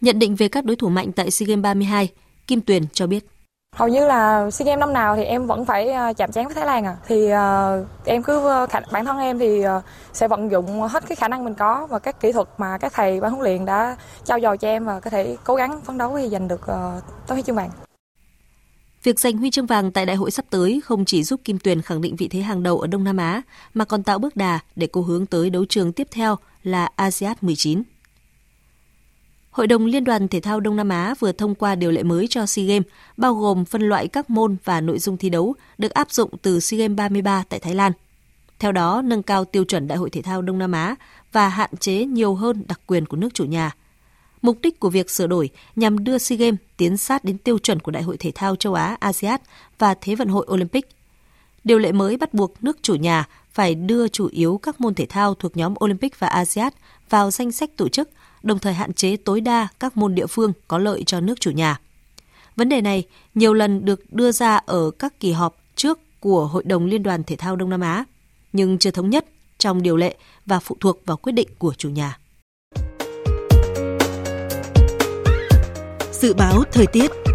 Nhận 0.00 0.18
định 0.18 0.34
về 0.34 0.48
các 0.48 0.64
đối 0.64 0.76
thủ 0.76 0.88
mạnh 0.88 1.12
tại 1.12 1.30
SEA 1.30 1.46
Games 1.46 1.62
32, 1.62 2.08
Kim 2.46 2.60
Tuyền 2.60 2.82
cho 2.92 3.06
biết 3.06 3.35
hầu 3.76 3.88
như 3.88 4.06
là 4.06 4.50
SEA 4.50 4.66
Games 4.66 4.80
năm 4.80 4.92
nào 4.92 5.16
thì 5.16 5.24
em 5.24 5.46
vẫn 5.46 5.64
phải 5.64 5.88
ờ, 5.88 6.12
chạm 6.16 6.32
trán 6.32 6.46
với 6.46 6.54
Thái 6.54 6.66
Lan 6.66 6.84
à 6.84 6.96
thì 7.06 7.32
uh, 7.32 7.86
em 8.04 8.22
cứ 8.22 8.48
ờ, 8.48 8.66
bản 8.92 9.04
thân 9.04 9.18
em 9.18 9.38
thì 9.38 9.66
uh, 9.66 9.82
sẽ 10.12 10.28
vận 10.28 10.50
dụng 10.50 10.82
hết 10.82 11.08
cái 11.08 11.16
khả 11.16 11.28
năng 11.28 11.44
mình 11.44 11.54
có 11.54 11.86
và 11.90 11.98
các 11.98 12.20
kỹ 12.20 12.32
thuật 12.32 12.48
mà 12.58 12.78
các 12.78 12.92
thầy 12.94 13.20
ban 13.20 13.32
huấn 13.32 13.44
luyện 13.44 13.64
đã 13.64 13.96
trao 14.24 14.40
dồi 14.40 14.58
cho 14.58 14.68
em 14.68 14.84
và 14.84 15.00
có 15.00 15.10
thể 15.10 15.36
cố 15.44 15.54
gắng 15.54 15.80
phấn 15.84 15.98
đấu 15.98 16.18
thì 16.18 16.28
giành 16.28 16.48
được 16.48 16.60
uh, 16.60 17.02
tấm 17.26 17.36
huy 17.36 17.42
chương 17.42 17.56
vàng. 17.56 17.70
Việc 19.02 19.20
giành 19.20 19.36
huy 19.36 19.50
chương 19.50 19.66
vàng 19.66 19.92
tại 19.92 20.06
đại 20.06 20.16
hội 20.16 20.30
sắp 20.30 20.44
tới 20.50 20.80
không 20.84 21.04
chỉ 21.04 21.22
giúp 21.22 21.40
Kim 21.44 21.58
Tuyền 21.58 21.82
khẳng 21.82 22.00
định 22.00 22.16
vị 22.16 22.28
thế 22.28 22.40
hàng 22.40 22.62
đầu 22.62 22.80
ở 22.80 22.86
Đông 22.86 23.04
Nam 23.04 23.16
Á 23.16 23.42
mà 23.74 23.84
còn 23.84 24.02
tạo 24.02 24.18
bước 24.18 24.36
đà 24.36 24.58
để 24.76 24.88
cô 24.92 25.02
hướng 25.02 25.26
tới 25.26 25.50
đấu 25.50 25.64
trường 25.68 25.92
tiếp 25.92 26.08
theo 26.10 26.36
là 26.62 26.88
ASEAN 26.96 27.36
19. 27.40 27.82
Hội 29.56 29.66
đồng 29.66 29.86
Liên 29.86 30.04
đoàn 30.04 30.28
Thể 30.28 30.40
thao 30.40 30.60
Đông 30.60 30.76
Nam 30.76 30.88
Á 30.88 31.14
vừa 31.18 31.32
thông 31.32 31.54
qua 31.54 31.74
điều 31.74 31.90
lệ 31.90 32.02
mới 32.02 32.26
cho 32.26 32.46
SEA 32.46 32.64
Games, 32.64 32.86
bao 33.16 33.34
gồm 33.34 33.64
phân 33.64 33.82
loại 33.82 34.08
các 34.08 34.30
môn 34.30 34.56
và 34.64 34.80
nội 34.80 34.98
dung 34.98 35.16
thi 35.16 35.30
đấu 35.30 35.54
được 35.78 35.90
áp 35.90 36.10
dụng 36.10 36.30
từ 36.42 36.60
SEA 36.60 36.78
Games 36.78 36.96
33 36.96 37.44
tại 37.48 37.60
Thái 37.60 37.74
Lan. 37.74 37.92
Theo 38.58 38.72
đó, 38.72 39.02
nâng 39.04 39.22
cao 39.22 39.44
tiêu 39.44 39.64
chuẩn 39.64 39.88
Đại 39.88 39.98
hội 39.98 40.10
Thể 40.10 40.22
thao 40.22 40.42
Đông 40.42 40.58
Nam 40.58 40.72
Á 40.72 40.94
và 41.32 41.48
hạn 41.48 41.70
chế 41.80 42.04
nhiều 42.04 42.34
hơn 42.34 42.62
đặc 42.68 42.80
quyền 42.86 43.06
của 43.06 43.16
nước 43.16 43.34
chủ 43.34 43.44
nhà. 43.44 43.70
Mục 44.42 44.58
đích 44.62 44.80
của 44.80 44.90
việc 44.90 45.10
sửa 45.10 45.26
đổi 45.26 45.50
nhằm 45.76 46.04
đưa 46.04 46.18
SEA 46.18 46.36
Games 46.36 46.60
tiến 46.76 46.96
sát 46.96 47.24
đến 47.24 47.38
tiêu 47.38 47.58
chuẩn 47.58 47.80
của 47.80 47.90
Đại 47.90 48.02
hội 48.02 48.16
Thể 48.16 48.32
thao 48.34 48.56
châu 48.56 48.74
Á 48.74 48.96
ASEAN 49.00 49.40
và 49.78 49.94
Thế 50.00 50.14
vận 50.14 50.28
hội 50.28 50.46
Olympic. 50.52 50.88
Điều 51.64 51.78
lệ 51.78 51.92
mới 51.92 52.16
bắt 52.16 52.34
buộc 52.34 52.64
nước 52.64 52.78
chủ 52.82 52.94
nhà 52.94 53.24
phải 53.52 53.74
đưa 53.74 54.08
chủ 54.08 54.28
yếu 54.32 54.60
các 54.62 54.80
môn 54.80 54.94
thể 54.94 55.06
thao 55.06 55.34
thuộc 55.34 55.56
nhóm 55.56 55.74
Olympic 55.84 56.20
và 56.20 56.28
ASEAN 56.28 56.72
vào 57.10 57.30
danh 57.30 57.52
sách 57.52 57.70
tổ 57.76 57.88
chức– 57.88 58.10
đồng 58.46 58.58
thời 58.58 58.74
hạn 58.74 58.92
chế 58.92 59.16
tối 59.16 59.40
đa 59.40 59.68
các 59.80 59.96
môn 59.96 60.14
địa 60.14 60.26
phương 60.26 60.52
có 60.68 60.78
lợi 60.78 61.02
cho 61.06 61.20
nước 61.20 61.40
chủ 61.40 61.50
nhà. 61.50 61.80
Vấn 62.56 62.68
đề 62.68 62.80
này 62.80 63.04
nhiều 63.34 63.54
lần 63.54 63.84
được 63.84 64.12
đưa 64.12 64.32
ra 64.32 64.56
ở 64.56 64.90
các 64.90 65.20
kỳ 65.20 65.32
họp 65.32 65.56
trước 65.76 65.98
của 66.20 66.46
Hội 66.46 66.64
đồng 66.66 66.86
Liên 66.86 67.02
đoàn 67.02 67.22
Thể 67.24 67.36
thao 67.36 67.56
Đông 67.56 67.70
Nam 67.70 67.80
Á, 67.80 68.04
nhưng 68.52 68.78
chưa 68.78 68.90
thống 68.90 69.10
nhất 69.10 69.26
trong 69.58 69.82
điều 69.82 69.96
lệ 69.96 70.16
và 70.46 70.58
phụ 70.58 70.76
thuộc 70.80 71.06
vào 71.06 71.16
quyết 71.16 71.32
định 71.32 71.48
của 71.58 71.74
chủ 71.74 71.90
nhà. 71.90 72.18
Dự 76.12 76.34
báo 76.34 76.62
thời 76.72 76.86
tiết 76.86 77.25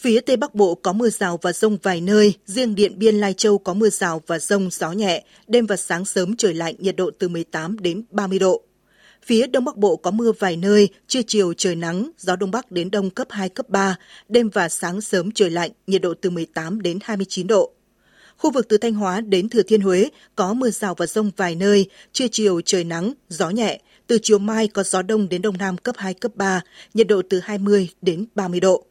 Phía 0.00 0.20
Tây 0.20 0.36
Bắc 0.36 0.54
Bộ 0.54 0.74
có 0.74 0.92
mưa 0.92 1.10
rào 1.10 1.38
và 1.42 1.52
rông 1.52 1.76
vài 1.82 2.00
nơi, 2.00 2.34
riêng 2.46 2.74
Điện 2.74 2.98
Biên 2.98 3.14
Lai 3.14 3.34
Châu 3.34 3.58
có 3.58 3.74
mưa 3.74 3.90
rào 3.90 4.22
và 4.26 4.38
rông 4.38 4.70
gió 4.70 4.92
nhẹ, 4.92 5.24
đêm 5.46 5.66
và 5.66 5.76
sáng 5.76 6.04
sớm 6.04 6.36
trời 6.36 6.54
lạnh, 6.54 6.74
nhiệt 6.78 6.96
độ 6.96 7.10
từ 7.18 7.28
18 7.28 7.78
đến 7.78 8.02
30 8.10 8.38
độ. 8.38 8.62
Phía 9.22 9.46
Đông 9.46 9.64
Bắc 9.64 9.76
Bộ 9.76 9.96
có 9.96 10.10
mưa 10.10 10.32
vài 10.38 10.56
nơi, 10.56 10.88
trưa 11.06 11.20
chiều 11.26 11.54
trời 11.54 11.76
nắng, 11.76 12.10
gió 12.18 12.36
Đông 12.36 12.50
Bắc 12.50 12.70
đến 12.70 12.90
Đông 12.90 13.10
cấp 13.10 13.26
2, 13.30 13.48
cấp 13.48 13.68
3, 13.68 13.96
đêm 14.28 14.48
và 14.48 14.68
sáng 14.68 15.00
sớm 15.00 15.30
trời 15.30 15.50
lạnh, 15.50 15.70
nhiệt 15.86 16.02
độ 16.02 16.14
từ 16.20 16.30
18 16.30 16.82
đến 16.82 16.98
29 17.02 17.46
độ. 17.46 17.72
Khu 18.36 18.50
vực 18.50 18.68
từ 18.68 18.78
Thanh 18.78 18.94
Hóa 18.94 19.20
đến 19.20 19.48
Thừa 19.48 19.62
Thiên 19.62 19.80
Huế 19.80 20.08
có 20.34 20.54
mưa 20.54 20.70
rào 20.70 20.94
và 20.94 21.06
rông 21.06 21.30
vài 21.36 21.54
nơi, 21.54 21.90
trưa 22.12 22.26
chiều 22.32 22.60
trời 22.60 22.84
nắng, 22.84 23.12
gió 23.28 23.50
nhẹ. 23.50 23.80
Từ 24.06 24.18
chiều 24.22 24.38
mai 24.38 24.68
có 24.68 24.82
gió 24.82 25.02
đông 25.02 25.28
đến 25.28 25.42
đông 25.42 25.58
nam 25.58 25.76
cấp 25.76 25.94
2, 25.98 26.14
cấp 26.14 26.32
3, 26.34 26.60
nhiệt 26.94 27.06
độ 27.06 27.22
từ 27.30 27.40
20 27.40 27.88
đến 28.02 28.26
30 28.34 28.60
độ. 28.60 28.84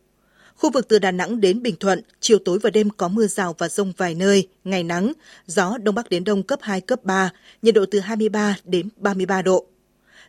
Khu 0.58 0.70
vực 0.72 0.88
từ 0.88 1.00
Đà 1.00 1.12
Nẵng 1.12 1.42
đến 1.42 1.62
Bình 1.62 1.76
Thuận, 1.80 2.02
chiều 2.20 2.38
tối 2.46 2.60
và 2.60 2.70
đêm 2.70 2.90
có 2.90 3.08
mưa 3.08 3.28
rào 3.28 3.56
và 3.58 3.70
rông 3.70 3.94
vài 3.98 4.16
nơi, 4.16 4.48
ngày 4.64 4.84
nắng, 4.84 5.14
gió 5.48 5.78
đông 5.78 5.96
bắc 5.96 6.10
đến 6.10 6.24
đông 6.24 6.44
cấp 6.44 6.60
2, 6.62 6.82
cấp 6.82 7.04
3, 7.04 7.32
nhiệt 7.62 7.76
độ 7.76 7.86
từ 7.92 8.00
23 8.00 8.58
đến 8.64 8.90
33 8.98 9.42
độ. 9.42 9.66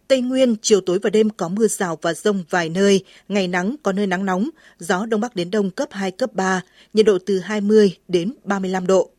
Tây 0.09 0.21
Nguyên, 0.21 0.57
chiều 0.63 0.81
tối 0.81 0.99
và 1.03 1.11
đêm 1.11 1.31
có 1.31 1.49
mưa 1.49 1.67
rào 1.67 1.99
và 2.03 2.15
rông 2.15 2.45
vài 2.51 2.69
nơi, 2.69 3.05
ngày 3.29 3.49
nắng 3.49 3.77
có 3.83 3.93
nơi 3.93 4.07
nắng 4.07 4.25
nóng, 4.25 4.49
gió 4.79 5.07
đông 5.07 5.21
bắc 5.21 5.37
đến 5.37 5.51
đông 5.51 5.71
cấp 5.71 5.89
2, 5.93 6.11
cấp 6.11 6.35
3, 6.35 6.63
nhiệt 6.95 7.07
độ 7.07 7.19
từ 7.27 7.39
20 7.39 7.97
đến 8.09 8.35
35 8.45 8.87
độ. 8.87 9.11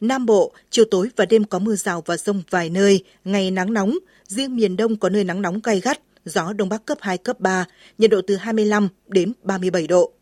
Nam 0.00 0.26
Bộ, 0.26 0.52
chiều 0.70 0.84
tối 0.90 1.08
và 1.16 1.26
đêm 1.26 1.44
có 1.44 1.58
mưa 1.58 1.76
rào 1.76 2.02
và 2.06 2.16
rông 2.16 2.42
vài 2.50 2.70
nơi, 2.70 3.04
ngày 3.24 3.50
nắng 3.50 3.72
nóng, 3.72 3.98
riêng 4.26 4.56
miền 4.56 4.76
Đông 4.76 4.96
có 4.96 5.08
nơi 5.08 5.24
nắng 5.24 5.42
nóng 5.42 5.60
gay 5.64 5.80
gắt, 5.80 6.00
gió 6.24 6.52
Đông 6.52 6.68
Bắc 6.68 6.86
cấp 6.86 6.98
2, 7.00 7.18
cấp 7.18 7.40
3, 7.40 7.64
nhiệt 7.98 8.10
độ 8.10 8.20
từ 8.26 8.36
25 8.36 8.88
đến 9.08 9.32
37 9.42 9.86
độ. 9.86 10.12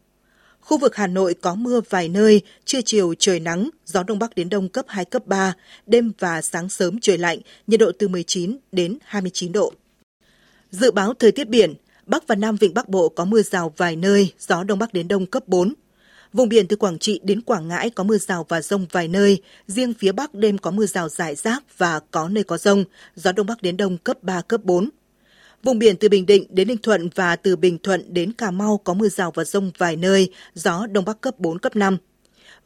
Khu 0.63 0.79
vực 0.79 0.97
Hà 0.97 1.07
Nội 1.07 1.35
có 1.35 1.55
mưa 1.55 1.81
vài 1.91 2.09
nơi, 2.09 2.43
trưa 2.65 2.81
chiều 2.85 3.15
trời 3.19 3.41
nắng, 3.41 3.71
gió 3.87 4.03
Đông 4.03 4.19
Bắc 4.19 4.35
đến 4.35 4.49
Đông 4.49 4.69
cấp 4.69 4.85
2, 4.89 5.05
cấp 5.05 5.27
3, 5.27 5.55
đêm 5.87 6.13
và 6.19 6.43
sáng 6.43 6.69
sớm 6.69 7.01
trời 7.01 7.19
lạnh, 7.19 7.39
nhiệt 7.67 7.81
độ 7.81 7.93
từ 7.99 8.09
19 8.09 8.57
đến 8.73 8.99
29 9.05 9.53
độ. 9.53 9.73
Dự 10.71 10.91
báo 10.91 11.15
thời 11.15 11.33
tiết 11.33 11.49
biển, 11.49 11.75
Bắc 12.07 12.27
và 12.27 12.35
Nam 12.35 12.57
Vịnh 12.57 12.75
Bắc 12.75 12.89
Bộ 12.89 13.09
có 13.09 13.25
mưa 13.25 13.43
rào 13.43 13.73
vài 13.77 13.97
nơi, 13.97 14.33
gió 14.39 14.65
Đông 14.65 14.79
Bắc 14.79 14.93
đến 14.93 15.09
Đông 15.09 15.27
cấp 15.27 15.43
4. 15.47 15.75
Vùng 16.33 16.49
biển 16.49 16.67
từ 16.67 16.77
Quảng 16.77 16.99
Trị 16.99 17.21
đến 17.23 17.41
Quảng 17.41 17.69
Ngãi 17.69 17.91
có 17.91 18.05
mưa 18.05 18.19
rào 18.19 18.47
và 18.49 18.63
rông 18.63 18.87
vài 18.93 19.09
nơi, 19.09 19.43
riêng 19.67 19.95
phía 19.99 20.13
Bắc 20.13 20.35
đêm 20.35 20.59
có 20.59 20.71
mưa 20.71 20.87
rào 20.87 21.09
rải 21.09 21.35
rác 21.35 21.79
và 21.79 22.01
có 22.11 22.29
nơi 22.29 22.45
có 22.45 22.59
rông, 22.59 22.85
gió 23.17 23.33
Đông 23.33 23.47
Bắc 23.47 23.63
đến 23.63 23.77
Đông 23.77 23.99
cấp 23.99 24.23
3, 24.23 24.41
cấp 24.41 24.61
4. 24.65 24.89
Vùng 25.63 25.79
biển 25.79 25.97
từ 25.97 26.09
Bình 26.09 26.27
Định 26.27 26.47
đến 26.51 26.69
Ninh 26.69 26.79
Thuận 26.79 27.09
và 27.15 27.37
từ 27.37 27.57
Bình 27.57 27.79
Thuận 27.79 28.15
đến 28.15 28.33
Cà 28.33 28.51
Mau 28.51 28.79
có 28.85 28.95
mưa 28.95 29.09
rào 29.09 29.31
và 29.35 29.45
rông 29.45 29.71
vài 29.79 29.97
nơi, 29.97 30.31
gió 30.55 30.87
Đông 30.87 31.05
Bắc 31.05 31.21
cấp 31.21 31.39
4, 31.39 31.59
cấp 31.59 31.77
5. 31.77 31.97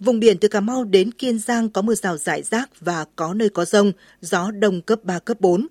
Vùng 0.00 0.20
biển 0.20 0.38
từ 0.38 0.48
Cà 0.48 0.60
Mau 0.60 0.84
đến 0.84 1.12
Kiên 1.12 1.38
Giang 1.38 1.68
có 1.68 1.82
mưa 1.82 1.94
rào 1.94 2.16
rải 2.16 2.42
rác 2.42 2.70
và 2.80 3.04
có 3.16 3.34
nơi 3.34 3.48
có 3.48 3.64
rông, 3.64 3.92
gió 4.20 4.50
Đông 4.50 4.82
cấp 4.82 5.00
3, 5.02 5.18
cấp 5.18 5.40
4. 5.40 5.66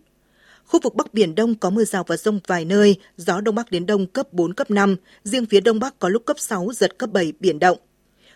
Khu 0.66 0.80
vực 0.84 0.96
Bắc 0.96 1.14
Biển 1.14 1.36
Đông 1.36 1.56
có 1.56 1.70
mưa 1.70 1.84
rào 1.84 2.04
và 2.08 2.18
rông 2.18 2.40
vài 2.48 2.66
nơi, 2.66 2.96
gió 3.18 3.42
Đông 3.42 3.56
Bắc 3.56 3.72
đến 3.72 3.86
Đông 3.86 4.06
cấp 4.06 4.34
4, 4.34 4.54
cấp 4.54 4.72
5, 4.72 4.96
riêng 5.24 5.46
phía 5.46 5.62
Đông 5.62 5.80
Bắc 5.80 6.00
có 6.00 6.10
lúc 6.10 6.26
cấp 6.26 6.40
6, 6.40 6.70
giật 6.74 6.98
cấp 6.98 7.10
7, 7.12 7.34
biển 7.40 7.60
động. 7.60 7.78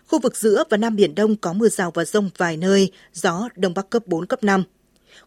Khu 0.06 0.18
vực 0.18 0.36
giữa 0.36 0.64
và 0.70 0.76
Nam 0.76 0.96
Biển 0.96 1.14
Đông 1.14 1.36
có 1.36 1.52
mưa 1.52 1.68
rào 1.68 1.90
và 1.94 2.04
rông 2.04 2.30
vài 2.36 2.56
nơi, 2.56 2.92
gió 3.12 3.48
Đông 3.56 3.74
Bắc 3.74 3.90
cấp 3.90 4.06
4, 4.06 4.26
cấp 4.26 4.44
5. 4.44 4.64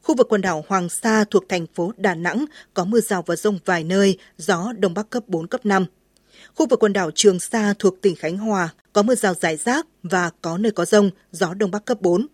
Khu 0.01 0.15
vực 0.15 0.27
quần 0.29 0.41
đảo 0.41 0.65
Hoàng 0.67 0.89
Sa 0.89 1.23
thuộc 1.31 1.43
thành 1.49 1.65
phố 1.75 1.91
Đà 1.97 2.15
Nẵng 2.15 2.45
có 2.73 2.85
mưa 2.85 2.99
rào 3.01 3.23
và 3.25 3.35
rông 3.35 3.59
vài 3.65 3.83
nơi, 3.83 4.17
gió 4.37 4.73
Đông 4.77 4.93
Bắc 4.93 5.09
cấp 5.09 5.23
4, 5.27 5.47
cấp 5.47 5.65
5. 5.65 5.85
Khu 6.55 6.67
vực 6.67 6.79
quần 6.79 6.93
đảo 6.93 7.11
Trường 7.15 7.39
Sa 7.39 7.73
thuộc 7.79 8.01
tỉnh 8.01 8.15
Khánh 8.15 8.37
Hòa 8.37 8.69
có 8.93 9.03
mưa 9.03 9.15
rào 9.15 9.33
rải 9.33 9.57
rác 9.57 9.87
và 10.03 10.29
có 10.41 10.57
nơi 10.57 10.71
có 10.71 10.85
rông, 10.85 11.09
gió 11.31 11.53
Đông 11.53 11.71
Bắc 11.71 11.85
cấp 11.85 12.01
4. 12.01 12.27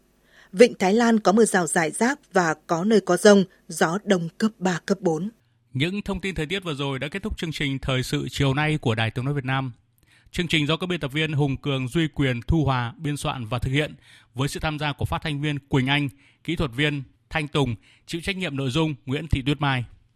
Vịnh 0.53 0.73
Thái 0.79 0.93
Lan 0.93 1.19
có 1.19 1.31
mưa 1.31 1.45
rào 1.45 1.67
rải 1.67 1.91
rác 1.91 2.19
và 2.33 2.53
có 2.67 2.83
nơi 2.83 3.01
có 3.01 3.17
rông, 3.17 3.43
gió 3.67 3.97
đông 4.03 4.29
cấp 4.37 4.51
3, 4.59 4.79
cấp 4.85 4.97
4. 5.01 5.29
Những 5.73 6.01
thông 6.01 6.21
tin 6.21 6.35
thời 6.35 6.45
tiết 6.45 6.63
vừa 6.63 6.73
rồi 6.73 6.99
đã 6.99 7.07
kết 7.07 7.23
thúc 7.23 7.37
chương 7.37 7.51
trình 7.51 7.79
Thời 7.79 8.03
sự 8.03 8.27
chiều 8.31 8.53
nay 8.53 8.77
của 8.77 8.95
Đài 8.95 9.11
Tiếng 9.11 9.25
Nói 9.25 9.33
Việt 9.33 9.45
Nam. 9.45 9.71
Chương 10.31 10.47
trình 10.47 10.67
do 10.67 10.77
các 10.77 10.87
biên 10.87 10.99
tập 10.99 11.11
viên 11.13 11.33
Hùng 11.33 11.57
Cường, 11.57 11.87
Duy 11.87 12.07
Quyền, 12.07 12.41
Thu 12.47 12.65
Hòa 12.65 12.93
biên 12.97 13.17
soạn 13.17 13.45
và 13.45 13.59
thực 13.59 13.71
hiện 13.71 13.95
với 14.33 14.47
sự 14.47 14.59
tham 14.59 14.79
gia 14.79 14.93
của 14.93 15.05
phát 15.05 15.21
thanh 15.23 15.41
viên 15.41 15.59
Quỳnh 15.59 15.87
Anh, 15.87 16.09
kỹ 16.43 16.55
thuật 16.55 16.71
viên 16.75 17.03
Thanh 17.29 17.47
Tùng, 17.47 17.75
chịu 18.05 18.21
trách 18.21 18.37
nhiệm 18.37 18.57
nội 18.57 18.69
dung 18.69 18.95
Nguyễn 19.05 19.27
Thị 19.27 19.41
Tuyết 19.41 19.61
Mai. 19.61 19.85